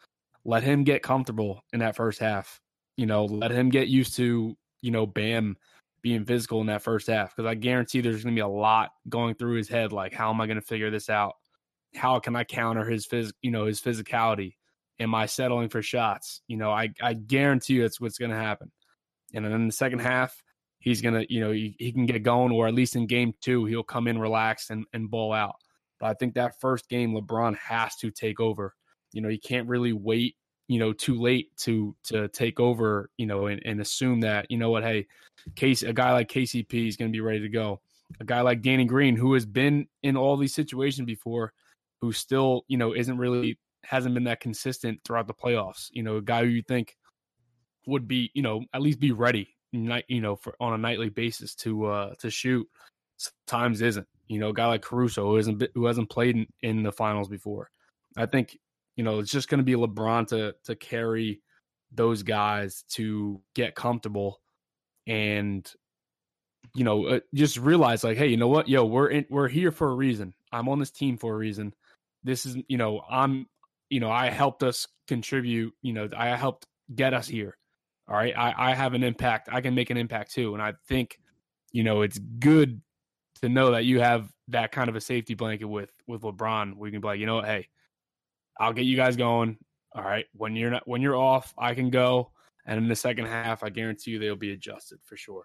Let 0.45 0.63
him 0.63 0.85
get 0.85 1.03
comfortable 1.03 1.63
in 1.73 1.81
that 1.81 1.97
first 1.97 2.21
half. 2.21 2.61
You 2.97 3.07
know, 3.07 3.25
let 3.27 3.51
him 3.51 3.69
get 3.69 3.89
used 3.89 4.17
to 4.17 4.57
you 4.81 4.91
know 4.91 5.07
Bam 5.07 5.57
being 6.03 6.25
physical 6.25 6.61
in 6.61 6.69
that 6.69 6.83
first 6.83 7.09
half 7.09 7.35
because 7.35 7.49
I 7.49 7.55
guarantee 7.55 8.01
there's 8.01 8.23
going 8.23 8.35
to 8.35 8.39
be 8.39 8.43
a 8.43 8.49
lot 8.49 8.91
going 9.09 9.35
through 9.35 9.57
his 9.57 9.69
head. 9.69 9.93
Like, 9.93 10.15
how 10.15 10.31
am 10.31 10.41
I 10.41 10.47
going 10.47 10.61
to 10.61 10.67
figure 10.67 10.91
this 10.91 11.11
out? 11.11 11.35
How 11.95 12.19
can 12.21 12.37
I 12.37 12.45
counter 12.45 12.85
his 12.85 13.07
phys, 13.07 13.33
you 13.43 13.51
know, 13.51 13.67
his 13.67 13.81
physicality? 13.81 14.55
Am 15.01 15.15
I 15.15 15.27
settling 15.27 15.69
for 15.69 15.83
shots? 15.83 16.43
You 16.49 16.57
know, 16.57 16.71
I 16.71 16.91
I 17.01 17.15
guarantee 17.15 17.75
you 17.75 17.83
that's 17.83 18.01
what's 18.01 18.19
going 18.19 18.31
to 18.31 18.37
happen. 18.37 18.71
And 19.35 19.45
then 19.45 19.53
in 19.53 19.67
the 19.67 19.73
second 19.73 20.01
half, 20.01 20.43
he's 20.79 21.03
gonna, 21.03 21.25
you 21.29 21.41
know, 21.41 21.51
he, 21.53 21.77
he 21.79 21.93
can 21.93 22.07
get 22.07 22.23
going, 22.23 22.53
or 22.53 22.67
at 22.67 22.75
least 22.75 22.97
in 22.97 23.07
game 23.07 23.33
two, 23.41 23.65
he'll 23.65 23.83
come 23.83 24.09
in 24.09 24.19
relaxed 24.19 24.71
and, 24.71 24.85
and 24.93 25.11
ball 25.11 25.33
out. 25.33 25.57
But 26.01 26.07
I 26.11 26.15
think 26.15 26.35
that 26.35 26.61
first 26.61 26.89
game, 26.89 27.15
LeBron 27.15 27.57
has 27.57 27.97
to 27.97 28.11
take 28.11 28.41
over. 28.41 28.75
You 29.13 29.21
know, 29.21 29.29
he 29.29 29.39
can't 29.39 29.69
really 29.69 29.93
wait, 29.93 30.37
you 30.69 30.79
know, 30.79 30.93
too 30.93 31.21
late 31.21 31.57
to 31.57 31.97
to 32.05 32.29
take 32.29 32.61
over, 32.61 33.11
you 33.17 33.27
know, 33.27 33.47
and, 33.47 33.61
and 33.65 33.81
assume 33.81 34.21
that, 34.21 34.51
you 34.51 34.59
know 34.59 34.71
what, 34.71 34.85
hey, 34.85 35.07
Case 35.57 35.83
a 35.83 35.93
guy 35.93 36.13
like 36.13 36.29
KCP 36.31 36.89
is 36.89 36.97
gonna 36.97 37.11
be 37.11 37.21
ready 37.21 37.41
to 37.41 37.49
go. 37.49 37.81
A 38.21 38.25
guy 38.25 38.41
like 38.43 38.63
Danny 38.63 38.85
Green, 38.85 39.17
who 39.17 39.35
has 39.35 39.47
been 39.47 39.87
in 40.03 40.17
all 40.17 40.37
these 40.37 40.55
situations 40.55 41.07
before, 41.07 41.53
who 42.01 42.13
still, 42.13 42.65
you 42.69 42.77
know, 42.77 42.95
isn't 42.95 43.19
really 43.19 43.59
hasn't 43.85 44.15
been 44.15 44.25
that 44.25 44.41
consistent 44.41 45.01
throughout 45.05 45.27
the 45.27 45.35
playoffs. 45.35 45.89
You 45.93 46.03
know, 46.03 46.17
a 46.17 46.23
guy 46.23 46.43
who 46.43 46.51
you 46.51 46.63
think 46.63 46.97
would 47.87 48.07
be, 48.07 48.31
you 48.35 48.43
know, 48.43 48.63
at 48.75 48.83
least 48.83 49.01
be 49.01 49.13
ready, 49.13 49.49
night, 49.73 50.05
you 50.09 50.21
know, 50.21 50.37
for 50.37 50.55
on 50.61 50.75
a 50.75 50.79
nightly 50.79 51.09
basis 51.09 51.55
to 51.57 51.87
uh 51.87 52.15
to 52.19 52.31
shoot. 52.31 52.69
Sometimes 53.17 53.81
isn't. 53.81 54.07
You 54.29 54.39
know, 54.39 54.51
a 54.51 54.55
guy 54.55 54.67
like 54.67 54.83
Caruso 54.83 55.35
who 55.35 55.55
been, 55.55 55.69
who 55.75 55.87
hasn't 55.87 56.11
played 56.11 56.37
in, 56.37 56.47
in 56.63 56.83
the 56.83 56.93
finals 56.93 57.29
before. 57.29 57.71
I 58.17 58.27
think 58.27 58.59
you 58.99 59.05
know 59.05 59.21
it's 59.21 59.31
just 59.31 59.49
going 59.49 59.59
to 59.59 59.65
be 59.65 59.75
LeBron 59.75 60.27
to 60.27 60.55
to 60.65 60.75
carry 60.75 61.41
those 61.93 62.23
guys 62.23 62.85
to 62.91 63.41
get 63.55 63.75
comfortable 63.75 64.41
and 65.07 65.73
you 66.75 66.85
know 66.85 67.07
uh, 67.07 67.21
just 67.33 67.57
realize 67.57 68.05
like 68.05 68.19
hey 68.19 68.27
you 68.27 68.37
know 68.37 68.49
what? 68.49 68.69
Yo 68.69 68.85
we're 68.85 69.09
in, 69.09 69.25
we're 69.31 69.49
here 69.49 69.71
for 69.73 69.91
a 69.91 69.95
reason. 69.95 70.35
I'm 70.53 70.69
on 70.69 70.81
this 70.81 70.91
team 70.91 71.17
for 71.17 71.33
a 71.33 71.39
reason. 71.39 71.73
This 72.25 72.45
is 72.45 72.57
you 72.69 72.77
know 72.77 73.03
i'm 73.09 73.47
you 73.89 74.01
know 74.01 74.11
i 74.11 74.29
helped 74.29 74.65
us 74.65 74.87
contribute 75.07 75.73
you 75.81 75.93
know 75.93 76.11
i 76.15 76.37
helped 76.37 76.67
get 76.95 77.15
us 77.15 77.29
here 77.29 77.57
all 78.09 78.17
right? 78.17 78.37
I 78.37 78.53
i 78.71 78.75
have 78.75 78.95
an 78.95 79.05
impact. 79.05 79.49
I 79.51 79.61
can 79.61 79.75
make 79.75 79.91
an 79.91 79.97
impact 79.97 80.33
too. 80.33 80.55
And 80.55 80.63
i 80.63 80.75
think 80.89 81.21
you 81.71 81.85
know 81.85 82.03
it's 82.03 82.19
good 82.19 82.83
to 83.43 83.49
know 83.49 83.71
that 83.71 83.85
you 83.85 84.01
have 84.01 84.33
that 84.49 84.73
kind 84.73 84.89
of 84.89 84.97
a 84.97 85.01
safety 85.01 85.35
blanket 85.35 85.67
with 85.67 85.93
with 86.09 86.23
lebron 86.23 86.75
you 86.85 86.91
can 86.91 87.01
be 87.01 87.07
like 87.07 87.21
you 87.21 87.27
know 87.27 87.37
what? 87.37 87.45
Hey 87.45 87.69
i'll 88.59 88.73
get 88.73 88.85
you 88.85 88.97
guys 88.97 89.17
going 89.17 89.57
all 89.95 90.03
right 90.03 90.27
when 90.35 90.55
you're 90.57 90.71
not 90.71 90.87
when 90.87 91.01
you're 91.03 91.17
off 91.17 91.55
i 91.59 91.75
can 91.75 91.91
go 91.91 92.31
and 92.67 92.79
in 92.79 92.89
the 92.89 92.97
second 92.97 93.27
half 93.27 93.63
i 93.63 93.69
guarantee 93.69 94.13
you 94.13 94.19
they'll 94.19 94.37
be 94.37 94.53
adjusted 94.53 94.99
for 95.05 95.17
sure 95.17 95.45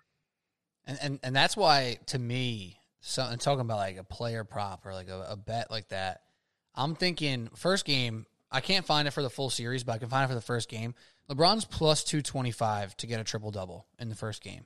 And 0.86 0.97
and 1.01 1.20
and 1.24 1.36
that's 1.36 1.55
why 1.55 1.97
to 2.07 2.20
me, 2.20 2.80
so 2.99 3.24
and 3.24 3.39
talking 3.39 3.61
about 3.61 3.78
like 3.78 3.97
a 3.97 4.03
player 4.03 4.43
prop 4.43 4.86
or 4.86 4.93
like 4.93 5.09
a, 5.09 5.28
a 5.30 5.38
bet 5.38 5.72
like 5.72 5.89
that, 5.89 6.22
I'm 6.76 6.95
thinking 6.95 7.49
first 7.55 7.86
game. 7.86 8.26
I 8.51 8.59
can't 8.61 8.86
find 8.86 9.07
it 9.07 9.11
for 9.11 9.24
the 9.24 9.30
full 9.30 9.49
series, 9.49 9.84
but 9.84 9.93
I 9.93 9.97
can 9.97 10.09
find 10.09 10.26
it 10.26 10.28
for 10.28 10.36
the 10.36 10.41
first 10.41 10.70
game. 10.70 10.93
LeBron's 11.30 11.66
plus 11.66 12.03
two 12.03 12.22
twenty 12.22 12.51
five 12.51 12.95
to 12.97 13.07
get 13.07 13.20
a 13.20 13.24
triple 13.24 13.51
double 13.51 13.88
in 13.97 14.09
the 14.09 14.16
first 14.16 14.43
game. 14.43 14.66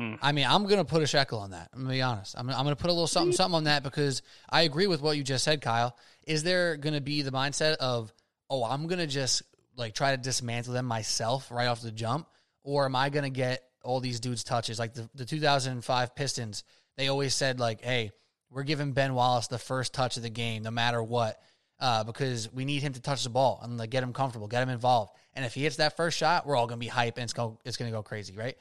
Mm. 0.00 0.18
I 0.22 0.32
mean, 0.32 0.46
I'm 0.48 0.66
gonna 0.66 0.84
put 0.84 1.02
a 1.02 1.06
shekel 1.06 1.38
on 1.38 1.50
that. 1.50 1.68
I'm 1.72 1.82
gonna 1.82 1.92
be 1.92 2.02
honest. 2.02 2.34
I'm, 2.36 2.48
I'm 2.48 2.64
gonna 2.64 2.76
put 2.76 2.90
a 2.90 2.92
little 2.92 3.06
something 3.06 3.32
something 3.32 3.56
on 3.56 3.64
that 3.64 3.82
because 3.82 4.22
I 4.48 4.62
agree 4.62 4.86
with 4.86 5.02
what 5.02 5.16
you 5.16 5.22
just 5.22 5.44
said, 5.44 5.60
Kyle. 5.60 5.96
Is 6.26 6.42
there 6.42 6.76
gonna 6.76 7.00
be 7.00 7.22
the 7.22 7.30
mindset 7.30 7.74
of, 7.76 8.12
oh, 8.48 8.64
I'm 8.64 8.86
gonna 8.86 9.06
just 9.06 9.42
like 9.76 9.94
try 9.94 10.16
to 10.16 10.22
dismantle 10.22 10.74
them 10.74 10.86
myself 10.86 11.50
right 11.50 11.66
off 11.66 11.82
the 11.82 11.92
jump, 11.92 12.26
or 12.62 12.86
am 12.86 12.96
I 12.96 13.10
gonna 13.10 13.30
get 13.30 13.62
all 13.84 14.00
these 14.00 14.20
dudes 14.20 14.44
touches 14.44 14.78
like 14.78 14.94
the, 14.94 15.08
the 15.14 15.26
2005 15.26 16.14
Pistons? 16.14 16.64
They 16.96 17.08
always 17.08 17.34
said 17.34 17.60
like, 17.60 17.82
hey, 17.82 18.12
we're 18.50 18.62
giving 18.64 18.92
Ben 18.92 19.14
Wallace 19.14 19.48
the 19.48 19.58
first 19.58 19.92
touch 19.92 20.16
of 20.16 20.22
the 20.22 20.30
game, 20.30 20.62
no 20.62 20.70
matter 20.70 21.02
what, 21.02 21.40
uh, 21.80 22.04
because 22.04 22.52
we 22.52 22.64
need 22.64 22.82
him 22.82 22.92
to 22.92 23.00
touch 23.00 23.24
the 23.24 23.30
ball 23.30 23.60
and 23.62 23.78
like, 23.78 23.90
get 23.90 24.02
him 24.02 24.12
comfortable, 24.12 24.46
get 24.46 24.62
him 24.62 24.68
involved. 24.68 25.12
And 25.34 25.44
if 25.44 25.54
he 25.54 25.62
hits 25.62 25.76
that 25.76 25.96
first 25.96 26.18
shot, 26.18 26.46
we're 26.46 26.56
all 26.56 26.66
gonna 26.66 26.78
be 26.78 26.86
hype 26.86 27.16
and 27.16 27.24
it's 27.24 27.32
going 27.32 27.58
it's 27.64 27.76
gonna 27.76 27.90
go 27.90 28.02
crazy, 28.02 28.36
right? 28.36 28.56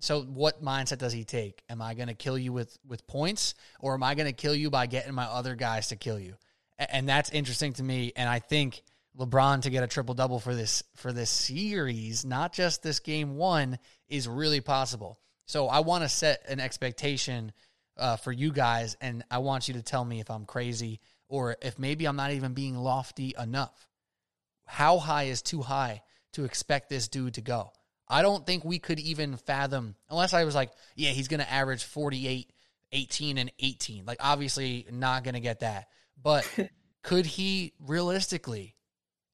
So 0.00 0.22
what 0.22 0.64
mindset 0.64 0.98
does 0.98 1.12
he 1.12 1.24
take? 1.24 1.62
Am 1.68 1.82
I 1.82 1.94
going 1.94 2.08
to 2.08 2.14
kill 2.14 2.38
you 2.38 2.52
with 2.52 2.76
with 2.88 3.06
points 3.06 3.54
or 3.80 3.94
am 3.94 4.02
I 4.02 4.14
going 4.14 4.26
to 4.26 4.32
kill 4.32 4.54
you 4.54 4.70
by 4.70 4.86
getting 4.86 5.14
my 5.14 5.26
other 5.26 5.54
guys 5.54 5.88
to 5.88 5.96
kill 5.96 6.18
you? 6.18 6.34
And 6.78 7.06
that's 7.06 7.30
interesting 7.30 7.74
to 7.74 7.82
me 7.82 8.12
and 8.16 8.28
I 8.28 8.38
think 8.38 8.82
LeBron 9.18 9.62
to 9.62 9.70
get 9.70 9.82
a 9.82 9.86
triple 9.86 10.14
double 10.14 10.40
for 10.40 10.54
this 10.54 10.82
for 10.96 11.12
this 11.12 11.28
series, 11.28 12.24
not 12.24 12.54
just 12.54 12.82
this 12.82 13.00
game 13.00 13.36
1 13.36 13.78
is 14.08 14.26
really 14.26 14.62
possible. 14.62 15.18
So 15.46 15.68
I 15.68 15.80
want 15.80 16.04
to 16.04 16.08
set 16.08 16.44
an 16.48 16.60
expectation 16.60 17.52
uh, 17.98 18.16
for 18.16 18.32
you 18.32 18.52
guys 18.52 18.96
and 19.02 19.22
I 19.30 19.38
want 19.38 19.68
you 19.68 19.74
to 19.74 19.82
tell 19.82 20.04
me 20.04 20.20
if 20.20 20.30
I'm 20.30 20.46
crazy 20.46 21.00
or 21.28 21.56
if 21.60 21.78
maybe 21.78 22.06
I'm 22.06 22.16
not 22.16 22.30
even 22.30 22.54
being 22.54 22.76
lofty 22.76 23.34
enough. 23.38 23.86
How 24.64 24.98
high 24.98 25.24
is 25.24 25.42
too 25.42 25.60
high 25.60 26.02
to 26.32 26.44
expect 26.44 26.88
this 26.88 27.08
dude 27.08 27.34
to 27.34 27.42
go? 27.42 27.72
I 28.10 28.22
don't 28.22 28.44
think 28.44 28.64
we 28.64 28.80
could 28.80 28.98
even 28.98 29.36
fathom, 29.36 29.94
unless 30.10 30.34
I 30.34 30.42
was 30.42 30.54
like, 30.54 30.72
yeah, 30.96 31.10
he's 31.10 31.28
going 31.28 31.40
to 31.40 31.50
average 31.50 31.84
48, 31.84 32.52
18, 32.90 33.38
and 33.38 33.52
18. 33.60 34.04
Like, 34.04 34.18
obviously, 34.20 34.84
not 34.90 35.22
going 35.22 35.34
to 35.34 35.40
get 35.40 35.60
that. 35.60 35.86
But 36.20 36.44
could 37.04 37.24
he 37.24 37.72
realistically 37.78 38.74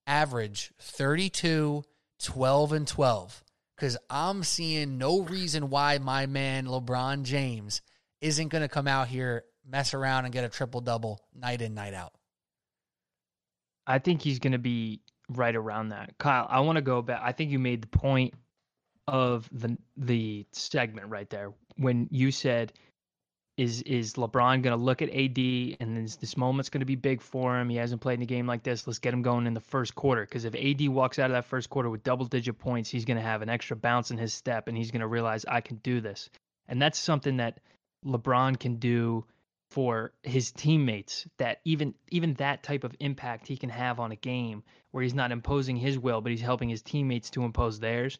average 0.05 0.71
32, 0.79 1.83
12, 2.23 2.71
and 2.71 2.87
12? 2.87 3.43
Because 3.75 3.97
I'm 4.11 4.43
seeing 4.43 4.99
no 4.99 5.21
reason 5.21 5.71
why 5.71 5.97
my 5.97 6.27
man 6.27 6.67
LeBron 6.67 7.23
James 7.23 7.81
isn't 8.21 8.49
going 8.49 8.61
to 8.61 8.69
come 8.69 8.87
out 8.87 9.07
here, 9.07 9.43
mess 9.67 9.95
around, 9.95 10.25
and 10.25 10.33
get 10.33 10.43
a 10.43 10.49
triple 10.49 10.81
double 10.81 11.19
night 11.35 11.63
in, 11.63 11.73
night 11.73 11.95
out. 11.95 12.13
I 13.87 13.97
think 13.97 14.21
he's 14.21 14.37
going 14.37 14.53
to 14.53 14.59
be 14.59 15.01
right 15.29 15.55
around 15.55 15.89
that. 15.89 16.17
Kyle, 16.19 16.45
I 16.47 16.59
want 16.59 16.75
to 16.75 16.83
go 16.83 17.01
back. 17.01 17.21
I 17.23 17.31
think 17.31 17.49
you 17.49 17.57
made 17.57 17.81
the 17.81 17.87
point 17.87 18.35
of 19.07 19.49
the 19.51 19.77
the 19.95 20.45
segment 20.51 21.09
right 21.09 21.29
there 21.29 21.53
when 21.77 22.07
you 22.11 22.31
said 22.31 22.73
is 23.57 23.81
is 23.83 24.13
LeBron 24.13 24.61
going 24.61 24.77
to 24.77 24.83
look 24.83 25.01
at 25.01 25.09
AD 25.09 25.37
and 25.79 25.97
this, 25.97 26.17
this 26.17 26.37
moment's 26.37 26.69
going 26.69 26.81
to 26.81 26.85
be 26.85 26.95
big 26.95 27.21
for 27.21 27.59
him. 27.59 27.69
He 27.69 27.77
hasn't 27.77 28.01
played 28.01 28.19
in 28.19 28.21
a 28.23 28.27
game 28.27 28.45
like 28.45 28.61
this. 28.61 28.85
Let's 28.85 28.99
get 28.99 29.13
him 29.13 29.23
going 29.23 29.47
in 29.47 29.55
the 29.55 29.59
first 29.59 29.95
quarter 29.95 30.21
because 30.21 30.45
if 30.45 30.53
AD 30.53 30.87
walks 30.89 31.17
out 31.17 31.31
of 31.31 31.35
that 31.35 31.45
first 31.45 31.69
quarter 31.69 31.89
with 31.89 32.03
double 32.03 32.25
digit 32.25 32.59
points, 32.59 32.89
he's 32.89 33.05
going 33.05 33.17
to 33.17 33.23
have 33.23 33.41
an 33.41 33.49
extra 33.49 33.75
bounce 33.75 34.11
in 34.11 34.17
his 34.17 34.33
step 34.33 34.67
and 34.67 34.77
he's 34.77 34.91
going 34.91 35.01
to 35.01 35.07
realize 35.07 35.43
I 35.47 35.61
can 35.61 35.77
do 35.77 36.01
this. 36.01 36.29
And 36.67 36.79
that's 36.79 36.99
something 36.99 37.37
that 37.37 37.59
LeBron 38.05 38.59
can 38.59 38.75
do 38.75 39.25
for 39.71 40.13
his 40.23 40.51
teammates 40.51 41.27
that 41.37 41.59
even 41.65 41.93
even 42.09 42.35
that 42.35 42.63
type 42.63 42.83
of 42.83 42.95
impact 42.99 43.47
he 43.47 43.57
can 43.57 43.69
have 43.69 43.99
on 43.99 44.11
a 44.11 44.15
game 44.15 44.63
where 44.91 45.03
he's 45.03 45.13
not 45.13 45.31
imposing 45.31 45.75
his 45.75 45.99
will 45.99 46.21
but 46.21 46.31
he's 46.31 46.39
helping 46.39 46.69
his 46.69 46.81
teammates 46.81 47.31
to 47.31 47.43
impose 47.43 47.77
theirs 47.79 48.17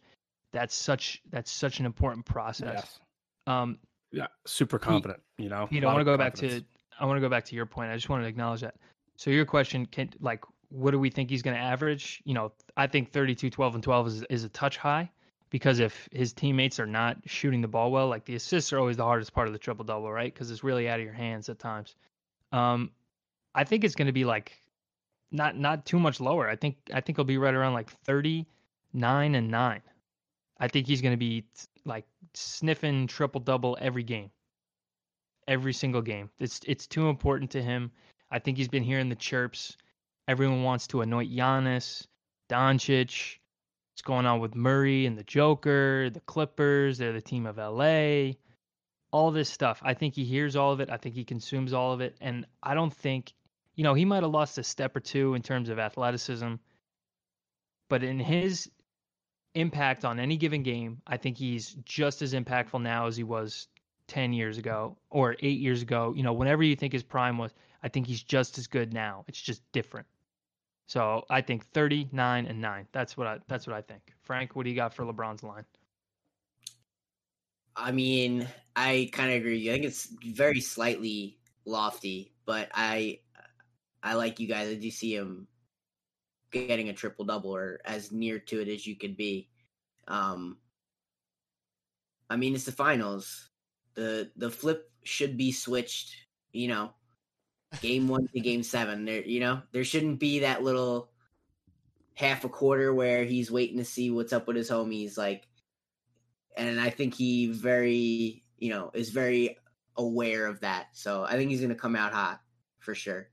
that's 0.57 0.75
such 0.75 1.21
that's 1.29 1.51
such 1.51 1.79
an 1.79 1.85
important 1.85 2.25
process 2.25 2.73
Yes. 2.75 2.99
um 3.45 3.77
Yeah, 4.11 4.27
super 4.45 4.79
confident. 4.79 5.19
You 5.37 5.49
know, 5.49 5.67
Pete, 5.67 5.83
A 5.83 5.87
I 5.87 5.93
want 5.93 6.01
to 6.01 6.05
go 6.05 6.17
back 6.17 6.33
to 6.35 6.61
I 6.99 7.05
want 7.05 7.17
to 7.17 7.21
go 7.21 7.29
back 7.29 7.45
to 7.45 7.55
your 7.55 7.65
point. 7.65 7.91
I 7.91 7.95
just 7.95 8.09
wanted 8.09 8.23
to 8.23 8.29
acknowledge 8.29 8.61
that. 8.61 8.75
So 9.17 9.29
your 9.29 9.45
question 9.45 9.85
can 9.85 10.09
like 10.19 10.43
what 10.69 10.91
do 10.91 10.99
we 10.99 11.09
think 11.09 11.29
he's 11.29 11.41
going 11.43 11.55
to 11.55 11.61
average? 11.61 12.21
You 12.25 12.33
know, 12.33 12.51
I 12.75 12.87
think 12.87 13.11
32 13.11 13.49
12 13.49 13.75
and 13.75 13.83
12 13.83 14.07
is 14.07 14.23
is 14.29 14.43
a 14.43 14.49
touch 14.49 14.77
high. 14.77 15.09
because 15.49 15.79
if 15.79 16.09
his 16.11 16.33
teammates 16.33 16.77
are 16.79 16.85
not 16.87 17.17
shooting 17.25 17.61
the 17.61 17.67
ball 17.69 17.89
well, 17.91 18.07
like 18.09 18.25
the 18.25 18.35
assists 18.35 18.73
are 18.73 18.79
always 18.79 18.97
the 18.97 19.03
hardest 19.03 19.33
part 19.33 19.47
of 19.47 19.53
the 19.53 19.59
triple 19.59 19.85
double, 19.85 20.11
right? 20.11 20.33
Because 20.33 20.51
it's 20.51 20.63
really 20.63 20.89
out 20.89 20.99
of 20.99 21.05
your 21.05 21.13
hands 21.13 21.47
at 21.49 21.57
times. 21.59 21.95
Um, 22.51 22.91
I 23.55 23.63
think 23.63 23.83
it's 23.83 23.95
going 23.95 24.07
to 24.07 24.13
be 24.21 24.25
like 24.25 24.61
not 25.31 25.57
not 25.57 25.85
too 25.85 25.99
much 25.99 26.19
lower. 26.19 26.49
I 26.49 26.55
think 26.55 26.75
I 26.93 26.99
think 27.01 27.15
it'll 27.15 27.25
be 27.25 27.37
right 27.37 27.53
around 27.53 27.73
like 27.73 27.89
thirty 28.05 28.45
nine 28.93 29.35
and 29.35 29.49
nine. 29.51 29.81
I 30.59 30.67
think 30.67 30.87
he's 30.87 31.01
going 31.01 31.13
to 31.13 31.17
be 31.17 31.45
like 31.85 32.05
sniffing 32.33 33.07
triple 33.07 33.41
double 33.41 33.77
every 33.79 34.03
game, 34.03 34.31
every 35.47 35.73
single 35.73 36.01
game. 36.01 36.29
It's 36.39 36.61
it's 36.65 36.87
too 36.87 37.09
important 37.09 37.51
to 37.51 37.61
him. 37.61 37.91
I 38.29 38.39
think 38.39 38.57
he's 38.57 38.67
been 38.67 38.83
hearing 38.83 39.09
the 39.09 39.15
chirps. 39.15 39.77
Everyone 40.27 40.63
wants 40.63 40.87
to 40.87 41.01
anoint 41.01 41.31
Giannis, 41.31 42.05
Doncic. 42.49 43.37
What's 43.93 44.01
going 44.03 44.25
on 44.25 44.39
with 44.39 44.55
Murray 44.55 45.05
and 45.05 45.17
the 45.17 45.23
Joker, 45.23 46.09
the 46.09 46.19
Clippers? 46.21 46.97
They're 46.97 47.13
the 47.13 47.21
team 47.21 47.45
of 47.45 47.57
LA. 47.57 48.33
All 49.11 49.31
this 49.31 49.49
stuff. 49.49 49.81
I 49.83 49.93
think 49.93 50.15
he 50.15 50.25
hears 50.25 50.55
all 50.55 50.73
of 50.73 50.81
it. 50.81 50.89
I 50.91 50.97
think 50.97 51.15
he 51.15 51.23
consumes 51.23 51.73
all 51.73 51.93
of 51.93 52.01
it. 52.01 52.17
And 52.19 52.45
I 52.61 52.73
don't 52.73 52.93
think, 52.93 53.33
you 53.75 53.83
know, 53.83 53.93
he 53.93 54.05
might 54.05 54.23
have 54.23 54.31
lost 54.31 54.57
a 54.57 54.63
step 54.63 54.95
or 54.95 54.99
two 54.99 55.33
in 55.33 55.41
terms 55.41 55.69
of 55.69 55.79
athleticism. 55.79 56.55
But 57.89 58.03
in 58.03 58.19
his 58.19 58.69
impact 59.57 60.05
on 60.05 60.19
any 60.19 60.37
given 60.37 60.63
game, 60.63 61.01
I 61.07 61.17
think 61.17 61.37
he's 61.37 61.75
just 61.83 62.21
as 62.21 62.33
impactful 62.33 62.81
now 62.81 63.07
as 63.07 63.17
he 63.17 63.23
was 63.23 63.67
10 64.07 64.31
years 64.31 64.57
ago 64.57 64.97
or 65.09 65.35
eight 65.41 65.59
years 65.59 65.81
ago. 65.81 66.13
You 66.15 66.23
know, 66.23 66.33
whenever 66.33 66.63
you 66.63 66.75
think 66.75 66.93
his 66.93 67.03
prime 67.03 67.37
was, 67.37 67.53
I 67.83 67.89
think 67.89 68.07
he's 68.07 68.23
just 68.23 68.57
as 68.57 68.67
good 68.67 68.93
now. 68.93 69.25
It's 69.27 69.41
just 69.41 69.61
different. 69.71 70.07
So 70.87 71.25
I 71.29 71.41
think 71.41 71.65
39 71.65 72.45
and 72.45 72.61
9. 72.61 72.87
That's 72.91 73.17
what 73.17 73.27
I 73.27 73.39
that's 73.47 73.67
what 73.67 73.75
I 73.75 73.81
think. 73.81 74.13
Frank, 74.23 74.55
what 74.55 74.63
do 74.63 74.69
you 74.69 74.75
got 74.75 74.93
for 74.93 75.03
LeBron's 75.03 75.43
line? 75.43 75.65
I 77.75 77.91
mean, 77.91 78.47
I 78.75 79.09
kind 79.11 79.31
of 79.31 79.37
agree. 79.37 79.69
I 79.69 79.73
think 79.73 79.85
it's 79.85 80.07
very 80.23 80.61
slightly 80.61 81.37
lofty, 81.65 82.31
but 82.45 82.69
I 82.73 83.19
I 84.01 84.13
like 84.13 84.39
you 84.39 84.47
guys. 84.47 84.69
I 84.69 84.75
do 84.75 84.89
see 84.89 85.13
him 85.15 85.47
getting 86.51 86.89
a 86.89 86.93
triple 86.93 87.25
double 87.25 87.55
or 87.55 87.79
as 87.85 88.11
near 88.11 88.39
to 88.39 88.61
it 88.61 88.67
as 88.67 88.85
you 88.85 88.95
could 88.95 89.17
be. 89.17 89.49
Um 90.07 90.57
I 92.29 92.35
mean, 92.35 92.55
it's 92.55 92.65
the 92.65 92.71
finals. 92.71 93.49
The 93.95 94.31
the 94.35 94.51
flip 94.51 94.91
should 95.03 95.37
be 95.37 95.51
switched, 95.51 96.15
you 96.51 96.67
know, 96.67 96.91
game 97.81 98.07
1 98.07 98.27
to 98.33 98.39
game 98.39 98.63
7. 98.63 99.05
There, 99.05 99.21
you 99.21 99.39
know, 99.39 99.61
there 99.71 99.83
shouldn't 99.83 100.19
be 100.19 100.39
that 100.39 100.63
little 100.63 101.11
half 102.15 102.43
a 102.43 102.49
quarter 102.49 102.93
where 102.93 103.23
he's 103.23 103.51
waiting 103.51 103.77
to 103.77 103.85
see 103.85 104.09
what's 104.11 104.33
up 104.33 104.47
with 104.47 104.55
his 104.57 104.69
homies 104.69 105.17
like 105.17 105.47
and 106.57 106.81
I 106.81 106.89
think 106.89 107.13
he 107.13 107.47
very, 107.51 108.43
you 108.57 108.69
know, 108.71 108.89
is 108.95 109.11
very 109.11 109.57
aware 109.95 110.47
of 110.47 110.61
that. 110.61 110.87
So 110.93 111.23
I 111.23 111.33
think 111.33 111.51
he's 111.51 111.59
going 111.59 111.69
to 111.69 111.75
come 111.75 111.95
out 111.95 112.13
hot 112.13 112.41
for 112.79 112.95
sure. 112.95 113.29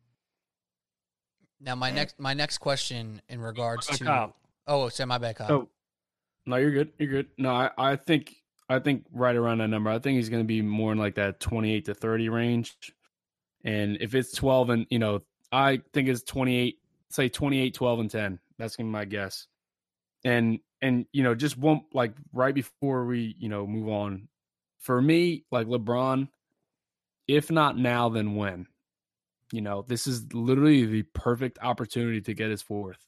Now 1.65 1.75
my 1.75 1.91
next 1.91 2.21
my 2.21 2.35
next 2.35 2.59
question 2.59 3.23
in 3.29 3.41
regards 3.41 3.87
to 3.87 4.05
Kyle? 4.05 4.37
oh, 4.67 4.83
oh 4.83 4.89
say 4.91 5.05
my 5.07 5.19
bad, 5.19 5.37
Kyle. 5.37 5.51
Oh, 5.51 5.69
no, 6.47 6.57
you're 6.57 6.71
good. 6.71 6.93
You're 6.99 7.11
good. 7.11 7.29
No, 7.39 7.51
I, 7.51 7.71
I 7.79 7.97
think 7.97 8.37
I 8.69 8.79
think 8.79 9.07
right 9.13 9.35
around 9.35 9.59
that 9.59 9.69
number. 9.69 9.91
I 9.91 9.99
think 9.99 10.17
he's 10.17 10.29
going 10.29 10.43
to 10.43 10.47
be 10.47 10.61
more 10.61 10.93
in 10.93 10.99
like 10.99 11.15
that 11.15 11.41
28 11.41 11.87
to 11.87 11.95
30 11.95 12.29
range. 12.29 12.77
And 13.65 13.97
if 14.01 14.15
it's 14.15 14.33
12 14.33 14.71
and 14.71 14.87
you 14.91 14.99
know, 14.99 15.23
I 15.51 15.81
think 15.95 16.09
it's 16.09 16.23
28. 16.23 16.77
Say 17.11 17.29
28, 17.29 17.75
12 17.75 18.01
and 18.01 18.11
10. 18.11 18.39
That's 18.59 18.77
gonna 18.77 18.89
be 18.89 18.93
my 18.93 19.05
guess. 19.07 19.47
And 20.23 20.59
and 20.83 21.07
you 21.13 21.23
know, 21.23 21.35
just 21.35 21.57
one 21.57 21.83
like 21.95 22.13
right 22.33 22.55
before 22.55 23.07
we 23.07 23.35
you 23.39 23.49
know 23.49 23.67
move 23.67 23.89
on. 23.89 24.29
For 24.81 25.01
me, 25.01 25.47
like 25.51 25.67
LeBron, 25.67 26.29
if 27.27 27.51
not 27.51 27.79
now, 27.79 28.11
then 28.11 28.35
when? 28.35 28.67
You 29.55 29.61
know, 29.61 29.85
this 29.87 30.09
is 30.09 30.33
literally 30.35 30.85
the 30.85 31.05
perfect 31.15 31.61
opportunity 31.63 32.21
to 32.23 32.35
get 32.35 32.51
his 32.51 32.61
fourth. 32.61 32.99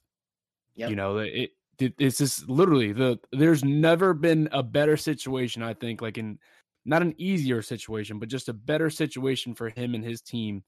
Yep. 0.75 0.89
You 0.89 0.95
know, 0.95 1.17
it, 1.17 1.51
it 1.77 1.93
it's 1.99 2.19
just 2.19 2.47
literally 2.47 2.93
the 2.93 3.19
there's 3.33 3.65
never 3.65 4.13
been 4.13 4.47
a 4.53 4.63
better 4.63 4.95
situation, 4.95 5.61
I 5.61 5.73
think, 5.73 6.01
like 6.01 6.17
in 6.17 6.39
not 6.85 7.01
an 7.01 7.15
easier 7.17 7.61
situation, 7.61 8.17
but 8.17 8.29
just 8.29 8.47
a 8.47 8.53
better 8.53 8.89
situation 8.89 9.55
for 9.55 9.67
him 9.67 9.93
and 9.93 10.05
his 10.05 10.21
team 10.21 10.63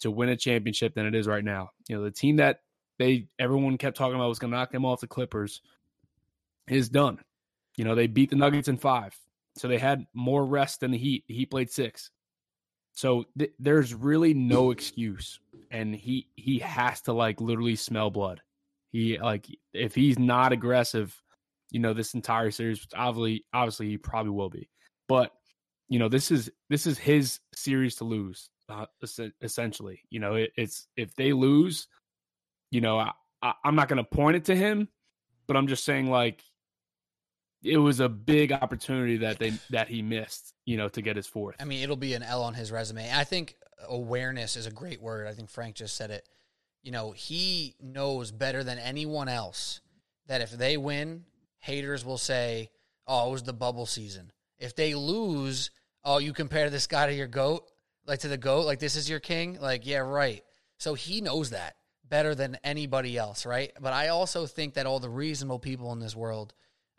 to 0.00 0.10
win 0.10 0.28
a 0.28 0.36
championship 0.36 0.94
than 0.94 1.06
it 1.06 1.14
is 1.14 1.26
right 1.26 1.44
now. 1.44 1.70
You 1.88 1.96
know, 1.96 2.04
the 2.04 2.10
team 2.10 2.36
that 2.36 2.58
they 2.98 3.28
everyone 3.38 3.78
kept 3.78 3.96
talking 3.96 4.16
about 4.16 4.28
was 4.28 4.38
going 4.38 4.50
to 4.50 4.56
knock 4.58 4.70
them 4.70 4.84
off 4.84 5.00
the 5.00 5.06
Clippers 5.06 5.62
is 6.68 6.90
done. 6.90 7.20
You 7.78 7.86
know, 7.86 7.94
they 7.94 8.06
beat 8.06 8.28
the 8.28 8.36
Nuggets 8.36 8.68
in 8.68 8.76
5. 8.76 9.18
So 9.56 9.66
they 9.66 9.78
had 9.78 10.04
more 10.12 10.44
rest 10.44 10.80
than 10.80 10.90
the 10.90 10.98
Heat. 10.98 11.24
The 11.26 11.34
Heat 11.34 11.50
played 11.50 11.70
6. 11.70 12.10
So 12.92 13.24
th- 13.38 13.52
there's 13.58 13.94
really 13.94 14.34
no 14.34 14.70
excuse 14.70 15.40
and 15.70 15.94
he 15.94 16.28
he 16.36 16.58
has 16.58 17.00
to 17.02 17.12
like 17.12 17.40
literally 17.40 17.76
smell 17.76 18.10
blood. 18.10 18.42
He 18.90 19.18
like 19.18 19.46
if 19.72 19.94
he's 19.94 20.18
not 20.18 20.52
aggressive, 20.52 21.20
you 21.70 21.80
know, 21.80 21.94
this 21.94 22.14
entire 22.14 22.50
series, 22.50 22.86
obviously 22.94 23.44
obviously 23.52 23.88
he 23.88 23.98
probably 23.98 24.30
will 24.32 24.50
be. 24.50 24.68
But 25.08 25.32
you 25.88 25.98
know, 25.98 26.08
this 26.08 26.30
is 26.30 26.50
this 26.68 26.86
is 26.86 26.98
his 26.98 27.40
series 27.54 27.96
to 27.96 28.04
lose, 28.04 28.48
uh, 28.68 28.86
es- 29.02 29.20
essentially. 29.40 30.00
You 30.10 30.20
know, 30.20 30.34
it, 30.34 30.52
it's 30.56 30.86
if 30.96 31.14
they 31.16 31.32
lose, 31.32 31.88
you 32.70 32.80
know, 32.80 32.98
I, 32.98 33.12
I, 33.42 33.54
I'm 33.64 33.74
not 33.74 33.88
going 33.88 33.98
to 33.98 34.04
point 34.04 34.36
it 34.36 34.44
to 34.46 34.56
him, 34.56 34.88
but 35.46 35.56
I'm 35.56 35.66
just 35.66 35.84
saying 35.84 36.10
like 36.10 36.42
it 37.62 37.78
was 37.78 38.00
a 38.00 38.08
big 38.08 38.52
opportunity 38.52 39.18
that 39.18 39.38
they 39.38 39.52
that 39.70 39.88
he 39.88 40.02
missed, 40.02 40.54
you 40.64 40.76
know, 40.76 40.88
to 40.88 41.02
get 41.02 41.16
his 41.16 41.26
fourth. 41.26 41.56
I 41.60 41.64
mean, 41.64 41.82
it'll 41.82 41.96
be 41.96 42.14
an 42.14 42.22
L 42.22 42.42
on 42.42 42.54
his 42.54 42.72
resume. 42.72 43.10
I 43.12 43.24
think 43.24 43.56
awareness 43.88 44.56
is 44.56 44.66
a 44.66 44.70
great 44.70 45.00
word. 45.00 45.26
I 45.26 45.32
think 45.32 45.50
Frank 45.50 45.76
just 45.76 45.96
said 45.96 46.10
it. 46.10 46.28
You 46.82 46.90
know, 46.90 47.12
he 47.12 47.76
knows 47.80 48.32
better 48.32 48.64
than 48.64 48.78
anyone 48.78 49.28
else 49.28 49.80
that 50.26 50.40
if 50.40 50.50
they 50.50 50.76
win, 50.76 51.24
haters 51.58 52.04
will 52.04 52.18
say, 52.18 52.70
"Oh, 53.06 53.28
it 53.28 53.32
was 53.32 53.42
the 53.44 53.52
bubble 53.52 53.86
season." 53.86 54.32
If 54.58 54.74
they 54.74 54.94
lose, 54.94 55.70
"Oh, 56.04 56.18
you 56.18 56.32
compare 56.32 56.70
this 56.70 56.86
guy 56.86 57.06
to 57.06 57.14
your 57.14 57.28
goat, 57.28 57.70
like 58.06 58.20
to 58.20 58.28
the 58.28 58.36
goat, 58.36 58.66
like 58.66 58.80
this 58.80 58.96
is 58.96 59.08
your 59.08 59.20
king." 59.20 59.60
Like, 59.60 59.86
yeah, 59.86 59.98
right. 59.98 60.42
So 60.78 60.94
he 60.94 61.20
knows 61.20 61.50
that 61.50 61.76
better 62.04 62.34
than 62.34 62.58
anybody 62.64 63.16
else, 63.16 63.46
right? 63.46 63.72
But 63.80 63.92
I 63.92 64.08
also 64.08 64.46
think 64.46 64.74
that 64.74 64.86
all 64.86 64.98
the 64.98 65.08
reasonable 65.08 65.60
people 65.60 65.92
in 65.92 66.00
this 66.00 66.16
world 66.16 66.52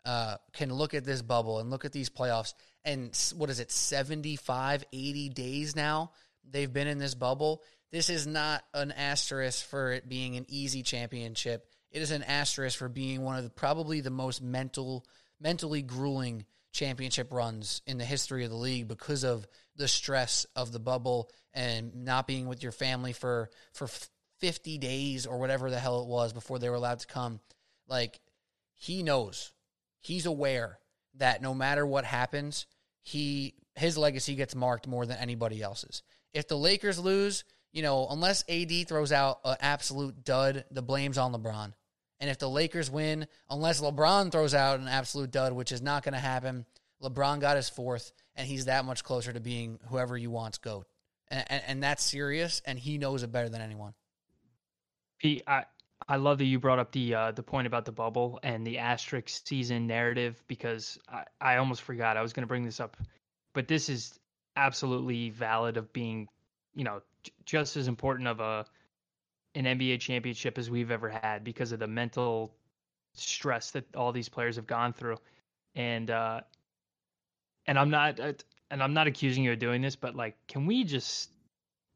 uh, 0.04 0.36
can 0.52 0.72
look 0.72 0.94
at 0.94 1.04
this 1.04 1.22
bubble 1.22 1.58
and 1.58 1.70
look 1.70 1.84
at 1.84 1.92
these 1.92 2.10
playoffs 2.10 2.54
and 2.84 3.16
what 3.36 3.50
is 3.50 3.60
it 3.60 3.70
75 3.70 4.84
80 4.92 5.28
days 5.30 5.74
now 5.74 6.12
they've 6.50 6.72
been 6.72 6.86
in 6.86 6.98
this 6.98 7.14
bubble 7.14 7.62
this 7.94 8.10
is 8.10 8.26
not 8.26 8.64
an 8.74 8.90
asterisk 8.90 9.64
for 9.66 9.92
it 9.92 10.08
being 10.08 10.36
an 10.36 10.46
easy 10.48 10.82
championship. 10.82 11.64
It 11.92 12.02
is 12.02 12.10
an 12.10 12.24
asterisk 12.24 12.76
for 12.76 12.88
being 12.88 13.22
one 13.22 13.36
of 13.36 13.44
the 13.44 13.50
probably 13.50 14.00
the 14.00 14.10
most 14.10 14.42
mental 14.42 15.06
mentally 15.38 15.80
grueling 15.80 16.44
championship 16.72 17.32
runs 17.32 17.82
in 17.86 17.98
the 17.98 18.04
history 18.04 18.42
of 18.42 18.50
the 18.50 18.56
league 18.56 18.88
because 18.88 19.22
of 19.22 19.46
the 19.76 19.86
stress 19.86 20.44
of 20.56 20.72
the 20.72 20.80
bubble 20.80 21.30
and 21.52 21.94
not 22.04 22.26
being 22.26 22.48
with 22.48 22.64
your 22.64 22.72
family 22.72 23.12
for 23.12 23.48
for 23.72 23.86
50 24.40 24.76
days 24.78 25.24
or 25.24 25.38
whatever 25.38 25.70
the 25.70 25.78
hell 25.78 26.02
it 26.02 26.08
was 26.08 26.32
before 26.32 26.58
they 26.58 26.68
were 26.68 26.74
allowed 26.74 26.98
to 26.98 27.06
come. 27.06 27.38
Like 27.86 28.18
he 28.72 29.04
knows 29.04 29.52
he's 30.04 30.26
aware 30.26 30.78
that 31.16 31.42
no 31.42 31.54
matter 31.54 31.86
what 31.86 32.04
happens, 32.04 32.66
he 33.02 33.54
his 33.76 33.98
legacy 33.98 34.34
gets 34.34 34.54
marked 34.54 34.86
more 34.86 35.06
than 35.06 35.16
anybody 35.18 35.60
else's. 35.62 36.02
If 36.32 36.46
the 36.48 36.56
Lakers 36.56 36.98
lose, 36.98 37.44
you 37.72 37.82
know, 37.82 38.06
unless 38.08 38.44
AD 38.48 38.86
throws 38.86 39.10
out 39.10 39.40
an 39.44 39.56
absolute 39.60 40.24
dud, 40.24 40.64
the 40.70 40.82
blame's 40.82 41.18
on 41.18 41.32
LeBron. 41.32 41.72
And 42.20 42.30
if 42.30 42.38
the 42.38 42.48
Lakers 42.48 42.90
win, 42.90 43.26
unless 43.50 43.80
LeBron 43.80 44.30
throws 44.30 44.54
out 44.54 44.78
an 44.78 44.86
absolute 44.86 45.32
dud, 45.32 45.52
which 45.52 45.72
is 45.72 45.82
not 45.82 46.04
going 46.04 46.14
to 46.14 46.20
happen, 46.20 46.64
LeBron 47.02 47.40
got 47.40 47.56
his 47.56 47.68
fourth, 47.68 48.12
and 48.36 48.46
he's 48.46 48.66
that 48.66 48.84
much 48.84 49.02
closer 49.02 49.32
to 49.32 49.40
being 49.40 49.80
whoever 49.88 50.16
you 50.16 50.30
want's 50.30 50.58
GOAT. 50.58 50.86
And, 51.28 51.44
and, 51.48 51.62
and 51.66 51.82
that's 51.82 52.04
serious, 52.04 52.62
and 52.64 52.78
he 52.78 52.98
knows 52.98 53.24
it 53.24 53.32
better 53.32 53.48
than 53.48 53.60
anyone. 53.60 53.94
Pete, 55.18 55.42
I 55.46 55.64
I 56.08 56.16
love 56.16 56.38
that 56.38 56.44
you 56.44 56.58
brought 56.58 56.78
up 56.78 56.92
the 56.92 57.14
uh, 57.14 57.32
the 57.32 57.42
point 57.42 57.66
about 57.66 57.84
the 57.84 57.92
bubble 57.92 58.38
and 58.42 58.66
the 58.66 58.78
asterisk 58.78 59.28
season 59.46 59.86
narrative 59.86 60.42
because 60.46 60.98
I, 61.08 61.24
I 61.40 61.56
almost 61.56 61.82
forgot 61.82 62.16
I 62.16 62.22
was 62.22 62.32
going 62.32 62.42
to 62.42 62.48
bring 62.48 62.64
this 62.64 62.80
up, 62.80 62.96
but 63.54 63.68
this 63.68 63.88
is 63.88 64.18
absolutely 64.56 65.30
valid 65.30 65.76
of 65.76 65.92
being, 65.92 66.28
you 66.74 66.84
know, 66.84 67.00
j- 67.22 67.32
just 67.44 67.76
as 67.76 67.88
important 67.88 68.28
of 68.28 68.40
a 68.40 68.66
an 69.54 69.64
NBA 69.64 70.00
championship 70.00 70.58
as 70.58 70.68
we've 70.68 70.90
ever 70.90 71.08
had 71.08 71.42
because 71.42 71.72
of 71.72 71.78
the 71.78 71.86
mental 71.86 72.54
stress 73.14 73.70
that 73.70 73.94
all 73.96 74.12
these 74.12 74.28
players 74.28 74.56
have 74.56 74.66
gone 74.66 74.92
through, 74.92 75.16
and 75.74 76.10
uh, 76.10 76.40
and 77.66 77.78
I'm 77.78 77.90
not 77.90 78.20
uh, 78.20 78.34
and 78.70 78.82
I'm 78.82 78.92
not 78.92 79.06
accusing 79.06 79.44
you 79.44 79.52
of 79.52 79.58
doing 79.58 79.80
this, 79.80 79.96
but 79.96 80.14
like, 80.14 80.36
can 80.48 80.66
we 80.66 80.84
just? 80.84 81.30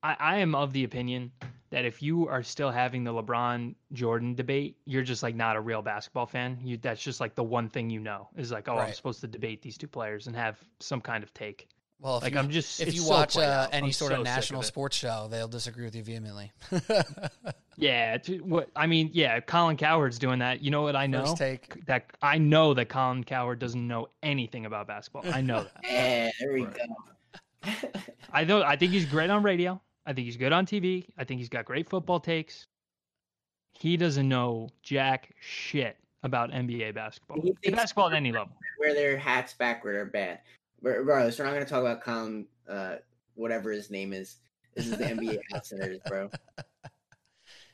I, 0.03 0.17
I 0.19 0.37
am 0.39 0.55
of 0.55 0.73
the 0.73 0.85
opinion 0.85 1.33
that 1.71 1.85
if 1.85 2.03
you 2.03 2.29
are 2.29 2.43
still 2.43 2.71
having 2.71 3.05
the 3.05 3.13
LeBron 3.13 3.75
Jordan 3.93 4.35
debate, 4.35 4.77
you're 4.87 5.03
just 5.03 5.23
like 5.23 5.35
not 5.35 5.57
a 5.57 5.61
real 5.61 5.83
basketball 5.83 6.27
fan. 6.27 6.59
You 6.63 6.77
that's 6.79 7.03
just 7.03 7.21
like 7.21 7.35
the 7.35 7.45
one 7.45 7.69
thing 7.69 7.91
you 7.91 8.01
know 8.01 8.29
is 8.37 8.51
like, 8.53 8.69
oh, 8.69 8.79
I'm 8.79 8.93
supposed 8.95 9.21
to 9.21 9.27
debate 9.29 9.63
these 9.63 9.77
two 9.79 9.89
players 9.89 10.27
and 10.27 10.37
have 10.37 10.59
some 10.81 11.01
kind 11.01 11.23
of 11.23 11.33
take. 11.35 11.69
Well, 12.01 12.19
if 12.19 12.23
Like 12.23 12.35
you, 12.35 12.39
I'm 12.39 12.49
just 12.51 12.81
if 12.81 12.95
you 12.95 13.01
so 13.01 13.11
watch 13.11 13.37
uh, 13.37 13.67
any 13.73 13.89
I'm 13.89 13.93
sort 13.93 14.13
so 14.13 14.19
of 14.19 14.25
national 14.25 14.61
it. 14.61 14.65
sports 14.67 14.97
show, 14.97 15.27
they'll 15.29 15.49
disagree 15.49 15.85
with 15.85 15.97
you 15.97 16.03
vehemently. 16.05 16.53
Yeah, 17.81 18.17
it's- 18.17 18.41
what 18.43 18.71
I 18.75 18.89
mean, 18.89 19.11
yeah, 19.13 19.39
Colin 19.39 19.77
Cowherd's 19.77 20.19
doing 20.19 20.41
that. 20.41 20.63
You 20.63 20.73
know 20.73 20.83
what 20.83 20.97
I 20.97 21.07
know? 21.07 21.21
First 21.27 21.37
take. 21.37 21.87
That 21.87 22.07
I 22.21 22.37
know 22.39 22.75
that 22.75 22.89
Colin 22.89 23.23
Cowherd 23.23 23.61
doesn't 23.61 23.87
know 23.87 24.09
anything 24.21 24.67
about 24.67 24.89
basketball. 24.89 25.23
I 25.33 25.41
know 25.43 25.63
that. 25.63 25.73
Yeah, 25.85 26.31
there 26.41 26.53
we 26.53 26.65
Right. 26.65 26.77
go. 26.77 27.71
I 28.33 28.43
know. 28.45 28.63
I 28.63 28.75
think 28.75 28.91
he's 28.93 29.07
great 29.07 29.31
on 29.31 29.45
radio. 29.45 29.81
I 30.09 30.15
think 30.15 30.25
he's 30.25 30.39
good 30.39 30.55
on 30.55 30.65
TV. 30.65 31.05
I 31.19 31.25
think 31.25 31.39
he's 31.39 31.51
got 31.51 31.67
great 31.67 31.87
football 31.91 32.19
takes. 32.19 32.67
He 33.73 33.99
doesn't 33.99 34.27
know 34.27 34.71
jack 34.83 35.35
shit 35.39 35.99
about 36.23 36.51
NBA 36.51 36.95
basketball. 36.95 37.37
He 37.43 37.53
thinks- 37.63 37.77
basketball 37.77 38.09
at 38.09 38.15
any 38.15 38.33
level. 38.33 38.55
Wear 38.81 38.95
their 38.95 39.19
hats 39.19 39.53
backward 39.53 39.97
are 39.97 40.07
bad. 40.07 40.41
Bro- 40.81 41.01
Regardless, 41.01 41.39
we're 41.39 41.45
not 41.45 41.53
going 41.53 41.65
to 41.65 41.69
talk 41.69 41.83
about 41.83 42.01
Colin, 42.03 42.47
uh, 42.67 42.97
whatever 43.35 43.71
his 43.71 43.91
name 43.91 44.15
is. 44.15 44.37
This 44.75 44.87
is 44.87 44.97
the 44.97 45.05
NBA 45.05 45.41
outsiders, 45.55 45.99
bro. 46.07 46.31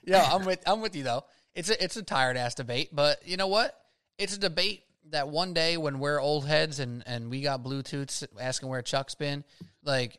Yeah, 0.03 0.29
I'm 0.31 0.45
with 0.45 0.61
I'm 0.67 0.81
with 0.81 0.97
you 0.97 1.05
though. 1.05 1.25
It's 1.55 1.71
a 1.71 1.83
it's 1.83 1.97
a 1.97 2.03
tired 2.03 2.37
ass 2.37 2.55
debate, 2.55 2.89
but 2.93 3.27
you 3.27 3.37
know 3.37 3.47
what? 3.47 3.79
It's 4.19 4.35
a 4.37 4.41
debate 4.41 4.83
that 5.11 5.29
one 5.29 5.55
day 5.55 5.77
when 5.77 5.99
we're 6.01 6.21
old 6.21 6.47
heads 6.47 6.81
and 6.81 7.03
and 7.07 7.31
we 7.31 7.43
got 7.43 7.63
Bluetooths 7.63 8.27
asking 8.41 8.69
where 8.69 8.83
Chuck's 8.83 9.15
been, 9.15 9.45
like 9.85 10.19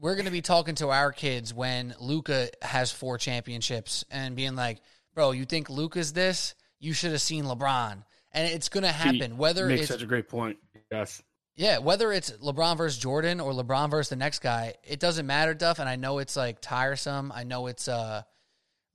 we're 0.00 0.16
gonna 0.16 0.30
be 0.30 0.42
talking 0.42 0.74
to 0.76 0.88
our 0.88 1.12
kids 1.12 1.52
when 1.52 1.94
Luka 2.00 2.50
has 2.62 2.92
four 2.92 3.18
championships 3.18 4.04
and 4.10 4.36
being 4.36 4.54
like, 4.54 4.80
"Bro, 5.14 5.32
you 5.32 5.44
think 5.44 5.70
Luka's 5.70 6.12
this? 6.12 6.54
You 6.78 6.92
should 6.92 7.12
have 7.12 7.22
seen 7.22 7.44
LeBron." 7.44 8.04
And 8.32 8.52
it's 8.52 8.68
gonna 8.68 8.92
happen 8.92 9.36
whether 9.36 9.66
Makes 9.66 9.82
it's 9.82 9.90
such 9.90 10.02
a 10.02 10.06
great 10.06 10.28
point. 10.28 10.58
Yes. 10.90 11.22
yeah, 11.56 11.78
whether 11.78 12.12
it's 12.12 12.30
LeBron 12.30 12.76
versus 12.76 12.98
Jordan 12.98 13.40
or 13.40 13.52
LeBron 13.52 13.90
versus 13.90 14.08
the 14.10 14.16
next 14.16 14.38
guy, 14.38 14.74
it 14.84 15.00
doesn't 15.00 15.26
matter, 15.26 15.54
Duff. 15.54 15.78
And 15.78 15.88
I 15.88 15.96
know 15.96 16.18
it's 16.18 16.36
like 16.36 16.60
tiresome. 16.60 17.32
I 17.34 17.44
know 17.44 17.66
it's 17.66 17.88
uh 17.88 18.22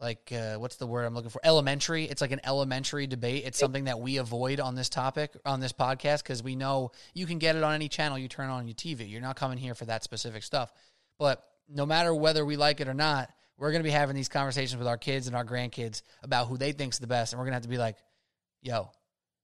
like 0.04 0.34
uh, 0.34 0.56
what's 0.56 0.76
the 0.76 0.86
word 0.86 1.06
I'm 1.06 1.14
looking 1.14 1.30
for? 1.30 1.40
Elementary. 1.44 2.04
It's 2.06 2.20
like 2.20 2.32
an 2.32 2.42
elementary 2.44 3.08
debate. 3.08 3.44
It's 3.46 3.58
something 3.58 3.86
that 3.86 4.00
we 4.00 4.18
avoid 4.18 4.60
on 4.60 4.76
this 4.76 4.90
topic 4.90 5.32
on 5.46 5.62
this 5.62 5.72
podcast 5.72 6.24
because 6.24 6.44
we 6.44 6.56
know 6.58 6.92
you 7.14 7.26
can 7.26 7.40
get 7.40 7.56
it 7.56 7.64
on 7.64 7.74
any 7.74 7.88
channel 7.88 8.18
you 8.18 8.28
turn 8.28 8.50
on 8.50 8.68
your 8.68 8.76
TV. 8.76 9.10
You're 9.10 9.22
not 9.22 9.38
coming 9.38 9.58
here 9.58 9.74
for 9.76 9.86
that 9.86 10.04
specific 10.04 10.44
stuff. 10.44 10.74
But 11.20 11.44
no 11.70 11.86
matter 11.86 12.14
whether 12.14 12.46
we 12.46 12.58
like 12.58 12.82
it 12.82 12.88
or 12.88 12.94
not, 12.94 13.30
we're 13.58 13.72
gonna 13.72 13.84
be 13.84 13.92
having 13.92 14.16
these 14.16 14.30
conversations 14.30 14.78
with 14.78 14.88
our 14.88 14.98
kids 14.98 15.28
and 15.28 15.36
our 15.36 15.46
grandkids 15.46 16.02
about 16.22 16.48
who 16.48 16.58
they 16.58 16.72
think's 16.72 17.00
the 17.00 17.08
best, 17.08 17.34
and 17.34 17.40
we're 17.40 17.46
gonna 17.46 17.56
have 17.56 17.64
to 17.64 17.70
be 17.70 17.78
like, 17.78 17.98
"Yo, 18.62 18.92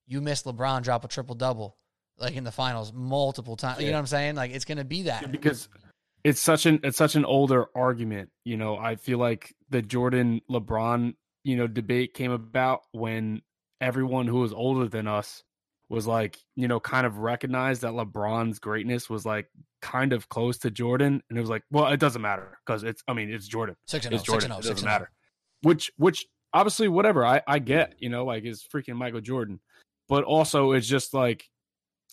you 0.07 0.21
missed 0.21 0.45
LeBron 0.45 0.83
drop 0.83 1.05
a 1.05 1.07
triple 1.07 1.35
double." 1.35 1.79
like 2.19 2.35
in 2.35 2.43
the 2.43 2.51
finals 2.51 2.91
multiple 2.93 3.55
times. 3.55 3.79
You 3.79 3.87
know 3.87 3.93
what 3.93 3.99
I'm 3.99 4.07
saying? 4.07 4.35
Like 4.35 4.51
it's 4.51 4.65
gonna 4.65 4.83
be 4.83 5.03
that. 5.03 5.31
because 5.31 5.69
it's 6.23 6.41
such 6.41 6.65
an 6.65 6.79
it's 6.83 6.97
such 6.97 7.15
an 7.15 7.25
older 7.25 7.67
argument. 7.75 8.29
You 8.43 8.57
know, 8.57 8.77
I 8.77 8.95
feel 8.95 9.17
like 9.17 9.55
the 9.69 9.81
Jordan 9.81 10.41
LeBron 10.49 11.15
you 11.43 11.55
know 11.55 11.67
debate 11.67 12.13
came 12.13 12.31
about 12.31 12.81
when 12.91 13.41
everyone 13.81 14.27
who 14.27 14.39
was 14.39 14.53
older 14.53 14.87
than 14.87 15.07
us 15.07 15.43
was 15.89 16.05
like 16.07 16.37
you 16.55 16.67
know 16.67 16.79
kind 16.79 17.05
of 17.05 17.17
recognized 17.17 17.81
that 17.81 17.93
LeBron's 17.93 18.59
greatness 18.59 19.09
was 19.09 19.25
like 19.25 19.47
kind 19.81 20.13
of 20.13 20.29
close 20.29 20.57
to 20.59 20.71
Jordan, 20.71 21.21
and 21.29 21.37
it 21.37 21.41
was 21.41 21.49
like, 21.49 21.63
well, 21.71 21.87
it 21.87 21.99
doesn't 21.99 22.21
matter 22.21 22.57
because 22.65 22.83
it's 22.83 23.03
I 23.07 23.13
mean 23.13 23.31
it's 23.31 23.47
Jordan, 23.47 23.75
Six 23.87 24.05
and 24.05 24.13
it's 24.13 24.23
oh, 24.23 24.33
Jordan, 24.33 24.51
and 24.51 24.57
oh, 24.57 24.59
it 24.59 24.69
doesn't 24.69 24.87
oh. 24.87 24.91
matter. 24.91 25.11
Which 25.61 25.91
which 25.97 26.25
obviously 26.53 26.87
whatever 26.87 27.25
I 27.25 27.41
I 27.47 27.59
get 27.59 27.95
you 27.99 28.09
know 28.09 28.25
like 28.25 28.45
is 28.45 28.63
freaking 28.73 28.95
Michael 28.95 29.21
Jordan, 29.21 29.59
but 30.07 30.23
also 30.23 30.73
it's 30.73 30.87
just 30.87 31.13
like 31.13 31.49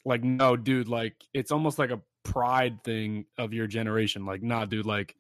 like 0.05 0.25
no 0.25 0.57
dude 0.57 0.89
like 0.89 1.17
it's 1.35 1.51
almost 1.51 1.79
like 1.79 1.91
a 1.91 2.01
pride 2.25 2.83
thing 2.85 3.27
of 3.39 3.53
your 3.53 3.67
generation. 3.67 4.25
Like 4.25 4.43
nah 4.43 4.65
dude 4.65 4.87
like 4.87 5.15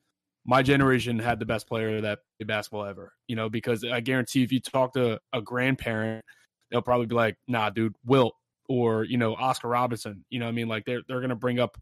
my 0.47 0.63
generation 0.63 1.19
had 1.19 1.41
the 1.41 1.47
best 1.47 1.67
player 1.67 2.01
that 2.01 2.21
played 2.39 2.47
basketball 2.47 2.87
ever 2.87 3.13
you 3.27 3.35
know 3.35 3.49
because 3.49 3.85
i 3.85 4.01
guarantee 4.01 4.45
if 4.45 4.53
you 4.53 4.61
talk 4.61 4.93
to 4.93 5.19
a 5.33 5.43
grandparent 5.43 6.25
they'll 6.71 6.81
probably 6.81 7.07
be 7.07 7.15
like 7.15 7.37
nah 7.49 7.69
dude 7.69 7.95
wilt 8.05 8.35
or 8.69 9.05
you 9.05 9.17
know 9.17 9.35
oscar 9.35 9.69
robinson 9.69 10.25
you 10.31 10.39
know 10.39 10.49
i 10.49 10.51
mean 10.53 10.69
like 10.69 10.85
they're 10.85 11.03
they're 11.09 11.21
gonna 11.21 11.35
bring 11.37 11.59
up 11.59 11.79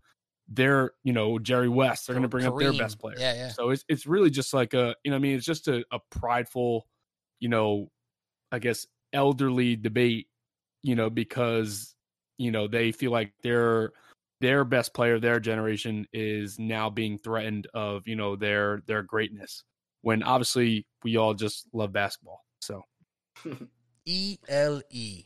their 0.48 0.92
you 1.04 1.12
know 1.12 1.38
jerry 1.38 1.68
west 1.68 2.06
they're 2.06 2.14
gonna 2.14 2.28
bring 2.28 2.46
up 2.46 2.58
their 2.58 2.72
best 2.72 2.98
player 2.98 3.16
Yeah, 3.18 3.34
yeah. 3.34 3.48
so 3.48 3.70
it's 3.70 3.84
it's 3.88 4.06
really 4.06 4.30
just 4.30 4.52
like 4.52 4.74
a 4.74 4.94
you 5.02 5.10
know 5.10 5.16
I 5.16 5.20
mean 5.20 5.36
it's 5.36 5.46
just 5.46 5.68
a, 5.68 5.84
a 5.90 5.98
prideful, 6.10 6.86
you 7.40 7.48
know, 7.48 7.90
I 8.52 8.58
guess 8.58 8.86
elderly 9.12 9.76
debate, 9.76 10.28
you 10.82 10.94
know, 10.96 11.08
because 11.08 11.94
you 12.36 12.50
know 12.50 12.68
they 12.68 12.92
feel 12.92 13.10
like 13.10 13.32
their 13.42 13.92
their 14.40 14.64
best 14.64 14.92
player, 14.92 15.18
their 15.18 15.40
generation 15.40 16.06
is 16.12 16.58
now 16.58 16.90
being 16.90 17.18
threatened 17.18 17.68
of 17.72 18.06
you 18.06 18.16
know 18.16 18.36
their 18.36 18.82
their 18.86 19.02
greatness 19.02 19.62
when 20.02 20.22
obviously 20.22 20.86
we 21.02 21.16
all 21.16 21.32
just 21.32 21.66
love 21.72 21.92
basketball. 21.92 22.44
So 22.60 22.82
E 24.04 24.36
L 24.48 24.82
E. 24.90 25.24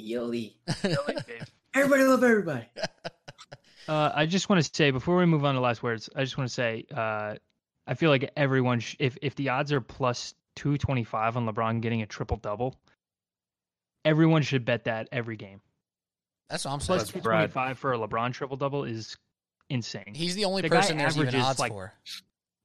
Yoli. 0.00 0.54
Everybody 1.74 2.02
love 2.04 2.24
everybody. 2.24 2.66
Uh, 3.88 4.12
I 4.14 4.26
just 4.26 4.48
want 4.48 4.62
to 4.64 4.70
say 4.72 4.92
before 4.92 5.16
we 5.16 5.26
move 5.26 5.44
on 5.44 5.56
to 5.56 5.60
last 5.60 5.82
words, 5.82 6.08
I 6.14 6.22
just 6.22 6.38
want 6.38 6.48
to 6.48 6.54
say 6.54 6.86
uh, 6.94 7.34
I 7.88 7.94
feel 7.94 8.08
like 8.10 8.30
everyone, 8.36 8.78
sh- 8.78 8.94
if 9.00 9.18
if 9.20 9.34
the 9.34 9.48
odds 9.48 9.72
are 9.72 9.80
plus 9.80 10.34
two 10.54 10.78
twenty 10.78 11.02
five 11.02 11.36
on 11.36 11.44
LeBron 11.44 11.80
getting 11.80 12.00
a 12.02 12.06
triple 12.06 12.36
double, 12.36 12.76
everyone 14.04 14.42
should 14.42 14.64
bet 14.64 14.84
that 14.84 15.08
every 15.10 15.36
game. 15.36 15.60
That's 16.48 16.66
what 16.66 16.72
I'm 16.72 16.78
saying. 16.80 16.86
Plus 16.86 17.00
That's 17.00 17.12
two 17.12 17.20
Brad. 17.20 17.50
twenty 17.50 17.52
five 17.52 17.78
for 17.80 17.92
a 17.92 17.98
LeBron 17.98 18.32
triple 18.32 18.56
double 18.56 18.84
is 18.84 19.16
insane. 19.70 20.12
He's 20.14 20.36
the 20.36 20.44
only 20.44 20.62
The 20.62 20.68
person 20.68 20.96
there's 20.96 21.16
even 21.16 21.28
averages, 21.28 21.46
odds 21.46 21.58
like, 21.58 21.72
for. 21.72 21.92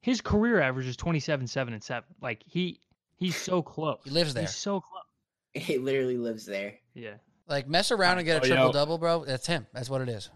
His 0.01 0.21
career 0.21 0.61
average 0.61 0.85
is 0.85 0.95
twenty 0.95 1.19
seven 1.19 1.47
seven 1.47 1.73
and 1.73 1.83
seven. 1.83 2.07
Like 2.21 2.43
he 2.45 2.81
he's 3.15 3.35
so 3.35 3.63
close. 3.63 3.97
He 4.03 4.11
lives 4.11 4.35
there. 4.35 4.43
He's 4.43 4.53
so 4.53 4.81
close. 4.81 5.65
He 5.65 5.79
literally 5.79 6.17
lives 6.17 6.45
there. 6.45 6.75
Yeah, 6.95 7.15
Like 7.47 7.67
mess 7.67 7.91
around 7.91 8.17
and 8.19 8.25
get 8.25 8.37
a 8.37 8.41
Oh, 8.41 8.47
yo. 8.47 8.55
triple 8.55 8.71
double, 8.71 8.97
bro. 8.97 9.25
That's 9.25 9.45
him. 9.45 9.67
That's 9.73 9.89
what 9.89 10.01
it 10.01 10.09
is. 10.09 10.29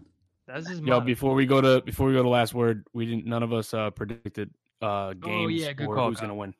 that's 0.46 0.68
his. 0.68 0.78
yo, 0.80 0.84
motto. 0.96 1.06
before 1.06 1.34
we 1.34 1.46
go 1.46 1.60
to 1.60 1.80
before 1.80 2.06
we 2.08 2.12
go 2.14 2.22
to 2.22 2.28
last 2.28 2.52
word, 2.54 2.86
we 2.92 3.06
didn't 3.06 3.26
none 3.26 3.42
of 3.42 3.52
us 3.52 3.72
uh 3.74 3.90
predicted 3.90 4.50
uh 4.82 5.14
games 5.14 5.46
Oh, 5.46 5.48
yeah, 5.48 5.72
good 5.72 5.86
or 5.88 5.94
call, 5.96 6.08
who's 6.10 6.18
Kyle. 6.18 6.28
gonna 6.28 6.38
win. 6.38 6.54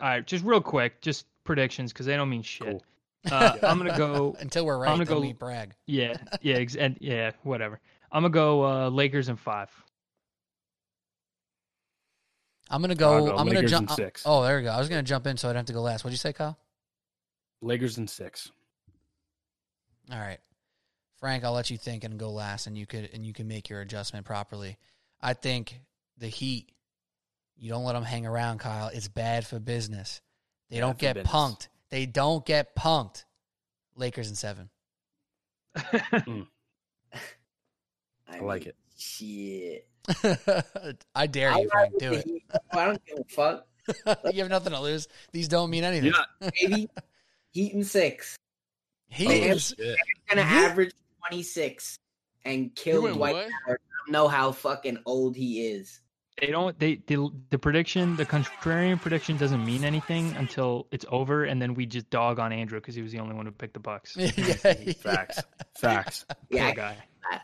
All 0.00 0.08
right, 0.08 0.26
just 0.26 0.44
real 0.44 0.60
quick, 0.60 1.00
just 1.00 1.26
predictions 1.44 1.92
because 1.92 2.06
they 2.06 2.16
don't 2.16 2.28
mean 2.28 2.42
shit. 2.42 2.66
Cool. 2.68 2.84
Uh, 3.30 3.56
I'm 3.62 3.78
gonna 3.78 3.96
go. 3.96 4.36
Until 4.40 4.66
we're 4.66 4.78
right, 4.78 4.90
I'm 4.90 4.96
gonna 4.98 5.06
go- 5.06 5.20
we 5.20 5.32
brag. 5.32 5.74
Yeah, 5.86 6.16
yeah, 6.42 6.56
ex- 6.56 6.74
and 6.76 6.98
yeah, 7.00 7.30
whatever. 7.44 7.80
I'm 8.12 8.22
gonna 8.22 8.32
go 8.32 8.64
uh, 8.64 8.88
Lakers 8.90 9.28
in 9.28 9.36
five. 9.36 9.70
I'm 12.68 12.80
gonna 12.80 12.94
go. 12.96 13.26
go 13.26 13.36
I'm 13.36 13.46
gonna 13.46 13.66
jump. 13.66 13.90
Oh, 14.24 14.42
there 14.42 14.56
we 14.58 14.64
go. 14.64 14.70
I 14.70 14.78
was 14.78 14.88
gonna 14.88 15.02
jump 15.02 15.26
in, 15.26 15.36
so 15.36 15.48
I'd 15.48 15.56
have 15.56 15.66
to 15.66 15.72
go 15.72 15.82
last. 15.82 16.02
What'd 16.04 16.12
you 16.14 16.18
say, 16.18 16.32
Kyle? 16.32 16.58
Lakers 17.62 17.98
in 17.98 18.06
six. 18.08 18.50
All 20.12 20.18
right, 20.18 20.38
Frank. 21.18 21.44
I'll 21.44 21.52
let 21.52 21.70
you 21.70 21.78
think 21.78 22.04
and 22.04 22.18
go 22.18 22.30
last, 22.30 22.66
and 22.66 22.76
you 22.78 22.86
could 22.86 23.10
and 23.12 23.24
you 23.26 23.32
can 23.32 23.48
make 23.48 23.68
your 23.68 23.80
adjustment 23.80 24.24
properly. 24.26 24.76
I 25.20 25.34
think 25.34 25.80
the 26.18 26.28
Heat. 26.28 26.70
You 27.58 27.70
don't 27.70 27.84
let 27.84 27.94
them 27.94 28.04
hang 28.04 28.26
around, 28.26 28.58
Kyle. 28.60 28.90
It's 28.92 29.08
bad 29.08 29.46
for 29.46 29.58
business. 29.58 30.20
They 30.68 30.76
Bad 30.76 30.80
don't 30.80 30.98
get 30.98 31.14
business. 31.14 31.32
punked. 31.32 31.68
They 31.90 32.04
don't 32.04 32.44
get 32.44 32.76
punked. 32.76 33.24
Lakers 33.96 34.28
in 34.28 34.34
seven. 34.34 34.68
Hmm. 35.74 36.42
I, 38.28 38.38
I 38.38 38.40
like 38.40 38.62
mean, 38.62 38.68
it. 38.68 38.76
Shit. 38.98 39.88
I 41.14 41.26
dare 41.26 41.50
I 41.50 41.60
you, 41.60 41.68
Frank. 41.70 41.98
Do 41.98 42.12
it. 42.12 42.24
Heat. 42.26 42.44
I 42.72 42.84
don't 42.84 43.04
give 43.06 43.18
a 43.18 43.24
fuck, 43.24 43.66
you 44.32 44.40
have 44.40 44.50
nothing 44.50 44.72
to 44.72 44.80
lose. 44.80 45.08
These 45.32 45.48
don't 45.48 45.70
mean 45.70 45.84
anything. 45.84 46.06
You're 46.06 46.14
not 46.14 46.52
baby. 46.60 46.88
Heat 47.52 47.74
and 47.74 47.86
six. 47.86 48.36
He 49.08 49.26
Oh, 49.26 49.30
is. 49.54 49.74
Gonna 50.28 50.42
Yeah. 50.42 50.68
average 50.70 50.92
twenty 51.26 51.42
six 51.42 51.98
and 52.44 52.74
kill 52.74 53.02
went 53.02 53.16
Dwight. 53.16 53.34
what? 53.34 53.48
Howard. 53.66 53.80
I 53.88 53.92
don't 54.06 54.12
know 54.12 54.28
how 54.28 54.52
fucking 54.52 54.98
old 55.06 55.36
he 55.36 55.66
is. 55.66 56.00
they 56.40 56.48
don't. 56.48 56.78
They 56.78 56.96
the, 57.06 57.30
the 57.50 57.58
prediction, 57.58 58.16
the 58.16 58.26
contrarian 58.26 59.00
prediction, 59.00 59.36
doesn't 59.38 59.64
mean 59.64 59.84
anything 59.84 60.32
until 60.36 60.86
it's 60.90 61.06
over, 61.08 61.44
and 61.44 61.62
then 61.62 61.72
we 61.74 61.86
just 61.86 62.10
dog 62.10 62.38
on 62.38 62.52
Andrew 62.52 62.78
because 62.78 62.94
he 62.94 63.00
was 63.02 63.10
the 63.12 63.20
only 63.20 63.34
one 63.34 63.46
who 63.46 63.52
picked 63.52 63.72
the 63.74 63.80
Bucks. 63.80 64.14
yeah, 64.18 64.30
Facts. 64.98 65.40
Facts. 65.76 66.26
Yeah, 66.50 66.64
Poor 66.64 66.70
I, 66.70 66.74
guy. 66.74 66.96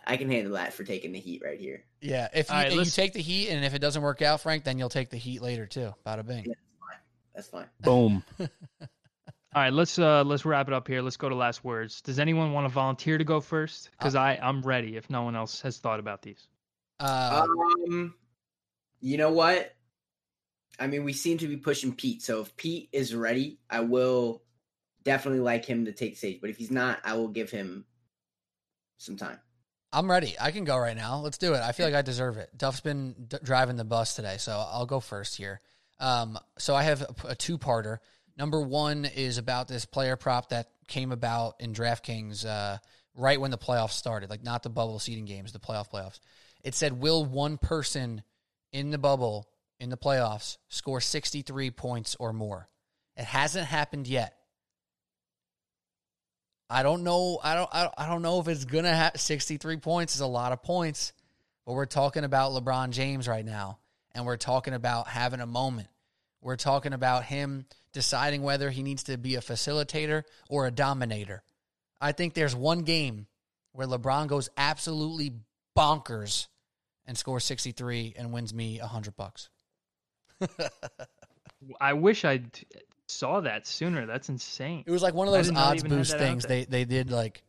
I 0.07 0.17
can 0.17 0.31
handle 0.31 0.53
that 0.55 0.73
for 0.75 0.85
taking 0.85 1.11
the 1.13 1.19
Heat 1.19 1.43
right 1.45 1.59
here. 1.59 1.85
Yeah, 2.01 2.29
if 2.35 2.49
you, 2.51 2.55
All 2.55 2.61
right, 2.63 2.73
if 2.73 2.79
you 2.79 2.85
take 2.85 3.15
the 3.15 3.23
Heat, 3.23 3.49
and 3.49 3.65
if 3.65 3.75
it 3.75 3.79
doesn't 3.81 4.03
work 4.03 4.21
out, 4.23 4.41
Frank, 4.41 4.63
then 4.65 4.79
you'll 4.79 4.89
take 4.91 5.11
the 5.11 5.17
Heat 5.17 5.41
later 5.43 5.67
too. 5.67 5.93
Bada 6.07 6.25
bing. 6.27 6.45
Yeah. 6.47 6.53
That's 7.35 7.49
fine. 7.49 7.67
Boom. 7.81 8.23
All 9.55 9.61
right, 9.63 9.73
let's 9.73 9.99
uh 9.99 10.25
let's 10.25 10.47
wrap 10.47 10.69
it 10.69 10.75
up 10.75 10.89
here. 10.89 11.03
Let's 11.03 11.19
go 11.19 11.29
to 11.29 11.35
last 11.35 11.63
words. 11.63 12.01
Does 12.01 12.19
anyone 12.19 12.53
want 12.53 12.65
to 12.65 12.73
volunteer 12.73 13.19
to 13.19 13.25
go 13.25 13.41
first? 13.41 13.91
Because 13.99 14.15
I 14.15 14.39
I'm 14.43 14.63
ready. 14.63 14.97
If 14.97 15.11
no 15.11 15.23
one 15.23 15.37
else 15.37 15.61
has 15.61 15.77
thought 15.79 16.01
about 16.01 16.23
these. 16.23 16.49
Uh, 16.99 17.47
Um, 17.87 18.15
you 19.01 19.19
know 19.19 19.31
what? 19.31 19.75
I 20.79 20.87
mean, 20.87 21.05
we 21.05 21.13
seem 21.13 21.37
to 21.39 21.49
be 21.49 21.59
pushing 21.59 21.95
Pete. 21.95 22.23
So 22.23 22.41
if 22.41 22.57
Pete 22.57 22.89
is 22.93 23.15
ready, 23.15 23.59
I 23.69 23.81
will 23.81 24.43
definitely 25.05 25.41
like 25.41 25.67
him 25.67 25.85
to 25.85 25.93
take 25.93 26.17
stage. 26.17 26.41
But 26.41 26.49
if 26.49 26.57
he's 26.57 26.71
not, 26.71 27.01
I 27.05 27.15
will 27.15 27.29
give 27.29 27.51
him 27.51 27.85
some 28.97 29.17
time. 29.19 29.39
I'm 29.93 30.11
ready. 30.11 30.35
I 30.41 30.51
can 30.51 30.65
go 30.65 30.79
right 30.79 30.97
now. 30.97 31.19
Let's 31.19 31.37
do 31.37 31.53
it. 31.53 31.61
I 31.61 31.73
feel 31.73 31.85
like 31.85 31.95
I 31.95 32.01
deserve 32.01 32.39
it. 32.39 32.57
Duff's 32.57 32.81
been 32.81 33.27
d- 33.29 33.37
driving 33.43 33.77
the 33.77 33.85
bus 33.85 34.15
today, 34.15 34.37
so 34.39 34.53
I'll 34.53 34.87
go 34.87 35.01
first 35.01 35.37
here. 35.37 35.61
Um, 36.01 36.39
so 36.57 36.75
I 36.75 36.85
have 36.85 37.03
a, 37.03 37.15
a 37.29 37.35
two-parter. 37.35 37.99
Number 38.37 38.61
one 38.61 39.05
is 39.05 39.39
about 39.39 39.69
this 39.69 39.85
player 39.85 40.17
prop 40.17 40.51
that 40.51 40.69
came 40.89 41.13
about 41.13 41.57
in 41.61 41.73
DraftKings 41.73 42.47
uh, 42.47 42.79
right 43.15 43.41
when 43.41 43.51
the 43.51 43.59
playoffs 43.59 43.93
started, 43.93 44.31
like 44.31 44.43
not 44.43 44.63
the 44.63 44.71
bubble 44.71 44.99
seeding 44.99 45.25
games, 45.25 45.53
the 45.53 45.59
playoff 45.59 45.91
playoffs. 45.91 46.21
It 46.63 46.75
said, 46.75 46.95
"Will 46.95 47.25
one 47.25 47.59
person 47.59 48.23
in 48.73 48.91
the 48.91 48.99
bubble 48.99 49.49
in 49.81 49.91
the 49.91 49.97
playoffs 49.97 50.59
score 50.69 51.01
63 51.01 51.71
points 51.71 52.17
or 52.19 52.33
more?" 52.33 52.69
It 53.17 53.25
hasn't 53.25 53.67
happened 53.67 54.07
yet. 54.07 54.37
I 56.71 56.83
don't 56.83 57.05
know. 57.05 57.39
I 57.43 57.55
don't. 57.55 57.69
I 57.73 58.09
don't, 58.09 58.23
know 58.23 58.41
if 58.41 58.49
it's 58.49 58.65
gonna 58.65 58.95
have 58.95 59.21
63 59.21 59.77
points. 59.77 60.15
Is 60.15 60.23
a 60.23 60.27
lot 60.27 60.53
of 60.53 60.63
points, 60.63 61.13
but 61.67 61.75
we're 61.75 61.85
talking 61.85 62.25
about 62.25 62.53
LeBron 62.53 62.91
James 62.91 63.29
right 63.29 63.45
now, 63.45 63.79
and 64.13 64.25
we're 64.25 64.39
talking 64.39 64.73
about 64.73 65.07
having 65.07 65.41
a 65.41 65.47
moment. 65.47 65.89
We're 66.41 66.57
talking 66.57 66.95
about 66.95 67.25
him 67.25 67.67
deciding 67.93 68.43
whether 68.43 68.71
he 68.71 68.83
needs 68.83 69.03
to 69.05 69.17
be 69.19 69.35
a 69.37 69.41
facilitator 69.41 70.25
or 70.49 70.67
a 70.67 70.71
dominator. 70.71 71.43
I 72.01 72.13
think 72.13 72.35
there's 72.35 72.55
one 72.57 72.81
game 72.81 73.27
where 73.73 73.87
LeBron 73.87 74.27
goes 74.27 74.49
absolutely 74.57 75.33
bonkers 75.77 76.49
and 77.07 77.17
scores 77.17 77.45
63 77.45 78.15
and 78.17 78.33
wins 78.33 78.53
me 78.53 78.81
a 78.81 78.87
hundred 78.87 79.17
bucks. 79.17 79.49
I 81.81 81.93
wish 81.93 82.25
I 82.25 82.43
saw 83.07 83.41
that 83.41 83.67
sooner. 83.67 84.07
That's 84.07 84.29
insane. 84.29 84.85
It 84.87 84.91
was 84.91 85.03
like 85.03 85.15
one 85.15 85.29
of 85.29 85.35
those 85.35 85.51
odds 85.55 85.85
boost 85.85 86.19
things. 86.19 86.45
They 86.45 86.65
they 86.65 86.85
did 86.85 87.11
like 87.11 87.43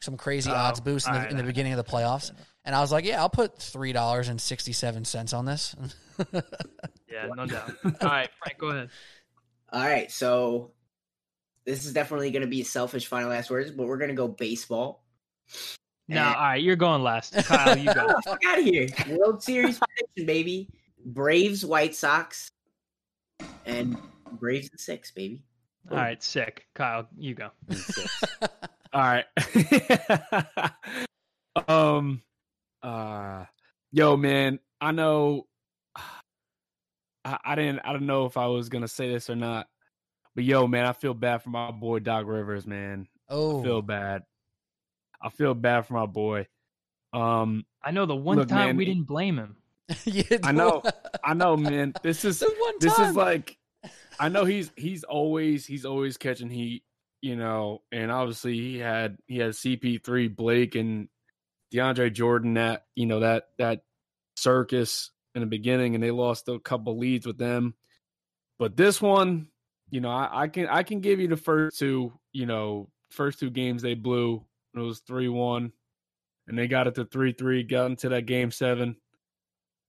some 0.00 0.16
crazy 0.16 0.50
Oh, 0.50 0.54
odds 0.54 0.80
boost 0.80 1.06
in 1.06 1.12
the, 1.12 1.18
alright, 1.18 1.30
in 1.30 1.36
the 1.36 1.42
beginning 1.42 1.74
of 1.74 1.76
the 1.76 1.90
playoffs, 1.90 2.32
and 2.64 2.74
I 2.74 2.80
was 2.80 2.90
like, 2.90 3.04
yeah, 3.04 3.20
I'll 3.20 3.28
put 3.28 3.58
three 3.58 3.92
dollars 3.92 4.28
and 4.28 4.40
sixty 4.40 4.72
seven 4.72 5.04
cents 5.04 5.32
on 5.32 5.44
this. 5.44 5.76
Yeah, 7.10 7.26
no 7.34 7.44
doubt. 7.44 7.72
All 7.84 8.08
right, 8.08 8.30
Frank, 8.40 8.58
go 8.58 8.68
ahead. 8.68 8.90
All 9.72 9.80
right, 9.82 10.10
so 10.10 10.72
this 11.64 11.84
is 11.86 11.92
definitely 11.92 12.30
going 12.30 12.42
to 12.42 12.48
be 12.48 12.60
a 12.62 12.64
selfish 12.64 13.06
final 13.06 13.30
last 13.30 13.50
words, 13.50 13.70
but 13.70 13.86
we're 13.86 13.98
going 13.98 14.08
to 14.10 14.14
go 14.16 14.26
baseball. 14.28 15.04
No, 16.08 16.18
And- 16.22 16.34
all 16.36 16.42
right, 16.42 16.62
you're 16.62 16.76
going 16.76 17.02
last. 17.02 17.34
Kyle, 17.44 17.78
you 17.78 17.86
go. 17.86 17.94
Get 18.06 18.16
the 18.16 18.22
fuck 18.24 18.40
out 18.46 18.58
of 18.58 18.64
here. 18.64 18.88
World 19.10 19.42
Series 19.42 19.78
prediction, 19.78 20.26
baby. 20.26 20.68
Braves, 21.04 21.64
White 21.64 21.94
Sox, 21.94 22.50
and 23.64 23.96
Braves 24.32 24.68
and 24.70 24.80
six, 24.80 25.10
baby. 25.12 25.42
All 25.90 25.96
right, 25.96 26.22
sick. 26.22 26.66
Kyle, 26.74 27.06
you 27.16 27.34
go. 27.34 27.50
All 28.92 29.00
right. 29.00 29.24
um 31.68 32.22
uh 32.82 33.44
yo 33.92 34.16
man, 34.16 34.58
I 34.80 34.92
know 34.92 35.46
I, 37.30 37.52
I 37.52 37.54
didn't 37.54 37.80
I 37.84 37.92
don't 37.92 38.06
know 38.06 38.26
if 38.26 38.36
I 38.36 38.46
was 38.46 38.68
gonna 38.68 38.88
say 38.88 39.10
this 39.10 39.30
or 39.30 39.36
not. 39.36 39.68
But 40.34 40.44
yo 40.44 40.66
man, 40.66 40.86
I 40.86 40.92
feel 40.92 41.14
bad 41.14 41.42
for 41.42 41.50
my 41.50 41.70
boy 41.70 42.00
Doc 42.00 42.26
Rivers, 42.26 42.66
man. 42.66 43.08
Oh, 43.28 43.58
I 43.58 43.60
oh, 43.60 43.62
feel 43.62 43.82
bad. 43.82 44.22
I 45.22 45.28
feel 45.30 45.54
bad 45.54 45.86
for 45.86 45.94
my 45.94 46.06
boy. 46.06 46.46
Um 47.12 47.64
I 47.82 47.92
know 47.92 48.06
the 48.06 48.16
one 48.16 48.38
Look, 48.38 48.48
time 48.48 48.66
man, 48.68 48.76
we 48.76 48.84
didn't 48.84 49.06
blame 49.06 49.38
him. 49.38 49.56
Yeah, 50.04 50.38
I 50.44 50.52
know. 50.52 50.82
I 51.24 51.34
know, 51.34 51.56
man. 51.56 51.94
This 52.02 52.24
is 52.24 52.38
the 52.40 52.46
one 52.46 52.74
this 52.78 52.96
is 52.98 53.16
like 53.16 53.58
I 54.18 54.28
know 54.28 54.44
he's 54.46 54.70
he's 54.76 55.04
always 55.04 55.66
he's 55.66 55.84
always 55.84 56.16
catching 56.16 56.50
heat, 56.50 56.84
you 57.20 57.36
know, 57.36 57.82
and 57.90 58.10
obviously 58.10 58.56
he 58.56 58.78
had 58.78 59.18
he 59.26 59.38
had 59.38 59.50
CP3 59.50 60.34
Blake 60.34 60.74
and 60.74 61.08
DeAndre 61.74 62.12
Jordan 62.12 62.54
that 62.54 62.84
you 62.94 63.06
know 63.06 63.20
that 63.20 63.48
that 63.58 63.82
circus 64.36 65.10
in 65.34 65.40
the 65.40 65.46
beginning 65.46 65.94
and 65.94 66.02
they 66.02 66.10
lost 66.10 66.48
a 66.48 66.58
couple 66.58 66.98
leads 66.98 67.26
with 67.26 67.38
them. 67.38 67.74
But 68.58 68.76
this 68.76 69.00
one, 69.00 69.48
you 69.90 70.00
know, 70.00 70.10
I, 70.10 70.42
I 70.42 70.48
can 70.48 70.66
I 70.68 70.82
can 70.82 71.00
give 71.00 71.20
you 71.20 71.28
the 71.28 71.36
first 71.36 71.78
two, 71.78 72.12
you 72.32 72.46
know, 72.46 72.88
first 73.10 73.38
two 73.40 73.50
games 73.50 73.82
they 73.82 73.94
blew. 73.94 74.44
It 74.74 74.78
was 74.78 75.00
three 75.00 75.28
one, 75.28 75.72
and 76.46 76.58
they 76.58 76.68
got 76.68 76.86
it 76.86 76.94
to 76.96 77.04
three 77.04 77.32
three, 77.32 77.62
got 77.64 77.86
into 77.86 78.08
that 78.10 78.26
game 78.26 78.50
seven. 78.50 78.96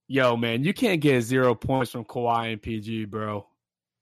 Yo, 0.07 0.35
man, 0.35 0.63
you 0.63 0.73
can't 0.73 0.99
get 1.01 1.21
zero 1.21 1.55
points 1.55 1.91
from 1.91 2.03
Kawhi 2.03 2.51
and 2.51 2.61
PG, 2.61 3.05
bro. 3.05 3.47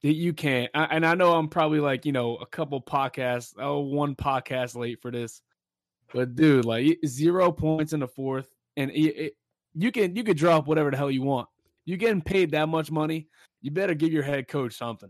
You- 0.01 0.33
can't. 0.33 0.71
I- 0.73 0.85
And 0.85 1.05
I 1.05 1.13
know 1.15 1.33
I'm 1.33 1.49
probably 1.49 1.79
like, 1.81 2.05
you 2.05 2.13
know, 2.13 2.37
a 2.37 2.45
couple 2.45 2.81
podcasts, 2.81 3.53
oh, 3.59 3.79
one 3.81 4.15
podcast 4.15 4.75
late 4.75 5.01
for 5.01 5.11
this. 5.11 5.41
But 6.13 6.35
dude, 6.35 6.65
like 6.65 6.99
zero 7.05 7.51
points 7.51 7.93
in 7.93 7.99
the 7.99 8.07
fourth, 8.07 8.47
and 8.77 8.89
it, 8.91 9.01
it, 9.01 9.33
you 9.73 9.91
can 9.91 10.15
you 10.15 10.23
can 10.23 10.35
drop 10.35 10.67
whatever 10.67 10.91
the 10.91 10.97
hell 10.97 11.11
you 11.11 11.21
want. 11.21 11.47
You're 11.85 11.97
getting 11.97 12.21
paid 12.21 12.51
that 12.51 12.69
much 12.69 12.91
money, 12.91 13.27
you 13.61 13.71
better 13.71 13.93
give 13.93 14.11
your 14.11 14.23
head 14.23 14.47
coach 14.47 14.73
something. 14.73 15.09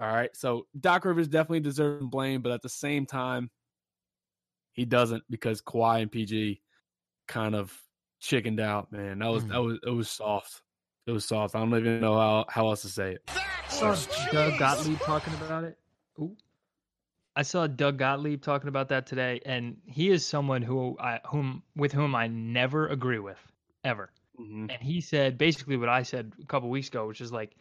All 0.00 0.08
right. 0.08 0.34
So 0.34 0.66
Doc 0.80 1.04
Rivers 1.04 1.28
definitely 1.28 1.60
deserves 1.60 2.06
blame, 2.06 2.40
but 2.42 2.52
at 2.52 2.62
the 2.62 2.68
same 2.68 3.06
time, 3.06 3.50
he 4.72 4.84
doesn't 4.84 5.22
because 5.28 5.60
Kawhi 5.60 6.02
and 6.02 6.10
PG 6.10 6.60
kind 7.28 7.54
of 7.54 7.76
chickened 8.20 8.60
out. 8.60 8.90
Man, 8.92 9.18
that 9.18 9.28
was 9.28 9.44
Mhm. 9.44 9.48
that 9.50 9.62
was 9.62 9.78
it 9.86 9.90
was 9.90 10.10
soft. 10.10 10.62
It 11.06 11.12
was 11.12 11.26
soft. 11.26 11.54
I 11.54 11.60
don't 11.60 11.74
even 11.76 12.00
know 12.00 12.14
how 12.14 12.46
how 12.48 12.68
else 12.68 12.82
to 12.82 12.88
say 12.88 13.12
it. 13.14 13.22
I 13.28 13.68
saw 13.68 13.94
Doug 14.32 14.58
Gottlieb 14.58 14.98
talking 15.00 15.34
about 15.34 15.64
it. 15.64 15.78
Ooh. 16.18 16.36
I 17.36 17.42
saw 17.42 17.66
Doug 17.66 17.98
Gottlieb 17.98 18.42
talking 18.42 18.68
about 18.68 18.88
that 18.88 19.06
today, 19.06 19.40
and 19.46 19.80
he 19.84 20.10
is 20.10 20.26
someone 20.26 20.62
who 20.62 20.98
I 20.98 21.20
whom 21.26 21.62
with 21.76 21.92
whom 21.92 22.14
I 22.14 22.26
never 22.26 22.88
agree 22.88 23.20
with 23.20 23.38
ever. 23.84 24.10
Mhm. 24.38 24.70
And 24.72 24.82
he 24.82 25.00
said 25.00 25.38
basically 25.38 25.76
what 25.76 25.88
I 25.88 26.02
said 26.02 26.32
a 26.40 26.46
couple 26.46 26.68
weeks 26.70 26.88
ago, 26.88 27.06
which 27.06 27.20
is 27.20 27.32
like, 27.32 27.54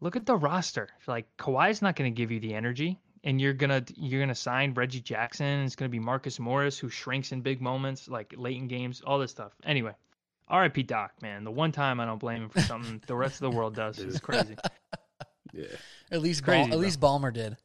look 0.00 0.16
at 0.16 0.26
the 0.26 0.36
roster. 0.36 0.88
Like 1.06 1.26
Kawhi's 1.36 1.82
not 1.82 1.96
going 1.96 2.12
to 2.12 2.16
give 2.16 2.30
you 2.30 2.40
the 2.40 2.54
energy, 2.54 2.98
and 3.24 3.40
you're 3.40 3.52
gonna 3.52 3.84
you're 3.96 4.20
gonna 4.22 4.34
sign 4.34 4.72
Reggie 4.74 5.00
Jackson. 5.00 5.64
It's 5.64 5.76
gonna 5.76 5.88
be 5.90 5.98
Marcus 5.98 6.38
Morris 6.38 6.78
who 6.78 6.88
shrinks 6.88 7.32
in 7.32 7.42
big 7.42 7.60
moments, 7.60 8.08
like 8.08 8.34
late 8.36 8.56
in 8.56 8.66
games, 8.68 9.02
all 9.02 9.18
this 9.18 9.30
stuff. 9.30 9.52
Anyway, 9.64 9.94
R.I.P. 10.48 10.84
Doc, 10.84 11.12
man. 11.22 11.44
The 11.44 11.50
one 11.50 11.70
time 11.72 12.00
I 12.00 12.06
don't 12.06 12.18
blame 12.18 12.44
him 12.44 12.48
for 12.48 12.60
something 12.62 13.02
the 13.06 13.14
rest 13.16 13.34
of 13.42 13.50
the 13.50 13.56
world 13.56 13.74
does. 13.74 13.98
It's 13.98 14.20
crazy. 14.20 14.56
Yeah. 15.52 15.64
at 16.12 16.20
least 16.22 16.44
Crazy, 16.44 16.70
Bal- 16.70 16.78
at 16.78 16.80
least 16.80 17.00
Ballmer 17.00 17.32
did. 17.32 17.56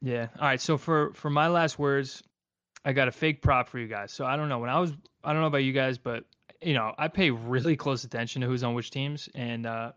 Yeah. 0.00 0.28
All 0.38 0.46
right. 0.46 0.60
So 0.60 0.78
for 0.78 1.12
for 1.14 1.28
my 1.30 1.48
last 1.48 1.76
words, 1.76 2.22
I 2.84 2.92
got 2.92 3.08
a 3.08 3.12
fake 3.12 3.42
prop 3.42 3.68
for 3.68 3.78
you 3.80 3.88
guys. 3.88 4.12
So 4.12 4.24
I 4.24 4.36
don't 4.36 4.48
know 4.48 4.60
when 4.60 4.70
I 4.70 4.78
was 4.78 4.92
I 5.24 5.32
don't 5.32 5.42
know 5.42 5.48
about 5.48 5.64
you 5.64 5.72
guys, 5.72 5.98
but 5.98 6.24
you 6.62 6.74
know 6.74 6.94
I 6.98 7.08
pay 7.08 7.30
really 7.30 7.76
close 7.76 8.04
attention 8.04 8.42
to 8.42 8.46
who's 8.48 8.62
on 8.62 8.74
which 8.74 8.90
teams, 8.90 9.28
and 9.34 9.66
uh, 9.66 9.92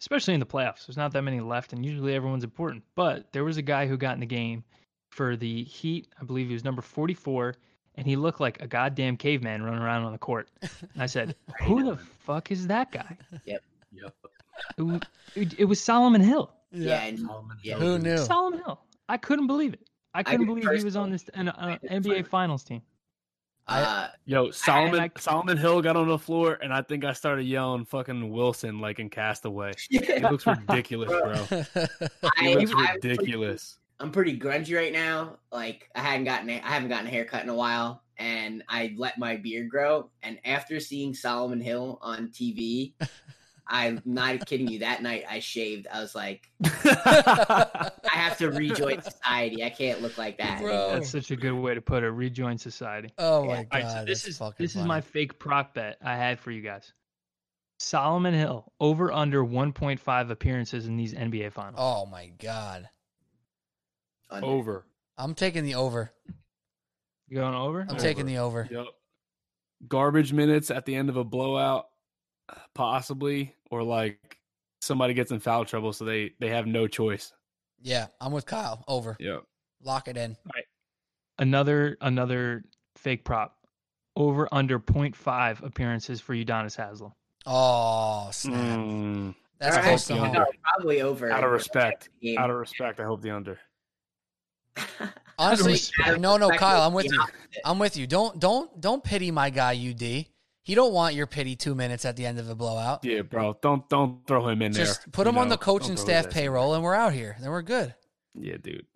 especially 0.00 0.34
in 0.34 0.40
the 0.40 0.46
playoffs. 0.46 0.86
There's 0.86 0.96
not 0.96 1.12
that 1.12 1.22
many 1.22 1.40
left, 1.40 1.72
and 1.72 1.84
usually 1.84 2.14
everyone's 2.14 2.44
important. 2.44 2.84
But 2.94 3.32
there 3.32 3.44
was 3.44 3.56
a 3.56 3.62
guy 3.62 3.86
who 3.86 3.96
got 3.96 4.14
in 4.14 4.20
the 4.20 4.26
game 4.26 4.64
for 5.10 5.36
the 5.36 5.64
Heat. 5.64 6.08
I 6.20 6.24
believe 6.24 6.48
he 6.48 6.54
was 6.54 6.64
number 6.64 6.82
44, 6.82 7.54
and 7.96 8.06
he 8.06 8.16
looked 8.16 8.40
like 8.40 8.62
a 8.62 8.66
goddamn 8.66 9.16
caveman 9.16 9.62
running 9.62 9.80
around 9.80 10.04
on 10.04 10.12
the 10.12 10.18
court. 10.18 10.48
And 10.60 11.02
I 11.02 11.06
said, 11.06 11.36
"Who 11.62 11.84
the 11.84 11.96
fuck 11.96 12.50
is 12.50 12.66
that 12.68 12.90
guy?" 12.92 13.16
Yep. 13.44 13.62
It, 14.78 14.82
wa- 14.82 15.00
it, 15.34 15.60
it 15.60 15.64
was 15.64 15.80
Solomon 15.80 16.20
Hill. 16.20 16.52
Yeah, 16.70 17.02
and 17.02 17.28
Yeah. 17.62 17.76
Who 17.76 17.98
knew? 17.98 18.18
Solomon 18.18 18.60
Hill. 18.64 18.80
I 19.08 19.16
couldn't 19.18 19.46
believe 19.46 19.74
it. 19.74 19.88
I 20.14 20.22
couldn't 20.22 20.40
did 20.40 20.46
believe 20.46 20.78
he 20.78 20.84
was 20.84 20.96
on 20.96 21.10
this 21.10 21.24
an, 21.34 21.48
uh, 21.48 21.78
NBA. 21.90 22.26
Finals 22.26 22.64
team. 22.64 22.82
Uh, 23.68 24.08
Yo, 24.24 24.50
Solomon 24.50 25.00
I- 25.00 25.10
Solomon 25.18 25.56
Hill 25.56 25.82
got 25.82 25.96
on 25.96 26.08
the 26.08 26.18
floor, 26.18 26.58
and 26.62 26.72
I 26.72 26.82
think 26.82 27.04
I 27.04 27.12
started 27.12 27.44
yelling 27.44 27.84
"fucking 27.84 28.30
Wilson" 28.30 28.78
like 28.80 28.98
in 28.98 29.08
Castaway. 29.10 29.72
It 29.90 30.22
looks 30.22 30.46
ridiculous, 30.46 31.10
bro. 31.10 31.32
I, 32.36 32.48
It 32.48 32.58
looks 32.58 32.72
I'm 32.74 32.94
ridiculous. 32.94 33.78
I'm 34.00 34.10
pretty 34.10 34.36
grungy 34.38 34.76
right 34.76 34.92
now. 34.92 35.38
Like 35.52 35.88
I 35.94 36.00
hadn't 36.00 36.24
gotten 36.24 36.50
a, 36.50 36.54
I 36.60 36.68
haven't 36.70 36.88
gotten 36.88 37.06
a 37.06 37.10
haircut 37.10 37.44
in 37.44 37.48
a 37.48 37.54
while, 37.54 38.02
and 38.18 38.64
I 38.68 38.94
let 38.96 39.16
my 39.18 39.36
beard 39.36 39.70
grow. 39.70 40.10
And 40.22 40.38
after 40.44 40.80
seeing 40.80 41.14
Solomon 41.14 41.60
Hill 41.60 41.98
on 42.02 42.28
TV, 42.28 42.94
I'm 43.74 44.02
not 44.04 44.44
kidding 44.44 44.68
you. 44.68 44.80
That 44.80 45.02
night 45.02 45.24
I 45.28 45.38
shaved. 45.38 45.86
I 45.90 46.00
was 46.00 46.14
like, 46.14 46.50
I 46.64 47.90
have 48.04 48.36
to 48.38 48.50
rejoin 48.50 49.00
society. 49.00 49.64
I 49.64 49.70
can't 49.70 50.02
look 50.02 50.18
like 50.18 50.36
that. 50.38 50.60
Bro. 50.60 50.90
That's 50.92 51.08
such 51.08 51.30
a 51.30 51.36
good 51.36 51.54
way 51.54 51.72
to 51.74 51.80
put 51.80 52.02
it. 52.04 52.10
Rejoin 52.10 52.58
society. 52.58 53.12
oh 53.16 53.44
Yeah. 53.44 53.48
my 53.48 53.56
All 53.56 53.64
god, 53.64 53.72
right, 53.72 53.90
so 53.92 54.04
this 54.04 54.28
is 54.28 54.36
fucking 54.36 54.56
this 54.58 54.76
is 54.76 54.84
my 54.84 55.00
fake 55.00 55.38
prop 55.38 55.72
bet 55.74 55.96
I 56.04 56.16
had 56.16 56.38
for 56.38 56.50
you 56.50 56.60
guys. 56.60 56.92
Solomon 57.78 58.34
Hill 58.34 58.70
over 58.78 59.10
under 59.10 59.42
1.5 59.42 60.30
appearances 60.30 60.86
in 60.86 60.96
these 60.96 61.14
NBA 61.14 61.52
Finals. 61.52 61.76
Oh 61.78 62.04
my 62.06 62.26
god, 62.38 62.88
Under. 64.30 64.46
Over. 64.46 64.86
I'm 65.16 65.34
taking 65.34 65.64
the 65.64 65.76
over. 65.76 66.12
You 67.28 67.38
going 67.38 67.54
over? 67.54 67.80
I'm 67.80 67.90
Over. 67.92 67.98
taking 67.98 68.26
the 68.26 68.38
over. 68.38 68.68
Yep. 68.70 68.84
Garbage 69.88 70.32
minutes 70.32 70.70
at 70.70 70.84
the 70.84 70.94
end 70.94 71.08
of 71.08 71.16
a 71.16 71.24
blowout, 71.24 71.86
possibly, 72.74 73.54
or 73.70 73.82
like 73.82 74.38
somebody 74.80 75.14
gets 75.14 75.30
in 75.30 75.40
foul 75.40 75.64
trouble, 75.64 75.92
so 75.92 76.04
they 76.04 76.32
they 76.40 76.48
have 76.48 76.66
no 76.66 76.86
choice. 76.86 77.32
Yeah, 77.80 78.06
I'm 78.20 78.32
with 78.32 78.46
Kyle. 78.46 78.84
Over. 78.88 79.16
Yeah. 79.18 79.38
Lock 79.82 80.08
it 80.08 80.16
in. 80.16 80.36
Another 81.38 81.96
another 82.00 82.64
fake 82.96 83.24
prop. 83.24 83.56
Over 84.14 84.46
under 84.52 84.78
0.5 84.78 85.64
appearances 85.64 86.20
for 86.20 86.34
Udonis 86.34 86.76
Haslem. 86.76 87.12
Oh 87.46 88.28
snap! 88.30 88.78
Mm, 88.78 89.34
That's 89.58 89.76
All 89.78 89.82
close 89.82 90.06
to 90.08 90.12
the 90.12 90.18
home. 90.18 90.28
under. 90.28 90.38
No, 90.40 90.46
probably 90.62 91.00
over. 91.00 91.30
out 91.32 91.42
of 91.42 91.50
respect, 91.50 92.10
out 92.36 92.50
of 92.50 92.56
respect, 92.56 93.00
I 93.00 93.04
hope 93.04 93.22
the 93.22 93.30
under. 93.30 93.58
Honestly, 95.38 95.72
respect. 95.72 96.20
no, 96.20 96.36
no, 96.36 96.50
Kyle, 96.50 96.82
I'm 96.82 96.92
with 96.92 97.06
you. 97.06 97.22
I'm 97.64 97.78
with 97.78 97.96
you. 97.96 98.06
Don't 98.06 98.38
don't 98.38 98.78
don't 98.80 99.02
pity 99.02 99.30
my 99.30 99.48
guy 99.50 99.72
UD. 99.74 100.26
He 100.64 100.74
don't 100.76 100.92
want 100.92 101.14
your 101.14 101.26
pity 101.26 101.56
two 101.56 101.74
minutes 101.74 102.04
at 102.04 102.16
the 102.16 102.24
end 102.24 102.38
of 102.38 102.48
a 102.48 102.54
blowout. 102.54 103.04
Yeah, 103.04 103.22
bro. 103.22 103.56
Don't 103.60 103.88
don't 103.88 104.24
throw 104.26 104.48
him 104.48 104.62
in 104.62 104.72
Just 104.72 104.78
there. 104.78 104.86
Just 104.86 105.12
put 105.12 105.26
you 105.26 105.30
him 105.30 105.38
on 105.38 105.48
the 105.48 105.58
coaching 105.58 105.96
staff 105.96 106.08
his 106.08 106.16
ass 106.18 106.24
in 106.26 106.32
payroll, 106.32 106.74
and 106.74 106.84
we're 106.84 106.94
out 106.94 107.12
here. 107.12 107.36
Then 107.40 107.50
we're 107.50 107.62
good. 107.62 107.94
Yeah, 108.34 108.56
dude. 108.62 108.86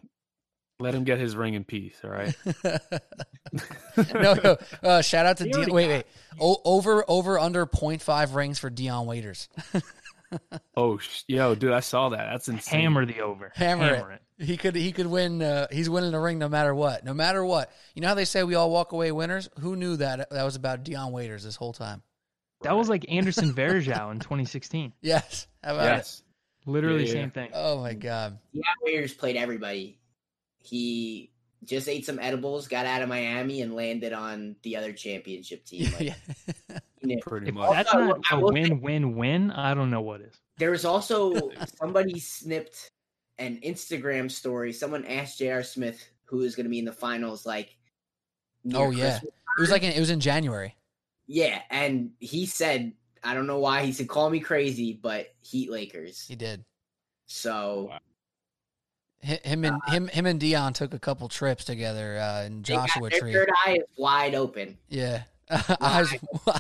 Let 0.78 0.94
him 0.94 1.04
get 1.04 1.18
his 1.18 1.34
ring 1.34 1.54
in 1.54 1.64
peace. 1.64 1.96
All 2.04 2.10
right. 2.10 2.36
no, 4.14 4.34
no. 4.34 4.56
Uh, 4.82 5.02
shout 5.02 5.26
out 5.26 5.38
to 5.38 5.44
Dion. 5.44 5.72
Wait, 5.72 5.88
wait. 5.88 6.06
O- 6.38 6.60
over 6.64 7.04
over 7.08 7.38
under 7.38 7.66
0.5 7.66 8.34
rings 8.34 8.58
for 8.58 8.70
Dion 8.70 9.06
Waiters. 9.06 9.48
oh, 10.76 10.98
sh- 10.98 11.22
yo, 11.28 11.54
dude, 11.54 11.72
I 11.72 11.80
saw 11.80 12.10
that. 12.10 12.28
That's 12.30 12.48
insane. 12.48 12.80
Hammer 12.80 13.06
the 13.06 13.20
over. 13.20 13.52
Hammer, 13.54 14.12
it. 14.38 14.44
He 14.44 14.56
could 14.56 14.74
he 14.74 14.92
could 14.92 15.06
win. 15.06 15.40
Uh, 15.42 15.66
he's 15.70 15.88
winning 15.88 16.12
the 16.12 16.20
ring 16.20 16.38
no 16.38 16.48
matter 16.48 16.74
what. 16.74 17.04
No 17.04 17.14
matter 17.14 17.44
what. 17.44 17.70
You 17.94 18.02
know 18.02 18.08
how 18.08 18.14
they 18.14 18.24
say 18.24 18.42
we 18.44 18.54
all 18.54 18.70
walk 18.70 18.92
away 18.92 19.12
winners. 19.12 19.48
Who 19.60 19.76
knew 19.76 19.96
that 19.96 20.30
that 20.30 20.44
was 20.44 20.56
about 20.56 20.82
Dion 20.84 21.12
Waiters 21.12 21.42
this 21.42 21.56
whole 21.56 21.72
time? 21.72 22.02
That 22.62 22.76
was 22.76 22.88
like 22.88 23.06
Anderson 23.10 23.54
Varejao 23.54 24.12
in 24.12 24.18
2016. 24.18 24.92
Yes. 25.00 25.46
How 25.62 25.74
about 25.74 25.86
it? 25.86 25.96
Yes. 25.96 26.22
Literally 26.66 27.02
Yeah, 27.02 27.06
yeah. 27.06 27.12
same 27.12 27.30
thing. 27.30 27.50
Oh 27.54 27.80
my 27.80 27.94
god. 27.94 28.38
Dion 28.52 28.64
Waiters 28.82 29.14
played 29.14 29.36
everybody. 29.36 29.98
He 30.58 31.30
just 31.66 31.88
ate 31.88 32.06
some 32.06 32.18
edibles, 32.18 32.68
got 32.68 32.86
out 32.86 33.02
of 33.02 33.08
Miami, 33.08 33.60
and 33.62 33.74
landed 33.74 34.12
on 34.12 34.56
the 34.62 34.76
other 34.76 34.92
championship 34.92 35.64
team. 35.64 35.90
Like, 35.98 36.00
yeah. 36.00 36.78
he 37.00 37.06
knew. 37.06 37.18
Pretty 37.20 37.48
If 37.48 37.54
much. 37.54 37.70
that's 37.72 37.92
Also, 37.92 38.06
not 38.06 38.20
a 38.32 38.40
win-win-win, 38.40 39.50
I 39.50 39.74
don't 39.74 39.90
know 39.90 40.00
what 40.00 40.20
is. 40.20 40.34
There 40.58 40.70
was 40.70 40.84
also 40.84 41.50
somebody 41.80 42.18
snipped 42.18 42.90
an 43.38 43.60
Instagram 43.64 44.30
story. 44.30 44.72
Someone 44.72 45.04
asked 45.04 45.38
J.R. 45.38 45.62
Smith 45.62 46.02
who 46.24 46.40
is 46.40 46.56
going 46.56 46.64
to 46.64 46.70
be 46.70 46.78
in 46.78 46.84
the 46.84 46.92
finals. 46.92 47.44
Like, 47.46 47.76
Oh, 48.74 48.90
yeah. 48.90 49.10
Christmas. 49.18 49.32
It 49.58 49.60
was 49.60 49.70
like 49.70 49.82
in, 49.84 49.92
it 49.92 50.00
was 50.00 50.10
in 50.10 50.20
January. 50.20 50.74
yeah. 51.28 51.60
And 51.70 52.10
he 52.18 52.46
said, 52.46 52.92
I 53.22 53.32
don't 53.34 53.46
know 53.46 53.58
why. 53.60 53.84
He 53.84 53.92
said, 53.92 54.08
"Call 54.08 54.28
me 54.30 54.38
crazy, 54.40 54.92
but 54.92 55.28
Heat 55.40 55.70
Lakers." 55.70 56.24
He 56.26 56.36
did. 56.36 56.64
So 57.26 57.88
Wow. 57.90 57.98
Hi- 59.24 59.40
Him 59.44 59.64
and 59.64 59.80
him 59.88 60.08
him 60.08 60.26
and 60.26 60.38
Dion 60.40 60.72
took 60.72 60.94
a 60.94 60.98
couple 60.98 61.28
trips 61.28 61.64
together 61.64 62.18
uh, 62.18 62.44
in 62.44 62.62
they 62.62 62.74
got- 62.74 62.88
Joshua 62.88 63.10
their 63.10 63.20
Tree. 63.20 63.32
third 63.32 63.50
eye 63.66 63.78
is 63.80 63.84
wide 63.98 64.34
open. 64.34 64.76
Yeah. 64.88 65.22
eyes 65.80 66.12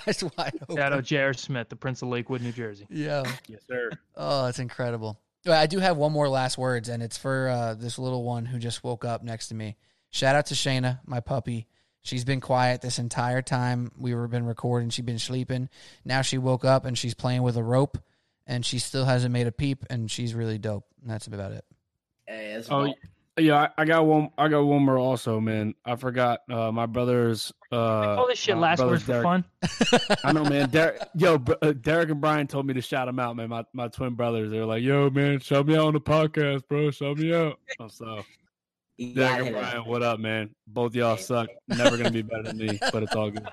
eyes 0.06 0.22
wide 0.38 0.52
open. 0.62 0.76
Shout 0.76 0.92
out 0.92 1.04
J.R. 1.04 1.34
Smith, 1.34 1.68
the 1.68 1.76
Prince 1.76 2.02
of 2.02 2.08
Lakewood, 2.08 2.40
New 2.42 2.52
Jersey. 2.52 2.86
Yeah. 2.88 3.24
Yes, 3.48 3.62
sir. 3.66 3.90
Oh, 4.14 4.44
that's 4.46 4.58
incredible. 4.60 5.18
I 5.48 5.66
do 5.66 5.78
have 5.78 5.96
one 5.96 6.12
more 6.12 6.28
last 6.28 6.56
words, 6.58 6.88
and 6.88 7.02
it's 7.02 7.16
for 7.16 7.48
uh, 7.48 7.74
this 7.74 7.98
little 7.98 8.22
one 8.24 8.46
who 8.46 8.58
just 8.58 8.82
woke 8.84 9.04
up 9.04 9.22
next 9.22 9.48
to 9.48 9.54
me. 9.54 9.76
Shout 10.10 10.34
out 10.36 10.46
to 10.46 10.54
Shayna, 10.54 11.00
my 11.04 11.20
puppy. 11.20 11.66
She's 12.02 12.24
been 12.24 12.40
quiet 12.40 12.80
this 12.80 12.98
entire 13.00 13.42
time 13.42 13.90
we 13.98 14.14
were 14.14 14.26
been 14.28 14.46
recording. 14.46 14.90
She's 14.90 15.04
been 15.04 15.18
sleeping. 15.18 15.68
Now 16.04 16.22
she 16.22 16.38
woke 16.38 16.64
up 16.64 16.84
and 16.84 16.96
she's 16.96 17.14
playing 17.14 17.42
with 17.42 17.56
a 17.56 17.62
rope, 17.64 17.98
and 18.46 18.64
she 18.64 18.78
still 18.78 19.04
hasn't 19.04 19.32
made 19.32 19.46
a 19.48 19.52
peep, 19.52 19.84
and 19.90 20.08
she's 20.10 20.32
really 20.34 20.58
dope. 20.58 20.86
And 21.02 21.10
that's 21.10 21.26
about 21.26 21.52
it. 21.52 21.64
Hey, 22.26 22.52
that's 22.54 22.70
Oh, 22.70 22.92
yeah. 23.38 23.68
I, 23.76 23.82
I 23.82 23.84
got 23.84 24.06
one. 24.06 24.30
I 24.38 24.48
got 24.48 24.62
one 24.62 24.82
more 24.84 24.98
also, 24.98 25.40
man. 25.40 25.74
I 25.84 25.96
forgot. 25.96 26.40
Uh, 26.50 26.72
my 26.72 26.86
brother's. 26.86 27.52
Uh, 27.70 28.16
All 28.16 28.26
this 28.26 28.38
shit 28.38 28.56
last 28.56 28.80
words 28.80 29.02
for 29.02 29.12
Derek- 29.12 29.24
fun. 29.24 29.44
I 30.24 30.32
know, 30.32 30.44
man. 30.44 30.68
Derek, 30.70 31.00
yo, 31.14 31.42
uh, 31.62 31.72
Derek 31.72 32.08
and 32.10 32.20
Brian 32.20 32.46
told 32.46 32.66
me 32.66 32.74
to 32.74 32.80
shout 32.80 33.06
them 33.06 33.18
out, 33.18 33.36
man. 33.36 33.48
My 33.50 33.64
my 33.74 33.88
twin 33.88 34.14
brothers. 34.14 34.50
They're 34.50 34.64
like, 34.64 34.82
"Yo, 34.82 35.10
man, 35.10 35.40
shout 35.40 35.66
me 35.66 35.76
out 35.76 35.86
on 35.88 35.92
the 35.94 36.00
podcast, 36.00 36.66
bro. 36.68 36.90
Shout 36.90 37.18
me 37.18 37.34
out." 37.34 37.58
Oh, 37.78 37.88
so 37.88 38.24
Derek 38.98 39.46
and 39.46 39.54
Brian, 39.54 39.84
what 39.84 40.02
up, 40.02 40.18
man? 40.18 40.54
Both 40.66 40.94
y'all 40.94 41.18
suck. 41.18 41.48
Never 41.68 41.98
gonna 41.98 42.10
be 42.10 42.22
better 42.22 42.44
than 42.44 42.56
me, 42.56 42.78
but 42.90 43.02
it's 43.02 43.14
all 43.14 43.30
good. 43.30 43.46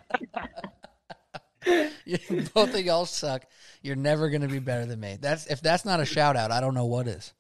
Both 2.54 2.74
of 2.76 2.80
y'all 2.82 3.06
suck. 3.06 3.46
You're 3.82 3.96
never 3.98 4.30
gonna 4.30 4.48
be 4.48 4.60
better 4.60 4.86
than 4.86 5.00
me. 5.02 5.18
That's 5.20 5.48
if 5.48 5.60
that's 5.62 5.84
not 5.84 6.00
a 6.00 6.06
shout 6.06 6.38
out, 6.38 6.52
I 6.52 6.62
don't 6.62 6.74
know 6.74 6.86
what 6.86 7.08
is. 7.08 7.34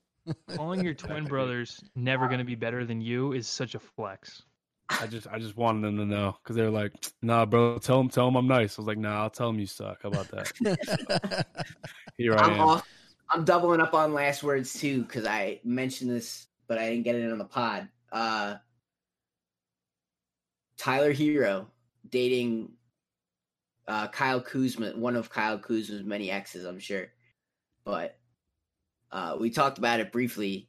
Calling 0.56 0.84
your 0.84 0.94
twin 0.94 1.26
brothers 1.26 1.84
never 1.95 2.28
going 2.28 2.40
to 2.40 2.45
be 2.45 2.56
better 2.56 2.86
than 2.86 3.02
you 3.02 3.34
is 3.34 3.48
such 3.48 3.76
a 3.76 3.80
flex. 3.80 4.44
I 4.90 5.08
just 5.08 5.28
I 5.28 5.40
just 5.40 5.58
wanted 5.58 5.82
them 5.84 5.98
to 5.98 6.06
know 6.06 6.38
because 6.41 6.56
they're 6.56 6.70
like, 6.70 6.94
"Nah, 7.22 7.45
bro, 7.45 7.78
tell 7.80 7.98
them 7.98 8.10
tell 8.10 8.26
them 8.26 8.36
I'm 8.36 8.48
nice." 8.48 8.78
I 8.78 8.82
was 8.82 8.88
like, 8.88 8.98
"Nah, 8.98 9.24
I'll 9.24 9.30
tell 9.30 9.48
them 9.48 9.60
you 9.60 9.66
suck." 9.66 10.04
How 10.04 10.10
about 10.10 10.28
that? 10.30 11.45
Here 12.18 12.36
I 12.36 12.41
I'm 12.44 12.54
am. 12.54 12.60
off. 12.60 12.88
I'm 13.30 13.44
doubling 13.45 13.82
up 13.82 13.94
on 13.94 14.14
last 14.14 14.44
words 14.44 14.74
too 14.74 15.04
because 15.04 15.26
I 15.26 15.60
mentioned 15.64 16.12
this, 16.12 16.48
but 16.68 16.78
I 16.78 16.90
didn't 16.90 17.04
get 17.04 17.16
it 17.16 17.32
on 17.32 17.38
the 17.38 17.45
pod. 17.45 17.88
Uh, 18.12 18.56
Tyler 20.78 21.14
Herro 21.14 21.68
dating 22.10 22.74
uh, 23.88 24.08
Kyle 24.10 24.41
Kuzma, 24.41 24.91
one 24.91 25.16
of 25.16 25.30
Kyle 25.30 25.58
Kuzma's 25.58 26.04
many 26.04 26.30
exes, 26.30 26.66
I'm 26.66 26.80
sure. 26.80 27.08
But 27.86 28.18
uh, 29.14 29.38
we 29.40 29.49
talked 29.49 29.77
about 29.77 30.02
it 30.02 30.11
briefly. 30.11 30.68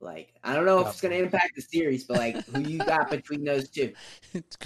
Like, 0.00 0.32
I 0.42 0.54
don't 0.54 0.64
know 0.64 0.80
if 0.80 0.88
it's 0.88 1.00
going 1.02 1.12
to 1.12 1.22
impact 1.22 1.54
the 1.56 1.62
series, 1.62 2.04
but 2.04 2.16
like, 2.16 2.44
who 2.46 2.60
you 2.62 2.78
got 2.78 3.10
between 3.10 3.44
those 3.44 3.68
two? 3.68 3.92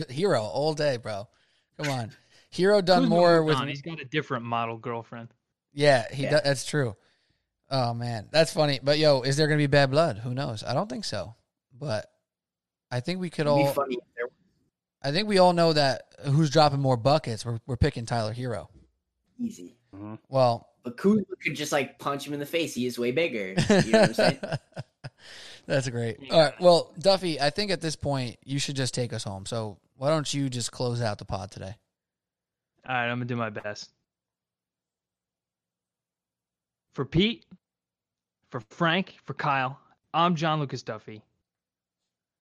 Herro 0.08 0.40
all 0.42 0.74
day, 0.74 0.96
bro. 0.96 1.28
Come 1.76 1.90
on. 1.92 2.12
Herro 2.52 2.84
done 2.84 3.02
Kuzma 3.02 3.08
more 3.08 3.42
with 3.42 3.56
on. 3.56 3.66
He's 3.66 3.82
got 3.82 4.00
a 4.00 4.04
different 4.04 4.44
model 4.44 4.78
girlfriend. 4.78 5.34
Yeah, 5.72 6.04
he 6.12 6.22
Yeah. 6.22 6.30
does. 6.30 6.42
That's 6.44 6.64
true. 6.64 6.94
Oh 7.68 7.94
man, 7.94 8.28
that's 8.30 8.52
funny. 8.52 8.78
But 8.80 8.98
yo, 8.98 9.22
is 9.22 9.36
there 9.36 9.48
gonna 9.48 9.58
be 9.58 9.66
bad 9.66 9.90
blood? 9.90 10.18
Who 10.18 10.34
knows? 10.34 10.62
I 10.62 10.72
don't 10.74 10.88
think 10.88 11.04
so. 11.04 11.34
But 11.76 12.06
I 12.92 13.00
think 13.00 13.18
we 13.18 13.28
could 13.30 13.46
It'd 13.48 13.56
be 13.58 13.62
all. 13.66 13.72
funny 13.72 13.98
there 14.16 14.26
I 15.02 15.10
think 15.10 15.26
we 15.26 15.38
all 15.38 15.52
know 15.52 15.72
that 15.72 16.02
who's 16.26 16.50
dropping 16.50 16.78
more 16.80 16.96
buckets. 16.96 17.44
We're 17.44 17.58
we're 17.66 17.76
picking 17.76 18.06
Tyler 18.06 18.32
Herro. 18.32 18.68
was 18.70 19.50
easy. 19.50 19.76
Well, 20.28 20.68
But 20.84 20.98
Kuzma 20.98 21.24
could 21.42 21.56
just 21.56 21.72
like 21.72 21.98
punch 21.98 22.26
him 22.26 22.34
in 22.34 22.40
the 22.40 22.46
face. 22.46 22.74
He 22.74 22.86
is 22.86 22.98
way 22.98 23.10
bigger. 23.10 23.48
You 23.48 23.92
know 23.92 24.00
what 24.00 24.08
I'm 24.10 24.14
saying? 24.14 24.38
that's 25.66 25.88
great. 25.88 26.20
You 26.20 26.30
All 26.30 26.40
right. 26.40 26.60
Well, 26.60 26.92
Duffy, 26.98 27.40
I 27.40 27.50
think 27.50 27.70
at 27.70 27.80
this 27.80 27.96
point 27.96 28.36
you 28.44 28.58
should 28.58 28.76
just 28.76 28.92
take 28.94 29.12
us 29.14 29.24
home. 29.24 29.46
So 29.46 29.78
why 29.96 30.10
don't 30.10 30.32
you 30.32 30.50
just 30.50 30.70
close 30.70 31.00
out 31.00 31.18
the 31.18 31.24
pod 31.24 31.50
today? 31.50 31.74
All 32.86 32.94
right, 32.94 33.04
I'm 33.04 33.18
going 33.18 33.20
to 33.28 33.34
do 33.34 33.36
my 33.36 33.50
best. 33.50 33.90
For 36.92 37.06
Pete, 37.06 37.46
for 38.50 38.60
Frank, 38.60 39.16
for 39.24 39.34
Kyle, 39.34 39.80
I'm 40.12 40.36
John 40.36 40.60
Lucas 40.60 40.82
Duffy. 40.82 41.22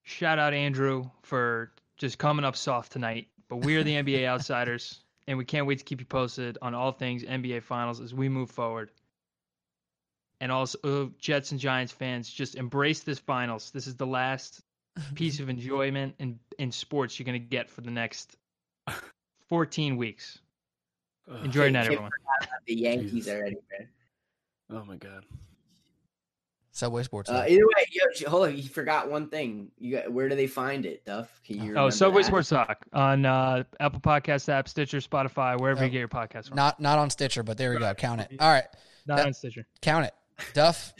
Shout 0.02 0.38
out 0.38 0.52
Andrew 0.52 1.08
for 1.22 1.72
just 1.96 2.18
coming 2.18 2.44
up 2.44 2.56
soft 2.56 2.92
tonight. 2.92 3.28
But 3.48 3.56
we 3.64 3.76
are 3.76 3.82
the 3.82 3.94
NBA 3.94 4.24
Outsiders, 4.28 5.00
and 5.26 5.38
we 5.38 5.44
can't 5.44 5.66
wait 5.66 5.78
to 5.78 5.84
keep 5.84 6.00
you 6.00 6.06
posted 6.06 6.58
on 6.60 6.74
all 6.74 6.92
things 6.92 7.22
NBA 7.22 7.62
Finals 7.62 8.00
as 8.00 8.12
we 8.12 8.28
move 8.28 8.50
forward. 8.50 8.90
And 10.40 10.52
also, 10.52 10.78
uh, 10.84 11.08
Jets 11.18 11.52
and 11.52 11.60
Giants 11.60 11.92
fans, 11.92 12.28
just 12.28 12.54
embrace 12.56 13.00
this 13.00 13.18
finals. 13.18 13.70
This 13.70 13.86
is 13.86 13.96
the 13.96 14.06
last 14.06 14.60
piece 15.14 15.40
of 15.40 15.48
enjoyment 15.48 16.14
in, 16.18 16.38
in 16.58 16.72
sports 16.72 17.18
you're 17.18 17.24
going 17.24 17.40
to 17.40 17.48
get 17.48 17.70
for 17.70 17.80
the 17.80 17.90
next 17.90 18.36
14 19.48 19.96
weeks. 19.96 20.38
Ugh. 21.30 21.44
Enjoy 21.44 21.62
your 21.62 21.70
night, 21.70 21.86
everyone. 21.86 22.10
the 22.66 22.74
Yankees 22.74 23.12
Jesus. 23.12 23.32
already, 23.32 23.56
man. 23.70 23.88
Oh 24.70 24.84
my 24.84 24.96
god. 24.96 25.24
Subway 26.76 27.04
Sports. 27.04 27.30
Uh, 27.30 27.46
either 27.48 27.64
way, 27.64 27.86
yo, 27.92 28.28
hold 28.28 28.48
on. 28.48 28.56
You 28.56 28.64
forgot 28.64 29.08
one 29.08 29.28
thing. 29.28 29.70
You 29.78 29.96
got 29.96 30.12
where 30.12 30.28
do 30.28 30.34
they 30.34 30.48
find 30.48 30.84
it, 30.84 31.04
Duff? 31.04 31.40
Can 31.46 31.62
you? 31.62 31.76
Oh, 31.78 31.88
Subway 31.88 32.22
that? 32.22 32.26
Sports 32.26 32.48
Talk 32.48 32.84
on 32.92 33.24
uh, 33.24 33.62
Apple 33.78 34.00
Podcast 34.00 34.48
app, 34.48 34.68
Stitcher, 34.68 34.98
Spotify, 34.98 35.58
wherever 35.60 35.80
Oh. 35.82 35.84
you 35.84 35.90
get 35.90 36.00
your 36.00 36.08
podcasts 36.08 36.48
from. 36.48 36.56
not 36.56 36.80
not 36.80 36.98
on 36.98 37.10
Stitcher, 37.10 37.44
but 37.44 37.56
there 37.56 37.70
we 37.70 37.78
go. 37.78 37.94
Count 37.94 38.20
it. 38.22 38.32
All 38.40 38.50
right, 38.50 38.64
Not 39.06 39.18
that- 39.18 39.26
on 39.26 39.32
Stitcher. 39.34 39.64
count 39.82 40.06
it. 40.06 40.14
Duff, 40.52 40.92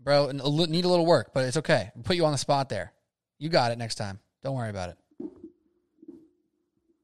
bro, 0.00 0.28
n- 0.28 0.40
a 0.40 0.48
li- 0.48 0.66
need 0.70 0.86
a 0.86 0.88
little 0.88 1.04
work, 1.04 1.32
but 1.34 1.44
it's 1.44 1.58
okay. 1.58 1.90
Put 2.04 2.16
you 2.16 2.24
on 2.24 2.32
the 2.32 2.38
spot 2.38 2.70
there. 2.70 2.94
You 3.38 3.50
got 3.50 3.70
it 3.70 3.76
next 3.76 3.96
time. 3.96 4.20
Don't 4.42 4.56
worry 4.56 4.70
about 4.70 4.88
it. 4.90 4.96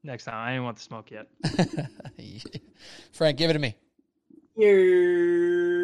Next 0.03 0.23
time. 0.25 0.33
I 0.35 0.51
didn't 0.51 0.63
want 0.63 0.77
the 0.77 0.83
smoke 0.83 1.11
yet. 1.11 1.27
Frank, 3.11 3.37
give 3.37 3.51
it 3.51 3.53
to 3.53 3.59
me. 3.59 3.75
Here. 4.57 5.74